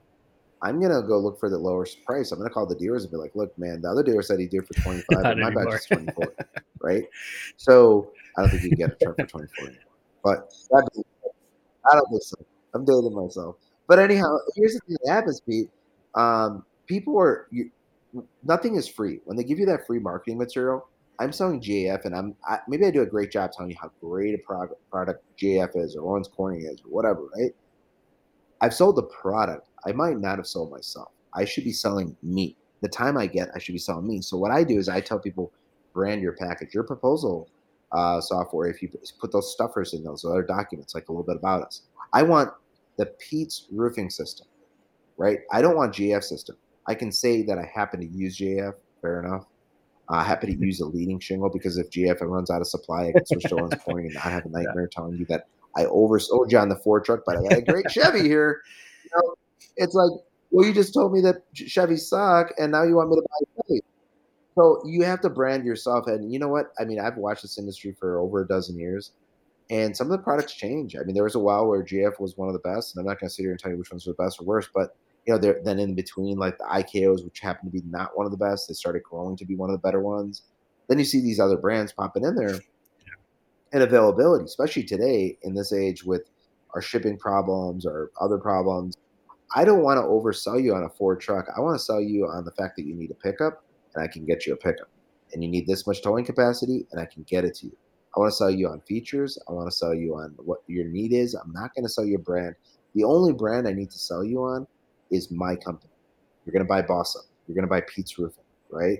I'm 0.61 0.79
going 0.79 0.91
to 0.91 1.07
go 1.07 1.19
look 1.19 1.39
for 1.39 1.49
the 1.49 1.57
lowest 1.57 2.03
price. 2.05 2.31
I'm 2.31 2.39
going 2.39 2.49
to 2.49 2.53
call 2.53 2.65
the 2.65 2.75
dealers 2.75 3.03
and 3.03 3.11
be 3.11 3.17
like, 3.17 3.35
look, 3.35 3.57
man, 3.57 3.81
the 3.81 3.89
other 3.89 4.03
dealer 4.03 4.21
said 4.21 4.39
he 4.39 4.47
did 4.47 4.67
for 4.67 4.73
25, 4.75 5.05
but 5.23 5.37
my 5.37 5.51
budget's 5.51 5.85
24, 5.87 6.33
right? 6.81 7.03
So 7.57 8.11
I 8.37 8.41
don't 8.41 8.51
think 8.51 8.63
you 8.63 8.69
can 8.69 8.79
get 8.79 8.91
a 8.91 9.05
truck 9.05 9.17
for 9.17 9.25
24 9.27 9.67
anymore. 9.67 9.83
But 10.23 10.51
I 10.75 11.95
don't 11.95 12.09
think 12.09 12.23
so. 12.23 12.37
I'm 12.73 12.85
dating 12.85 13.13
myself. 13.13 13.55
But 13.87 13.99
anyhow, 13.99 14.37
here's 14.55 14.73
the 14.73 14.79
thing 14.87 14.97
that 15.03 15.13
happens, 15.13 15.39
Pete. 15.39 15.69
Um, 16.15 16.65
people 16.87 17.19
are 17.19 17.47
you, 17.51 17.71
nothing 18.43 18.75
is 18.75 18.87
free. 18.87 19.19
When 19.25 19.37
they 19.37 19.43
give 19.43 19.59
you 19.59 19.65
that 19.67 19.87
free 19.87 19.99
marketing 19.99 20.37
material, 20.37 20.87
I'm 21.19 21.31
selling 21.31 21.61
JF, 21.61 22.05
and 22.05 22.15
I'm 22.15 22.35
I, 22.47 22.59
maybe 22.67 22.85
I 22.85 22.91
do 22.91 23.01
a 23.01 23.05
great 23.05 23.31
job 23.31 23.51
telling 23.51 23.71
you 23.71 23.77
how 23.81 23.91
great 24.01 24.35
a 24.35 24.37
product, 24.37 24.75
product 24.89 25.23
JF 25.41 25.75
is, 25.75 25.95
or 25.95 26.07
Owens 26.11 26.27
Corning 26.27 26.61
is, 26.61 26.81
or 26.81 26.89
whatever. 26.89 27.27
Right? 27.35 27.55
I've 28.61 28.73
sold 28.73 28.95
the 28.95 29.03
product. 29.03 29.69
I 29.85 29.91
might 29.91 30.19
not 30.19 30.37
have 30.37 30.47
sold 30.47 30.71
myself. 30.71 31.09
I 31.33 31.45
should 31.45 31.63
be 31.63 31.71
selling 31.71 32.15
me. 32.23 32.55
The 32.81 32.89
time 32.89 33.17
I 33.17 33.27
get, 33.27 33.49
I 33.55 33.59
should 33.59 33.73
be 33.73 33.79
selling 33.79 34.07
me. 34.07 34.21
So 34.21 34.37
what 34.37 34.51
I 34.51 34.63
do 34.63 34.77
is 34.77 34.89
I 34.89 35.01
tell 35.01 35.19
people, 35.19 35.51
brand 35.93 36.21
your 36.21 36.33
package, 36.33 36.73
your 36.73 36.83
proposal 36.83 37.49
uh, 37.91 38.21
software. 38.21 38.69
If 38.69 38.81
you 38.81 38.89
put 39.19 39.31
those 39.31 39.51
stuffers 39.51 39.93
in 39.93 40.03
those 40.03 40.25
other 40.25 40.43
documents, 40.43 40.93
like 40.93 41.09
a 41.09 41.11
little 41.11 41.25
bit 41.25 41.37
about 41.37 41.63
us, 41.63 41.81
I 42.13 42.23
want 42.23 42.51
the 42.97 43.07
Pete's 43.19 43.67
roofing 43.71 44.09
system, 44.09 44.47
right? 45.17 45.39
I 45.51 45.61
don't 45.61 45.75
want 45.75 45.93
JF 45.93 46.23
system. 46.23 46.57
I 46.87 46.95
can 46.95 47.11
say 47.11 47.41
that 47.43 47.57
I 47.57 47.65
happen 47.73 47.99
to 47.99 48.07
use 48.07 48.37
JF. 48.37 48.73
Fair 49.01 49.23
enough. 49.23 49.45
Uh, 50.09 50.15
I 50.15 50.23
happen 50.23 50.49
to 50.49 50.65
use 50.65 50.79
a 50.79 50.85
leading 50.85 51.19
shingle 51.19 51.49
because 51.49 51.77
if 51.77 51.89
JF 51.89 52.21
runs 52.21 52.49
out 52.49 52.61
of 52.61 52.67
supply, 52.67 53.07
I 53.07 53.11
can 53.11 53.25
switch 53.25 53.43
to 53.43 53.77
Corning 53.83 54.05
and 54.05 54.15
not 54.15 54.23
have 54.23 54.45
a 54.45 54.49
nightmare 54.51 54.89
yeah. 54.91 54.95
telling 54.95 55.17
you 55.17 55.25
that 55.25 55.47
I 55.75 55.83
oversold 55.83 56.51
you 56.51 56.57
on 56.57 56.69
the 56.69 56.77
Ford 56.77 57.05
truck, 57.05 57.21
but 57.25 57.37
I 57.37 57.43
got 57.43 57.57
a 57.57 57.61
great 57.61 57.85
Chevy 57.91 58.23
here. 58.23 58.61
You 59.03 59.09
know, 59.15 59.35
it's 59.75 59.93
like, 59.93 60.11
well, 60.49 60.65
you 60.65 60.73
just 60.73 60.93
told 60.93 61.13
me 61.13 61.21
that 61.21 61.43
Chevy 61.53 61.97
suck, 61.97 62.53
and 62.57 62.71
now 62.71 62.83
you 62.83 62.95
want 62.95 63.09
me 63.09 63.17
to 63.17 63.21
buy 63.21 63.27
a 63.41 63.63
Chevy. 63.67 63.81
So 64.55 64.81
you 64.85 65.03
have 65.03 65.21
to 65.21 65.29
brand 65.29 65.65
yourself, 65.65 66.07
and 66.07 66.31
you 66.31 66.39
know 66.39 66.47
what? 66.47 66.71
I 66.79 66.85
mean, 66.85 66.99
I've 66.99 67.17
watched 67.17 67.43
this 67.43 67.57
industry 67.57 67.95
for 67.99 68.19
over 68.19 68.41
a 68.41 68.47
dozen 68.47 68.77
years, 68.79 69.11
and 69.69 69.95
some 69.95 70.07
of 70.07 70.17
the 70.17 70.23
products 70.23 70.53
change. 70.53 70.95
I 70.95 71.03
mean, 71.03 71.13
there 71.13 71.25
was 71.25 71.35
a 71.35 71.39
while 71.39 71.67
where 71.67 71.83
GF 71.83 72.19
was 72.19 72.37
one 72.37 72.47
of 72.47 72.53
the 72.53 72.59
best, 72.59 72.95
and 72.95 73.01
I'm 73.01 73.07
not 73.07 73.19
going 73.19 73.29
to 73.29 73.35
sit 73.35 73.43
here 73.43 73.51
and 73.51 73.59
tell 73.59 73.71
you 73.71 73.77
which 73.77 73.91
ones 73.91 74.07
were 74.07 74.13
the 74.13 74.23
best 74.23 74.41
or 74.41 74.45
worst, 74.45 74.69
but 74.73 74.95
you 75.27 75.33
know, 75.33 75.39
there 75.39 75.59
then 75.63 75.77
in 75.77 75.93
between 75.93 76.37
like 76.37 76.57
the 76.57 76.63
IKOs, 76.63 77.23
which 77.25 77.41
happen 77.41 77.65
to 77.65 77.71
be 77.71 77.83
not 77.89 78.17
one 78.17 78.25
of 78.25 78.31
the 78.31 78.37
best, 78.37 78.67
they 78.67 78.73
started 78.73 79.03
growing 79.03 79.35
to 79.35 79.45
be 79.45 79.55
one 79.55 79.69
of 79.69 79.73
the 79.73 79.85
better 79.85 79.99
ones. 79.99 80.43
Then 80.87 80.99
you 80.99 81.05
see 81.05 81.19
these 81.19 81.39
other 81.39 81.57
brands 81.57 81.91
popping 81.91 82.23
in 82.23 82.35
there, 82.35 82.57
and 83.73 83.83
availability, 83.83 84.45
especially 84.45 84.83
today 84.83 85.37
in 85.41 85.53
this 85.53 85.73
age 85.73 86.05
with 86.05 86.23
our 86.73 86.81
shipping 86.81 87.17
problems 87.17 87.85
or 87.85 88.11
other 88.21 88.37
problems. 88.37 88.97
I 89.53 89.65
don't 89.65 89.83
want 89.83 89.97
to 89.97 90.03
oversell 90.03 90.63
you 90.63 90.73
on 90.73 90.83
a 90.83 90.89
Ford 90.89 91.19
truck. 91.19 91.47
I 91.55 91.59
want 91.59 91.77
to 91.77 91.83
sell 91.83 92.01
you 92.01 92.25
on 92.25 92.45
the 92.45 92.51
fact 92.51 92.77
that 92.77 92.85
you 92.85 92.95
need 92.95 93.11
a 93.11 93.15
pickup, 93.15 93.65
and 93.93 94.03
I 94.03 94.07
can 94.07 94.25
get 94.25 94.45
you 94.45 94.53
a 94.53 94.57
pickup, 94.57 94.87
and 95.33 95.43
you 95.43 95.49
need 95.49 95.67
this 95.67 95.85
much 95.85 96.01
towing 96.01 96.23
capacity, 96.23 96.87
and 96.91 97.01
I 97.01 97.05
can 97.05 97.23
get 97.23 97.43
it 97.43 97.55
to 97.55 97.65
you. 97.65 97.77
I 98.15 98.21
want 98.21 98.31
to 98.31 98.35
sell 98.35 98.49
you 98.49 98.69
on 98.69 98.79
features. 98.81 99.37
I 99.49 99.51
want 99.51 99.69
to 99.69 99.75
sell 99.75 99.93
you 99.93 100.15
on 100.15 100.35
what 100.37 100.59
your 100.67 100.85
need 100.85 101.11
is. 101.11 101.33
I'm 101.33 101.51
not 101.51 101.75
going 101.75 101.83
to 101.83 101.89
sell 101.89 102.05
you 102.05 102.15
a 102.15 102.19
brand. 102.19 102.55
The 102.95 103.03
only 103.03 103.33
brand 103.33 103.67
I 103.67 103.73
need 103.73 103.91
to 103.91 103.99
sell 103.99 104.23
you 104.23 104.41
on 104.43 104.65
is 105.11 105.31
my 105.31 105.55
company. 105.55 105.91
You're 106.45 106.53
going 106.53 106.65
to 106.65 106.69
buy 106.69 106.81
Boss 106.81 107.15
Up. 107.15 107.23
You're 107.47 107.55
going 107.55 107.67
to 107.67 107.69
buy 107.69 107.81
Pete's 107.81 108.17
Roofing, 108.17 108.43
right? 108.69 108.99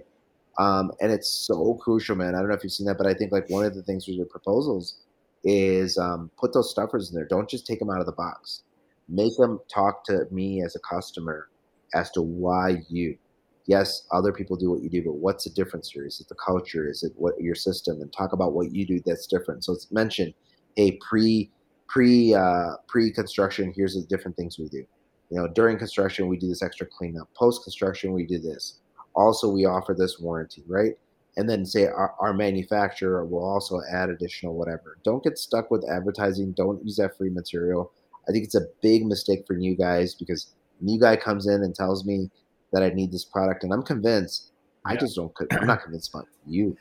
Um, 0.60 0.92
and 1.02 1.12
it's 1.12 1.30
so 1.30 1.76
crucial, 1.76 2.16
man. 2.16 2.36
I 2.36 2.40
don't 2.40 2.50
know 2.50 2.56
if 2.56 2.64
you've 2.64 2.74
seen 2.74 2.88
that, 2.88 2.98
but 2.98 3.08
I 3.08 3.14
think 3.14 3.32
like 3.32 3.50
one 3.50 3.66
of 3.66 3.76
the 3.76 3.84
things 3.84 4.08
with 4.08 4.18
your 4.18 4.26
proposals 4.26 4.98
is 5.44 5.98
um, 5.98 6.32
put 6.38 6.54
those 6.54 6.72
stuffers 6.72 7.10
in 7.10 7.16
there. 7.16 7.28
Don't 7.28 7.50
just 7.50 7.66
take 7.68 7.80
them 7.80 7.90
out 7.90 8.00
of 8.00 8.06
the 8.06 8.12
box. 8.12 8.64
Make 9.08 9.38
them 9.38 9.60
talk 9.74 10.04
to 10.06 10.26
me 10.32 10.64
as 10.64 10.76
a 10.76 10.80
customer 10.80 11.50
as 11.94 12.12
to 12.12 12.22
why 12.22 12.82
you. 12.90 13.18
Yes, 13.66 14.08
other 14.12 14.32
people 14.32 14.56
do 14.56 14.72
what 14.72 14.82
you 14.82 14.90
do, 14.90 15.04
but 15.04 15.16
what's 15.16 15.44
the 15.44 15.50
difference 15.50 15.92
here? 15.92 16.06
Is 16.06 16.22
it 16.22 16.30
the 16.30 16.36
culture? 16.36 16.90
Is 16.90 17.04
it 17.04 17.12
what 17.16 17.40
your 17.40 17.56
system? 17.56 18.02
And 18.02 18.12
talk 18.12 18.34
about 18.34 18.54
what 18.54 18.74
you 18.74 18.86
do 18.86 19.02
that's 19.06 19.28
different. 19.28 19.64
So 19.64 19.74
it's 19.74 19.92
mentioned, 19.92 20.34
hey, 20.76 20.98
pre 21.02 21.52
pre 21.88 22.34
uh, 22.34 22.76
pre 22.88 23.12
construction. 23.12 23.74
Here's 23.76 23.96
the 23.96 24.04
different 24.08 24.38
things 24.38 24.58
we 24.58 24.70
do. 24.70 24.86
You 25.30 25.38
know, 25.38 25.48
during 25.48 25.78
construction, 25.78 26.28
we 26.28 26.38
do 26.38 26.48
this 26.48 26.64
extra 26.64 26.88
cleanup. 26.88 27.30
Post 27.34 27.64
construction, 27.64 28.14
we 28.14 28.26
do 28.26 28.40
this. 28.40 28.80
Also, 29.14 29.50
we 29.50 29.66
offer 29.66 29.94
this 29.94 30.20
warranty, 30.20 30.64
right? 30.68 30.94
And 31.36 31.50
then 31.50 31.66
say 31.66 31.86
our, 31.86 32.16
our, 32.20 32.34
manufacturer 32.34 33.26
will 33.26 33.44
also 33.46 33.80
add 33.92 34.10
additional 34.10 34.56
whatever. 34.56 34.98
Don't 35.04 35.24
get 35.24 35.38
stuck 35.38 35.70
with 35.70 35.88
advertising. 35.88 36.54
Don't 36.54 36.84
use 36.84 36.96
that 36.98 37.18
free 37.18 37.30
material. 37.30 37.92
I 38.28 38.32
think 38.32 38.44
it's 38.44 38.56
a 38.56 38.68
big 38.82 39.06
mistake 39.06 39.46
for 39.46 39.56
new 39.56 39.76
guys 39.76 40.16
because 40.16 40.54
new 40.82 41.00
guy 41.00 41.16
comes 41.16 41.48
in 41.48 41.64
and 41.64 41.76
tells 41.76 42.06
me 42.06 42.30
that 42.74 42.84
I 42.84 42.90
need 42.90 43.12
this 43.12 43.26
product, 43.26 43.64
and 43.64 43.74
I'm 43.74 43.84
convinced. 43.84 44.52
Yeah. 44.86 44.94
I 44.94 44.96
just 44.98 45.16
don't. 45.16 45.32
I'm 45.52 45.68
not 45.68 45.84
convinced 45.84 46.14
about 46.14 46.28
you. 46.46 46.76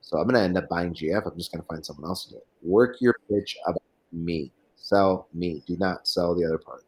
So 0.00 0.18
I'm 0.18 0.26
gonna 0.26 0.44
end 0.44 0.56
up 0.56 0.68
buying 0.68 0.94
GF. 0.94 1.26
I'm 1.26 1.36
just 1.36 1.52
gonna 1.52 1.64
find 1.64 1.84
someone 1.84 2.08
else 2.08 2.24
to 2.24 2.30
do 2.30 2.36
it. 2.36 2.46
Work 2.62 2.96
your 3.00 3.16
pitch 3.30 3.56
about 3.66 3.82
me. 4.12 4.52
Sell 4.76 5.28
me. 5.34 5.62
Do 5.66 5.76
not 5.76 6.06
sell 6.06 6.34
the 6.34 6.44
other 6.44 6.58
part. 6.58 6.84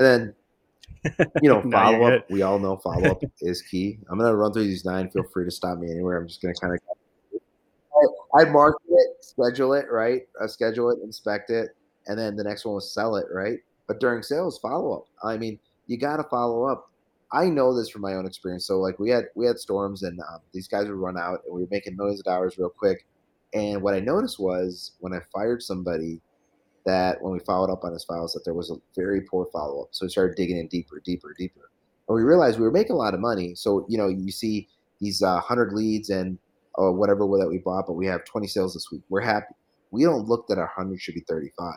And 0.00 0.34
then, 1.04 1.24
you 1.42 1.50
know, 1.50 1.62
follow 1.70 2.04
up. 2.04 2.30
We 2.30 2.42
all 2.42 2.58
know 2.58 2.78
follow 2.78 3.10
up 3.10 3.22
is 3.40 3.62
key. 3.62 3.98
I'm 4.10 4.18
gonna 4.18 4.34
run 4.34 4.52
through 4.52 4.64
these 4.64 4.84
nine. 4.84 5.10
Feel 5.10 5.24
free 5.24 5.44
to 5.44 5.50
stop 5.50 5.78
me 5.78 5.90
anywhere. 5.90 6.18
I'm 6.18 6.26
just 6.26 6.42
gonna 6.42 6.54
kind 6.54 6.74
of. 6.74 6.80
I 8.34 8.44
market 8.44 8.80
it, 8.88 9.24
schedule 9.24 9.74
it, 9.74 9.86
right? 9.90 10.22
I 10.42 10.46
schedule 10.46 10.90
it, 10.90 11.00
inspect 11.02 11.50
it, 11.50 11.76
and 12.06 12.18
then 12.18 12.34
the 12.34 12.44
next 12.44 12.64
one 12.64 12.74
was 12.74 12.92
sell 12.92 13.16
it, 13.16 13.26
right? 13.30 13.58
But 13.86 14.00
during 14.00 14.22
sales, 14.22 14.58
follow 14.58 14.94
up. 14.94 15.04
I 15.22 15.36
mean, 15.36 15.58
you 15.86 15.98
got 15.98 16.16
to 16.16 16.24
follow 16.24 16.64
up. 16.64 16.90
I 17.32 17.46
know 17.46 17.76
this 17.76 17.90
from 17.90 18.02
my 18.02 18.14
own 18.14 18.26
experience. 18.26 18.66
So 18.66 18.78
like 18.78 18.98
we 18.98 19.10
had 19.10 19.24
we 19.34 19.46
had 19.46 19.58
storms 19.58 20.02
and 20.02 20.18
um, 20.20 20.40
these 20.54 20.66
guys 20.66 20.86
would 20.86 20.94
run 20.94 21.18
out 21.18 21.40
and 21.44 21.54
we 21.54 21.62
were 21.62 21.68
making 21.70 21.96
millions 21.96 22.20
of 22.20 22.24
dollars 22.24 22.56
real 22.56 22.70
quick. 22.70 23.04
And 23.52 23.82
what 23.82 23.94
I 23.94 24.00
noticed 24.00 24.40
was 24.40 24.92
when 25.00 25.12
I 25.12 25.18
fired 25.32 25.62
somebody, 25.62 26.20
that 26.86 27.20
when 27.20 27.32
we 27.32 27.38
followed 27.40 27.70
up 27.70 27.84
on 27.84 27.92
his 27.92 28.04
files 28.04 28.32
that 28.32 28.44
there 28.44 28.54
was 28.54 28.70
a 28.70 28.76
very 28.96 29.20
poor 29.22 29.46
follow 29.52 29.82
up. 29.82 29.88
So 29.92 30.06
we 30.06 30.10
started 30.10 30.36
digging 30.36 30.58
in 30.58 30.68
deeper, 30.68 31.00
deeper, 31.04 31.34
deeper. 31.38 31.70
And 32.08 32.16
we 32.16 32.22
realized 32.22 32.58
we 32.58 32.64
were 32.64 32.72
making 32.72 32.92
a 32.92 32.98
lot 32.98 33.14
of 33.14 33.20
money. 33.20 33.54
So, 33.54 33.86
you 33.88 33.98
know, 33.98 34.08
you 34.08 34.30
see 34.32 34.68
these 35.00 35.22
uh, 35.22 35.34
100 35.34 35.72
leads 35.72 36.10
and 36.10 36.38
uh, 36.78 36.90
whatever 36.90 37.20
that 37.38 37.48
we 37.48 37.58
bought, 37.58 37.86
but 37.86 37.94
we 37.94 38.06
have 38.06 38.24
20 38.24 38.46
sales 38.46 38.74
this 38.74 38.90
week. 38.90 39.02
We're 39.08 39.20
happy. 39.20 39.54
We 39.90 40.04
don't 40.04 40.26
look 40.26 40.46
that 40.48 40.58
our 40.58 40.72
100 40.76 41.00
should 41.00 41.14
be 41.14 41.24
35. 41.28 41.74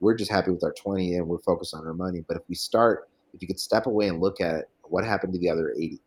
We're 0.00 0.16
just 0.16 0.30
happy 0.30 0.50
with 0.50 0.64
our 0.64 0.72
20 0.72 1.14
and 1.14 1.26
we're 1.26 1.38
focused 1.38 1.74
on 1.74 1.86
our 1.86 1.94
money. 1.94 2.24
But 2.26 2.38
if 2.38 2.42
we 2.48 2.54
start, 2.54 3.08
if 3.32 3.42
you 3.42 3.48
could 3.48 3.60
step 3.60 3.86
away 3.86 4.08
and 4.08 4.20
look 4.20 4.40
at 4.40 4.54
it, 4.54 4.64
what 4.84 5.04
happened 5.04 5.32
to 5.34 5.38
the 5.38 5.50
other 5.50 5.72
80? 5.72 6.00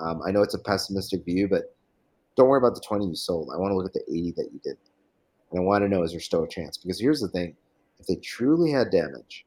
Um, 0.00 0.20
I 0.26 0.30
know 0.30 0.42
it's 0.42 0.54
a 0.54 0.58
pessimistic 0.58 1.24
view, 1.24 1.48
but 1.48 1.74
don't 2.36 2.48
worry 2.48 2.58
about 2.58 2.74
the 2.74 2.80
20 2.80 3.06
you 3.06 3.14
sold. 3.14 3.50
I 3.52 3.58
want 3.58 3.72
to 3.72 3.76
look 3.76 3.86
at 3.86 3.92
the 3.92 4.04
80 4.08 4.32
that 4.36 4.50
you 4.52 4.60
did. 4.62 4.76
And 5.50 5.60
I 5.60 5.62
want 5.62 5.82
to 5.82 5.88
know 5.88 6.02
is 6.02 6.12
there 6.12 6.20
still 6.20 6.44
a 6.44 6.48
chance? 6.48 6.78
Because 6.78 7.00
here's 7.00 7.20
the 7.20 7.28
thing 7.28 7.56
if 8.00 8.06
they 8.06 8.16
truly 8.16 8.70
had 8.70 8.90
damage, 8.90 9.46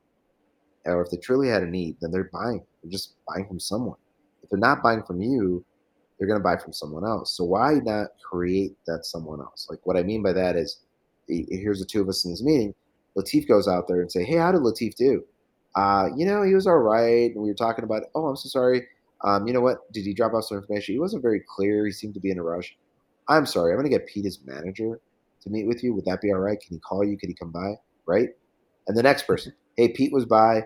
or 0.85 1.01
if 1.01 1.09
they 1.09 1.17
truly 1.17 1.49
had 1.49 1.63
a 1.63 1.67
need, 1.67 1.97
then 2.01 2.11
they're 2.11 2.29
buying. 2.31 2.63
They're 2.81 2.91
just 2.91 3.15
buying 3.27 3.47
from 3.47 3.59
someone. 3.59 3.97
If 4.43 4.49
they're 4.49 4.59
not 4.59 4.83
buying 4.83 5.03
from 5.03 5.21
you, 5.21 5.65
they're 6.17 6.27
going 6.27 6.39
to 6.39 6.43
buy 6.43 6.57
from 6.57 6.73
someone 6.73 7.05
else. 7.05 7.35
So 7.35 7.43
why 7.43 7.79
not 7.83 8.09
create 8.29 8.75
that 8.85 9.05
someone 9.05 9.39
else? 9.39 9.67
Like 9.69 9.79
what 9.85 9.97
I 9.97 10.03
mean 10.03 10.21
by 10.21 10.33
that 10.33 10.55
is, 10.55 10.81
here's 11.27 11.79
the 11.79 11.85
two 11.85 12.01
of 12.01 12.09
us 12.09 12.25
in 12.25 12.31
this 12.31 12.43
meeting. 12.43 12.73
Lateef 13.17 13.47
goes 13.47 13.67
out 13.67 13.87
there 13.87 14.01
and 14.01 14.11
say, 14.11 14.23
"Hey, 14.23 14.37
how 14.37 14.51
did 14.51 14.61
Lateef 14.61 14.95
do? 14.95 15.23
Uh, 15.75 16.09
you 16.15 16.25
know, 16.25 16.43
he 16.43 16.53
was 16.53 16.67
all 16.67 16.77
right." 16.77 17.31
And 17.33 17.43
we 17.43 17.49
were 17.49 17.55
talking 17.55 17.83
about, 17.83 18.03
"Oh, 18.15 18.25
I'm 18.25 18.35
so 18.35 18.49
sorry. 18.49 18.87
Um, 19.23 19.47
you 19.47 19.53
know 19.53 19.61
what? 19.61 19.91
Did 19.93 20.03
he 20.03 20.13
drop 20.13 20.33
off 20.33 20.45
some 20.45 20.57
information? 20.57 20.95
He 20.95 20.99
wasn't 20.99 21.21
very 21.21 21.43
clear. 21.55 21.85
He 21.85 21.91
seemed 21.91 22.15
to 22.15 22.19
be 22.19 22.31
in 22.31 22.39
a 22.39 22.43
rush. 22.43 22.75
I'm 23.29 23.45
sorry. 23.45 23.71
I'm 23.71 23.79
going 23.79 23.89
to 23.89 23.97
get 23.97 24.07
Pete's 24.07 24.39
manager 24.45 24.99
to 25.41 25.49
meet 25.49 25.67
with 25.67 25.83
you. 25.83 25.93
Would 25.93 26.05
that 26.05 26.21
be 26.21 26.31
all 26.31 26.39
right? 26.39 26.59
Can 26.59 26.75
he 26.75 26.79
call 26.79 27.05
you? 27.05 27.17
Could 27.17 27.29
he 27.29 27.35
come 27.35 27.51
by? 27.51 27.75
Right? 28.05 28.29
And 28.87 28.97
the 28.97 29.03
next 29.03 29.23
person, 29.23 29.53
hey, 29.77 29.89
Pete 29.89 30.13
was 30.13 30.25
by. 30.25 30.63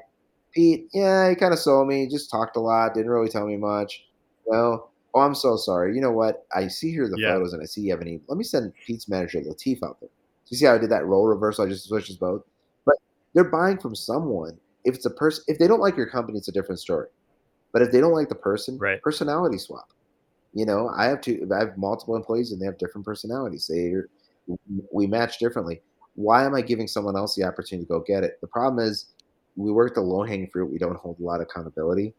Pete, 0.53 0.88
yeah, 0.93 1.30
he 1.30 1.36
kind 1.36 1.53
of 1.53 1.59
saw 1.59 1.86
me, 1.86 2.07
just 2.07 2.32
talked 2.32 2.55
a 2.55 2.59
lot, 2.59 2.93
didn't 2.93 3.11
really 3.11 3.30
tell 3.30 3.45
me 3.45 3.57
much. 3.57 4.05
Well, 4.45 4.91
oh, 5.13 5.20
I'm 5.20 5.36
so 5.36 5.57
sorry. 5.57 5.95
You 5.95 6.01
know 6.01 6.11
what? 6.11 6.45
I 6.55 6.68
see 6.68 6.91
here 6.91 7.07
the 7.09 7.18
yeah. 7.20 7.34
photos 7.34 7.53
and 7.53 7.61
I 7.61 7.65
see 7.65 7.82
you 7.82 7.91
have 7.91 8.01
any. 8.01 8.22
Let 8.28 8.38
me 8.38 8.43
send 8.43 8.74
Pete's 8.86 9.07
manager 9.07 9.39
Lateef 9.39 9.84
out 9.84 9.99
there. 9.99 10.09
So 10.45 10.49
you 10.53 10.57
see 10.57 10.65
how 10.65 10.76
I 10.76 10.78
did 10.78 10.89
that 10.91 11.05
role 11.05 11.28
reversal? 11.28 11.65
I 11.65 11.70
just 11.70 11.88
switched 11.88 12.20
both. 12.20 12.43
But 12.86 12.95
they're 13.34 13.43
buying 13.43 13.78
from 13.78 13.95
someone. 13.95 14.57
If 14.86 14.95
it's 14.95 15.05
a 15.05 15.09
person, 15.09 15.43
if 15.47 15.59
they 15.59 15.68
don't 15.68 15.82
like 15.82 15.97
your 15.97 16.09
company, 16.09 16.38
it's 16.38 16.47
a 16.47 16.53
different 16.53 16.80
story. 16.80 17.07
But 17.74 17.82
if 17.82 17.91
they 17.91 17.99
don't 17.99 18.13
like 18.13 18.30
the 18.30 18.36
person, 18.36 18.78
right. 18.78 19.01
personality 19.01 19.57
swap. 19.57 19.91
You 20.53 20.65
know, 20.65 20.89
I 20.97 21.05
have 21.05 21.22
two. 21.22 21.47
I 21.53 21.59
have 21.59 21.78
multiple 21.78 22.15
employees 22.15 22.51
and 22.51 22.61
they 22.61 22.65
have 22.65 22.78
different 22.78 23.05
personalities. 23.05 23.68
They 23.68 23.93
we 24.91 25.07
match 25.07 25.39
differently 25.39 25.82
why 26.18 26.43
am 26.43 26.55
I 26.55 26.61
giving 26.61 26.88
someone 26.88 27.15
else 27.15 27.36
the 27.36 27.43
opportunity 27.43 27.86
to 27.86 27.89
go 27.89 27.99
get 27.99 28.24
it? 28.24 28.41
The 28.41 28.47
problem 28.47 28.84
is 28.84 29.13
we 29.55 29.72
work 29.72 29.93
the 29.93 30.01
low 30.01 30.24
hanging 30.24 30.49
fruit. 30.49 30.72
We 30.72 30.80
don't 30.80 30.97
hold 30.97 31.20
a 31.20 31.24
lot 31.24 31.41
of 31.41 31.47
accountability. 31.49 32.15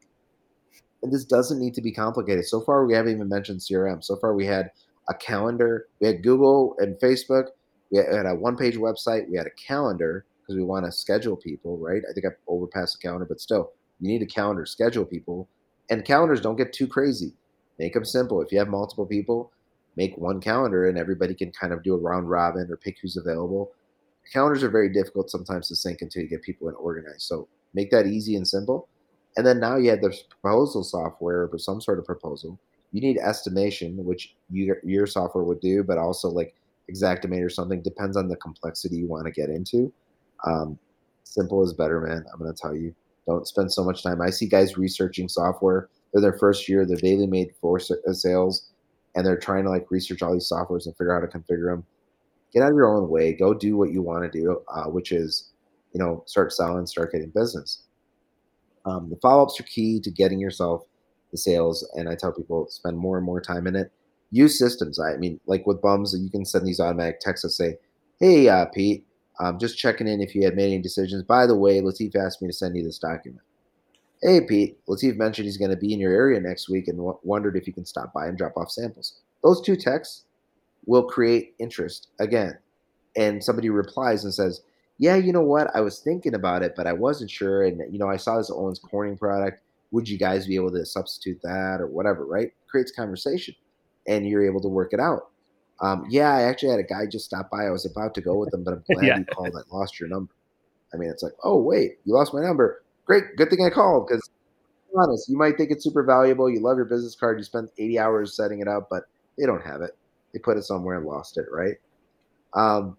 And 1.02 1.12
this 1.12 1.24
doesn't 1.24 1.58
need 1.58 1.74
to 1.74 1.82
be 1.82 1.92
complicated. 1.92 2.44
So 2.46 2.60
far, 2.60 2.86
we 2.86 2.94
haven't 2.94 3.12
even 3.12 3.28
mentioned 3.28 3.58
CRM. 3.58 4.02
So 4.02 4.14
far, 4.16 4.34
we 4.34 4.46
had 4.46 4.70
a 5.08 5.14
calendar, 5.14 5.88
we 6.00 6.06
had 6.06 6.22
Google 6.22 6.76
and 6.78 6.94
Facebook, 6.96 7.46
we 7.90 7.98
had 7.98 8.26
a 8.26 8.34
one 8.34 8.56
page 8.56 8.76
website, 8.76 9.28
we 9.28 9.36
had 9.36 9.46
a 9.46 9.62
calendar 9.66 10.24
because 10.40 10.56
we 10.56 10.62
want 10.62 10.86
to 10.86 10.92
schedule 10.92 11.36
people, 11.36 11.76
right? 11.76 12.02
I 12.08 12.12
think 12.12 12.24
I've 12.24 12.38
overpassed 12.46 13.00
the 13.00 13.06
calendar, 13.06 13.26
but 13.26 13.40
still, 13.40 13.72
you 14.00 14.08
need 14.08 14.22
a 14.22 14.26
calendar, 14.26 14.64
schedule 14.64 15.04
people. 15.04 15.48
And 15.90 16.04
calendars 16.04 16.40
don't 16.40 16.56
get 16.56 16.72
too 16.72 16.86
crazy. 16.86 17.32
Make 17.80 17.94
them 17.94 18.04
simple. 18.04 18.40
If 18.42 18.52
you 18.52 18.58
have 18.58 18.68
multiple 18.68 19.06
people, 19.06 19.50
make 19.96 20.16
one 20.16 20.40
calendar 20.40 20.88
and 20.88 20.96
everybody 20.96 21.34
can 21.34 21.50
kind 21.50 21.72
of 21.72 21.82
do 21.82 21.94
a 21.94 21.98
round 21.98 22.30
robin 22.30 22.70
or 22.70 22.76
pick 22.76 22.98
who's 23.02 23.16
available. 23.16 23.72
Calendars 24.32 24.62
are 24.62 24.70
very 24.70 24.92
difficult 24.92 25.30
sometimes 25.30 25.68
to 25.68 25.76
sync 25.76 26.02
until 26.02 26.22
you 26.22 26.28
get 26.28 26.42
people 26.42 26.68
in 26.68 26.74
organized. 26.74 27.22
So 27.22 27.48
make 27.74 27.90
that 27.90 28.06
easy 28.06 28.36
and 28.36 28.46
simple. 28.46 28.88
And 29.36 29.46
then 29.46 29.60
now 29.60 29.76
you 29.76 29.90
have 29.90 30.00
the 30.00 30.16
proposal 30.28 30.82
software 30.82 31.48
for 31.48 31.58
some 31.58 31.80
sort 31.80 31.98
of 31.98 32.04
proposal. 32.04 32.58
You 32.92 33.00
need 33.00 33.18
estimation, 33.18 34.04
which 34.04 34.34
you, 34.50 34.74
your 34.82 35.06
software 35.06 35.44
would 35.44 35.60
do, 35.60 35.82
but 35.82 35.98
also 35.98 36.28
like 36.28 36.54
Xactimate 36.92 37.44
or 37.44 37.50
something. 37.50 37.82
Depends 37.82 38.16
on 38.16 38.28
the 38.28 38.36
complexity 38.36 38.96
you 38.96 39.06
want 39.06 39.26
to 39.26 39.32
get 39.32 39.50
into. 39.50 39.92
Um, 40.46 40.78
simple 41.24 41.62
is 41.62 41.72
better, 41.72 42.00
man. 42.00 42.24
I'm 42.32 42.38
going 42.38 42.52
to 42.52 42.60
tell 42.60 42.74
you. 42.74 42.94
Don't 43.26 43.46
spend 43.46 43.70
so 43.70 43.84
much 43.84 44.02
time. 44.02 44.22
I 44.22 44.30
see 44.30 44.46
guys 44.46 44.78
researching 44.78 45.28
software. 45.28 45.90
They're 46.12 46.22
their 46.22 46.38
first 46.38 46.66
year. 46.66 46.86
They're 46.86 46.96
daily 46.96 47.26
made 47.26 47.52
for 47.60 47.78
uh, 47.78 48.12
sales, 48.14 48.70
and 49.14 49.24
they're 49.24 49.38
trying 49.38 49.64
to 49.64 49.70
like 49.70 49.90
research 49.90 50.22
all 50.22 50.32
these 50.32 50.50
softwares 50.50 50.86
and 50.86 50.96
figure 50.96 51.14
out 51.14 51.20
how 51.20 51.28
to 51.28 51.38
configure 51.38 51.70
them. 51.70 51.84
Get 52.52 52.62
out 52.62 52.70
of 52.70 52.76
your 52.76 52.94
own 52.94 53.08
way. 53.08 53.32
Go 53.32 53.54
do 53.54 53.76
what 53.76 53.90
you 53.90 54.02
want 54.02 54.30
to 54.30 54.38
do, 54.38 54.62
uh, 54.74 54.84
which 54.84 55.12
is, 55.12 55.50
you 55.92 56.00
know, 56.00 56.22
start 56.26 56.52
selling, 56.52 56.86
start 56.86 57.12
getting 57.12 57.30
business. 57.30 57.82
Um, 58.84 59.10
the 59.10 59.16
follow 59.16 59.42
ups 59.42 59.60
are 59.60 59.64
key 59.64 60.00
to 60.00 60.10
getting 60.10 60.40
yourself 60.40 60.84
the 61.30 61.38
sales, 61.38 61.86
and 61.94 62.08
I 62.08 62.14
tell 62.14 62.32
people 62.32 62.66
spend 62.70 62.96
more 62.96 63.18
and 63.18 63.26
more 63.26 63.40
time 63.40 63.66
in 63.66 63.76
it. 63.76 63.92
Use 64.30 64.58
systems. 64.58 64.98
I 64.98 65.16
mean, 65.16 65.40
like 65.46 65.66
with 65.66 65.82
bums, 65.82 66.16
you 66.18 66.30
can 66.30 66.44
send 66.44 66.66
these 66.66 66.80
automatic 66.80 67.20
texts 67.20 67.42
that 67.42 67.50
say, 67.50 67.78
"Hey, 68.18 68.48
uh, 68.48 68.66
Pete, 68.66 69.06
um, 69.40 69.58
just 69.58 69.78
checking 69.78 70.08
in 70.08 70.20
if 70.20 70.34
you 70.34 70.44
had 70.44 70.56
made 70.56 70.72
any 70.72 70.82
decisions. 70.82 71.22
By 71.22 71.46
the 71.46 71.56
way, 71.56 71.80
Lateef 71.80 72.16
asked 72.16 72.42
me 72.42 72.48
to 72.48 72.54
send 72.54 72.76
you 72.76 72.82
this 72.82 72.98
document. 72.98 73.42
Hey, 74.22 74.40
Pete, 74.40 74.84
Lateef 74.86 75.16
mentioned 75.16 75.46
he's 75.46 75.58
going 75.58 75.70
to 75.70 75.76
be 75.76 75.92
in 75.92 76.00
your 76.00 76.12
area 76.12 76.40
next 76.40 76.68
week 76.68 76.88
and 76.88 76.98
w- 76.98 77.18
wondered 77.22 77.56
if 77.56 77.66
you 77.66 77.72
can 77.72 77.86
stop 77.86 78.12
by 78.12 78.26
and 78.26 78.36
drop 78.36 78.56
off 78.56 78.70
samples. 78.70 79.20
Those 79.44 79.60
two 79.60 79.76
texts 79.76 80.24
will 80.88 81.04
create 81.04 81.54
interest 81.58 82.08
again. 82.18 82.58
And 83.14 83.44
somebody 83.44 83.68
replies 83.68 84.24
and 84.24 84.34
says, 84.34 84.62
Yeah, 84.98 85.16
you 85.16 85.32
know 85.32 85.42
what? 85.42 85.68
I 85.76 85.80
was 85.82 86.00
thinking 86.00 86.34
about 86.34 86.62
it, 86.62 86.72
but 86.76 86.86
I 86.86 86.94
wasn't 86.94 87.30
sure. 87.30 87.62
And, 87.62 87.80
you 87.92 87.98
know, 87.98 88.08
I 88.08 88.16
saw 88.16 88.38
this 88.38 88.50
Owens 88.50 88.80
Corning 88.80 89.16
product. 89.16 89.62
Would 89.92 90.08
you 90.08 90.18
guys 90.18 90.46
be 90.46 90.56
able 90.56 90.72
to 90.72 90.84
substitute 90.84 91.40
that 91.42 91.80
or 91.80 91.86
whatever, 91.86 92.24
right? 92.24 92.52
Creates 92.68 92.90
conversation 92.90 93.54
and 94.06 94.26
you're 94.26 94.44
able 94.44 94.60
to 94.62 94.68
work 94.68 94.92
it 94.92 95.00
out. 95.00 95.28
Um, 95.80 96.06
yeah, 96.08 96.34
I 96.34 96.42
actually 96.42 96.70
had 96.70 96.80
a 96.80 96.84
guy 96.84 97.06
just 97.06 97.26
stop 97.26 97.50
by. 97.50 97.66
I 97.66 97.70
was 97.70 97.86
about 97.86 98.14
to 98.14 98.20
go 98.20 98.36
with 98.36 98.52
him, 98.52 98.64
but 98.64 98.74
I'm 98.74 98.84
glad 98.92 99.06
yeah. 99.06 99.18
you 99.18 99.24
called. 99.26 99.54
I 99.54 99.76
lost 99.76 100.00
your 100.00 100.08
number. 100.08 100.32
I 100.92 100.96
mean, 100.96 101.10
it's 101.10 101.22
like, 101.22 101.34
oh 101.44 101.60
wait, 101.60 101.98
you 102.04 102.14
lost 102.14 102.32
my 102.32 102.40
number. 102.40 102.82
Great, 103.04 103.36
good 103.36 103.50
thing 103.50 103.64
I 103.64 103.70
called 103.70 104.08
because 104.08 104.28
honest, 104.96 105.28
you 105.28 105.36
might 105.36 105.58
think 105.58 105.70
it's 105.70 105.84
super 105.84 106.02
valuable. 106.02 106.48
You 106.50 106.60
love 106.60 106.76
your 106.76 106.86
business 106.86 107.14
card. 107.14 107.38
You 107.38 107.44
spend 107.44 107.68
80 107.78 107.98
hours 107.98 108.34
setting 108.34 108.60
it 108.60 108.68
up, 108.68 108.88
but 108.90 109.04
they 109.36 109.44
don't 109.44 109.64
have 109.64 109.82
it. 109.82 109.96
They 110.32 110.38
put 110.38 110.56
it 110.56 110.64
somewhere 110.64 110.96
and 110.98 111.06
lost 111.06 111.38
it, 111.38 111.46
right? 111.50 111.76
Um, 112.54 112.96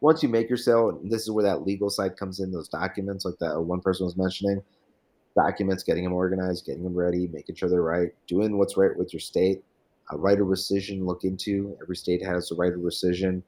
once 0.00 0.22
you 0.22 0.28
make 0.28 0.48
your 0.48 0.58
sale, 0.58 1.00
this 1.02 1.22
is 1.22 1.30
where 1.30 1.44
that 1.44 1.66
legal 1.66 1.90
side 1.90 2.16
comes 2.16 2.40
in. 2.40 2.52
Those 2.52 2.68
documents, 2.68 3.24
like 3.24 3.38
that 3.40 3.58
one 3.60 3.80
person 3.80 4.04
was 4.04 4.16
mentioning, 4.16 4.62
documents, 5.34 5.82
getting 5.82 6.04
them 6.04 6.12
organized, 6.12 6.66
getting 6.66 6.84
them 6.84 6.94
ready, 6.94 7.28
making 7.28 7.54
sure 7.54 7.68
they're 7.68 7.82
right, 7.82 8.10
doing 8.26 8.58
what's 8.58 8.76
right 8.76 8.96
with 8.96 9.12
your 9.12 9.20
state 9.20 9.62
a 10.10 10.16
right 10.16 10.38
of 10.40 10.46
rescission 10.46 11.04
look 11.04 11.24
into. 11.24 11.76
Every 11.82 11.96
state 11.96 12.24
has 12.24 12.50
a 12.50 12.54
right 12.54 12.72
of 12.72 12.80
rescission. 12.80 13.42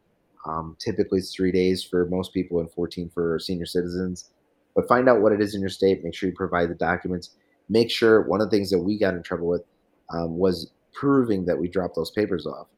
Um, 0.46 0.76
typically, 0.78 1.18
it's 1.18 1.34
three 1.34 1.52
days 1.52 1.82
for 1.82 2.06
most 2.06 2.32
people 2.32 2.60
and 2.60 2.70
14 2.70 3.10
for 3.12 3.38
senior 3.38 3.66
citizens. 3.66 4.30
But 4.74 4.88
find 4.88 5.08
out 5.08 5.20
what 5.20 5.32
it 5.32 5.40
is 5.40 5.54
in 5.54 5.60
your 5.60 5.70
state. 5.70 6.04
Make 6.04 6.14
sure 6.14 6.28
you 6.28 6.34
provide 6.34 6.70
the 6.70 6.74
documents. 6.74 7.30
Make 7.68 7.90
sure 7.90 8.22
one 8.22 8.40
of 8.40 8.50
the 8.50 8.56
things 8.56 8.70
that 8.70 8.78
we 8.78 8.98
got 8.98 9.14
in 9.14 9.22
trouble 9.22 9.48
with 9.48 9.62
um, 10.10 10.38
was 10.38 10.70
proving 10.92 11.44
that 11.46 11.58
we 11.58 11.68
dropped 11.68 11.96
those 11.96 12.10
papers 12.10 12.46
off. 12.46 12.68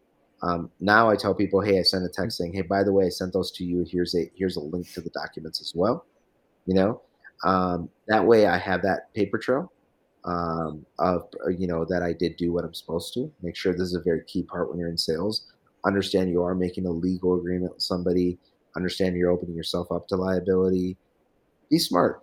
Um, 0.42 0.70
now 0.80 1.10
I 1.10 1.16
tell 1.16 1.34
people, 1.34 1.60
hey, 1.60 1.78
I 1.78 1.82
sent 1.82 2.04
a 2.04 2.08
text 2.08 2.38
saying, 2.38 2.52
hey, 2.52 2.62
by 2.62 2.84
the 2.84 2.92
way, 2.92 3.06
I 3.06 3.08
sent 3.08 3.32
those 3.32 3.50
to 3.52 3.64
you. 3.64 3.84
Here's 3.88 4.14
a 4.14 4.30
here's 4.34 4.56
a 4.56 4.60
link 4.60 4.92
to 4.94 5.00
the 5.00 5.10
documents 5.10 5.60
as 5.60 5.72
well. 5.74 6.06
You 6.66 6.74
know, 6.74 7.02
um, 7.44 7.88
that 8.06 8.24
way 8.24 8.46
I 8.46 8.58
have 8.58 8.82
that 8.82 9.12
paper 9.14 9.38
trail 9.38 9.72
um, 10.24 10.84
of 10.98 11.28
uh, 11.44 11.50
you 11.50 11.66
know 11.66 11.84
that 11.86 12.02
I 12.02 12.12
did 12.12 12.36
do 12.36 12.52
what 12.52 12.64
I'm 12.64 12.74
supposed 12.74 13.14
to. 13.14 13.32
Make 13.42 13.56
sure 13.56 13.72
this 13.72 13.88
is 13.88 13.94
a 13.94 14.00
very 14.00 14.22
key 14.26 14.42
part 14.42 14.68
when 14.68 14.78
you're 14.78 14.90
in 14.90 14.98
sales. 14.98 15.46
Understand 15.84 16.30
you 16.30 16.42
are 16.42 16.54
making 16.54 16.86
a 16.86 16.90
legal 16.90 17.38
agreement 17.38 17.74
with 17.74 17.82
somebody. 17.82 18.38
Understand 18.76 19.16
you're 19.16 19.30
opening 19.30 19.56
yourself 19.56 19.90
up 19.90 20.06
to 20.08 20.16
liability. 20.16 20.96
Be 21.70 21.78
smart. 21.78 22.22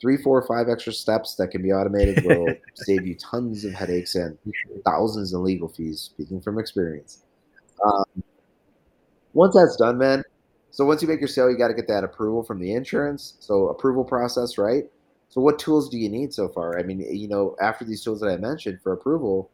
Three, 0.00 0.16
four, 0.16 0.44
five 0.46 0.68
extra 0.68 0.92
steps 0.92 1.36
that 1.36 1.48
can 1.52 1.62
be 1.62 1.72
automated 1.72 2.24
will 2.24 2.52
save 2.74 3.06
you 3.06 3.14
tons 3.14 3.64
of 3.64 3.72
headaches 3.72 4.16
and 4.16 4.36
thousands 4.84 5.32
in 5.32 5.44
legal 5.44 5.68
fees. 5.68 6.00
Speaking 6.00 6.40
from 6.40 6.58
experience. 6.58 7.22
Um, 7.84 8.22
once 9.32 9.54
that's 9.54 9.76
done, 9.76 9.98
man. 9.98 10.22
So 10.70 10.84
once 10.84 11.02
you 11.02 11.08
make 11.08 11.20
your 11.20 11.28
sale, 11.28 11.50
you 11.50 11.58
got 11.58 11.68
to 11.68 11.74
get 11.74 11.88
that 11.88 12.04
approval 12.04 12.42
from 12.42 12.58
the 12.58 12.72
insurance. 12.72 13.36
So 13.40 13.68
approval 13.68 14.04
process, 14.04 14.56
right? 14.56 14.84
So 15.28 15.40
what 15.40 15.58
tools 15.58 15.88
do 15.88 15.98
you 15.98 16.08
need 16.08 16.32
so 16.32 16.48
far? 16.48 16.78
I 16.78 16.82
mean, 16.82 17.00
you 17.00 17.28
know, 17.28 17.56
after 17.60 17.84
these 17.84 18.02
tools 18.02 18.20
that 18.20 18.28
I 18.28 18.36
mentioned 18.36 18.80
for 18.82 18.92
approval, 18.92 19.50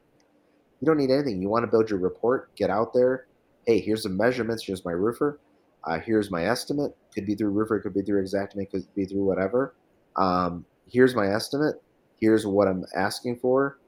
you 0.81 0.87
don't 0.87 0.97
need 0.97 1.11
anything. 1.11 1.41
You 1.41 1.49
want 1.49 1.65
to 1.65 1.71
build 1.71 1.91
your 1.91 1.99
report, 1.99 2.55
get 2.57 2.71
out 2.71 2.93
there. 2.93 3.27
Hey, 3.67 3.81
here's 3.81 4.05
the 4.05 4.09
measurements. 4.09 4.65
Here's 4.65 4.85
my 4.85 4.93
Roofr. 4.93 5.39
Uh, 5.85 5.99
here's 6.01 6.31
my 6.31 6.47
estimate. 6.47 6.97
Could 7.15 7.27
be 7.27 7.35
through 7.35 7.53
Roofr. 7.53 7.83
Could 7.83 7.95
be 7.95 8.03
through 8.03 8.25
Xactimate. 8.25 8.71
Could 8.71 8.93
be 8.95 9.05
through 9.05 9.25
whatever. 9.25 9.75
Um, 10.17 10.65
here's 10.91 11.15
my 11.15 11.29
estimate. 11.29 11.83
Here's 12.21 12.47
what 12.47 12.69
I'm 12.69 12.85
asking 12.97 13.37
for. 13.37 13.79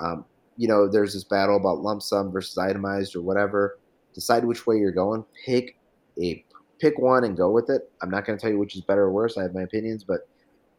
Um, 0.00 0.24
you 0.56 0.68
know, 0.68 0.88
there's 0.88 1.14
this 1.14 1.24
battle 1.24 1.56
about 1.56 1.80
lump 1.80 2.02
sum 2.02 2.30
versus 2.30 2.58
itemized 2.58 3.16
or 3.16 3.22
whatever. 3.22 3.78
Decide 4.18 4.44
which 4.44 4.66
way 4.66 4.78
you're 4.78 4.90
going. 4.90 5.24
Pick 5.46 5.76
a 6.20 6.44
pick 6.80 6.98
one 6.98 7.22
and 7.22 7.36
go 7.36 7.52
with 7.52 7.70
it. 7.70 7.88
I'm 8.02 8.10
not 8.10 8.26
going 8.26 8.36
to 8.36 8.42
tell 8.42 8.50
you 8.50 8.58
which 8.58 8.74
is 8.74 8.82
better 8.82 9.02
or 9.02 9.12
worse. 9.12 9.38
I 9.38 9.42
have 9.42 9.54
my 9.54 9.62
opinions, 9.62 10.02
but 10.02 10.28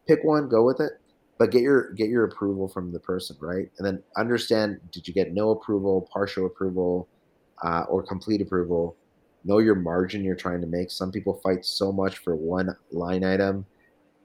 pick 0.06 0.22
one, 0.24 0.46
go 0.46 0.62
with 0.62 0.78
it, 0.78 0.92
but 1.38 1.50
get 1.50 1.62
your 1.62 1.94
get 1.94 2.10
your 2.10 2.24
approval 2.24 2.68
from 2.68 2.92
the 2.92 3.00
person, 3.00 3.38
right? 3.40 3.70
And 3.78 3.86
then 3.86 4.02
understand: 4.18 4.78
did 4.92 5.08
you 5.08 5.14
get 5.14 5.32
no 5.32 5.52
approval, 5.52 6.06
partial 6.12 6.44
approval, 6.44 7.08
uh, 7.64 7.84
or 7.88 8.02
complete 8.02 8.42
approval? 8.42 8.94
Know 9.44 9.56
your 9.56 9.74
margin 9.74 10.22
you're 10.22 10.36
trying 10.36 10.60
to 10.60 10.66
make. 10.66 10.90
Some 10.90 11.10
people 11.10 11.40
fight 11.42 11.64
so 11.64 11.92
much 11.92 12.18
for 12.18 12.36
one 12.36 12.76
line 12.92 13.24
item, 13.24 13.64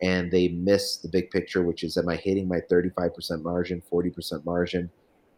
and 0.01 0.30
they 0.30 0.49
miss 0.49 0.97
the 0.97 1.07
big 1.07 1.32
picture, 1.32 1.63
which 1.63 1.86
is: 1.86 1.95
am 1.95 2.09
I 2.09 2.18
hitting 2.18 2.49
my 2.49 2.59
35% 2.70 3.43
margin, 3.43 3.82
40% 3.89 4.43
margin? 4.43 4.89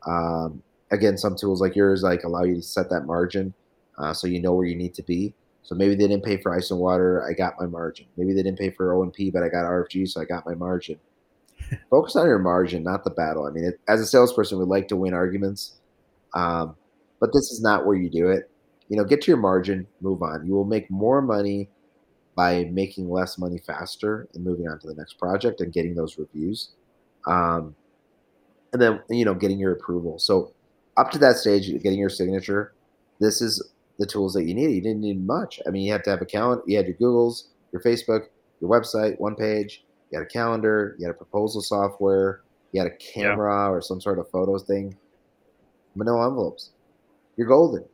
Um, 0.08 0.64
again, 0.92 1.16
some 1.16 1.36
tools 1.36 1.62
like 1.62 1.76
yours 1.76 2.02
like 2.02 2.24
allow 2.24 2.44
you 2.44 2.56
to 2.56 2.62
set 2.62 2.90
that 2.90 3.06
margin, 3.06 3.54
uh, 3.98 4.14
so 4.14 4.28
you 4.28 4.41
know 4.41 4.54
where 4.54 4.66
you 4.66 4.76
need 4.76 4.93
to 4.95 5.04
be. 5.04 5.34
So 5.64 5.76
maybe 5.76 5.95
they 5.95 6.08
didn't 6.08 6.24
pay 6.24 6.38
for 6.38 6.56
ice 6.56 6.72
and 6.72 6.80
water. 6.80 7.28
I 7.28 7.34
got 7.34 7.60
my 7.60 7.66
margin. 7.66 8.06
Maybe 8.16 8.34
they 8.34 8.41
didn't 8.41 8.60
pay 8.60 8.70
for 8.70 8.93
O&P, 8.93 9.32
but 9.32 9.43
I 9.43 9.50
got 9.50 9.66
RFG, 9.66 10.08
so 10.08 10.22
I 10.22 10.26
got 10.26 10.45
my 10.45 10.56
margin. 10.56 10.98
Focus 11.89 12.16
on 12.16 12.26
your 12.28 12.39
margin, 12.39 12.84
not 12.84 13.04
the 13.04 13.10
battle. 13.10 13.45
I 13.45 13.52
mean, 13.52 13.66
it, 13.66 13.80
as 13.88 14.00
a 14.00 14.06
salesperson, 14.06 14.60
we 14.60 14.66
like 14.66 14.88
to 14.89 14.95
win 14.95 15.14
arguments, 15.14 15.74
um, 16.34 16.76
but 17.20 17.32
this 17.34 17.52
is 17.52 17.62
not 17.62 17.86
where 17.86 17.98
you 17.98 18.10
do 18.10 18.30
it. 18.30 18.50
You 18.88 18.95
know, 18.95 19.04
get 19.04 19.22
to 19.24 19.32
your 19.32 19.38
margin, 19.38 19.88
move 20.00 20.22
on. 20.24 20.45
You 20.45 20.54
will 20.54 20.64
make 20.64 20.89
more 20.89 21.22
money 21.22 21.70
by 22.38 22.66
making 22.66 23.10
less 23.10 23.38
money 23.38 23.58
faster 23.58 24.30
and 24.34 24.45
moving 24.45 24.68
on 24.70 24.80
to 24.80 24.88
the 24.88 24.93
next 24.93 25.14
project 25.14 25.60
and 25.60 25.74
getting 25.74 25.95
those 25.95 26.18
reviews. 26.18 26.70
Um, 27.26 27.76
and 28.72 28.82
then, 28.82 29.02
you 29.10 29.26
know, 29.26 29.34
getting 29.34 29.60
your 29.60 29.74
approval. 29.74 30.20
So 30.20 30.54
up 30.95 31.12
to 31.12 31.18
that 31.18 31.38
stage, 31.38 31.68
getting 31.84 32.00
your 32.00 32.10
signature, 32.10 32.74
this 33.20 33.41
is 33.41 33.72
the 33.98 34.06
tools 34.06 34.34
that 34.34 34.45
you 34.45 34.54
needed. 34.54 34.74
You 34.74 34.82
didn't 34.82 35.02
need 35.02 35.26
much. 35.26 35.60
I 35.68 35.72
mean, 35.72 35.84
you 35.84 35.91
have 35.91 36.04
to 36.04 36.10
have 36.10 36.22
a 36.22 36.26
calendar. 36.26 36.64
You 36.68 36.78
had 36.78 36.88
your 36.88 36.95
Googles, 36.95 37.45
your 37.72 37.82
Facebook, 37.82 38.28
your 38.62 38.70
website, 38.70 39.20
one 39.20 39.36
page. 39.36 39.84
You 40.12 40.20
had 40.20 40.28
a 40.28 40.30
calendar. 40.30 40.95
You 41.00 41.06
had 41.08 41.16
a 41.16 41.18
proposal 41.18 41.62
software. 41.62 42.41
You 42.72 42.82
had 42.82 42.91
a 42.91 42.95
camera 42.95 43.66
yeah. 43.66 43.70
or 43.70 43.82
some 43.82 44.00
sort 44.00 44.20
of 44.20 44.30
photos 44.30 44.64
thing. 44.64 44.95
But 45.95 46.06
no 46.06 46.22
envelopes. 46.22 46.72
You're 47.38 47.48
golden. 47.48 47.86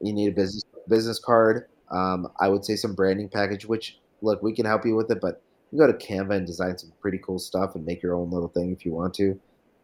You 0.00 0.12
need 0.12 0.28
a 0.28 0.34
business 0.34 0.64
business 0.88 1.18
card. 1.18 1.68
Um, 1.90 2.28
I 2.40 2.48
would 2.48 2.64
say 2.64 2.76
some 2.76 2.94
branding 2.94 3.28
package. 3.28 3.66
Which 3.66 3.98
look, 4.22 4.42
we 4.42 4.54
can 4.54 4.64
help 4.64 4.84
you 4.84 4.96
with 4.96 5.10
it, 5.10 5.20
but 5.20 5.42
you 5.70 5.78
go 5.78 5.86
to 5.86 5.92
Canva 5.92 6.34
and 6.34 6.46
design 6.46 6.78
some 6.78 6.92
pretty 7.00 7.18
cool 7.18 7.38
stuff 7.38 7.74
and 7.74 7.84
make 7.84 8.02
your 8.02 8.14
own 8.14 8.30
little 8.30 8.48
thing 8.48 8.72
if 8.72 8.84
you 8.84 8.92
want 8.92 9.14
to. 9.14 9.38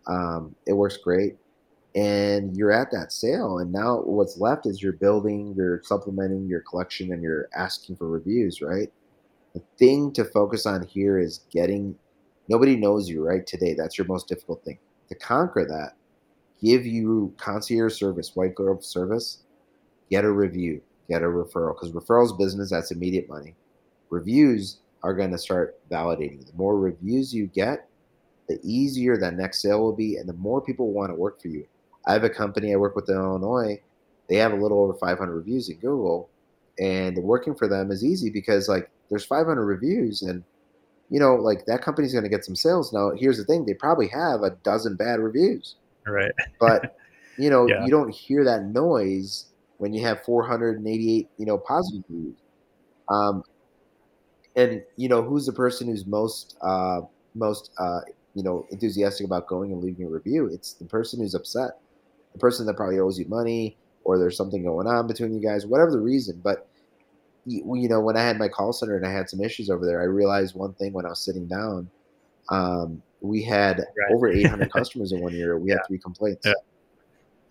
Um, 0.06 0.54
it 0.66 0.72
works 0.72 0.96
great 0.96 1.36
and 1.98 2.56
you're 2.56 2.70
at 2.70 2.90
that 2.90 3.12
sale 3.12 3.58
and 3.58 3.72
now 3.72 4.00
what's 4.02 4.38
left 4.38 4.66
is 4.66 4.82
you're 4.82 4.92
building 4.92 5.54
you're 5.56 5.80
supplementing 5.84 6.46
your 6.46 6.60
collection 6.60 7.12
and 7.12 7.22
you're 7.22 7.48
asking 7.56 7.96
for 7.96 8.08
reviews 8.08 8.60
right 8.60 8.92
the 9.54 9.62
thing 9.78 10.12
to 10.12 10.24
focus 10.24 10.66
on 10.66 10.86
here 10.86 11.18
is 11.18 11.40
getting 11.50 11.94
nobody 12.48 12.76
knows 12.76 13.08
you 13.08 13.24
right 13.24 13.46
today 13.46 13.74
that's 13.74 13.96
your 13.96 14.06
most 14.06 14.28
difficult 14.28 14.62
thing 14.64 14.78
to 15.08 15.14
conquer 15.14 15.64
that, 15.64 15.94
give 16.62 16.86
you 16.86 17.34
concierge 17.38 17.94
service, 17.94 18.36
white 18.36 18.54
glove 18.54 18.84
service, 18.84 19.42
get 20.10 20.24
a 20.24 20.30
review, 20.30 20.80
get 21.08 21.22
a 21.22 21.26
referral. 21.26 21.74
Because 21.74 21.92
referrals 21.92 22.38
business, 22.38 22.70
that's 22.70 22.90
immediate 22.90 23.28
money. 23.28 23.54
Reviews 24.10 24.78
are 25.02 25.14
going 25.14 25.30
to 25.30 25.38
start 25.38 25.78
validating. 25.90 26.44
The 26.46 26.56
more 26.56 26.78
reviews 26.78 27.34
you 27.34 27.46
get, 27.46 27.88
the 28.48 28.58
easier 28.62 29.16
that 29.18 29.34
next 29.34 29.60
sale 29.62 29.80
will 29.80 29.94
be, 29.94 30.16
and 30.16 30.28
the 30.28 30.34
more 30.34 30.60
people 30.60 30.92
want 30.92 31.10
to 31.10 31.14
work 31.14 31.40
for 31.40 31.48
you. 31.48 31.66
I 32.06 32.12
have 32.12 32.24
a 32.24 32.30
company 32.30 32.72
I 32.72 32.76
work 32.76 32.96
with 32.96 33.08
in 33.08 33.16
Illinois. 33.16 33.80
They 34.28 34.36
have 34.36 34.52
a 34.52 34.56
little 34.56 34.82
over 34.82 34.94
500 34.94 35.32
reviews 35.32 35.68
in 35.68 35.76
Google, 35.78 36.28
and 36.78 37.16
working 37.18 37.54
for 37.54 37.68
them 37.68 37.90
is 37.90 38.04
easy 38.04 38.30
because 38.30 38.68
like 38.68 38.90
there's 39.08 39.24
500 39.24 39.64
reviews, 39.64 40.22
and 40.22 40.44
you 41.10 41.18
know 41.18 41.34
like 41.34 41.64
that 41.66 41.82
company's 41.82 42.12
going 42.12 42.24
to 42.24 42.30
get 42.30 42.44
some 42.44 42.56
sales. 42.56 42.92
Now 42.92 43.10
here's 43.16 43.38
the 43.38 43.44
thing: 43.44 43.64
they 43.64 43.74
probably 43.74 44.08
have 44.08 44.42
a 44.42 44.50
dozen 44.62 44.96
bad 44.96 45.20
reviews, 45.20 45.76
right? 46.06 46.32
but 46.60 46.96
you 47.38 47.50
know 47.50 47.66
yeah. 47.66 47.84
you 47.84 47.90
don't 47.90 48.10
hear 48.10 48.44
that 48.44 48.64
noise 48.64 49.46
when 49.78 49.92
you 49.92 50.02
have 50.04 50.22
488 50.24 51.28
you 51.38 51.46
know 51.46 51.58
positive 51.58 52.04
reviews. 52.08 52.36
Um, 53.08 53.42
and 54.56 54.82
you 54.96 55.08
know 55.08 55.22
who's 55.22 55.46
the 55.46 55.52
person 55.52 55.88
who's 55.88 56.04
most 56.04 56.56
uh, 56.60 57.00
most 57.34 57.70
uh, 57.78 58.00
you 58.34 58.42
know 58.42 58.66
enthusiastic 58.70 59.24
about 59.24 59.46
going 59.46 59.72
and 59.72 59.82
leaving 59.82 60.06
a 60.06 60.10
review? 60.10 60.46
It's 60.52 60.74
the 60.74 60.84
person 60.84 61.20
who's 61.20 61.34
upset, 61.34 61.78
the 62.32 62.38
person 62.38 62.66
that 62.66 62.76
probably 62.76 62.98
owes 62.98 63.18
you 63.18 63.26
money, 63.26 63.76
or 64.04 64.18
there's 64.18 64.36
something 64.36 64.62
going 64.62 64.86
on 64.86 65.06
between 65.06 65.34
you 65.34 65.40
guys, 65.40 65.66
whatever 65.66 65.90
the 65.90 66.00
reason. 66.00 66.40
But 66.42 66.68
you, 67.46 67.88
know, 67.88 68.00
when 68.00 68.16
I 68.16 68.22
had 68.22 68.38
my 68.38 68.48
call 68.48 68.72
center 68.72 68.96
and 68.96 69.06
I 69.06 69.12
had 69.12 69.30
some 69.30 69.40
issues 69.40 69.70
over 69.70 69.86
there, 69.86 70.00
I 70.00 70.04
realized 70.04 70.54
one 70.54 70.74
thing 70.74 70.92
when 70.92 71.06
I 71.06 71.10
was 71.10 71.24
sitting 71.24 71.46
down. 71.46 71.90
Um, 72.50 73.02
we 73.20 73.42
had 73.42 73.78
right. 73.78 74.14
over 74.14 74.28
800 74.28 74.70
customers 74.72 75.12
in 75.12 75.20
one 75.20 75.34
year. 75.34 75.58
We 75.58 75.70
yeah. 75.70 75.76
had 75.76 75.86
three 75.86 75.98
complaints, 75.98 76.46
yeah. 76.46 76.52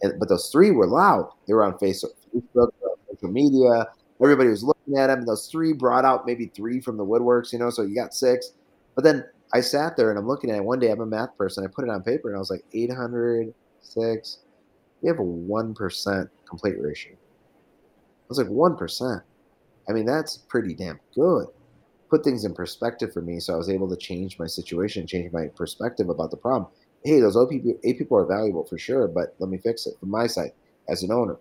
and, 0.02 0.20
but 0.20 0.30
those 0.30 0.50
three 0.50 0.72
were 0.72 0.88
loud. 0.88 1.30
They 1.48 1.54
were 1.54 1.64
on 1.64 1.74
Facebook, 1.74 2.14
Facebook 2.36 2.70
social 3.18 3.32
media. 3.32 3.88
Everybody 4.22 4.50
was 4.50 4.64
looking 4.64 4.98
at 4.98 5.08
them. 5.08 5.20
And 5.20 5.28
those 5.28 5.48
three 5.48 5.74
brought 5.74 6.06
out 6.06 6.26
maybe 6.26 6.48
three 6.48 6.82
from 6.82 6.98
the 6.98 7.06
woodworks, 7.06 7.54
you 7.54 7.60
know. 7.60 7.70
So 7.70 7.84
you 7.84 7.96
got 7.96 8.14
six. 8.14 8.52
But 8.96 9.04
then 9.04 9.24
I 9.54 9.62
sat 9.62 9.96
there 9.96 10.10
and 10.10 10.18
I'm 10.18 10.28
looking 10.28 10.50
at 10.50 10.58
it. 10.58 10.64
One 10.64 10.80
day 10.80 10.90
I'm 10.90 11.02
a 11.02 11.06
math 11.06 11.38
person. 11.38 11.64
I 11.64 11.68
put 11.68 11.86
it 11.86 11.92
on 11.92 12.02
paper 12.04 12.30
and 12.30 12.36
I 12.36 12.40
was 12.40 12.50
like 12.50 12.66
800, 12.74 13.54
six. 13.82 14.40
We 15.02 15.10
have 15.10 15.20
a 15.20 15.24
one 15.24 15.74
percent 15.74 16.30
complete 16.48 16.76
ratio. 16.80 17.14
I 17.14 18.30
was 18.30 18.38
like 18.38 18.48
one 18.48 18.76
percent. 18.76 19.22
I 19.90 19.94
mean 19.94 20.06
that's 20.06 20.38
pretty 20.38 20.74
damn 20.74 21.00
good. 21.16 21.48
Put 22.10 22.24
things 22.24 22.46
in 22.46 22.54
perspective 22.54 23.12
for 23.12 23.22
me, 23.22 23.40
so 23.40 23.54
I 23.54 23.58
was 23.58 23.70
able 23.70 23.90
to 23.90 23.98
change 23.98 24.40
my 24.40 24.48
situation, 24.48 25.08
change 25.08 25.32
my 25.34 25.48
perspective 25.48 26.10
about 26.10 26.32
the 26.32 26.38
problem. 26.38 26.72
Hey, 27.04 27.20
those 27.20 27.36
OPP, 27.36 27.80
eight 27.84 27.98
people 27.98 28.18
are 28.18 28.26
valuable 28.26 28.66
for 28.66 28.78
sure, 28.78 29.08
but 29.08 29.36
let 29.40 29.50
me 29.50 29.58
fix 29.58 29.86
it 29.88 30.00
from 30.00 30.10
my 30.10 30.26
side 30.26 30.52
as 30.90 31.04
an 31.04 31.12
owner 31.12 31.38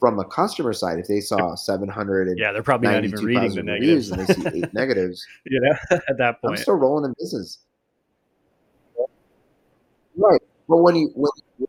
from 0.00 0.18
a 0.18 0.24
customer 0.24 0.72
side, 0.72 0.98
if 0.98 1.06
they 1.06 1.20
saw 1.20 1.54
700 1.54 2.28
and 2.28 2.38
yeah, 2.38 2.50
they're 2.52 2.62
probably 2.62 2.88
not 2.88 3.04
even 3.04 3.24
reading 3.24 3.54
the 3.54 3.62
negatives 3.62 4.10
and 4.10 4.26
they 4.26 4.34
see 4.34 4.42
eight 4.54 4.74
negatives, 4.74 5.24
you 5.44 5.60
know, 5.60 5.74
at 6.08 6.16
that 6.16 6.40
point, 6.40 6.52
I'm 6.52 6.56
still 6.56 6.74
rolling 6.74 7.04
in 7.04 7.14
business. 7.20 7.58
Right, 10.16 10.40
but 10.68 10.78
when 10.78 10.96
you 10.96 11.10
when, 11.14 11.30
you 11.58 11.66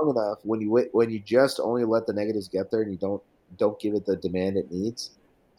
long 0.00 0.14
enough, 0.16 0.38
when 0.42 0.60
you 0.60 0.88
when 0.92 1.10
you 1.10 1.18
just 1.18 1.60
only 1.60 1.84
let 1.84 2.06
the 2.06 2.12
negatives 2.12 2.48
get 2.48 2.70
there 2.70 2.82
and 2.82 2.90
you 2.90 2.98
don't 2.98 3.22
don't 3.56 3.78
give 3.80 3.94
it 3.94 4.06
the 4.06 4.16
demand 4.16 4.56
it 4.56 4.70
needs, 4.70 5.10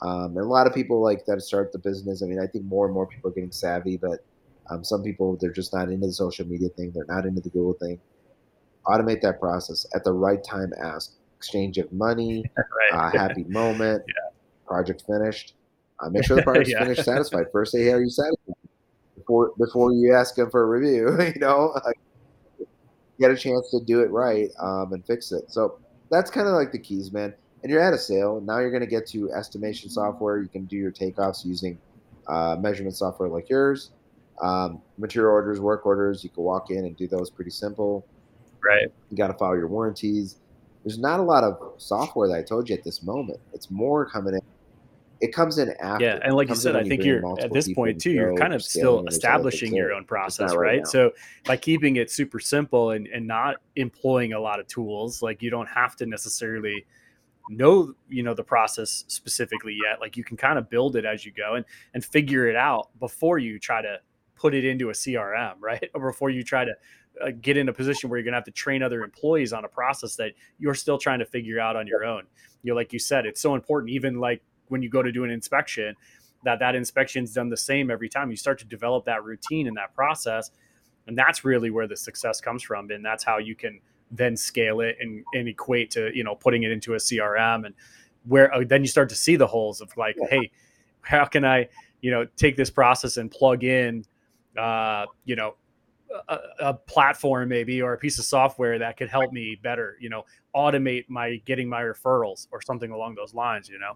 um, 0.02 0.38
and 0.38 0.40
a 0.40 0.44
lot 0.46 0.68
of 0.68 0.74
people 0.74 1.02
like 1.02 1.26
that 1.26 1.42
start 1.42 1.72
the 1.72 1.80
business. 1.80 2.24
I 2.24 2.28
mean, 2.28 2.40
I 2.40 2.48
think 2.48 2.66
more 2.66 2.86
and 2.86 2.94
more 2.94 3.08
people 3.08 3.30
are 3.30 3.34
getting 3.34 3.52
savvy, 3.52 3.98
but 3.98 4.24
um, 4.70 4.84
some 4.84 5.04
people 5.04 5.38
they're 5.40 5.52
just 5.52 5.74
not 5.74 5.90
into 5.90 6.08
the 6.08 6.14
social 6.14 6.46
media 6.48 6.70
thing. 6.70 6.92
They're 6.92 7.06
not 7.06 7.26
into 7.26 7.42
the 7.42 7.50
Google 7.50 7.74
thing. 7.74 8.00
Automate 8.86 9.22
that 9.22 9.40
process 9.40 9.86
at 9.94 10.04
the 10.04 10.14
right 10.14 10.44
time. 10.44 10.72
Ask 10.82 11.14
exchange 11.38 11.78
of 11.78 11.92
money, 11.92 12.44
right. 12.58 13.14
uh, 13.14 13.18
happy 13.18 13.44
moment, 13.46 14.04
yeah. 14.08 14.14
project 14.68 15.04
finished. 15.08 15.54
Uh, 16.00 16.10
make 16.10 16.26
sure 16.26 16.38
the 16.38 16.44
project's 16.50 16.72
yeah. 16.72 16.80
finished 16.80 17.04
satisfied. 17.04 17.46
First 17.52 17.72
say, 17.72 17.84
hey, 17.84 17.94
are 17.94 18.02
you 18.02 18.10
satisfied? 18.10 18.56
Before 19.16 19.52
before 19.58 19.92
you 19.92 20.16
ask 20.16 20.36
them 20.36 20.50
for 20.50 20.64
a 20.64 20.66
review, 20.66 21.22
you 21.36 21.40
know, 21.40 21.74
get 23.20 23.32
a 23.32 23.38
chance 23.38 23.70
to 23.72 23.80
do 23.80 24.02
it 24.02 24.12
right 24.12 24.50
um, 24.60 24.94
and 24.94 25.06
fix 25.06 25.32
it. 25.32 25.52
So 25.52 25.80
that's 26.10 26.32
kind 26.32 26.48
of 26.48 26.54
like 26.54 26.72
the 26.72 26.80
keys, 26.80 27.12
man. 27.12 27.34
And 27.62 27.72
you're 27.72 27.82
at 27.82 27.94
a 27.94 27.98
sale. 27.98 28.42
Now 28.42 28.60
you're 28.60 28.72
going 28.72 28.82
to 28.82 28.88
get 28.88 29.06
to 29.08 29.32
estimation 29.34 29.90
software. 29.90 30.42
You 30.42 30.48
can 30.48 30.66
do 30.66 30.78
your 30.78 30.92
takeoffs 30.92 31.46
using 31.46 31.78
uh, 32.28 32.56
measurement 32.60 32.96
software 32.96 33.28
like 33.30 33.50
yours. 33.50 33.92
Um, 34.42 34.82
material 34.98 35.34
orders, 35.34 35.60
work 35.60 35.86
orders, 35.86 36.24
you 36.24 36.30
can 36.30 36.44
walk 36.44 36.72
in 36.72 36.86
and 36.86 36.96
do 36.96 37.08
those 37.08 37.30
pretty 37.30 37.52
simple. 37.52 38.06
Right. 38.64 38.88
You 39.10 39.18
got 39.18 39.28
to 39.28 39.34
follow 39.34 39.56
your 39.56 39.68
warranties 39.68 40.38
there's 40.84 41.00
not 41.00 41.20
a 41.20 41.24
lot 41.24 41.44
of 41.44 41.74
software 41.78 42.28
that 42.28 42.38
I 42.38 42.44
told 42.44 42.70
you 42.70 42.76
at 42.76 42.84
this 42.84 43.04
moment. 43.04 43.40
It's 43.54 43.70
more 43.70 44.06
coming 44.06 44.34
in. 44.36 44.42
It 45.22 45.34
comes 45.34 45.58
in 45.58 45.74
after. 45.82 46.06
Yeah, 46.06 46.20
and 46.24 46.34
like 46.34 46.50
you 46.50 46.56
said, 46.56 46.76
I 46.76 46.84
think 46.84 47.04
you're 47.04 47.40
at 47.40 47.52
this 47.52 47.72
point 47.74 48.00
too. 48.00 48.12
You're 48.12 48.36
kind 48.36 48.54
of 48.54 48.64
still 48.64 49.06
establishing 49.08 49.76
your 49.76 49.94
own 49.94 50.06
process, 50.06 50.56
right? 50.56 50.80
right 50.80 50.88
so 50.88 51.12
by 51.46 51.58
keeping 51.58 51.98
it 51.98 52.10
super 52.10 52.40
simple 52.40 52.92
and 52.92 53.08
and 53.08 53.28
not 53.28 53.58
employing 53.76 54.34
a 54.34 54.40
lot 54.40 54.60
of 54.60 54.68
tools, 54.68 55.22
like 55.22 55.42
you 55.42 55.50
don't 55.50 55.68
have 55.68 55.96
to 55.98 56.06
necessarily 56.06 56.86
know 57.50 57.94
you 58.08 58.24
know 58.24 58.34
the 58.34 58.44
process 58.44 59.04
specifically 59.08 59.78
yet. 59.84 60.00
Like 60.00 60.16
you 60.16 60.24
can 60.24 60.38
kind 60.38 60.58
of 60.58 60.70
build 60.70 60.96
it 60.96 61.06
as 61.06 61.26
you 61.26 61.32
go 61.32 61.56
and 61.56 61.66
and 61.94 62.06
figure 62.06 62.48
it 62.48 62.56
out 62.56 62.90
before 63.00 63.40
you 63.40 63.60
try 63.60 63.82
to 63.82 64.00
put 64.36 64.54
it 64.54 64.64
into 64.64 64.90
a 64.90 64.94
CRM, 64.94 65.56
right? 65.60 65.90
Or 65.94 66.12
before 66.12 66.30
you 66.30 66.44
try 66.44 66.66
to 66.66 66.74
uh, 67.22 67.32
get 67.42 67.58
in 67.58 67.68
a 67.70 67.74
position 67.74 68.10
where 68.10 68.18
you're 68.18 68.24
going 68.24 68.34
to 68.34 68.38
have 68.38 68.46
to 68.46 68.52
train 68.52 68.82
other 68.82 69.04
employees 69.04 69.52
on 69.52 69.66
a 69.66 69.68
process 69.68 70.16
that 70.16 70.32
you're 70.58 70.76
still 70.76 70.98
trying 70.98 71.20
to 71.20 71.26
figure 71.26 71.60
out 71.60 71.76
on 71.76 71.86
your 71.86 72.06
own. 72.06 72.24
You 72.64 72.72
know, 72.72 72.76
like 72.76 72.94
you 72.94 73.00
said, 73.00 73.26
it's 73.26 73.42
so 73.42 73.56
important. 73.56 73.92
Even 73.92 74.20
like 74.20 74.42
when 74.70 74.82
you 74.82 74.90
go 74.90 75.04
to 75.04 75.12
do 75.12 75.24
an 75.24 75.30
inspection, 75.30 75.96
that 76.46 76.60
that 76.60 76.76
inspection 76.76 77.24
is 77.24 77.34
done 77.34 77.50
the 77.50 77.58
same 77.58 77.92
every 77.92 78.10
time. 78.10 78.32
You 78.32 78.38
start 78.38 78.60
to 78.60 78.66
develop 78.66 79.06
that 79.06 79.24
routine 79.24 79.68
and 79.68 79.76
that 79.78 79.94
process, 79.94 80.52
and 81.08 81.18
that's 81.18 81.44
really 81.44 81.70
where 81.70 81.88
the 81.88 81.98
success 81.98 82.40
comes 82.40 82.64
from. 82.64 82.90
And 82.92 83.04
that's 83.04 83.24
how 83.24 83.38
you 83.38 83.56
can 83.56 83.80
then 84.12 84.36
scale 84.36 84.80
it 84.82 84.98
and, 85.00 85.24
and 85.34 85.48
equate 85.48 85.92
to 85.92 86.16
you 86.16 86.24
know 86.24 86.36
putting 86.36 86.64
it 86.64 86.72
into 86.72 86.94
a 86.94 86.98
CRM 86.98 87.66
and 87.66 87.76
where 88.26 88.54
uh, 88.54 88.64
then 88.68 88.82
you 88.82 88.88
start 88.88 89.10
to 89.10 89.16
see 89.16 89.36
the 89.36 89.48
holes 89.48 89.82
of 89.82 89.96
like, 89.98 90.16
hey, 90.30 90.50
how 91.02 91.26
can 91.26 91.46
I 91.46 91.68
you 92.02 92.12
know 92.12 92.26
take 92.36 92.56
this 92.56 92.70
process 92.70 93.18
and 93.18 93.30
plug 93.30 93.64
in 93.64 94.06
uh, 94.58 95.06
you 95.26 95.36
know 95.36 95.56
a, 96.28 96.40
a, 96.60 96.74
platform 96.74 97.50
maybe 97.50 97.82
or 97.84 97.94
a 97.94 97.98
piece 97.98 98.18
of 98.18 98.26
software 98.26 98.80
that 98.80 98.98
could 98.98 99.10
help 99.10 99.32
me 99.32 99.56
better 99.62 99.96
you 100.00 100.10
know 100.10 100.26
automate 100.56 101.06
my 101.08 101.36
getting 101.46 101.70
my 101.70 101.82
referrals 101.82 102.48
or 102.52 102.62
something 102.62 102.90
along 102.90 103.14
those 103.14 103.36
lines 103.36 103.70
you 103.70 103.78
know 103.78 103.94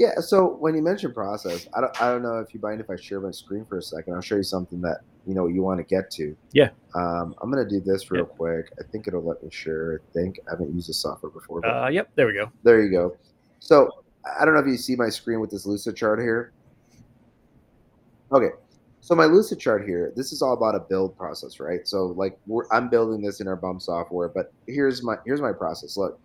yeah 0.00 0.18
so 0.18 0.56
when 0.58 0.74
you 0.74 0.82
mention 0.82 1.12
process 1.12 1.68
i 1.74 1.80
don't, 1.80 2.02
I 2.02 2.10
don't 2.10 2.22
know 2.22 2.38
if 2.38 2.52
you 2.52 2.60
mind 2.60 2.80
if 2.80 2.90
i 2.90 2.96
share 2.96 3.20
my 3.20 3.30
screen 3.30 3.64
for 3.64 3.78
a 3.78 3.82
second 3.82 4.14
i'll 4.14 4.20
show 4.20 4.36
you 4.36 4.42
something 4.42 4.80
that 4.80 5.02
you 5.26 5.34
know 5.34 5.46
you 5.46 5.62
want 5.62 5.78
to 5.78 5.84
get 5.84 6.10
to 6.12 6.36
yeah 6.52 6.70
um, 6.94 7.34
i'm 7.40 7.50
going 7.50 7.62
to 7.62 7.70
do 7.70 7.80
this 7.80 8.10
real 8.10 8.22
yeah. 8.28 8.36
quick 8.36 8.72
i 8.80 8.82
think 8.90 9.06
it'll 9.06 9.22
let 9.22 9.42
me 9.42 9.50
share 9.52 10.00
i 10.02 10.12
think 10.12 10.40
i 10.48 10.52
haven't 10.52 10.74
used 10.74 10.88
the 10.88 10.94
software 10.94 11.30
before 11.30 11.64
uh, 11.64 11.88
yep 11.88 12.10
there 12.16 12.26
we 12.26 12.32
go 12.32 12.50
there 12.64 12.82
you 12.82 12.90
go 12.90 13.14
so 13.60 13.90
I 14.24 14.44
don't 14.44 14.54
know 14.54 14.60
if 14.60 14.66
you 14.66 14.76
see 14.76 14.96
my 14.96 15.08
screen 15.08 15.40
with 15.40 15.50
this 15.50 15.66
Lucidchart 15.66 16.20
here. 16.20 16.52
Okay, 18.32 18.50
so 19.00 19.14
my 19.14 19.24
Lucidchart 19.24 19.86
here, 19.86 20.12
this 20.14 20.32
is 20.32 20.42
all 20.42 20.52
about 20.52 20.74
a 20.74 20.80
build 20.80 21.16
process, 21.16 21.58
right? 21.58 21.86
So 21.86 22.06
like 22.06 22.38
I'm 22.70 22.88
building 22.88 23.22
this 23.22 23.40
in 23.40 23.48
our 23.48 23.56
bump 23.56 23.82
software, 23.82 24.28
but 24.28 24.52
here's 24.66 25.02
my 25.02 25.16
here's 25.24 25.40
my 25.40 25.52
process. 25.52 25.96
Look, 25.96 26.20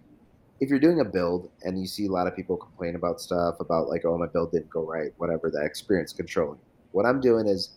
if 0.60 0.70
you're 0.70 0.80
doing 0.80 1.01
a 1.01 1.06
build 1.06 1.49
and 1.64 1.80
you 1.80 1.86
see 1.86 2.06
a 2.06 2.12
lot 2.12 2.28
of 2.28 2.36
people 2.36 2.56
complain 2.56 2.95
about 2.95 3.20
stuff 3.20 3.60
about 3.60 3.89
like, 3.89 4.06
oh, 4.06 4.18
my 4.18 4.28
build 4.28 4.51
didn't 4.51 4.70
go 4.70 4.86
right, 4.86 5.12
whatever, 5.18 5.49
that 5.51 5.66
experience 5.66 6.14
controlling. 6.14 6.60
What 6.91 7.06
I'm 7.06 7.20
doing 7.20 7.47
is 7.47 7.72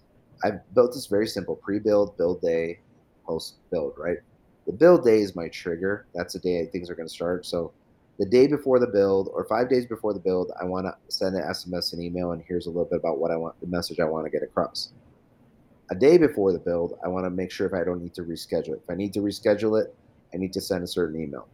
I've 0.44 0.60
built 0.74 0.92
this 0.94 1.06
very 1.06 1.26
simple 1.26 1.56
pre-build, 1.56 2.16
build 2.16 2.40
day, 2.40 2.78
post 3.26 3.56
build, 3.70 3.94
right? 3.98 4.18
The 4.66 4.72
build 4.72 5.04
day 5.04 5.20
is 5.20 5.34
my 5.34 5.48
trigger. 5.48 6.06
That's 6.14 6.34
the 6.34 6.38
day 6.38 6.66
things 6.66 6.88
are 6.88 6.94
going 6.94 7.08
to 7.08 7.14
start. 7.14 7.46
So 7.46 7.72
the 8.18 8.26
day 8.26 8.46
before 8.46 8.78
the 8.78 8.86
build 8.86 9.30
or 9.32 9.44
five 9.44 9.68
days 9.68 9.86
before 9.86 10.12
the 10.12 10.20
build, 10.20 10.52
I 10.60 10.64
want 10.64 10.86
to 10.86 10.94
send 11.08 11.36
an 11.36 11.42
SMS 11.42 11.92
and 11.92 12.02
email, 12.02 12.32
and 12.32 12.42
here's 12.46 12.66
a 12.66 12.70
little 12.70 12.84
bit 12.84 12.98
about 12.98 13.18
what 13.18 13.30
I 13.30 13.36
want, 13.36 13.60
the 13.60 13.66
message 13.66 13.98
I 13.98 14.04
want 14.04 14.26
to 14.26 14.30
get 14.30 14.42
across. 14.42 14.90
A 15.90 15.94
day 15.94 16.18
before 16.18 16.52
the 16.52 16.58
build, 16.58 16.98
I 17.04 17.08
want 17.08 17.24
to 17.26 17.30
make 17.30 17.50
sure 17.50 17.66
if 17.66 17.72
I 17.72 17.82
don't 17.82 18.02
need 18.02 18.14
to 18.14 18.22
reschedule 18.22 18.74
it. 18.74 18.82
If 18.84 18.90
I 18.90 18.94
need 18.94 19.14
to 19.14 19.20
reschedule 19.20 19.80
it, 19.82 19.94
I 20.34 20.36
need 20.36 20.52
to 20.52 20.60
send 20.60 20.84
a 20.84 20.86
certain 20.86 21.20
email. 21.20 21.48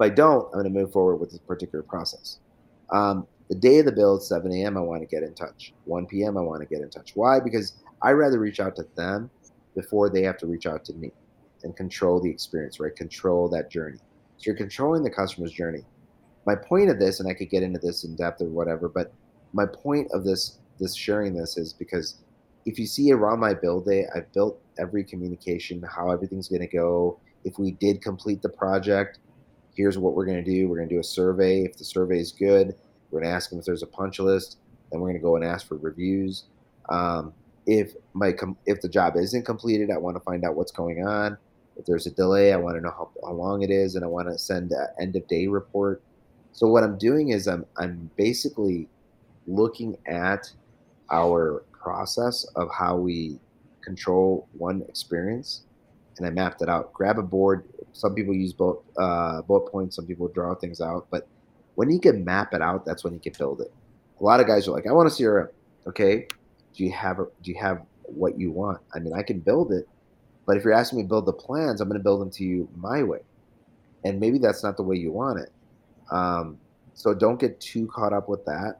If 0.00 0.12
I 0.12 0.14
don't, 0.14 0.46
I'm 0.46 0.62
going 0.62 0.64
to 0.64 0.70
move 0.70 0.92
forward 0.92 1.16
with 1.16 1.30
this 1.30 1.40
particular 1.40 1.82
process. 1.82 2.38
Um, 2.90 3.26
the 3.50 3.54
day 3.54 3.80
of 3.80 3.84
the 3.84 3.92
build, 3.92 4.22
7 4.22 4.50
a.m., 4.50 4.78
I 4.78 4.80
want 4.80 5.02
to 5.02 5.06
get 5.06 5.22
in 5.22 5.34
touch. 5.34 5.74
1 5.84 6.06
p.m., 6.06 6.38
I 6.38 6.40
want 6.40 6.62
to 6.62 6.66
get 6.66 6.82
in 6.82 6.88
touch. 6.88 7.12
Why? 7.14 7.38
Because 7.38 7.74
I 8.02 8.12
rather 8.12 8.38
reach 8.38 8.60
out 8.60 8.74
to 8.76 8.86
them 8.96 9.28
before 9.76 10.08
they 10.08 10.22
have 10.22 10.38
to 10.38 10.46
reach 10.46 10.64
out 10.64 10.86
to 10.86 10.94
me 10.94 11.10
and 11.64 11.76
control 11.76 12.18
the 12.18 12.30
experience, 12.30 12.80
right? 12.80 12.96
Control 12.96 13.48
that 13.50 13.70
journey. 13.70 13.98
So 14.38 14.44
you're 14.46 14.56
controlling 14.56 15.02
the 15.02 15.10
customer's 15.10 15.52
journey. 15.52 15.84
My 16.46 16.54
point 16.54 16.88
of 16.88 16.98
this, 16.98 17.20
and 17.20 17.28
I 17.28 17.34
could 17.34 17.50
get 17.50 17.62
into 17.62 17.78
this 17.78 18.04
in 18.04 18.16
depth 18.16 18.40
or 18.40 18.48
whatever, 18.48 18.88
but 18.88 19.12
my 19.52 19.66
point 19.66 20.08
of 20.12 20.24
this 20.24 20.58
this 20.78 20.96
sharing 20.96 21.34
this 21.34 21.58
is 21.58 21.74
because 21.74 22.16
if 22.64 22.78
you 22.78 22.86
see 22.86 23.12
around 23.12 23.40
my 23.40 23.52
build 23.52 23.84
day, 23.84 24.06
I've 24.14 24.32
built 24.32 24.62
every 24.78 25.04
communication, 25.04 25.82
how 25.82 26.10
everything's 26.10 26.48
going 26.48 26.62
to 26.62 26.66
go. 26.66 27.20
If 27.44 27.58
we 27.58 27.72
did 27.72 28.00
complete 28.00 28.40
the 28.40 28.48
project, 28.48 29.18
here's 29.80 29.98
what 29.98 30.14
we're 30.14 30.26
going 30.26 30.42
to 30.42 30.50
do. 30.50 30.68
We're 30.68 30.76
going 30.76 30.88
to 30.88 30.94
do 30.94 31.00
a 31.00 31.04
survey. 31.04 31.62
If 31.62 31.78
the 31.78 31.84
survey 31.84 32.18
is 32.18 32.32
good, 32.32 32.74
we're 33.10 33.20
going 33.20 33.30
to 33.30 33.34
ask 33.34 33.50
them 33.50 33.58
if 33.58 33.64
there's 33.64 33.82
a 33.82 33.86
punch 33.86 34.18
list. 34.18 34.58
Then 34.90 35.00
we're 35.00 35.08
going 35.08 35.18
to 35.18 35.22
go 35.22 35.36
and 35.36 35.44
ask 35.44 35.66
for 35.66 35.76
reviews. 35.76 36.44
Um, 36.88 37.32
if 37.66 37.92
my 38.12 38.32
com- 38.32 38.58
if 38.66 38.80
the 38.80 38.88
job 38.88 39.16
isn't 39.16 39.44
completed, 39.44 39.90
I 39.90 39.96
want 39.96 40.16
to 40.16 40.20
find 40.20 40.44
out 40.44 40.54
what's 40.54 40.72
going 40.72 41.06
on. 41.06 41.38
If 41.76 41.86
there's 41.86 42.06
a 42.06 42.10
delay, 42.10 42.52
I 42.52 42.56
want 42.56 42.76
to 42.76 42.82
know 42.82 42.90
how, 42.90 43.10
how 43.24 43.32
long 43.32 43.62
it 43.62 43.70
is, 43.70 43.94
and 43.94 44.04
I 44.04 44.08
want 44.08 44.28
to 44.28 44.38
send 44.38 44.72
an 44.72 44.86
end 45.00 45.16
of 45.16 45.26
day 45.28 45.46
report. 45.46 46.02
So 46.52 46.66
what 46.66 46.82
I'm 46.82 46.98
doing 46.98 47.30
is 47.30 47.46
I'm 47.46 47.64
I'm 47.78 48.10
basically 48.16 48.88
looking 49.46 49.96
at 50.06 50.50
our 51.10 51.64
process 51.72 52.44
of 52.56 52.68
how 52.76 52.96
we 52.96 53.38
control 53.82 54.46
one 54.52 54.82
experience, 54.88 55.62
and 56.20 56.26
I 56.26 56.30
mapped 56.30 56.60
it 56.60 56.68
out. 56.68 56.92
Grab 56.92 57.18
a 57.18 57.22
board. 57.22 57.64
Some 57.92 58.14
people 58.14 58.34
use 58.34 58.52
bullet 58.52 58.78
uh, 58.98 59.42
bullet 59.42 59.70
points. 59.70 59.96
Some 59.96 60.06
people 60.06 60.28
draw 60.28 60.54
things 60.54 60.80
out. 60.80 61.06
But 61.10 61.26
when 61.74 61.90
you 61.90 61.98
can 61.98 62.24
map 62.24 62.52
it 62.54 62.60
out, 62.62 62.84
that's 62.84 63.02
when 63.02 63.14
you 63.14 63.20
can 63.20 63.32
build 63.38 63.60
it. 63.60 63.72
A 64.20 64.24
lot 64.24 64.40
of 64.40 64.46
guys 64.46 64.68
are 64.68 64.72
like, 64.72 64.86
"I 64.86 64.92
want 64.92 65.08
to 65.08 65.14
see 65.14 65.24
a 65.24 65.28
CRM." 65.28 65.48
Okay, 65.86 66.28
do 66.74 66.84
you 66.84 66.92
have 66.92 67.18
a, 67.18 67.26
do 67.42 67.50
you 67.50 67.58
have 67.58 67.82
what 68.04 68.38
you 68.38 68.50
want? 68.50 68.80
I 68.94 68.98
mean, 68.98 69.14
I 69.14 69.22
can 69.22 69.40
build 69.40 69.72
it, 69.72 69.88
but 70.46 70.56
if 70.56 70.64
you're 70.64 70.74
asking 70.74 70.98
me 70.98 71.04
to 71.04 71.08
build 71.08 71.26
the 71.26 71.32
plans, 71.32 71.80
I'm 71.80 71.88
going 71.88 71.98
to 71.98 72.04
build 72.04 72.20
them 72.20 72.30
to 72.32 72.44
you 72.44 72.68
my 72.76 73.02
way, 73.02 73.20
and 74.04 74.20
maybe 74.20 74.38
that's 74.38 74.62
not 74.62 74.76
the 74.76 74.82
way 74.82 74.96
you 74.96 75.10
want 75.10 75.40
it. 75.40 75.50
Um, 76.10 76.58
so 76.92 77.14
don't 77.14 77.40
get 77.40 77.58
too 77.60 77.86
caught 77.86 78.12
up 78.12 78.28
with 78.28 78.44
that. 78.44 78.78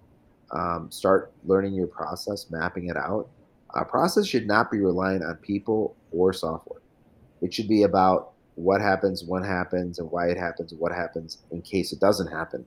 Um, 0.52 0.90
start 0.90 1.32
learning 1.44 1.72
your 1.72 1.86
process, 1.86 2.50
mapping 2.50 2.88
it 2.88 2.96
out. 2.96 3.28
A 3.74 3.84
process 3.84 4.26
should 4.26 4.46
not 4.46 4.70
be 4.70 4.78
reliant 4.80 5.24
on 5.24 5.36
people 5.36 5.96
or 6.10 6.32
software. 6.32 6.79
It 7.42 7.52
should 7.54 7.68
be 7.68 7.84
about 7.84 8.32
what 8.56 8.80
happens, 8.80 9.24
when 9.24 9.42
happens, 9.42 9.98
and 9.98 10.10
why 10.10 10.28
it 10.28 10.36
happens, 10.36 10.72
and 10.72 10.80
what 10.80 10.92
happens 10.92 11.38
in 11.50 11.62
case 11.62 11.92
it 11.92 12.00
doesn't 12.00 12.26
happen. 12.26 12.64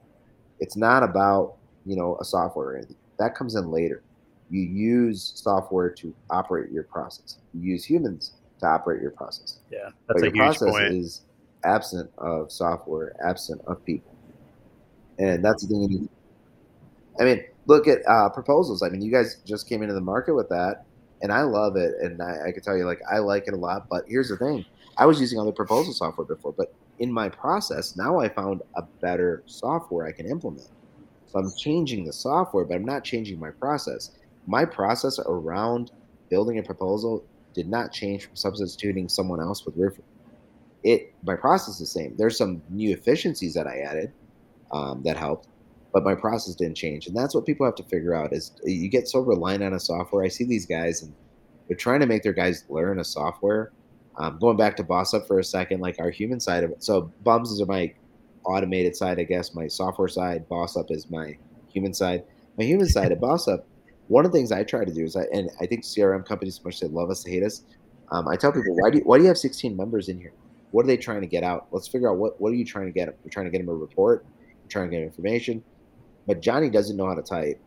It's 0.59 0.76
not 0.76 1.03
about 1.03 1.55
you 1.86 1.95
know 1.95 2.17
a 2.19 2.26
software 2.26 2.69
or 2.69 2.78
anything. 2.78 2.95
That 3.19 3.36
comes 3.36 3.55
in 3.55 3.69
later. 3.69 4.01
You 4.49 4.61
use 4.61 5.34
software 5.36 5.89
to 5.91 6.13
operate 6.30 6.71
your 6.71 6.84
process. 6.84 7.38
You 7.53 7.61
use 7.61 7.86
humans 7.86 8.34
to 8.59 8.67
operate 8.67 9.01
your 9.01 9.11
process. 9.11 9.59
Yeah, 9.71 9.80
that's 9.84 9.93
but 10.07 10.17
a 10.17 10.26
your 10.26 10.34
huge 10.34 10.57
process 10.57 10.69
point. 10.69 10.93
is 10.93 11.21
absent 11.63 12.09
of 12.17 12.51
software, 12.51 13.15
absent 13.26 13.61
of 13.67 13.84
people, 13.86 14.15
and 15.19 15.43
that's 15.43 15.63
the 15.63 15.69
thing 15.69 15.82
you 15.84 15.88
need. 15.88 16.09
I 17.19 17.24
mean, 17.26 17.43
look 17.67 17.88
at 17.88 17.99
uh, 18.07 18.30
proposals. 18.30 18.82
I 18.82 18.89
mean, 18.89 19.01
you 19.01 19.11
guys 19.11 19.38
just 19.45 19.69
came 19.69 19.82
into 19.82 19.93
the 19.93 20.01
market 20.01 20.34
with 20.34 20.49
that, 20.49 20.86
and 21.24 21.34
I 21.34 21.43
love 21.43 21.78
it. 21.78 21.95
And 22.01 22.21
I, 22.21 22.49
I 22.49 22.51
can 22.53 22.63
tell 22.63 22.78
you, 22.78 22.86
like, 22.86 22.99
I 23.11 23.19
like 23.19 23.45
it 23.47 23.55
a 23.55 23.57
lot. 23.57 23.88
But 23.89 24.03
here's 24.07 24.30
the 24.30 24.38
thing: 24.38 24.65
I 24.97 25.07
was 25.07 25.19
using 25.21 25.39
other 25.39 25.53
proposal 25.53 25.93
software 25.93 26.28
before, 26.28 26.53
but 26.57 26.67
in 26.99 27.11
my 27.11 27.30
process, 27.30 27.95
now 27.97 28.19
I 28.19 28.30
found 28.30 28.61
a 28.78 28.84
better 29.01 29.43
software 29.47 30.07
I 30.07 30.13
can 30.13 30.28
implement. 30.30 30.69
So 31.28 31.39
I'm 31.39 31.51
changing 31.57 32.05
the 32.05 32.13
software, 32.13 32.65
but 32.65 32.76
I'm 32.76 32.86
not 32.86 33.03
changing 33.03 33.39
my 33.39 33.51
process. 33.59 34.11
My 34.47 34.65
process 34.65 35.19
around 35.26 35.91
building 36.30 36.59
a 36.59 36.63
proposal 36.63 37.26
did 37.55 37.67
not 37.69 37.91
change 37.91 38.26
from 38.28 38.36
substituting 38.36 39.09
someone 39.09 39.41
else 39.41 39.65
with 39.65 39.78
Roofr. 39.78 40.03
It 40.84 41.15
my 41.24 41.36
process 41.36 41.76
is 41.76 41.80
the 41.80 41.86
same. 41.88 42.15
There's 42.17 42.38
some 42.38 42.63
new 42.69 42.91
efficiencies 42.93 43.53
that 43.55 43.67
I 43.67 43.80
added 43.80 44.13
um, 44.71 45.03
that 45.05 45.17
helped, 45.17 45.47
but 45.93 46.03
my 46.03 46.15
process 46.15 46.55
didn't 46.55 46.75
change. 46.75 47.05
And 47.05 47.15
that's 47.15 47.35
what 47.35 47.45
people 47.45 47.65
have 47.65 47.75
to 47.75 47.83
figure 47.83 48.15
out 48.15 48.33
is 48.33 48.51
you 48.63 48.89
get 48.89 49.07
so 49.07 49.19
reliant 49.19 49.63
on 49.63 49.73
a 49.73 49.79
software. 49.79 50.25
I 50.25 50.27
see 50.27 50.43
these 50.43 50.65
guys 50.65 51.03
and 51.03 51.13
they're 51.67 51.77
trying 51.77 51.99
to 51.99 52.07
make 52.07 52.23
their 52.23 52.33
guys 52.33 52.65
learn 52.67 52.99
a 52.99 53.03
software. 53.03 53.71
Um, 54.17 54.37
going 54.39 54.57
back 54.57 54.75
to 54.77 54.83
boss 54.83 55.13
up 55.13 55.27
for 55.27 55.39
a 55.39 55.43
second 55.43 55.79
like 55.79 55.99
our 55.99 56.11
human 56.11 56.39
side 56.39 56.63
of 56.63 56.69
it 56.69 56.83
so 56.83 57.11
bums 57.23 57.49
is 57.49 57.65
my 57.67 57.91
automated 58.45 58.95
side 58.95 59.19
i 59.19 59.23
guess. 59.23 59.55
My 59.55 59.67
software 59.67 60.07
side 60.07 60.47
boss 60.49 60.77
up 60.77 60.91
is 60.91 61.09
my 61.09 61.35
human 61.69 61.93
side. 61.93 62.23
My 62.57 62.63
human 62.63 62.87
side 62.87 63.11
at 63.11 63.19
boss 63.19 63.47
up 63.47 63.65
one 64.07 64.25
of 64.25 64.31
the 64.31 64.37
things 64.37 64.51
i 64.51 64.63
try 64.63 64.83
to 64.85 64.93
do 64.93 65.03
is 65.03 65.15
I, 65.15 65.23
and 65.33 65.49
i 65.61 65.65
think 65.65 65.83
crm 65.83 66.25
companies 66.25 66.63
much 66.63 66.79
they 66.79 66.87
love 66.87 67.09
us 67.09 67.23
to 67.23 67.31
hate 67.31 67.43
us. 67.43 67.63
Um, 68.11 68.27
i 68.27 68.35
tell 68.35 68.51
people 68.51 68.75
why 68.75 68.91
do 68.91 68.99
you, 68.99 69.03
why 69.03 69.17
do 69.17 69.23
you 69.23 69.29
have 69.29 69.37
16 69.37 69.75
members 69.75 70.09
in 70.09 70.19
here? 70.19 70.33
What 70.71 70.85
are 70.85 70.87
they 70.87 70.97
trying 70.97 71.21
to 71.21 71.27
get 71.27 71.43
out? 71.43 71.67
Let's 71.71 71.87
figure 71.87 72.09
out 72.09 72.17
what 72.17 72.39
what 72.39 72.51
are 72.51 72.55
you 72.55 72.65
trying 72.65 72.85
to 72.85 72.91
get 72.91 73.07
you're 73.23 73.31
trying 73.31 73.45
to 73.45 73.51
get 73.51 73.59
them 73.59 73.69
a 73.69 73.73
report? 73.73 74.25
You're 74.61 74.69
trying 74.69 74.91
to 74.91 74.95
get 74.95 75.03
information 75.03 75.63
but 76.28 76.41
Johnny 76.41 76.69
doesn't 76.69 76.95
know 76.97 77.07
how 77.07 77.15
to 77.15 77.21
type. 77.21 77.59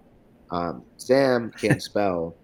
Um, 0.51 0.83
Sam 0.97 1.53
can't 1.59 1.83
spell, 1.91 2.35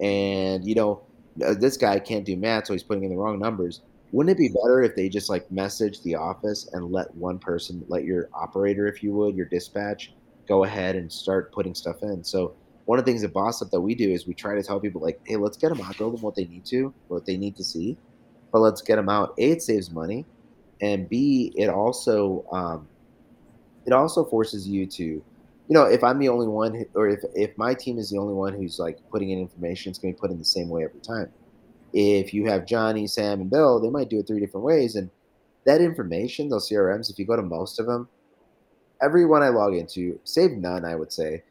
and 0.00 0.64
you 0.66 0.74
know 0.74 1.02
uh, 1.44 1.54
this 1.54 1.76
guy 1.76 1.98
can't 1.98 2.24
do 2.24 2.36
math, 2.36 2.66
so 2.66 2.72
he's 2.72 2.82
putting 2.82 3.04
in 3.04 3.10
the 3.10 3.16
wrong 3.16 3.38
numbers. 3.38 3.82
Wouldn't 4.12 4.38
it 4.38 4.40
be 4.40 4.48
better 4.48 4.82
if 4.82 4.96
they 4.96 5.08
just 5.08 5.28
like 5.28 5.50
message 5.50 6.02
the 6.02 6.14
office 6.14 6.68
and 6.72 6.90
let 6.90 7.14
one 7.14 7.38
person, 7.38 7.84
let 7.88 8.04
your 8.04 8.30
operator, 8.32 8.86
if 8.86 9.02
you 9.02 9.12
would, 9.12 9.36
your 9.36 9.46
dispatch, 9.46 10.14
go 10.46 10.64
ahead 10.64 10.96
and 10.96 11.12
start 11.12 11.52
putting 11.52 11.74
stuff 11.74 12.02
in? 12.02 12.24
So 12.24 12.54
one 12.86 12.98
of 12.98 13.04
the 13.04 13.12
things 13.12 13.22
at 13.22 13.34
Boss 13.34 13.60
Up 13.60 13.70
that 13.70 13.80
we 13.80 13.94
do 13.94 14.10
is 14.10 14.26
we 14.26 14.32
try 14.32 14.54
to 14.54 14.62
tell 14.62 14.80
people 14.80 15.02
like, 15.02 15.20
hey, 15.24 15.36
let's 15.36 15.58
get 15.58 15.68
them 15.68 15.82
out, 15.82 15.98
build 15.98 16.14
them 16.14 16.22
what 16.22 16.34
they 16.34 16.46
need 16.46 16.64
to, 16.66 16.94
what 17.08 17.26
they 17.26 17.36
need 17.36 17.54
to 17.56 17.64
see, 17.64 17.98
but 18.50 18.60
let's 18.60 18.80
get 18.80 18.96
them 18.96 19.10
out. 19.10 19.34
A, 19.36 19.50
it 19.50 19.62
saves 19.62 19.90
money, 19.90 20.24
and 20.80 21.06
B, 21.06 21.52
it 21.54 21.68
also 21.68 22.46
um, 22.50 22.88
it 23.84 23.92
also 23.92 24.24
forces 24.24 24.66
you 24.66 24.86
to 24.86 25.22
you 25.68 25.74
know, 25.74 25.84
if 25.84 26.02
I'm 26.02 26.18
the 26.18 26.30
only 26.30 26.48
one, 26.48 26.86
or 26.94 27.08
if 27.08 27.20
if 27.34 27.56
my 27.58 27.74
team 27.74 27.98
is 27.98 28.10
the 28.10 28.18
only 28.18 28.32
one 28.32 28.54
who's 28.54 28.78
like 28.78 28.98
putting 29.10 29.30
in 29.30 29.38
information, 29.38 29.90
it's 29.90 29.98
going 29.98 30.14
to 30.14 30.16
be 30.16 30.20
put 30.20 30.30
in 30.30 30.38
the 30.38 30.44
same 30.44 30.70
way 30.70 30.84
every 30.84 31.00
time. 31.00 31.30
If 31.92 32.32
you 32.32 32.46
have 32.46 32.66
Johnny, 32.66 33.06
Sam, 33.06 33.42
and 33.42 33.50
Bill, 33.50 33.78
they 33.78 33.90
might 33.90 34.08
do 34.08 34.18
it 34.18 34.26
three 34.26 34.40
different 34.40 34.64
ways, 34.64 34.96
and 34.96 35.10
that 35.66 35.82
information, 35.82 36.48
those 36.48 36.70
CRMs, 36.70 37.10
if 37.10 37.18
you 37.18 37.26
go 37.26 37.36
to 37.36 37.42
most 37.42 37.78
of 37.78 37.86
them, 37.86 38.08
every 39.02 39.26
one 39.26 39.42
I 39.42 39.48
log 39.48 39.74
into, 39.74 40.18
save 40.24 40.52
none, 40.52 40.84
I 40.84 40.94
would 40.94 41.12
say, 41.12 41.42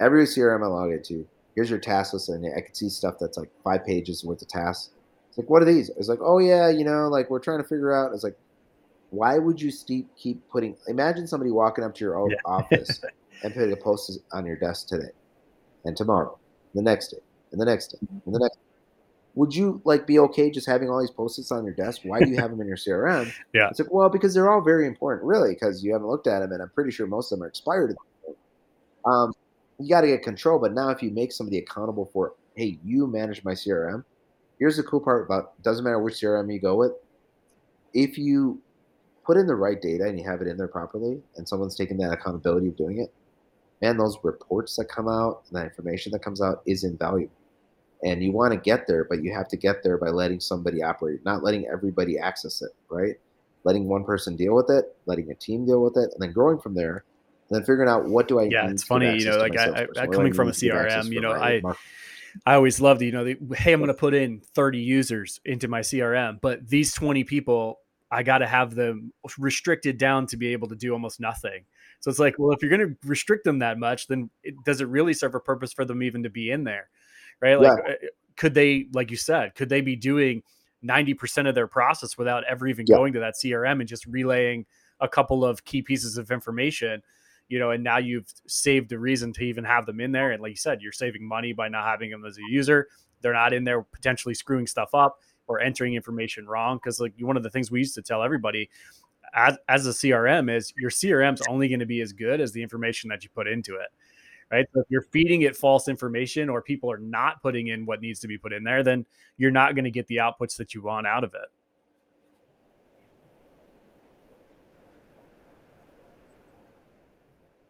every 0.00 0.24
CRM 0.24 0.62
I 0.62 0.66
log 0.66 0.92
into, 0.92 1.26
here's 1.56 1.70
your 1.70 1.80
task 1.80 2.12
list, 2.12 2.28
and 2.28 2.46
I 2.56 2.60
can 2.60 2.74
see 2.74 2.88
stuff 2.88 3.16
that's 3.20 3.36
like 3.36 3.50
five 3.64 3.84
pages 3.84 4.24
worth 4.24 4.42
of 4.42 4.48
tasks. 4.48 4.90
It's 5.28 5.38
like, 5.38 5.50
what 5.50 5.62
are 5.62 5.66
these? 5.66 5.90
It's 5.90 6.08
like, 6.08 6.20
oh 6.22 6.38
yeah, 6.38 6.68
you 6.68 6.84
know, 6.84 7.08
like 7.08 7.28
we're 7.28 7.40
trying 7.40 7.58
to 7.58 7.68
figure 7.68 7.92
out. 7.92 8.12
It's 8.12 8.22
like, 8.22 8.38
why 9.10 9.38
would 9.38 9.60
you 9.60 9.72
keep 10.16 10.48
putting? 10.48 10.76
Imagine 10.86 11.26
somebody 11.26 11.50
walking 11.50 11.82
up 11.82 11.94
to 11.96 12.04
your 12.04 12.16
own 12.16 12.30
yeah. 12.30 12.36
office 12.44 13.00
and 13.42 13.54
put 13.54 13.70
a 13.72 13.76
post 13.76 14.18
on 14.32 14.46
your 14.46 14.56
desk 14.56 14.88
today 14.88 15.10
and 15.84 15.96
tomorrow, 15.96 16.38
the 16.74 16.82
next 16.82 17.08
day, 17.08 17.18
and 17.52 17.60
the 17.60 17.64
next 17.64 17.88
day, 17.88 17.98
and 18.26 18.34
the 18.34 18.38
next. 18.38 18.58
Would 19.34 19.54
you 19.54 19.80
like 19.84 20.06
be 20.06 20.18
okay 20.18 20.50
just 20.50 20.66
having 20.66 20.90
all 20.90 21.00
these 21.00 21.10
post-its 21.10 21.52
on 21.52 21.64
your 21.64 21.74
desk? 21.74 22.00
Why 22.02 22.18
do 22.18 22.28
you 22.28 22.36
have 22.38 22.50
them 22.50 22.60
in 22.60 22.66
your 22.66 22.76
CRM? 22.76 23.32
yeah, 23.52 23.68
it's 23.68 23.78
like 23.78 23.92
well 23.92 24.08
because 24.08 24.34
they're 24.34 24.50
all 24.50 24.60
very 24.60 24.86
important, 24.86 25.26
really, 25.26 25.54
because 25.54 25.84
you 25.84 25.92
haven't 25.92 26.08
looked 26.08 26.26
at 26.26 26.40
them, 26.40 26.52
and 26.52 26.62
I'm 26.62 26.70
pretty 26.70 26.90
sure 26.90 27.06
most 27.06 27.30
of 27.30 27.38
them 27.38 27.44
are 27.44 27.48
expired. 27.48 27.94
Um, 29.04 29.32
you 29.78 29.88
got 29.88 30.00
to 30.00 30.08
get 30.08 30.22
control, 30.22 30.58
but 30.58 30.72
now 30.72 30.88
if 30.90 31.02
you 31.02 31.10
make 31.10 31.32
somebody 31.32 31.58
accountable 31.58 32.10
for, 32.12 32.34
hey, 32.56 32.78
you 32.84 33.06
manage 33.06 33.44
my 33.44 33.52
CRM. 33.52 34.04
Here's 34.58 34.76
the 34.76 34.82
cool 34.82 35.00
part 35.00 35.24
about 35.24 35.60
doesn't 35.62 35.84
matter 35.84 36.00
which 36.00 36.14
CRM 36.14 36.52
you 36.52 36.60
go 36.60 36.74
with. 36.74 36.92
If 37.94 38.18
you 38.18 38.60
put 39.24 39.36
in 39.36 39.46
the 39.46 39.54
right 39.54 39.80
data 39.80 40.04
and 40.04 40.18
you 40.18 40.28
have 40.28 40.42
it 40.42 40.48
in 40.48 40.56
there 40.56 40.68
properly, 40.68 41.22
and 41.36 41.48
someone's 41.48 41.76
taking 41.76 41.96
that 41.98 42.12
accountability 42.12 42.68
of 42.68 42.76
doing 42.76 42.98
it, 42.98 43.12
man, 43.80 43.96
those 43.96 44.18
reports 44.22 44.76
that 44.76 44.86
come 44.86 45.08
out 45.08 45.44
and 45.48 45.56
that 45.56 45.64
information 45.64 46.12
that 46.12 46.22
comes 46.22 46.40
out 46.40 46.62
is 46.66 46.84
invaluable. 46.84 47.32
And 48.02 48.22
you 48.22 48.30
want 48.30 48.52
to 48.52 48.58
get 48.58 48.86
there, 48.86 49.04
but 49.04 49.22
you 49.22 49.32
have 49.32 49.48
to 49.48 49.56
get 49.56 49.82
there 49.82 49.98
by 49.98 50.08
letting 50.08 50.40
somebody 50.40 50.82
operate, 50.82 51.24
not 51.24 51.42
letting 51.42 51.66
everybody 51.66 52.18
access 52.18 52.62
it, 52.62 52.70
right? 52.88 53.16
Letting 53.64 53.88
one 53.88 54.04
person 54.04 54.36
deal 54.36 54.54
with 54.54 54.70
it, 54.70 54.96
letting 55.06 55.30
a 55.30 55.34
team 55.34 55.66
deal 55.66 55.82
with 55.82 55.96
it, 55.96 56.10
and 56.12 56.20
then 56.20 56.32
growing 56.32 56.60
from 56.60 56.74
there, 56.74 57.04
and 57.48 57.56
then 57.56 57.64
figuring 57.64 57.88
out 57.88 58.04
what 58.04 58.28
do 58.28 58.38
I. 58.38 58.44
Yeah, 58.44 58.70
it's 58.70 58.84
funny, 58.84 59.18
you 59.18 59.24
know, 59.24 59.38
like 59.38 59.56
I, 59.56 59.88
I, 59.96 60.06
coming 60.06 60.32
from 60.32 60.48
a 60.48 60.52
CRM, 60.52 61.10
you 61.12 61.20
know, 61.20 61.32
I. 61.32 61.60
I 62.46 62.54
always 62.54 62.80
loved, 62.80 63.02
you 63.02 63.10
know, 63.10 63.24
the, 63.24 63.36
hey, 63.56 63.72
I'm 63.72 63.80
going 63.80 63.88
to 63.88 63.94
put 63.94 64.14
in 64.14 64.42
30 64.54 64.78
users 64.78 65.40
into 65.44 65.66
my 65.66 65.80
CRM, 65.80 66.40
but 66.40 66.68
these 66.68 66.92
20 66.92 67.24
people, 67.24 67.80
I 68.12 68.22
got 68.22 68.38
to 68.38 68.46
have 68.46 68.74
them 68.74 69.12
restricted 69.38 69.98
down 69.98 70.26
to 70.26 70.36
be 70.36 70.52
able 70.52 70.68
to 70.68 70.76
do 70.76 70.92
almost 70.92 71.20
nothing. 71.20 71.64
So 72.00 72.10
it's 72.10 72.18
like, 72.18 72.36
well, 72.38 72.52
if 72.52 72.62
you're 72.62 72.70
going 72.70 72.88
to 72.88 72.96
restrict 73.08 73.44
them 73.44 73.58
that 73.58 73.78
much, 73.78 74.06
then 74.06 74.30
it, 74.42 74.54
does 74.64 74.80
it 74.80 74.88
really 74.88 75.14
serve 75.14 75.34
a 75.34 75.40
purpose 75.40 75.72
for 75.72 75.84
them 75.84 76.02
even 76.02 76.22
to 76.22 76.30
be 76.30 76.50
in 76.50 76.64
there? 76.64 76.88
Right? 77.40 77.60
Like, 77.60 77.78
yeah. 77.86 77.92
Uh, 77.92 78.06
could 78.36 78.54
they, 78.54 78.86
like 78.92 79.10
you 79.10 79.16
said, 79.16 79.54
could 79.54 79.68
they 79.68 79.80
be 79.80 79.96
doing 79.96 80.42
90% 80.84 81.48
of 81.48 81.54
their 81.54 81.66
process 81.66 82.16
without 82.16 82.44
ever 82.44 82.68
even 82.68 82.86
yeah. 82.88 82.96
going 82.96 83.12
to 83.14 83.20
that 83.20 83.34
CRM 83.34 83.80
and 83.80 83.88
just 83.88 84.06
relaying 84.06 84.64
a 85.00 85.08
couple 85.08 85.44
of 85.44 85.64
key 85.64 85.82
pieces 85.82 86.16
of 86.16 86.30
information? 86.30 87.02
You 87.48 87.58
know, 87.58 87.70
and 87.70 87.82
now 87.82 87.98
you've 87.98 88.32
saved 88.46 88.90
the 88.90 88.98
reason 88.98 89.32
to 89.34 89.42
even 89.42 89.64
have 89.64 89.86
them 89.86 90.00
in 90.00 90.12
there. 90.12 90.30
And 90.30 90.42
like 90.42 90.50
you 90.50 90.56
said, 90.56 90.80
you're 90.82 90.92
saving 90.92 91.26
money 91.26 91.52
by 91.52 91.68
not 91.68 91.84
having 91.84 92.10
them 92.10 92.24
as 92.24 92.38
a 92.38 92.42
user. 92.48 92.86
They're 93.22 93.32
not 93.32 93.52
in 93.52 93.64
there 93.64 93.82
potentially 93.82 94.34
screwing 94.34 94.66
stuff 94.66 94.94
up 94.94 95.18
or 95.48 95.58
entering 95.60 95.94
information 95.94 96.46
wrong. 96.46 96.76
Because 96.76 97.00
like 97.00 97.14
one 97.20 97.36
of 97.36 97.42
the 97.42 97.50
things 97.50 97.70
we 97.70 97.80
used 97.80 97.94
to 97.96 98.02
tell 98.02 98.22
everybody 98.22 98.70
as, 99.34 99.56
as 99.68 99.86
a 99.86 99.90
CRM 99.90 100.54
is 100.54 100.72
your 100.76 100.90
CRM 100.90 101.34
is 101.34 101.42
only 101.48 101.68
going 101.68 101.80
to 101.80 101.86
be 101.86 102.00
as 102.00 102.12
good 102.12 102.40
as 102.40 102.52
the 102.52 102.62
information 102.62 103.08
that 103.10 103.24
you 103.24 103.30
put 103.34 103.46
into 103.46 103.76
it. 103.76 103.88
right? 104.50 104.66
So 104.74 104.80
if 104.80 104.86
you're 104.88 105.02
feeding 105.02 105.42
it 105.42 105.56
false 105.56 105.88
information 105.88 106.48
or 106.48 106.62
people 106.62 106.90
are 106.90 106.98
not 106.98 107.42
putting 107.42 107.68
in 107.68 107.86
what 107.86 108.00
needs 108.00 108.20
to 108.20 108.28
be 108.28 108.38
put 108.38 108.52
in 108.52 108.64
there, 108.64 108.82
then 108.82 109.06
you're 109.36 109.50
not 109.50 109.74
going 109.74 109.84
to 109.84 109.90
get 109.90 110.06
the 110.06 110.16
outputs 110.16 110.56
that 110.56 110.74
you 110.74 110.82
want 110.82 111.06
out 111.06 111.24
of 111.24 111.34
it. 111.34 111.48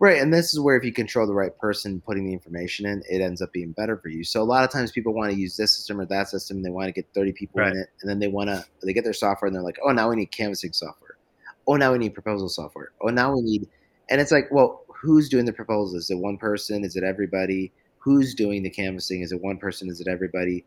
Right. 0.00 0.22
And 0.22 0.32
this 0.32 0.54
is 0.54 0.60
where 0.60 0.76
if 0.76 0.84
you 0.84 0.92
control 0.92 1.26
the 1.26 1.34
right 1.34 1.56
person 1.58 2.00
putting 2.00 2.24
the 2.24 2.32
information 2.32 2.86
in, 2.86 3.02
it 3.10 3.20
ends 3.20 3.42
up 3.42 3.52
being 3.52 3.72
better 3.72 3.96
for 3.96 4.08
you. 4.08 4.22
So 4.22 4.40
a 4.40 4.44
lot 4.44 4.62
of 4.62 4.70
times 4.70 4.92
people 4.92 5.12
want 5.12 5.32
to 5.32 5.36
use 5.36 5.56
this 5.56 5.74
system 5.74 6.00
or 6.00 6.06
that 6.06 6.28
system. 6.28 6.58
and 6.58 6.64
They 6.64 6.70
want 6.70 6.86
to 6.86 6.92
get 6.92 7.06
30 7.14 7.32
people 7.32 7.60
right. 7.60 7.72
in 7.72 7.78
it. 7.78 7.88
And 8.00 8.08
then 8.08 8.20
they 8.20 8.28
want 8.28 8.48
to, 8.48 8.64
they 8.84 8.92
get 8.92 9.02
their 9.02 9.12
software 9.12 9.48
and 9.48 9.56
they're 9.56 9.62
like, 9.62 9.78
oh, 9.84 9.90
now 9.90 10.08
we 10.08 10.14
need 10.14 10.30
canvassing 10.30 10.72
software. 10.72 11.07
Oh, 11.68 11.76
now 11.76 11.92
we 11.92 11.98
need 11.98 12.14
proposal 12.14 12.48
software. 12.48 12.92
Oh, 13.02 13.08
now 13.10 13.34
we 13.34 13.42
need, 13.42 13.68
and 14.10 14.20
it's 14.20 14.32
like, 14.32 14.48
well, 14.50 14.84
who's 14.88 15.28
doing 15.28 15.44
the 15.44 15.52
proposals? 15.52 15.94
Is 15.94 16.10
it 16.10 16.18
one 16.18 16.38
person? 16.38 16.82
Is 16.84 16.96
it 16.96 17.04
everybody? 17.04 17.72
Who's 17.98 18.34
doing 18.34 18.62
the 18.62 18.70
canvassing? 18.70 19.22
Is 19.22 19.32
it 19.32 19.42
one 19.42 19.58
person? 19.58 19.90
Is 19.90 20.00
it 20.00 20.08
everybody? 20.08 20.64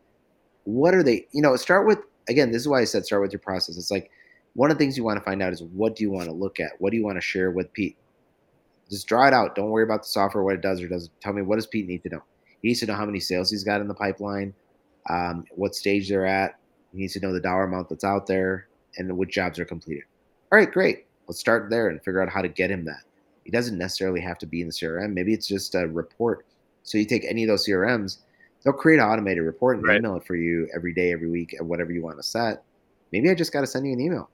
What 0.64 0.94
are 0.94 1.02
they, 1.02 1.26
you 1.32 1.42
know, 1.42 1.56
start 1.56 1.86
with, 1.86 1.98
again, 2.28 2.52
this 2.52 2.62
is 2.62 2.68
why 2.68 2.80
I 2.80 2.84
said 2.84 3.04
start 3.04 3.22
with 3.22 3.32
your 3.32 3.40
process. 3.40 3.76
It's 3.76 3.90
like 3.90 4.10
one 4.54 4.70
of 4.70 4.78
the 4.78 4.84
things 4.84 4.96
you 4.96 5.04
want 5.04 5.18
to 5.18 5.24
find 5.24 5.42
out 5.42 5.52
is 5.52 5.62
what 5.62 5.96
do 5.96 6.04
you 6.04 6.10
want 6.10 6.26
to 6.26 6.32
look 6.32 6.60
at? 6.60 6.72
What 6.78 6.90
do 6.92 6.96
you 6.96 7.04
want 7.04 7.16
to 7.16 7.22
share 7.22 7.50
with 7.50 7.72
Pete? 7.72 7.96
Just 8.90 9.08
draw 9.08 9.26
it 9.26 9.34
out. 9.34 9.56
Don't 9.56 9.70
worry 9.70 9.84
about 9.84 10.02
the 10.02 10.08
software, 10.08 10.44
what 10.44 10.54
it 10.54 10.60
does 10.60 10.80
or 10.82 10.88
doesn't. 10.88 11.10
Tell 11.20 11.32
me 11.32 11.42
what 11.42 11.56
does 11.56 11.66
Pete 11.66 11.88
need 11.88 12.02
to 12.04 12.10
know? 12.10 12.22
He 12.60 12.68
needs 12.68 12.80
to 12.80 12.86
know 12.86 12.94
how 12.94 13.06
many 13.06 13.18
sales 13.18 13.50
he's 13.50 13.64
got 13.64 13.80
in 13.80 13.88
the 13.88 13.94
pipeline, 13.94 14.54
um, 15.10 15.44
what 15.50 15.74
stage 15.74 16.08
they're 16.08 16.26
at. 16.26 16.58
He 16.92 16.98
needs 16.98 17.14
to 17.14 17.20
know 17.20 17.32
the 17.32 17.40
dollar 17.40 17.64
amount 17.64 17.88
that's 17.88 18.04
out 18.04 18.26
there 18.26 18.68
and 18.98 19.16
which 19.16 19.30
jobs 19.30 19.58
are 19.58 19.64
completed. 19.64 20.04
All 20.52 20.58
right, 20.58 20.70
great. 20.70 21.06
Let's 21.26 21.40
start 21.40 21.70
there 21.70 21.88
and 21.88 21.98
figure 22.02 22.20
out 22.20 22.28
how 22.28 22.42
to 22.42 22.48
get 22.48 22.70
him 22.70 22.84
that. 22.84 23.04
He 23.44 23.50
doesn't 23.50 23.78
necessarily 23.78 24.20
have 24.20 24.38
to 24.38 24.46
be 24.46 24.60
in 24.60 24.66
the 24.66 24.72
CRM. 24.72 25.14
Maybe 25.14 25.32
it's 25.32 25.46
just 25.46 25.74
a 25.74 25.88
report. 25.88 26.44
So 26.82 26.98
you 26.98 27.06
take 27.06 27.24
any 27.24 27.42
of 27.42 27.48
those 27.48 27.66
CRMs, 27.66 28.18
they'll 28.62 28.74
create 28.74 28.98
an 28.98 29.06
automated 29.06 29.44
report 29.44 29.78
and 29.78 29.86
right. 29.86 29.96
email 29.96 30.16
it 30.16 30.26
for 30.26 30.36
you 30.36 30.68
every 30.74 30.92
day, 30.92 31.10
every 31.10 31.28
week, 31.28 31.54
at 31.58 31.64
whatever 31.64 31.90
you 31.90 32.02
want 32.02 32.18
to 32.18 32.22
set. 32.22 32.64
Maybe 33.12 33.30
I 33.30 33.34
just 33.34 33.52
got 33.52 33.62
to 33.62 33.66
send 33.66 33.86
you 33.86 33.94
an 33.94 34.00
email. 34.00 34.28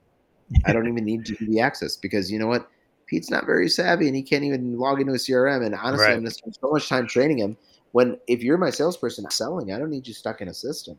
I 0.66 0.72
don't 0.72 0.88
even 0.88 1.04
need 1.04 1.24
GPD 1.24 1.62
access 1.62 1.96
because 1.96 2.32
you 2.32 2.38
know 2.38 2.46
what? 2.48 2.68
Pete's 3.06 3.30
not 3.30 3.46
very 3.46 3.68
savvy 3.68 4.08
and 4.08 4.16
he 4.16 4.22
can't 4.22 4.44
even 4.44 4.76
log 4.76 5.00
into 5.00 5.12
a 5.12 5.16
CRM. 5.16 5.64
And 5.64 5.74
honestly, 5.74 6.06
right. 6.06 6.12
I'm 6.14 6.20
going 6.20 6.26
to 6.26 6.30
spend 6.32 6.58
so 6.60 6.70
much 6.70 6.88
time 6.88 7.06
training 7.06 7.38
him. 7.38 7.56
When 7.92 8.18
if 8.26 8.42
you're 8.42 8.58
my 8.58 8.70
salesperson 8.70 9.30
selling, 9.30 9.72
I 9.72 9.78
don't 9.78 9.90
need 9.90 10.06
you 10.06 10.14
stuck 10.14 10.40
in 10.40 10.48
a 10.48 10.54
system. 10.54 10.98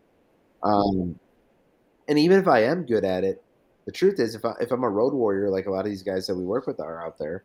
Um, 0.64 1.20
and 2.08 2.18
even 2.18 2.40
if 2.40 2.48
I 2.48 2.64
am 2.64 2.86
good 2.86 3.06
at 3.06 3.24
it, 3.24 3.44
the 3.90 3.94
truth 3.94 4.20
is, 4.20 4.36
if 4.36 4.46
I, 4.46 4.54
if 4.62 4.72
I'm 4.72 4.84
a 4.84 4.90
road 4.90 5.16
warrior 5.16 5.50
like 5.50 5.66
a 5.66 5.72
lot 5.72 5.80
of 5.80 5.86
these 5.86 6.04
guys 6.04 6.28
that 6.28 6.36
we 6.36 6.46
work 6.46 6.68
with 6.68 6.80
are 6.80 7.04
out 7.04 7.18
there, 7.18 7.44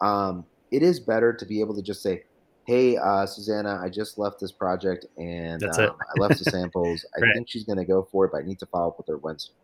um, 0.00 0.44
it 0.72 0.82
is 0.82 0.98
better 0.98 1.32
to 1.32 1.46
be 1.46 1.60
able 1.60 1.72
to 1.76 1.82
just 1.82 2.02
say, 2.02 2.24
"Hey, 2.66 2.96
uh, 2.96 3.26
Susanna, 3.26 3.80
I 3.80 3.90
just 3.90 4.18
left 4.18 4.40
this 4.40 4.50
project 4.50 5.06
and 5.18 5.62
um, 5.62 5.94
I 6.00 6.20
left 6.20 6.42
the 6.42 6.50
samples. 6.50 7.06
I 7.16 7.20
right. 7.20 7.30
think 7.32 7.48
she's 7.48 7.62
going 7.62 7.78
to 7.78 7.84
go 7.84 8.08
for 8.10 8.24
it, 8.24 8.32
but 8.32 8.38
I 8.38 8.42
need 8.44 8.58
to 8.58 8.66
follow 8.66 8.88
up 8.88 8.98
with 8.98 9.06
her 9.06 9.18
Wednesday." 9.18 9.54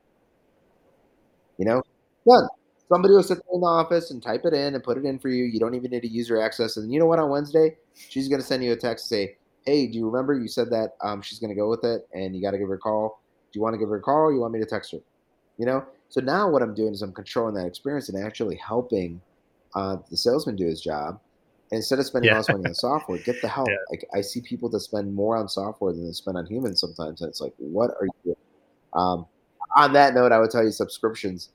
You 1.58 1.64
know, 1.64 1.82
done. 2.24 2.46
Somebody 2.88 3.12
will 3.14 3.24
sit 3.24 3.38
there 3.38 3.54
in 3.54 3.60
the 3.60 3.66
office 3.66 4.12
and 4.12 4.22
type 4.22 4.42
it 4.44 4.54
in 4.54 4.76
and 4.76 4.84
put 4.84 4.98
it 4.98 5.04
in 5.04 5.18
for 5.18 5.30
you. 5.30 5.46
You 5.46 5.58
don't 5.58 5.74
even 5.74 5.90
need 5.90 6.02
to 6.02 6.08
user 6.08 6.40
access. 6.40 6.76
And 6.76 6.92
you 6.92 7.00
know 7.00 7.06
what? 7.06 7.18
On 7.18 7.28
Wednesday, 7.28 7.76
she's 7.94 8.28
going 8.28 8.40
to 8.40 8.46
send 8.46 8.62
you 8.62 8.70
a 8.70 8.76
text 8.76 9.08
to 9.08 9.14
say, 9.16 9.36
"Hey, 9.66 9.88
do 9.88 9.98
you 9.98 10.08
remember 10.08 10.34
you 10.34 10.46
said 10.46 10.70
that 10.70 10.90
um, 11.02 11.22
she's 11.22 11.40
going 11.40 11.50
to 11.50 11.56
go 11.56 11.68
with 11.68 11.82
it, 11.82 12.06
and 12.14 12.36
you 12.36 12.40
got 12.40 12.52
to 12.52 12.58
give 12.58 12.68
her 12.68 12.74
a 12.74 12.78
call? 12.78 13.20
Do 13.52 13.58
you 13.58 13.62
want 13.62 13.74
to 13.74 13.78
give 13.78 13.88
her 13.88 13.96
a 13.96 14.00
call? 14.00 14.26
or 14.26 14.32
You 14.32 14.38
want 14.38 14.52
me 14.52 14.60
to 14.60 14.66
text 14.66 14.92
her? 14.92 14.98
You 15.58 15.66
know." 15.66 15.84
So 16.10 16.20
now 16.20 16.48
what 16.50 16.62
I'm 16.62 16.74
doing 16.74 16.92
is 16.92 17.02
I'm 17.02 17.12
controlling 17.12 17.54
that 17.54 17.66
experience 17.66 18.08
and 18.08 18.22
actually 18.22 18.56
helping 18.56 19.20
uh, 19.74 19.96
the 20.10 20.16
salesman 20.16 20.56
do 20.56 20.66
his 20.66 20.80
job. 20.80 21.20
And 21.70 21.78
instead 21.78 22.00
of 22.00 22.06
spending 22.06 22.28
yeah. 22.28 22.34
all 22.34 22.40
this 22.40 22.48
money 22.48 22.66
on 22.66 22.74
software, 22.74 23.18
get 23.18 23.40
the 23.40 23.48
help. 23.48 23.68
Yeah. 23.70 23.76
Like 23.90 24.04
I 24.12 24.20
see 24.20 24.40
people 24.40 24.68
that 24.70 24.80
spend 24.80 25.14
more 25.14 25.36
on 25.36 25.48
software 25.48 25.92
than 25.92 26.04
they 26.04 26.12
spend 26.12 26.36
on 26.36 26.46
humans 26.46 26.80
sometimes, 26.80 27.20
and 27.20 27.28
it's 27.28 27.40
like, 27.40 27.54
what 27.58 27.90
are 27.90 28.06
you 28.06 28.12
doing? 28.24 28.36
Um, 28.92 29.26
on 29.76 29.92
that 29.92 30.14
note, 30.14 30.32
I 30.32 30.38
would 30.40 30.50
tell 30.50 30.64
you 30.64 30.72
subscriptions 30.72 31.50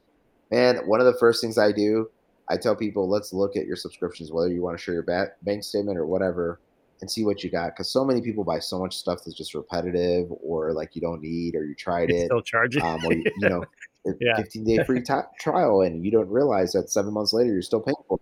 man, 0.51 0.77
one 0.85 0.99
of 0.99 1.05
the 1.05 1.17
first 1.19 1.41
things 1.41 1.57
I 1.57 1.71
do, 1.71 2.09
I 2.49 2.57
tell 2.57 2.75
people, 2.75 3.09
let's 3.09 3.33
look 3.33 3.55
at 3.55 3.65
your 3.65 3.75
subscriptions, 3.75 4.31
whether 4.31 4.49
you 4.49 4.61
want 4.61 4.77
to 4.77 4.83
share 4.83 4.93
your 4.93 5.31
bank 5.43 5.63
statement 5.63 5.97
or 5.97 6.05
whatever, 6.05 6.59
and 7.01 7.09
see 7.09 7.25
what 7.25 7.43
you 7.43 7.49
got. 7.49 7.67
Because 7.67 7.89
so 7.89 8.05
many 8.05 8.21
people 8.21 8.43
buy 8.43 8.59
so 8.59 8.79
much 8.79 8.95
stuff 8.95 9.19
that's 9.25 9.35
just 9.35 9.55
repetitive, 9.55 10.27
or 10.43 10.73
like 10.73 10.95
you 10.95 11.01
don't 11.01 11.21
need, 11.21 11.55
or 11.55 11.65
you 11.65 11.75
tried 11.75 12.11
it, 12.11 12.25
still 12.25 12.41
charge 12.41 12.75
it, 12.77 12.83
um, 12.83 13.03
or 13.05 13.13
you, 13.13 13.23
you 13.37 13.49
know, 13.49 13.63
yeah. 14.19 14.37
15 14.37 14.63
day 14.63 14.83
free 14.83 15.01
t- 15.07 15.13
trial, 15.39 15.81
and 15.81 16.03
you 16.03 16.11
don't 16.11 16.29
realize 16.29 16.73
that 16.73 16.89
seven 16.89 17.13
months 17.13 17.33
later 17.33 17.51
you're 17.51 17.61
still 17.61 17.81
paying 17.81 17.95
for. 18.07 18.17
it. 18.17 18.21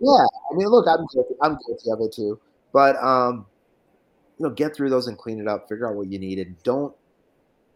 Yeah, 0.00 0.24
I 0.50 0.56
mean, 0.56 0.68
look, 0.68 0.86
I'm 0.88 1.06
guilty, 1.12 1.34
I'm 1.40 1.58
guilty 1.66 1.90
of 1.90 2.00
it 2.00 2.12
too, 2.12 2.40
but 2.72 2.96
um, 3.02 3.46
you 4.38 4.46
know, 4.46 4.52
get 4.52 4.74
through 4.74 4.90
those 4.90 5.06
and 5.06 5.16
clean 5.16 5.40
it 5.40 5.48
up. 5.48 5.68
Figure 5.68 5.88
out 5.88 5.94
what 5.94 6.08
you 6.08 6.18
need, 6.18 6.38
and 6.38 6.60
don't 6.62 6.94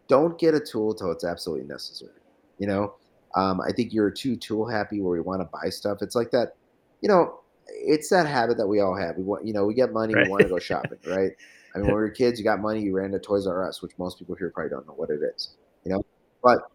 don't 0.07 0.37
get 0.37 0.53
a 0.53 0.59
tool 0.59 0.91
until 0.91 1.11
it's 1.11 1.23
absolutely 1.23 1.65
necessary. 1.65 2.11
You 2.57 2.67
know, 2.67 2.95
um, 3.35 3.61
I 3.61 3.71
think 3.71 3.93
you're 3.93 4.11
too 4.11 4.35
tool 4.35 4.67
happy 4.67 4.99
where 4.99 5.13
we 5.13 5.21
want 5.21 5.41
to 5.41 5.45
buy 5.45 5.69
stuff. 5.69 5.99
It's 6.01 6.15
like 6.15 6.31
that, 6.31 6.55
you 7.01 7.07
know, 7.07 7.39
it's 7.67 8.09
that 8.09 8.25
habit 8.25 8.57
that 8.57 8.67
we 8.67 8.81
all 8.81 8.95
have. 8.95 9.15
We 9.15 9.23
want, 9.23 9.45
you 9.45 9.53
know, 9.53 9.65
we 9.65 9.73
get 9.73 9.93
money, 9.93 10.13
right. 10.13 10.25
we 10.25 10.29
want 10.29 10.43
to 10.43 10.49
go 10.49 10.59
shopping, 10.59 10.97
right? 11.05 11.31
I 11.73 11.77
mean, 11.77 11.87
when 11.87 11.95
we 11.95 12.01
were 12.01 12.09
kids, 12.09 12.39
you 12.39 12.43
got 12.43 12.59
money, 12.59 12.81
you 12.81 12.93
ran 12.95 13.11
to 13.11 13.19
Toys 13.19 13.45
R 13.45 13.67
Us, 13.67 13.81
which 13.81 13.91
most 13.97 14.17
people 14.17 14.35
here 14.35 14.49
probably 14.49 14.71
don't 14.71 14.87
know 14.87 14.93
what 14.93 15.11
it 15.11 15.19
is, 15.35 15.51
you 15.85 15.91
know. 15.91 16.03
But 16.43 16.69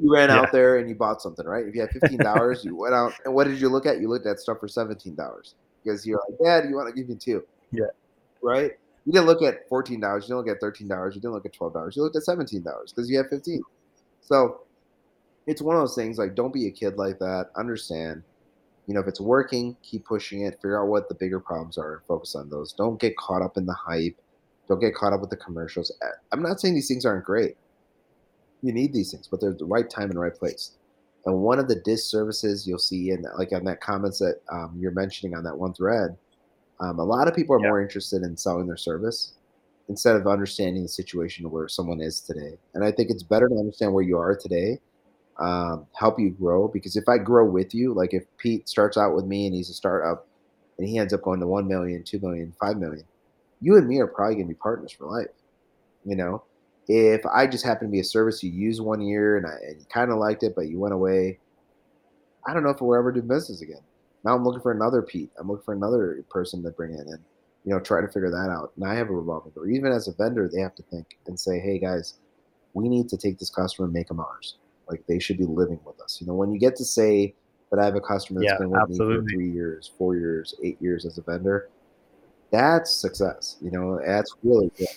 you 0.00 0.12
ran 0.12 0.28
yeah. 0.28 0.40
out 0.40 0.52
there 0.52 0.78
and 0.78 0.88
you 0.88 0.94
bought 0.94 1.20
something, 1.20 1.46
right? 1.46 1.66
If 1.66 1.74
you 1.74 1.80
had 1.80 1.90
fifteen 1.90 2.18
dollars, 2.18 2.64
you 2.64 2.74
went 2.74 2.94
out 2.94 3.12
and 3.24 3.34
what 3.34 3.46
did 3.46 3.60
you 3.60 3.68
look 3.68 3.86
at? 3.86 4.00
You 4.00 4.08
looked 4.08 4.26
at 4.26 4.38
stuff 4.38 4.58
for 4.60 4.68
seventeen 4.68 5.14
dollars 5.14 5.54
because 5.82 6.06
you're 6.06 6.20
like, 6.28 6.38
Dad, 6.42 6.68
you 6.68 6.76
want 6.76 6.88
to 6.88 6.94
give 6.94 7.08
me 7.08 7.16
two? 7.16 7.44
Yeah. 7.72 7.86
Right. 8.42 8.72
You 9.04 9.12
didn't 9.12 9.26
look 9.26 9.42
at 9.42 9.68
fourteen 9.68 10.00
dollars. 10.00 10.24
You 10.24 10.34
didn't 10.34 10.46
look 10.46 10.56
at 10.56 10.60
thirteen 10.60 10.88
dollars. 10.88 11.14
You 11.14 11.20
didn't 11.20 11.34
look 11.34 11.46
at 11.46 11.52
twelve 11.52 11.72
dollars. 11.72 11.96
You 11.96 12.02
looked 12.02 12.16
at 12.16 12.22
seventeen 12.22 12.62
dollars 12.62 12.92
because 12.92 13.10
you 13.10 13.16
had 13.16 13.28
fifteen. 13.28 13.62
So 14.20 14.62
it's 15.46 15.60
one 15.60 15.76
of 15.76 15.82
those 15.82 15.94
things 15.94 16.18
like 16.18 16.34
don't 16.34 16.52
be 16.52 16.66
a 16.66 16.70
kid 16.70 16.96
like 16.96 17.18
that. 17.18 17.50
Understand, 17.56 18.22
you 18.86 18.94
know, 18.94 19.00
if 19.00 19.08
it's 19.08 19.20
working, 19.20 19.76
keep 19.82 20.04
pushing 20.04 20.42
it. 20.42 20.54
Figure 20.54 20.82
out 20.82 20.88
what 20.88 21.08
the 21.08 21.14
bigger 21.14 21.40
problems 21.40 21.76
are 21.76 21.94
and 21.94 22.02
focus 22.06 22.34
on 22.34 22.48
those. 22.48 22.72
Don't 22.72 23.00
get 23.00 23.16
caught 23.16 23.42
up 23.42 23.56
in 23.56 23.66
the 23.66 23.74
hype. 23.74 24.16
Don't 24.68 24.80
get 24.80 24.94
caught 24.94 25.12
up 25.12 25.20
with 25.20 25.30
the 25.30 25.36
commercials. 25.36 25.92
I'm 26.30 26.42
not 26.42 26.60
saying 26.60 26.74
these 26.74 26.86
things 26.86 27.04
aren't 27.04 27.24
great. 27.24 27.56
You 28.62 28.72
need 28.72 28.92
these 28.92 29.10
things, 29.10 29.28
but 29.28 29.40
they're 29.40 29.52
the 29.52 29.64
right 29.64 29.88
time 29.88 30.10
and 30.10 30.20
right 30.20 30.34
place. 30.34 30.72
And 31.26 31.36
one 31.36 31.58
of 31.58 31.68
the 31.68 31.76
disservices 31.76 32.66
you'll 32.66 32.78
see 32.78 33.10
in 33.10 33.24
like 33.38 33.52
on 33.52 33.64
that 33.64 33.80
comments 33.80 34.18
that 34.18 34.40
um, 34.50 34.76
you're 34.78 34.92
mentioning 34.92 35.34
on 35.34 35.44
that 35.44 35.56
one 35.56 35.74
thread, 35.74 36.16
um, 36.80 36.98
a 36.98 37.04
lot 37.04 37.28
of 37.28 37.34
people 37.34 37.54
are 37.54 37.60
yeah. 37.60 37.68
more 37.68 37.82
interested 37.82 38.22
in 38.22 38.36
selling 38.36 38.66
their 38.66 38.76
service 38.76 39.34
instead 39.88 40.16
of 40.16 40.26
understanding 40.26 40.82
the 40.82 40.88
situation 40.88 41.50
where 41.50 41.68
someone 41.68 42.00
is 42.00 42.20
today. 42.20 42.56
And 42.74 42.84
I 42.84 42.92
think 42.92 43.10
it's 43.10 43.22
better 43.22 43.48
to 43.48 43.54
understand 43.54 43.92
where 43.92 44.04
you 44.04 44.16
are 44.16 44.36
today 44.36 44.78
um, 45.40 45.86
help 45.98 46.20
you 46.20 46.30
grow. 46.30 46.68
Because 46.68 46.96
if 46.96 47.08
I 47.08 47.18
grow 47.18 47.44
with 47.44 47.74
you, 47.74 47.92
like 47.92 48.14
if 48.14 48.24
Pete 48.38 48.68
starts 48.68 48.96
out 48.96 49.14
with 49.14 49.24
me 49.24 49.46
and 49.46 49.54
he's 49.54 49.70
a 49.70 49.74
startup 49.74 50.26
and 50.78 50.86
he 50.86 50.98
ends 50.98 51.12
up 51.12 51.22
going 51.22 51.40
to 51.40 51.46
1 51.46 51.66
million, 51.66 52.04
2 52.04 52.20
million, 52.20 52.54
5 52.60 52.76
million, 52.78 53.04
you 53.60 53.76
and 53.76 53.88
me 53.88 53.98
are 53.98 54.06
probably 54.06 54.36
going 54.36 54.46
to 54.46 54.54
be 54.54 54.58
partners 54.58 54.92
for 54.92 55.06
life. 55.06 55.34
You 56.04 56.16
know, 56.16 56.42
if 56.90 57.24
I 57.24 57.46
just 57.46 57.64
happen 57.64 57.86
to 57.86 57.92
be 57.92 58.00
a 58.00 58.04
service 58.04 58.42
you 58.42 58.50
use 58.50 58.80
one 58.80 59.00
year 59.00 59.36
and, 59.36 59.46
I, 59.46 59.54
and 59.68 59.88
kind 59.88 60.10
of 60.10 60.18
liked 60.18 60.42
it, 60.42 60.54
but 60.56 60.68
you 60.68 60.80
went 60.80 60.92
away, 60.92 61.38
I 62.44 62.52
don't 62.52 62.64
know 62.64 62.70
if 62.70 62.80
we'll 62.80 62.98
ever 62.98 63.12
do 63.12 63.22
business 63.22 63.62
again. 63.62 63.82
Now 64.24 64.34
I'm 64.34 64.44
looking 64.44 64.60
for 64.60 64.72
another 64.72 65.00
Pete. 65.00 65.30
I'm 65.38 65.48
looking 65.48 65.64
for 65.64 65.72
another 65.72 66.24
person 66.30 66.64
to 66.64 66.70
bring 66.70 66.94
in 66.94 67.00
and, 67.00 67.20
you 67.64 67.72
know, 67.72 67.78
try 67.78 68.00
to 68.00 68.08
figure 68.08 68.30
that 68.30 68.50
out. 68.50 68.72
And 68.74 68.84
I 68.84 68.94
have 68.96 69.08
a 69.08 69.12
revolving 69.12 69.52
door. 69.52 69.68
Even 69.68 69.92
as 69.92 70.08
a 70.08 70.12
vendor, 70.12 70.50
they 70.52 70.60
have 70.60 70.74
to 70.74 70.82
think 70.82 71.16
and 71.28 71.38
say, 71.38 71.60
hey, 71.60 71.78
guys, 71.78 72.14
we 72.74 72.88
need 72.88 73.08
to 73.10 73.16
take 73.16 73.38
this 73.38 73.50
customer 73.50 73.86
and 73.86 73.94
make 73.94 74.08
them 74.08 74.18
ours. 74.18 74.56
Like 74.88 75.06
they 75.06 75.20
should 75.20 75.38
be 75.38 75.44
living 75.44 75.78
with 75.84 76.00
us. 76.00 76.20
You 76.20 76.26
know, 76.26 76.34
when 76.34 76.50
you 76.50 76.58
get 76.58 76.74
to 76.76 76.84
say 76.84 77.34
that 77.70 77.78
I 77.78 77.84
have 77.84 77.94
a 77.94 78.00
customer 78.00 78.40
that's 78.40 78.52
yeah, 78.52 78.58
been 78.58 78.70
with 78.70 78.80
absolutely. 78.80 79.18
me 79.18 79.22
for 79.22 79.36
three 79.36 79.50
years, 79.52 79.92
four 79.96 80.16
years, 80.16 80.56
eight 80.64 80.82
years 80.82 81.06
as 81.06 81.18
a 81.18 81.22
vendor, 81.22 81.68
that's 82.50 82.90
success. 82.90 83.58
You 83.62 83.70
know, 83.70 84.00
that's 84.04 84.34
really 84.42 84.72
good. 84.76 84.88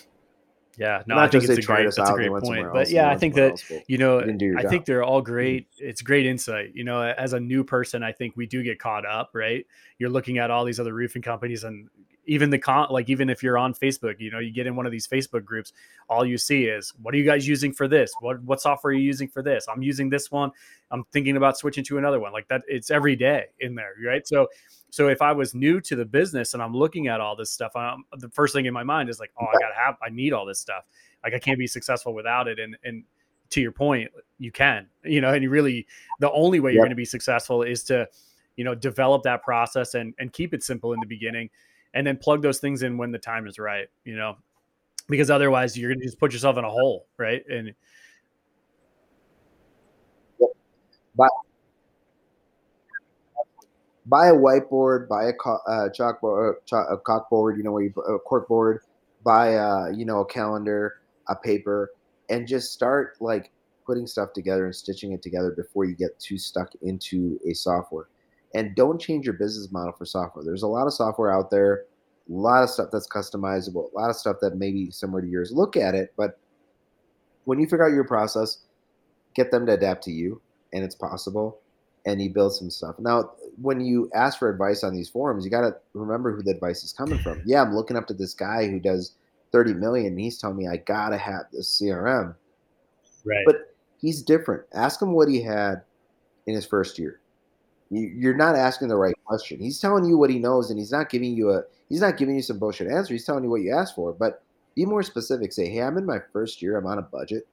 Yeah, 0.76 1.02
no, 1.06 1.16
Not 1.16 1.24
I 1.24 1.28
think 1.28 1.44
it's 1.44 1.58
a 1.58 1.62
great, 1.62 1.84
that's 1.84 1.98
a 2.10 2.12
great 2.12 2.30
point. 2.30 2.72
But 2.72 2.90
yeah, 2.90 3.10
I 3.10 3.16
think 3.16 3.34
that 3.34 3.62
you 3.86 3.98
know, 3.98 4.20
I 4.20 4.62
job. 4.62 4.70
think 4.70 4.84
they're 4.84 5.04
all 5.04 5.20
mm-hmm. 5.20 5.32
great. 5.32 5.68
It's 5.78 6.02
great 6.02 6.26
insight. 6.26 6.72
You 6.74 6.84
know, 6.84 7.02
as 7.02 7.32
a 7.32 7.40
new 7.40 7.64
person, 7.64 8.02
I 8.02 8.12
think 8.12 8.36
we 8.36 8.46
do 8.46 8.62
get 8.62 8.78
caught 8.78 9.06
up. 9.06 9.30
Right, 9.34 9.66
you're 9.98 10.10
looking 10.10 10.38
at 10.38 10.50
all 10.50 10.64
these 10.64 10.80
other 10.80 10.94
roofing 10.94 11.22
companies, 11.22 11.64
and 11.64 11.88
even 12.26 12.50
the 12.50 12.58
con 12.58 12.86
like 12.90 13.08
even 13.08 13.28
if 13.28 13.42
you're 13.42 13.58
on 13.58 13.74
facebook 13.74 14.18
you 14.18 14.30
know 14.30 14.38
you 14.38 14.50
get 14.50 14.66
in 14.66 14.76
one 14.76 14.86
of 14.86 14.92
these 14.92 15.06
facebook 15.06 15.44
groups 15.44 15.72
all 16.08 16.24
you 16.24 16.38
see 16.38 16.64
is 16.64 16.92
what 17.02 17.14
are 17.14 17.18
you 17.18 17.24
guys 17.24 17.46
using 17.46 17.72
for 17.72 17.88
this 17.88 18.12
what 18.20 18.42
what 18.44 18.60
software 18.60 18.92
are 18.92 18.94
you 18.94 19.02
using 19.02 19.28
for 19.28 19.42
this 19.42 19.66
i'm 19.72 19.82
using 19.82 20.08
this 20.08 20.30
one 20.30 20.50
i'm 20.90 21.04
thinking 21.12 21.36
about 21.36 21.58
switching 21.58 21.84
to 21.84 21.98
another 21.98 22.20
one 22.20 22.32
like 22.32 22.48
that 22.48 22.62
it's 22.66 22.90
every 22.90 23.16
day 23.16 23.44
in 23.60 23.74
there 23.74 23.92
right 24.04 24.26
so 24.26 24.46
so 24.94 25.08
if 25.08 25.22
i 25.22 25.32
was 25.32 25.54
new 25.54 25.80
to 25.80 25.96
the 25.96 26.04
business 26.04 26.54
and 26.54 26.62
i'm 26.62 26.74
looking 26.74 27.08
at 27.08 27.20
all 27.20 27.36
this 27.36 27.50
stuff 27.50 27.72
I'm, 27.74 28.04
the 28.18 28.28
first 28.30 28.54
thing 28.54 28.66
in 28.66 28.74
my 28.74 28.84
mind 28.84 29.08
is 29.08 29.18
like 29.20 29.32
oh 29.40 29.46
i 29.46 29.52
gotta 29.52 29.74
have 29.74 29.96
i 30.04 30.10
need 30.10 30.32
all 30.32 30.46
this 30.46 30.60
stuff 30.60 30.84
like 31.22 31.34
i 31.34 31.38
can't 31.38 31.58
be 31.58 31.66
successful 31.66 32.14
without 32.14 32.48
it 32.48 32.58
and 32.58 32.76
and 32.84 33.04
to 33.50 33.60
your 33.60 33.72
point 33.72 34.10
you 34.38 34.50
can 34.50 34.86
you 35.04 35.20
know 35.20 35.32
and 35.32 35.42
you 35.42 35.50
really 35.50 35.86
the 36.20 36.30
only 36.32 36.60
way 36.60 36.70
yep. 36.70 36.76
you're 36.76 36.82
going 36.82 36.90
to 36.90 36.96
be 36.96 37.04
successful 37.04 37.62
is 37.62 37.82
to 37.84 38.08
you 38.56 38.64
know 38.64 38.74
develop 38.74 39.22
that 39.22 39.42
process 39.42 39.94
and 39.94 40.14
and 40.18 40.32
keep 40.32 40.54
it 40.54 40.62
simple 40.62 40.92
in 40.92 41.00
the 41.00 41.06
beginning 41.06 41.48
and 41.94 42.04
then 42.06 42.16
plug 42.16 42.42
those 42.42 42.58
things 42.58 42.82
in 42.82 42.98
when 42.98 43.12
the 43.12 43.18
time 43.18 43.46
is 43.46 43.58
right. 43.58 43.88
You 44.04 44.16
know, 44.16 44.36
because 45.08 45.30
otherwise 45.30 45.78
you're 45.78 45.92
gonna 45.94 46.04
just 46.04 46.18
put 46.18 46.32
yourself 46.32 46.58
in 46.58 46.64
a 46.64 46.70
hole, 46.70 47.06
right? 47.16 47.42
And 47.48 47.72
buy, 51.16 51.28
buy 54.06 54.28
a 54.28 54.34
whiteboard, 54.34 55.08
buy 55.08 55.24
a 55.24 55.28
uh, 55.30 55.88
chalkboard, 55.90 56.54
uh, 56.72 56.94
a 56.94 56.98
cockboard, 56.98 57.56
you 57.56 57.62
know, 57.62 57.72
where 57.72 57.82
you 57.82 57.92
a 57.96 58.18
corkboard, 58.28 58.78
buy 59.24 59.52
a 59.52 59.92
you 59.92 60.04
know 60.04 60.20
a 60.20 60.26
calendar, 60.26 61.00
a 61.28 61.36
paper, 61.36 61.90
and 62.28 62.46
just 62.46 62.72
start 62.72 63.16
like 63.20 63.50
putting 63.86 64.06
stuff 64.06 64.32
together 64.32 64.64
and 64.64 64.74
stitching 64.74 65.12
it 65.12 65.22
together 65.22 65.50
before 65.50 65.84
you 65.84 65.94
get 65.94 66.18
too 66.18 66.38
stuck 66.38 66.70
into 66.82 67.38
a 67.48 67.54
software. 67.54 68.06
And 68.54 68.74
don't 68.76 69.00
change 69.00 69.24
your 69.24 69.34
business 69.34 69.72
model 69.72 69.92
for 69.92 70.06
software. 70.06 70.44
There's 70.44 70.62
a 70.62 70.68
lot 70.68 70.86
of 70.86 70.92
software 70.92 71.32
out 71.32 71.50
there, 71.50 71.84
a 72.30 72.32
lot 72.32 72.62
of 72.62 72.70
stuff 72.70 72.88
that's 72.92 73.08
customizable, 73.08 73.92
a 73.92 73.98
lot 73.98 74.10
of 74.10 74.16
stuff 74.16 74.36
that 74.40 74.56
maybe 74.56 74.90
similar 74.90 75.20
to 75.20 75.28
yours. 75.28 75.50
Look 75.52 75.76
at 75.76 75.94
it, 75.94 76.14
but 76.16 76.38
when 77.44 77.58
you 77.58 77.66
figure 77.66 77.86
out 77.86 77.92
your 77.92 78.04
process, 78.04 78.58
get 79.34 79.50
them 79.50 79.66
to 79.66 79.72
adapt 79.72 80.04
to 80.04 80.10
you, 80.10 80.40
and 80.72 80.82
it's 80.84 80.94
possible. 80.94 81.60
And 82.06 82.20
you 82.20 82.30
build 82.30 82.54
some 82.54 82.70
stuff. 82.70 82.96
Now, 82.98 83.32
when 83.60 83.80
you 83.80 84.10
ask 84.14 84.38
for 84.38 84.50
advice 84.50 84.82
on 84.82 84.94
these 84.94 85.08
forums, 85.08 85.44
you 85.44 85.50
got 85.50 85.62
to 85.62 85.76
remember 85.92 86.34
who 86.34 86.42
the 86.42 86.50
advice 86.50 86.82
is 86.82 86.92
coming 86.92 87.18
from. 87.18 87.42
Yeah, 87.44 87.62
I'm 87.62 87.74
looking 87.74 87.96
up 87.96 88.06
to 88.08 88.14
this 88.14 88.34
guy 88.34 88.66
who 88.68 88.80
does 88.80 89.12
30 89.52 89.74
million, 89.74 90.08
and 90.08 90.20
he's 90.20 90.38
telling 90.38 90.56
me 90.56 90.66
I 90.66 90.78
gotta 90.78 91.16
have 91.16 91.42
this 91.52 91.80
CRM. 91.80 92.34
Right. 93.24 93.44
But 93.46 93.74
he's 94.00 94.22
different. 94.22 94.64
Ask 94.72 95.00
him 95.00 95.12
what 95.12 95.28
he 95.28 95.40
had 95.40 95.82
in 96.46 96.54
his 96.54 96.66
first 96.66 96.98
year. 96.98 97.20
You're 97.90 98.36
not 98.36 98.56
asking 98.56 98.88
the 98.88 98.96
right 98.96 99.14
question. 99.24 99.60
He's 99.60 99.78
telling 99.78 100.04
you 100.04 100.18
what 100.18 100.30
he 100.30 100.40
knows, 100.40 100.70
and 100.70 100.78
he's 100.78 100.90
not 100.90 101.08
giving 101.08 101.36
you 101.36 101.50
a 101.50 101.62
he's 101.88 102.00
not 102.00 102.16
giving 102.16 102.34
you 102.34 102.42
some 102.42 102.58
bullshit 102.58 102.90
answer. 102.90 103.14
He's 103.14 103.24
telling 103.24 103.44
you 103.44 103.50
what 103.50 103.60
you 103.60 103.72
asked 103.72 103.94
for. 103.94 104.12
But 104.12 104.42
be 104.74 104.84
more 104.84 105.04
specific. 105.04 105.52
Say, 105.52 105.68
hey, 105.68 105.82
I'm 105.82 105.96
in 105.98 106.04
my 106.04 106.18
first 106.32 106.60
year. 106.60 106.76
I'm 106.76 106.86
on 106.86 106.98
a 106.98 107.02
budget. 107.02 107.46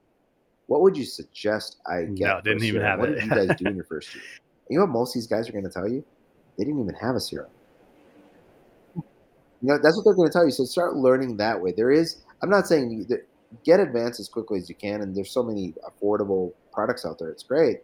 What 0.66 0.80
would 0.80 0.96
you 0.96 1.04
suggest 1.04 1.76
I 1.86 2.02
get? 2.04 2.26
No, 2.26 2.40
didn't 2.42 2.64
even 2.64 2.82
have 2.82 2.98
what 2.98 3.10
it. 3.10 3.14
did 3.14 3.24
you 3.24 3.30
guys 3.30 3.56
do 3.58 3.66
in 3.66 3.76
your 3.76 3.84
first 3.84 4.12
year? 4.14 4.24
You 4.68 4.78
know 4.78 4.84
what 4.84 4.92
most 4.92 5.10
of 5.10 5.20
these 5.20 5.26
guys 5.26 5.48
are 5.48 5.52
going 5.52 5.64
to 5.64 5.70
tell 5.70 5.88
you? 5.88 6.04
They 6.56 6.64
didn't 6.64 6.80
even 6.80 6.94
have 6.94 7.14
a 7.14 7.18
CRM. 7.18 7.48
You 8.94 9.68
know, 9.68 9.78
that's 9.82 9.96
what 9.96 10.04
they're 10.04 10.14
going 10.14 10.28
to 10.28 10.32
tell 10.32 10.44
you. 10.44 10.50
So 10.50 10.64
start 10.64 10.96
learning 10.96 11.36
that 11.36 11.60
way. 11.60 11.72
There 11.72 11.90
is. 11.90 12.22
I'm 12.42 12.50
not 12.50 12.66
saying 12.66 13.06
get 13.64 13.80
advanced 13.80 14.18
as 14.18 14.28
quickly 14.28 14.58
as 14.58 14.68
you 14.68 14.74
can, 14.74 15.02
and 15.02 15.14
there's 15.14 15.30
so 15.30 15.42
many 15.42 15.74
affordable 15.86 16.52
products 16.72 17.04
out 17.04 17.18
there. 17.18 17.28
It's 17.28 17.42
great, 17.42 17.80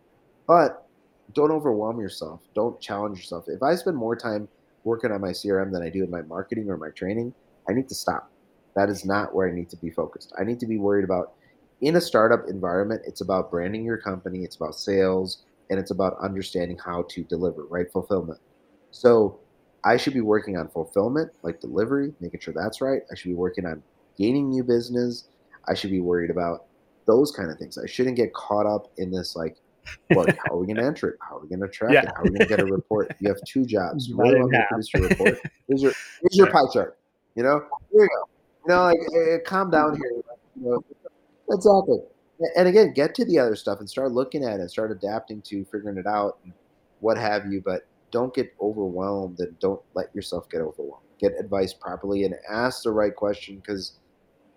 but 0.46 0.86
don't 1.34 1.50
overwhelm 1.50 2.00
yourself. 2.00 2.40
Don't 2.54 2.80
challenge 2.80 3.18
yourself. 3.18 3.44
If 3.48 3.62
I 3.62 3.74
spend 3.74 3.96
more 3.96 4.16
time 4.16 4.48
working 4.84 5.12
on 5.12 5.20
my 5.20 5.30
CRM 5.30 5.70
than 5.70 5.82
I 5.82 5.90
do 5.90 6.02
in 6.02 6.10
my 6.10 6.22
marketing 6.22 6.70
or 6.70 6.76
my 6.76 6.90
training, 6.90 7.34
I 7.68 7.74
need 7.74 7.88
to 7.90 7.94
stop. 7.94 8.30
That 8.74 8.88
is 8.88 9.04
not 9.04 9.34
where 9.34 9.48
I 9.48 9.52
need 9.52 9.68
to 9.70 9.76
be 9.76 9.90
focused. 9.90 10.32
I 10.38 10.44
need 10.44 10.58
to 10.60 10.66
be 10.66 10.78
worried 10.78 11.04
about 11.04 11.32
in 11.80 11.96
a 11.96 12.00
startup 12.00 12.48
environment, 12.48 13.02
it's 13.06 13.20
about 13.20 13.50
branding 13.50 13.84
your 13.84 13.98
company, 13.98 14.42
it's 14.42 14.56
about 14.56 14.74
sales, 14.74 15.42
and 15.70 15.78
it's 15.78 15.90
about 15.90 16.16
understanding 16.22 16.78
how 16.84 17.04
to 17.10 17.22
deliver, 17.24 17.64
right? 17.64 17.90
Fulfillment. 17.90 18.40
So 18.90 19.38
I 19.84 19.96
should 19.96 20.14
be 20.14 20.20
working 20.20 20.56
on 20.56 20.68
fulfillment, 20.68 21.30
like 21.42 21.60
delivery, 21.60 22.12
making 22.20 22.40
sure 22.40 22.54
that's 22.54 22.80
right. 22.80 23.02
I 23.10 23.14
should 23.14 23.28
be 23.28 23.34
working 23.34 23.66
on 23.66 23.82
gaining 24.16 24.50
new 24.50 24.64
business. 24.64 25.28
I 25.66 25.74
should 25.74 25.90
be 25.90 26.00
worried 26.00 26.30
about 26.30 26.64
those 27.06 27.30
kind 27.30 27.50
of 27.50 27.58
things. 27.58 27.78
I 27.78 27.86
shouldn't 27.86 28.16
get 28.16 28.34
caught 28.34 28.66
up 28.66 28.92
in 28.98 29.10
this 29.10 29.36
like, 29.36 29.56
well, 30.10 30.26
how 30.46 30.54
are 30.54 30.58
we 30.58 30.66
going 30.66 30.76
to 30.76 30.84
enter 30.84 31.10
it? 31.10 31.18
How 31.20 31.36
are 31.36 31.40
we 31.40 31.48
going 31.48 31.60
to 31.60 31.68
track 31.68 31.92
yeah. 31.92 32.02
it? 32.02 32.08
How 32.14 32.22
are 32.22 32.24
we 32.24 32.30
going 32.30 32.40
to 32.40 32.46
get 32.46 32.60
a 32.60 32.66
report? 32.66 33.14
You 33.20 33.28
have 33.28 33.38
two 33.46 33.64
jobs. 33.64 34.10
Right 34.12 34.30
you 34.36 34.50
to 34.50 34.66
produce 34.68 34.92
your 34.94 35.08
report. 35.08 35.40
Here's 35.68 35.82
your 35.82 35.92
here's 36.22 36.36
your 36.36 36.50
pie 36.50 36.70
chart. 36.72 36.98
You 37.34 37.42
know, 37.42 37.62
here 37.92 38.02
you 38.02 38.08
go. 38.08 38.28
You 38.66 38.74
know, 38.74 38.82
like 38.84 38.98
uh, 38.98 39.48
calm 39.48 39.70
down 39.70 39.96
here. 39.96 40.10
You 40.56 40.70
know, 40.70 40.84
exactly. 41.50 41.98
And 42.56 42.68
again, 42.68 42.92
get 42.92 43.14
to 43.16 43.24
the 43.24 43.38
other 43.38 43.56
stuff 43.56 43.80
and 43.80 43.90
start 43.90 44.12
looking 44.12 44.44
at 44.44 44.60
it, 44.60 44.70
start 44.70 44.92
adapting 44.92 45.42
to 45.42 45.64
figuring 45.64 45.98
it 45.98 46.06
out, 46.06 46.38
and 46.44 46.52
what 47.00 47.18
have 47.18 47.50
you. 47.50 47.60
But 47.64 47.86
don't 48.10 48.32
get 48.34 48.54
overwhelmed 48.60 49.40
and 49.40 49.58
don't 49.58 49.80
let 49.94 50.14
yourself 50.14 50.48
get 50.48 50.60
overwhelmed. 50.60 51.04
Get 51.18 51.32
advice 51.38 51.74
properly 51.74 52.24
and 52.24 52.34
ask 52.48 52.82
the 52.82 52.92
right 52.92 53.14
question 53.14 53.56
because 53.56 53.98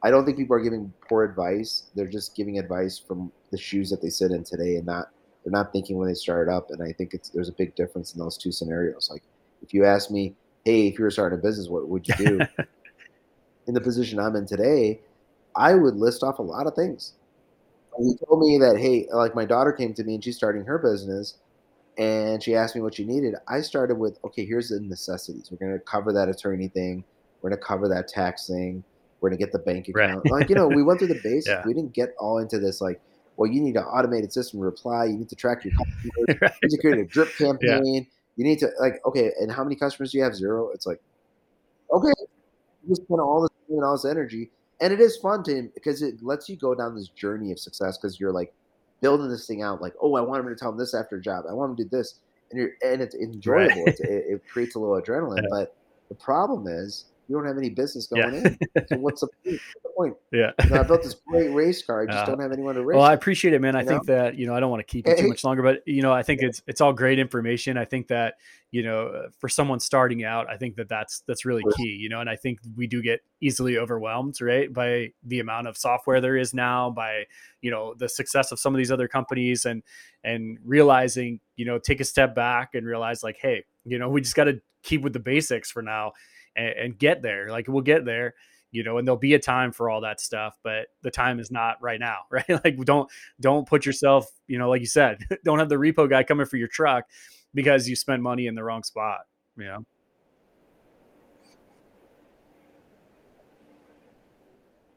I 0.03 0.11
don't 0.11 0.25
think 0.25 0.37
people 0.37 0.55
are 0.55 0.61
giving 0.61 0.93
poor 1.07 1.23
advice. 1.23 1.89
They're 1.95 2.07
just 2.07 2.35
giving 2.35 2.59
advice 2.59 2.99
from 2.99 3.31
the 3.51 3.57
shoes 3.57 3.89
that 3.89 4.01
they 4.01 4.09
sit 4.09 4.31
in 4.31 4.43
today, 4.43 4.75
and 4.75 4.85
not 4.85 5.09
they're 5.43 5.51
not 5.51 5.73
thinking 5.73 5.97
when 5.97 6.07
they 6.07 6.13
start 6.13 6.49
up. 6.49 6.69
And 6.69 6.83
I 6.83 6.91
think 6.93 7.13
it's 7.13 7.29
there's 7.29 7.49
a 7.49 7.53
big 7.53 7.75
difference 7.75 8.13
in 8.13 8.19
those 8.19 8.37
two 8.37 8.51
scenarios. 8.51 9.09
Like 9.11 9.23
if 9.61 9.73
you 9.73 9.85
ask 9.85 10.11
me, 10.11 10.35
hey, 10.65 10.87
if 10.87 10.97
you 10.97 11.03
were 11.03 11.11
starting 11.11 11.39
a 11.39 11.41
business, 11.41 11.67
what 11.67 11.87
would 11.87 12.07
you 12.07 12.15
do? 12.15 12.39
in 13.67 13.73
the 13.73 13.81
position 13.81 14.19
I'm 14.19 14.35
in 14.35 14.45
today, 14.45 15.01
I 15.55 15.75
would 15.75 15.95
list 15.95 16.23
off 16.23 16.39
a 16.39 16.43
lot 16.43 16.67
of 16.67 16.73
things. 16.73 17.13
And 17.97 18.19
told 18.27 18.39
me 18.39 18.57
that, 18.59 18.77
hey, 18.77 19.07
like 19.13 19.35
my 19.35 19.45
daughter 19.45 19.71
came 19.71 19.93
to 19.95 20.03
me 20.03 20.15
and 20.15 20.23
she's 20.23 20.37
starting 20.37 20.63
her 20.65 20.77
business, 20.77 21.37
and 21.97 22.41
she 22.41 22.55
asked 22.55 22.75
me 22.75 22.81
what 22.81 22.95
she 22.95 23.05
needed. 23.05 23.35
I 23.47 23.61
started 23.61 23.95
with, 23.95 24.17
okay, 24.23 24.45
here's 24.45 24.69
the 24.69 24.79
necessities. 24.79 25.49
We're 25.51 25.57
going 25.65 25.77
to 25.77 25.85
cover 25.85 26.13
that 26.13 26.29
attorney 26.29 26.69
thing. 26.69 27.03
We're 27.41 27.49
going 27.49 27.59
to 27.59 27.65
cover 27.65 27.87
that 27.89 28.07
tax 28.07 28.47
thing 28.47 28.83
we're 29.21 29.29
gonna 29.29 29.37
get 29.37 29.51
the 29.51 29.59
bank 29.59 29.87
account. 29.87 30.23
Right. 30.25 30.31
Like 30.31 30.49
you 30.49 30.55
know, 30.55 30.67
we 30.67 30.83
went 30.83 30.99
through 30.99 31.09
the 31.09 31.19
basics. 31.23 31.47
yeah. 31.47 31.61
We 31.65 31.73
didn't 31.73 31.93
get 31.93 32.13
all 32.19 32.39
into 32.39 32.59
this 32.59 32.81
like, 32.81 32.99
well, 33.37 33.49
you 33.49 33.61
need 33.61 33.77
an 33.77 33.83
automated 33.83 34.33
system 34.33 34.59
to 34.59 34.65
reply. 34.65 35.05
You 35.05 35.17
need 35.17 35.29
to 35.29 35.35
track 35.35 35.63
your 35.63 35.73
customers. 35.73 36.41
right. 36.41 36.51
You 36.61 36.69
need 36.69 36.75
to 36.75 36.81
create 36.81 36.97
a 36.99 37.05
drip 37.05 37.29
campaign. 37.37 37.93
Yeah. 37.95 38.01
You 38.35 38.43
need 38.45 38.59
to 38.59 38.69
like, 38.79 38.95
okay, 39.05 39.31
and 39.39 39.51
how 39.51 39.63
many 39.63 39.75
customers 39.75 40.11
do 40.11 40.17
you 40.17 40.23
have? 40.23 40.35
Zero. 40.35 40.71
It's 40.73 40.85
like, 40.85 40.99
okay, 41.93 42.11
you 42.87 42.95
spend 42.95 43.21
all 43.21 43.41
this 43.41 43.49
and 43.69 43.83
all 43.83 43.93
this 43.93 44.05
energy, 44.05 44.49
and 44.81 44.91
it 44.91 44.99
is 44.99 45.15
fun 45.17 45.43
to 45.43 45.69
because 45.73 46.01
it 46.01 46.21
lets 46.21 46.49
you 46.49 46.57
go 46.57 46.75
down 46.75 46.95
this 46.95 47.09
journey 47.09 47.51
of 47.51 47.59
success 47.59 47.97
because 47.97 48.19
you're 48.19 48.33
like 48.33 48.53
building 48.99 49.29
this 49.29 49.47
thing 49.47 49.61
out. 49.61 49.81
Like, 49.81 49.93
oh, 50.01 50.15
I 50.15 50.21
want 50.21 50.43
him 50.43 50.49
to 50.49 50.55
tell 50.55 50.71
him 50.71 50.77
this 50.77 50.93
after 50.93 51.17
a 51.17 51.21
job. 51.21 51.45
I 51.49 51.53
want 51.53 51.71
him 51.71 51.77
to 51.77 51.83
do 51.83 51.89
this, 51.89 52.15
and 52.49 52.59
you're 52.59 52.71
and 52.83 53.01
it's 53.01 53.15
enjoyable. 53.15 53.75
Right. 53.75 53.87
It's, 53.87 53.99
it, 54.01 54.25
it, 54.27 54.41
creates 54.47 54.75
a 54.75 54.79
little 54.79 54.99
adrenaline, 54.99 55.45
but 55.49 55.75
the 56.09 56.15
problem 56.15 56.67
is 56.67 57.05
you 57.31 57.37
don't 57.37 57.47
have 57.47 57.57
any 57.57 57.69
business 57.69 58.07
going 58.07 58.33
yeah. 58.33 58.55
in. 58.75 58.87
So 58.89 58.97
what's 58.97 59.21
the, 59.21 59.59
point? 59.95 60.15
Yeah. 60.31 60.51
You 60.63 60.69
know, 60.69 60.79
I 60.79 60.83
built 60.83 61.03
this 61.03 61.15
great 61.27 61.49
race 61.49 61.81
car. 61.83 62.03
I 62.03 62.05
just 62.05 62.17
uh, 62.17 62.25
don't 62.25 62.39
have 62.39 62.51
anyone 62.51 62.75
to 62.75 62.83
race. 62.83 62.95
Well, 62.95 63.05
I 63.05 63.13
appreciate 63.13 63.53
it, 63.53 63.59
man. 63.59 63.75
I 63.75 63.81
know? 63.81 63.87
think 63.87 64.05
that, 64.05 64.35
you 64.37 64.47
know, 64.47 64.55
I 64.55 64.59
don't 64.59 64.69
want 64.69 64.79
to 64.79 64.89
keep 64.89 65.07
it 65.07 65.17
too 65.17 65.27
much 65.27 65.43
longer, 65.43 65.61
but 65.61 65.81
you 65.85 66.01
know, 66.01 66.13
I 66.13 66.23
think 66.23 66.41
it's, 66.41 66.61
it's 66.67 66.79
all 66.79 66.93
great 66.93 67.19
information. 67.19 67.77
I 67.77 67.85
think 67.85 68.07
that, 68.07 68.35
you 68.71 68.83
know, 68.83 69.27
for 69.39 69.49
someone 69.49 69.79
starting 69.79 70.23
out, 70.23 70.49
I 70.49 70.55
think 70.55 70.75
that 70.77 70.87
that's, 70.87 71.21
that's 71.27 71.43
really 71.45 71.63
key, 71.75 71.97
you 71.99 72.09
know, 72.09 72.21
and 72.21 72.29
I 72.29 72.35
think 72.35 72.59
we 72.75 72.87
do 72.87 73.01
get 73.01 73.21
easily 73.41 73.77
overwhelmed, 73.77 74.39
right. 74.41 74.71
By 74.71 75.11
the 75.23 75.39
amount 75.39 75.67
of 75.67 75.77
software 75.77 76.21
there 76.21 76.37
is 76.37 76.53
now 76.53 76.89
by, 76.89 77.25
you 77.61 77.71
know, 77.71 77.93
the 77.93 78.07
success 78.07 78.51
of 78.51 78.59
some 78.59 78.73
of 78.73 78.77
these 78.77 78.91
other 78.91 79.07
companies 79.07 79.65
and, 79.65 79.83
and 80.23 80.57
realizing, 80.65 81.39
you 81.55 81.65
know, 81.65 81.77
take 81.77 81.99
a 81.99 82.05
step 82.05 82.35
back 82.35 82.73
and 82.73 82.85
realize 82.85 83.23
like, 83.23 83.37
Hey, 83.41 83.65
you 83.85 83.99
know, 83.99 84.09
we 84.09 84.21
just 84.21 84.35
got 84.35 84.45
to 84.45 84.61
keep 84.83 85.01
with 85.01 85.13
the 85.13 85.19
basics 85.19 85.69
for 85.69 85.81
now 85.81 86.13
and, 86.55 86.69
and 86.69 86.99
get 86.99 87.21
there. 87.21 87.49
Like 87.49 87.67
we'll 87.67 87.81
get 87.81 88.05
there 88.05 88.33
you 88.71 88.83
know 88.83 88.97
and 88.97 89.07
there'll 89.07 89.17
be 89.17 89.33
a 89.33 89.39
time 89.39 89.71
for 89.71 89.89
all 89.89 90.01
that 90.01 90.19
stuff 90.19 90.57
but 90.63 90.87
the 91.03 91.11
time 91.11 91.39
is 91.39 91.51
not 91.51 91.75
right 91.81 91.99
now 91.99 92.19
right 92.29 92.49
like 92.63 92.77
don't 92.85 93.09
don't 93.39 93.67
put 93.67 93.85
yourself 93.85 94.25
you 94.47 94.57
know 94.57 94.69
like 94.69 94.81
you 94.81 94.87
said 94.87 95.19
don't 95.45 95.59
have 95.59 95.69
the 95.69 95.75
repo 95.75 96.09
guy 96.09 96.23
coming 96.23 96.45
for 96.45 96.57
your 96.57 96.67
truck 96.67 97.05
because 97.53 97.87
you 97.87 97.95
spent 97.95 98.21
money 98.21 98.47
in 98.47 98.55
the 98.55 98.63
wrong 98.63 98.83
spot 98.83 99.21
you 99.57 99.65
know 99.65 99.85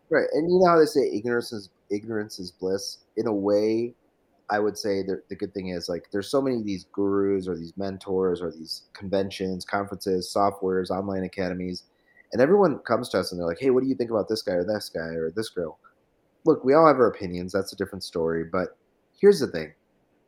right 0.09 0.29
and 0.33 0.51
you 0.51 0.59
know 0.59 0.67
how 0.67 0.79
they 0.79 0.87
say 0.87 1.11
ignorance 1.13 1.53
is 1.53 1.71
ignorance 1.91 2.39
is 2.39 2.51
bliss 2.51 2.99
in 3.17 3.27
a 3.27 3.35
way 3.35 3.95
I 4.51 4.59
would 4.59 4.77
say 4.77 5.03
the, 5.03 5.23
the 5.29 5.37
good 5.37 5.55
thing 5.55 5.69
is 5.69 5.89
like 5.89 6.11
there's 6.13 6.29
so 6.29 6.43
many 6.43 6.57
of 6.57 6.67
these 6.67 6.87
gurus 6.93 7.49
or 7.49 7.57
these 7.57 7.77
mentors 7.77 8.43
or 8.43 8.51
these 8.51 8.83
conventions, 8.93 9.65
conferences, 9.65 10.33
softwares, 10.35 10.91
online 10.91 11.25
academies, 11.25 11.85
and 12.33 12.43
everyone 12.43 12.79
comes 12.81 13.09
to 13.11 13.21
us 13.21 13.33
and 13.33 13.41
they're 13.41 13.49
like, 13.49 13.61
"Hey, 13.61 13.71
what 13.71 13.83
do 13.83 13.89
you 13.89 13.95
think 13.95 14.11
about 14.11 14.29
this 14.29 14.43
guy 14.43 14.53
or 14.53 14.65
this 14.65 14.91
guy 14.91 15.15
or 15.15 15.31
this 15.31 15.49
girl?" 15.49 15.79
Look, 16.45 16.65
we 16.65 16.75
all 16.75 16.87
have 16.87 16.97
our 16.97 17.09
opinions. 17.09 17.53
That's 17.53 17.73
a 17.73 17.77
different 17.77 18.05
story. 18.05 18.45
But 18.45 18.77
here's 19.19 19.41
the 19.41 19.47
thing: 19.47 19.73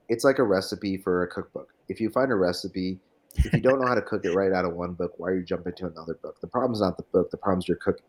it's 0.09 0.25
like 0.25 0.39
a 0.39 0.45
recipe 0.45 0.97
for 0.97 1.23
a 1.23 1.29
cookbook. 1.29 1.75
If 1.89 2.01
you 2.01 2.09
find 2.11 2.33
a 2.33 2.37
recipe, 2.37 2.99
if 3.35 3.53
you 3.53 3.61
don't 3.61 3.81
know 3.81 3.87
how 3.87 3.95
to 3.95 4.03
cook 4.03 4.25
it 4.25 4.35
right 4.35 4.53
out 4.53 4.64
of 4.64 4.75
one 4.75 4.95
book, 4.95 5.12
why 5.19 5.29
are 5.29 5.37
you 5.37 5.45
jumping 5.45 5.75
to 5.75 5.87
another 5.87 6.14
book? 6.23 6.41
The 6.41 6.47
problem's 6.47 6.81
not 6.81 6.97
the 6.97 7.05
book. 7.12 7.31
The 7.31 7.37
problem's 7.37 7.69
your 7.69 7.77
cooking. 7.77 8.07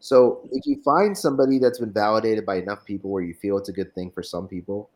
So 0.00 0.48
if 0.52 0.66
you 0.66 0.82
find 0.82 1.16
somebody 1.16 1.58
that's 1.58 1.78
been 1.78 1.92
validated 1.92 2.46
by 2.46 2.56
enough 2.56 2.84
people 2.84 3.10
where 3.10 3.22
you 3.22 3.34
feel 3.34 3.58
it's 3.58 3.68
a 3.68 3.72
good 3.72 3.94
thing 3.94 4.10
for 4.10 4.22
some 4.22 4.48
people, 4.48 4.90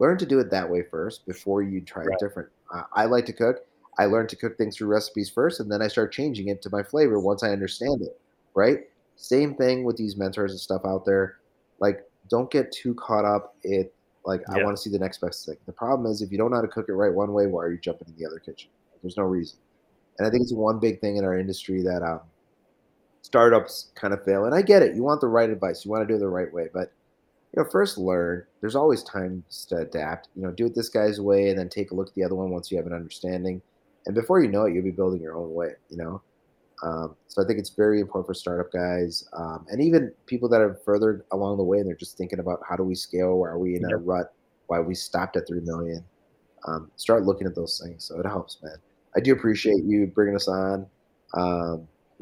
learn 0.00 0.18
to 0.18 0.26
do 0.26 0.40
it 0.40 0.50
that 0.50 0.68
way 0.68 0.82
first 0.82 1.26
before 1.26 1.62
you 1.62 1.80
try 1.80 2.02
right. 2.02 2.14
it 2.14 2.24
different. 2.24 2.48
Uh, 2.74 2.82
I 2.92 3.04
like 3.04 3.26
to 3.26 3.32
cook. 3.32 3.58
I 3.98 4.06
learned 4.06 4.30
to 4.30 4.36
cook 4.36 4.56
things 4.56 4.76
through 4.76 4.88
recipes 4.88 5.30
first, 5.30 5.60
and 5.60 5.70
then 5.70 5.82
I 5.82 5.88
start 5.88 6.12
changing 6.12 6.48
it 6.48 6.62
to 6.62 6.70
my 6.70 6.82
flavor 6.82 7.20
once 7.20 7.42
I 7.42 7.50
understand 7.50 8.02
it. 8.02 8.18
Right? 8.54 8.88
Same 9.16 9.54
thing 9.54 9.84
with 9.84 9.96
these 9.96 10.16
mentors 10.16 10.50
and 10.50 10.60
stuff 10.60 10.82
out 10.84 11.04
there. 11.04 11.36
Like, 11.78 12.04
don't 12.28 12.50
get 12.50 12.72
too 12.72 12.94
caught 12.94 13.24
up 13.24 13.54
in 13.62 13.88
like 14.24 14.42
yeah. 14.48 14.60
I 14.60 14.64
want 14.64 14.76
to 14.76 14.82
see 14.82 14.90
the 14.90 14.98
next 14.98 15.20
best 15.20 15.46
thing. 15.46 15.56
The 15.66 15.72
problem 15.72 16.10
is 16.10 16.22
if 16.22 16.30
you 16.30 16.38
don't 16.38 16.50
know 16.50 16.56
how 16.56 16.62
to 16.62 16.68
cook 16.68 16.88
it 16.88 16.92
right 16.92 17.12
one 17.12 17.32
way, 17.32 17.46
why 17.46 17.62
are 17.62 17.72
you 17.72 17.78
jumping 17.78 18.08
in 18.08 18.16
the 18.16 18.26
other 18.26 18.38
kitchen? 18.38 18.70
There's 19.02 19.16
no 19.16 19.24
reason. 19.24 19.58
And 20.18 20.26
I 20.26 20.30
think 20.30 20.42
it's 20.42 20.52
one 20.52 20.78
big 20.78 21.00
thing 21.00 21.16
in 21.16 21.24
our 21.24 21.38
industry 21.38 21.82
that 21.82 22.02
um, 22.02 22.20
startups 23.22 23.90
kind 23.94 24.12
of 24.12 24.22
fail. 24.24 24.44
And 24.44 24.54
I 24.54 24.60
get 24.62 24.82
it. 24.82 24.94
You 24.94 25.02
want 25.02 25.20
the 25.20 25.28
right 25.28 25.48
advice. 25.48 25.84
You 25.84 25.90
want 25.90 26.06
to 26.06 26.06
do 26.06 26.16
it 26.16 26.18
the 26.18 26.28
right 26.28 26.52
way. 26.52 26.68
But, 26.72 26.92
you 27.54 27.62
know, 27.62 27.68
first 27.70 27.98
learn. 27.98 28.44
There's 28.60 28.76
always 28.76 29.02
times 29.02 29.66
to 29.70 29.78
adapt. 29.78 30.28
You 30.36 30.42
know, 30.42 30.52
do 30.52 30.66
it 30.66 30.74
this 30.74 30.88
guy's 30.88 31.20
way 31.20 31.50
and 31.50 31.58
then 31.58 31.68
take 31.68 31.90
a 31.90 31.94
look 31.94 32.08
at 32.08 32.14
the 32.14 32.24
other 32.24 32.34
one 32.34 32.50
once 32.50 32.70
you 32.70 32.76
have 32.76 32.86
an 32.86 32.92
understanding. 32.92 33.60
And 34.06 34.14
before 34.14 34.40
you 34.40 34.48
know 34.48 34.64
it, 34.64 34.74
you'll 34.74 34.84
be 34.84 34.90
building 34.90 35.20
your 35.20 35.36
own 35.36 35.52
way, 35.52 35.72
you 35.90 35.96
know? 35.96 36.22
Um, 36.82 37.16
so 37.26 37.42
I 37.42 37.46
think 37.46 37.58
it's 37.58 37.70
very 37.70 38.00
important 38.00 38.26
for 38.26 38.32
startup 38.32 38.72
guys 38.72 39.28
um, 39.34 39.66
and 39.68 39.82
even 39.82 40.12
people 40.24 40.48
that 40.48 40.62
are 40.62 40.80
further 40.82 41.26
along 41.30 41.58
the 41.58 41.62
way 41.62 41.78
and 41.78 41.86
they're 41.86 41.94
just 41.94 42.16
thinking 42.16 42.38
about 42.38 42.60
how 42.66 42.74
do 42.74 42.82
we 42.82 42.94
scale? 42.94 43.40
Why 43.40 43.48
are 43.48 43.58
we 43.58 43.76
in 43.76 43.84
a 43.84 43.98
rut? 43.98 44.32
Why 44.68 44.80
we 44.80 44.94
stopped 44.94 45.36
at 45.36 45.46
3 45.46 45.60
million? 45.60 46.02
Um, 46.66 46.90
start 46.96 47.24
looking 47.24 47.46
at 47.46 47.54
those 47.54 47.80
things. 47.84 48.04
So 48.04 48.18
it 48.18 48.26
helps, 48.26 48.58
man. 48.62 48.76
I 49.14 49.20
do 49.20 49.32
appreciate 49.32 49.84
you 49.84 50.06
bringing 50.06 50.36
us 50.36 50.48
on. 50.48 50.86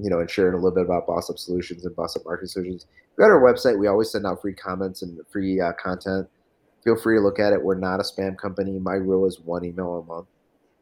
You 0.00 0.10
know, 0.10 0.20
and 0.20 0.30
sharing 0.30 0.54
a 0.54 0.56
little 0.56 0.70
bit 0.70 0.84
about 0.84 1.06
Boss 1.06 1.28
Up 1.28 1.38
Solutions 1.38 1.84
and 1.84 1.94
Boss 1.96 2.16
Up 2.16 2.24
Marketing 2.24 2.48
Solutions. 2.48 2.86
We 3.16 3.22
got 3.22 3.30
our 3.30 3.42
website. 3.42 3.78
We 3.78 3.88
always 3.88 4.10
send 4.10 4.26
out 4.26 4.40
free 4.40 4.54
comments 4.54 5.02
and 5.02 5.18
free 5.30 5.60
uh, 5.60 5.72
content. 5.72 6.28
Feel 6.84 6.96
free 6.96 7.16
to 7.16 7.20
look 7.20 7.40
at 7.40 7.52
it. 7.52 7.62
We're 7.62 7.74
not 7.74 7.98
a 7.98 8.04
spam 8.04 8.38
company. 8.38 8.78
My 8.78 8.94
rule 8.94 9.26
is 9.26 9.40
one 9.40 9.64
email 9.64 9.98
a 9.98 10.04
month 10.04 10.28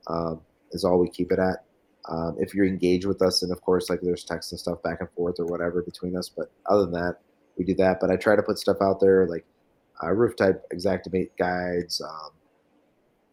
um, 0.07 0.41
is 0.73 0.85
all 0.85 0.99
we 0.99 1.09
keep 1.09 1.33
it 1.33 1.39
at. 1.39 1.65
Um, 2.09 2.37
if 2.39 2.55
you're 2.55 2.67
engaged 2.67 3.07
with 3.07 3.23
us, 3.23 3.43
and 3.43 3.51
of 3.51 3.61
course, 3.63 3.91
like 3.91 4.01
there's 4.01 4.25
text 4.25 4.53
and 4.53 4.61
stuff 4.61 4.83
back 4.83 5.01
and 5.01 5.11
forth 5.17 5.41
or 5.41 5.47
whatever 5.47 5.83
between 5.83 6.17
us. 6.17 6.29
But 6.29 6.51
other 6.67 6.83
than 6.83 6.93
that, 6.93 7.17
we 7.59 7.65
do 7.65 7.75
that. 7.77 7.99
But 8.01 8.11
I 8.11 8.17
try 8.17 8.37
to 8.37 8.43
put 8.43 8.59
stuff 8.59 8.77
out 8.81 9.01
there 9.01 9.27
like 9.27 9.45
uh, 10.03 10.13
roof 10.13 10.37
type 10.37 10.65
Xactimate 10.73 11.31
guides, 11.39 12.01
um, 12.01 12.31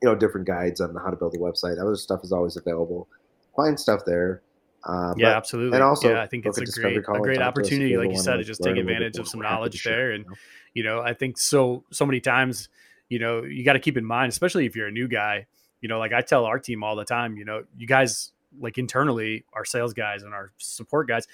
you 0.01 0.09
know, 0.09 0.15
different 0.15 0.47
guides 0.47 0.81
on 0.81 0.95
how 0.95 1.11
to 1.11 1.15
build 1.15 1.35
a 1.35 1.37
website. 1.37 1.79
Other 1.79 1.95
stuff 1.95 2.21
is 2.23 2.31
always 2.31 2.57
available. 2.57 3.07
Find 3.55 3.79
stuff 3.79 4.01
there. 4.05 4.41
Uh, 4.85 5.13
yeah, 5.17 5.37
absolutely. 5.37 5.77
And 5.77 5.83
also, 5.83 6.11
yeah, 6.11 6.21
I 6.21 6.27
think 6.27 6.45
it's 6.45 6.57
a 6.57 6.65
great, 6.65 6.97
a 6.97 7.01
great 7.01 7.41
opportunity, 7.41 7.95
like 7.95 8.11
you 8.11 8.19
said, 8.19 8.37
to 8.37 8.43
just 8.43 8.61
take 8.61 8.75
advantage 8.75 9.17
of 9.17 9.27
some 9.27 9.39
knowledge 9.39 9.83
there. 9.83 10.11
And, 10.11 10.25
you 10.73 10.83
know, 10.83 10.99
I 10.99 11.13
think 11.13 11.37
so, 11.37 11.85
so 11.91 12.05
many 12.05 12.19
times, 12.19 12.67
you 13.07 13.19
know, 13.19 13.43
you 13.43 13.63
got 13.63 13.73
to 13.73 13.79
keep 13.79 13.97
in 13.97 14.03
mind, 14.03 14.31
especially 14.31 14.65
if 14.65 14.75
you're 14.75 14.87
a 14.87 14.91
new 14.91 15.07
guy, 15.07 15.47
you 15.81 15.87
know, 15.87 15.99
like 15.99 16.11
I 16.11 16.21
tell 16.21 16.45
our 16.45 16.59
team 16.59 16.83
all 16.83 16.95
the 16.95 17.05
time, 17.05 17.37
you 17.37 17.45
know, 17.45 17.63
you 17.77 17.87
guys 17.87 18.31
like 18.59 18.77
internally, 18.77 19.45
our 19.53 19.65
sales 19.65 19.93
guys 19.93 20.23
and 20.23 20.33
our 20.33 20.51
support 20.57 21.07
guys, 21.07 21.27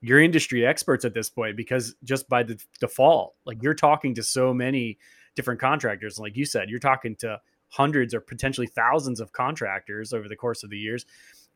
you're 0.00 0.20
industry 0.20 0.66
experts 0.66 1.04
at 1.04 1.14
this 1.14 1.28
point 1.28 1.56
because 1.56 1.94
just 2.04 2.28
by 2.28 2.42
the 2.42 2.58
default, 2.80 3.34
like 3.44 3.62
you're 3.62 3.74
talking 3.74 4.14
to 4.14 4.22
so 4.22 4.54
many 4.54 4.98
different 5.34 5.60
contractors. 5.60 6.18
Like 6.18 6.36
you 6.36 6.46
said, 6.46 6.70
you're 6.70 6.78
talking 6.78 7.14
to 7.16 7.40
hundreds 7.68 8.14
or 8.14 8.20
potentially 8.20 8.66
thousands 8.66 9.20
of 9.20 9.32
contractors 9.32 10.12
over 10.12 10.28
the 10.28 10.36
course 10.36 10.62
of 10.62 10.70
the 10.70 10.78
years 10.78 11.04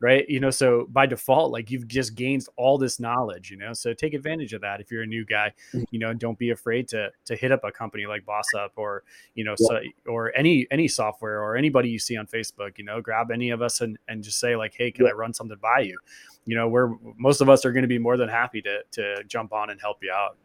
right 0.01 0.27
you 0.27 0.39
know 0.39 0.49
so 0.49 0.87
by 0.89 1.05
default 1.05 1.51
like 1.51 1.69
you've 1.69 1.87
just 1.87 2.15
gained 2.15 2.45
all 2.57 2.77
this 2.77 2.99
knowledge 2.99 3.51
you 3.51 3.57
know 3.57 3.71
so 3.71 3.93
take 3.93 4.13
advantage 4.13 4.51
of 4.51 4.61
that 4.61 4.81
if 4.81 4.91
you're 4.91 5.03
a 5.03 5.07
new 5.07 5.23
guy 5.23 5.51
mm. 5.73 5.85
you 5.91 5.99
know 5.99 6.13
don't 6.13 6.37
be 6.37 6.49
afraid 6.49 6.87
to 6.87 7.09
to 7.23 7.35
hit 7.35 7.51
up 7.51 7.63
a 7.63 7.71
company 7.71 8.05
like 8.05 8.25
boss 8.25 8.45
up 8.57 8.73
or 8.75 9.03
you 9.35 9.43
know 9.43 9.55
yeah. 9.59 9.67
so, 9.67 9.79
or 10.07 10.35
any 10.35 10.67
any 10.71 10.87
software 10.87 11.41
or 11.41 11.55
anybody 11.55 11.89
you 11.89 11.99
see 11.99 12.17
on 12.17 12.25
facebook 12.25 12.77
you 12.77 12.83
know 12.83 12.99
grab 12.99 13.31
any 13.31 13.51
of 13.51 13.61
us 13.61 13.81
and 13.81 13.97
and 14.07 14.23
just 14.23 14.39
say 14.39 14.55
like 14.55 14.73
hey 14.75 14.91
can 14.91 15.05
yeah. 15.05 15.11
i 15.11 15.13
run 15.13 15.33
something 15.33 15.57
by 15.61 15.79
you 15.79 15.97
you 16.45 16.55
know 16.55 16.67
we're 16.67 16.95
most 17.17 17.39
of 17.39 17.49
us 17.49 17.63
are 17.63 17.71
going 17.71 17.83
to 17.83 17.87
be 17.87 17.99
more 17.99 18.17
than 18.17 18.27
happy 18.27 18.61
to 18.61 18.79
to 18.91 19.23
jump 19.25 19.53
on 19.53 19.69
and 19.69 19.79
help 19.79 19.97
you 20.01 20.11
out 20.11 20.35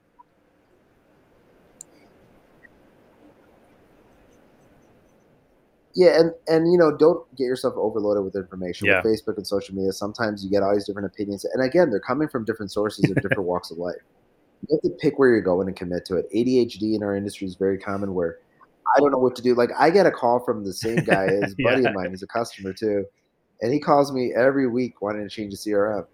Yeah, 5.96 6.20
and 6.20 6.32
and 6.46 6.70
you 6.70 6.76
know, 6.76 6.94
don't 6.94 7.24
get 7.36 7.44
yourself 7.44 7.72
overloaded 7.78 8.22
with 8.22 8.36
information 8.36 8.86
yeah. 8.86 9.00
with 9.02 9.16
Facebook 9.16 9.38
and 9.38 9.46
social 9.46 9.74
media. 9.74 9.92
Sometimes 9.92 10.44
you 10.44 10.50
get 10.50 10.62
all 10.62 10.74
these 10.74 10.84
different 10.84 11.06
opinions, 11.06 11.46
and 11.46 11.64
again, 11.64 11.88
they're 11.88 11.98
coming 12.00 12.28
from 12.28 12.44
different 12.44 12.70
sources 12.70 13.10
of 13.10 13.16
different 13.16 13.42
walks 13.44 13.70
of 13.70 13.78
life. 13.78 13.96
You 14.68 14.76
have 14.76 14.82
to 14.82 14.98
pick 15.00 15.18
where 15.18 15.30
you're 15.30 15.40
going 15.40 15.68
and 15.68 15.76
commit 15.76 16.04
to 16.06 16.16
it. 16.16 16.26
ADHD 16.34 16.94
in 16.94 17.02
our 17.02 17.16
industry 17.16 17.46
is 17.46 17.54
very 17.54 17.78
common, 17.78 18.14
where 18.14 18.40
I 18.94 19.00
don't 19.00 19.10
know 19.10 19.18
what 19.18 19.34
to 19.36 19.42
do. 19.42 19.54
Like 19.54 19.70
I 19.78 19.88
get 19.88 20.04
a 20.04 20.10
call 20.10 20.38
from 20.40 20.64
the 20.64 20.72
same 20.74 21.02
guy 21.02 21.28
as 21.28 21.54
yeah. 21.58 21.70
buddy 21.70 21.86
of 21.86 21.94
mine, 21.94 22.10
he's 22.10 22.22
a 22.22 22.26
customer 22.26 22.74
too, 22.74 23.06
and 23.62 23.72
he 23.72 23.80
calls 23.80 24.12
me 24.12 24.34
every 24.36 24.68
week 24.68 25.00
wanting 25.00 25.26
to 25.26 25.34
change 25.34 25.52
the 25.52 25.70
CRM. 25.70 26.06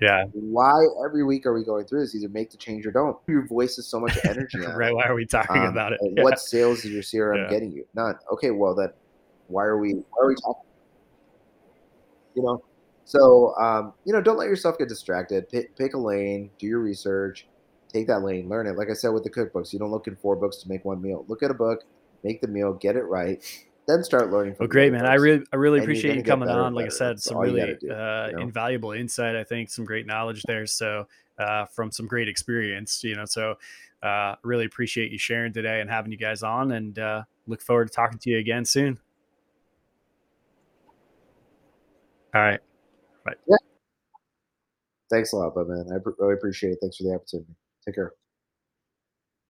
Yeah. 0.00 0.24
Why 0.32 0.72
every 1.04 1.24
week 1.24 1.46
are 1.46 1.52
we 1.52 1.64
going 1.64 1.86
through 1.86 2.00
this? 2.00 2.14
Either 2.14 2.28
make 2.28 2.50
the 2.50 2.56
change 2.56 2.86
or 2.86 2.90
don't. 2.90 3.16
Your 3.26 3.46
voice 3.46 3.78
is 3.78 3.86
so 3.86 4.00
much 4.00 4.18
energy. 4.24 4.58
right. 4.58 4.94
Why 4.94 5.04
are 5.04 5.14
we 5.14 5.26
talking 5.26 5.62
um, 5.62 5.68
about 5.68 5.92
it? 5.92 6.00
Yeah. 6.02 6.22
What 6.22 6.38
sales 6.38 6.84
is 6.84 6.90
your 6.92 7.02
CRM 7.02 7.44
yeah. 7.44 7.50
getting 7.50 7.72
you? 7.72 7.86
None. 7.94 8.14
Okay. 8.32 8.50
Well, 8.50 8.74
then 8.74 8.90
why 9.48 9.64
are 9.64 9.78
we? 9.78 9.92
Why 9.92 10.22
are 10.22 10.28
we 10.28 10.34
talking? 10.36 10.62
You 12.34 12.42
know. 12.42 12.64
So 13.04 13.54
um, 13.56 13.94
you 14.04 14.12
know, 14.12 14.20
don't 14.20 14.36
let 14.36 14.48
yourself 14.48 14.78
get 14.78 14.88
distracted. 14.88 15.48
Pick, 15.48 15.76
pick 15.76 15.94
a 15.94 15.98
lane. 15.98 16.50
Do 16.58 16.66
your 16.66 16.80
research. 16.80 17.46
Take 17.92 18.06
that 18.08 18.22
lane. 18.22 18.48
Learn 18.48 18.66
it. 18.66 18.76
Like 18.76 18.90
I 18.90 18.94
said 18.94 19.08
with 19.08 19.24
the 19.24 19.30
cookbooks, 19.30 19.72
you 19.72 19.78
don't 19.78 19.90
look 19.90 20.06
in 20.06 20.16
four 20.16 20.36
books 20.36 20.58
to 20.58 20.68
make 20.68 20.84
one 20.84 21.00
meal. 21.00 21.24
Look 21.28 21.42
at 21.42 21.50
a 21.50 21.54
book. 21.54 21.84
Make 22.22 22.40
the 22.40 22.48
meal. 22.48 22.74
Get 22.74 22.96
it 22.96 23.04
right 23.04 23.42
then 23.88 24.04
start 24.04 24.30
learning. 24.30 24.54
Well, 24.60 24.68
great, 24.68 24.92
man. 24.92 25.06
I 25.06 25.14
really, 25.14 25.44
I 25.50 25.56
really 25.56 25.80
appreciate 25.80 26.14
you 26.14 26.22
coming 26.22 26.48
on. 26.48 26.74
Like 26.74 26.86
I 26.86 26.90
said, 26.90 27.20
some 27.20 27.38
really 27.38 27.76
do, 27.80 27.90
uh, 27.90 28.28
you 28.30 28.36
know? 28.36 28.42
invaluable 28.42 28.92
insight. 28.92 29.34
I 29.34 29.42
think 29.42 29.70
some 29.70 29.84
great 29.86 30.06
knowledge 30.06 30.42
there. 30.42 30.66
So, 30.66 31.08
uh, 31.38 31.64
from 31.64 31.90
some 31.90 32.06
great 32.06 32.28
experience, 32.28 33.02
you 33.02 33.16
know. 33.16 33.24
So, 33.24 33.56
uh, 34.02 34.34
really 34.42 34.66
appreciate 34.66 35.10
you 35.10 35.18
sharing 35.18 35.54
today 35.54 35.80
and 35.80 35.88
having 35.88 36.12
you 36.12 36.18
guys 36.18 36.42
on, 36.42 36.72
and 36.72 36.98
uh, 36.98 37.22
look 37.46 37.62
forward 37.62 37.88
to 37.88 37.94
talking 37.94 38.18
to 38.18 38.30
you 38.30 38.38
again 38.38 38.66
soon. 38.66 38.98
All 42.34 42.42
right. 42.42 42.60
Bye. 43.24 43.32
Yeah. 43.46 43.56
Thanks 45.10 45.32
a 45.32 45.36
lot, 45.36 45.54
but 45.54 45.66
man, 45.66 45.86
I 45.90 45.96
really 46.18 46.34
appreciate 46.34 46.72
it. 46.72 46.78
Thanks 46.82 46.98
for 46.98 47.04
the 47.04 47.14
opportunity. 47.14 47.54
Take 47.86 47.94
care. 47.94 48.12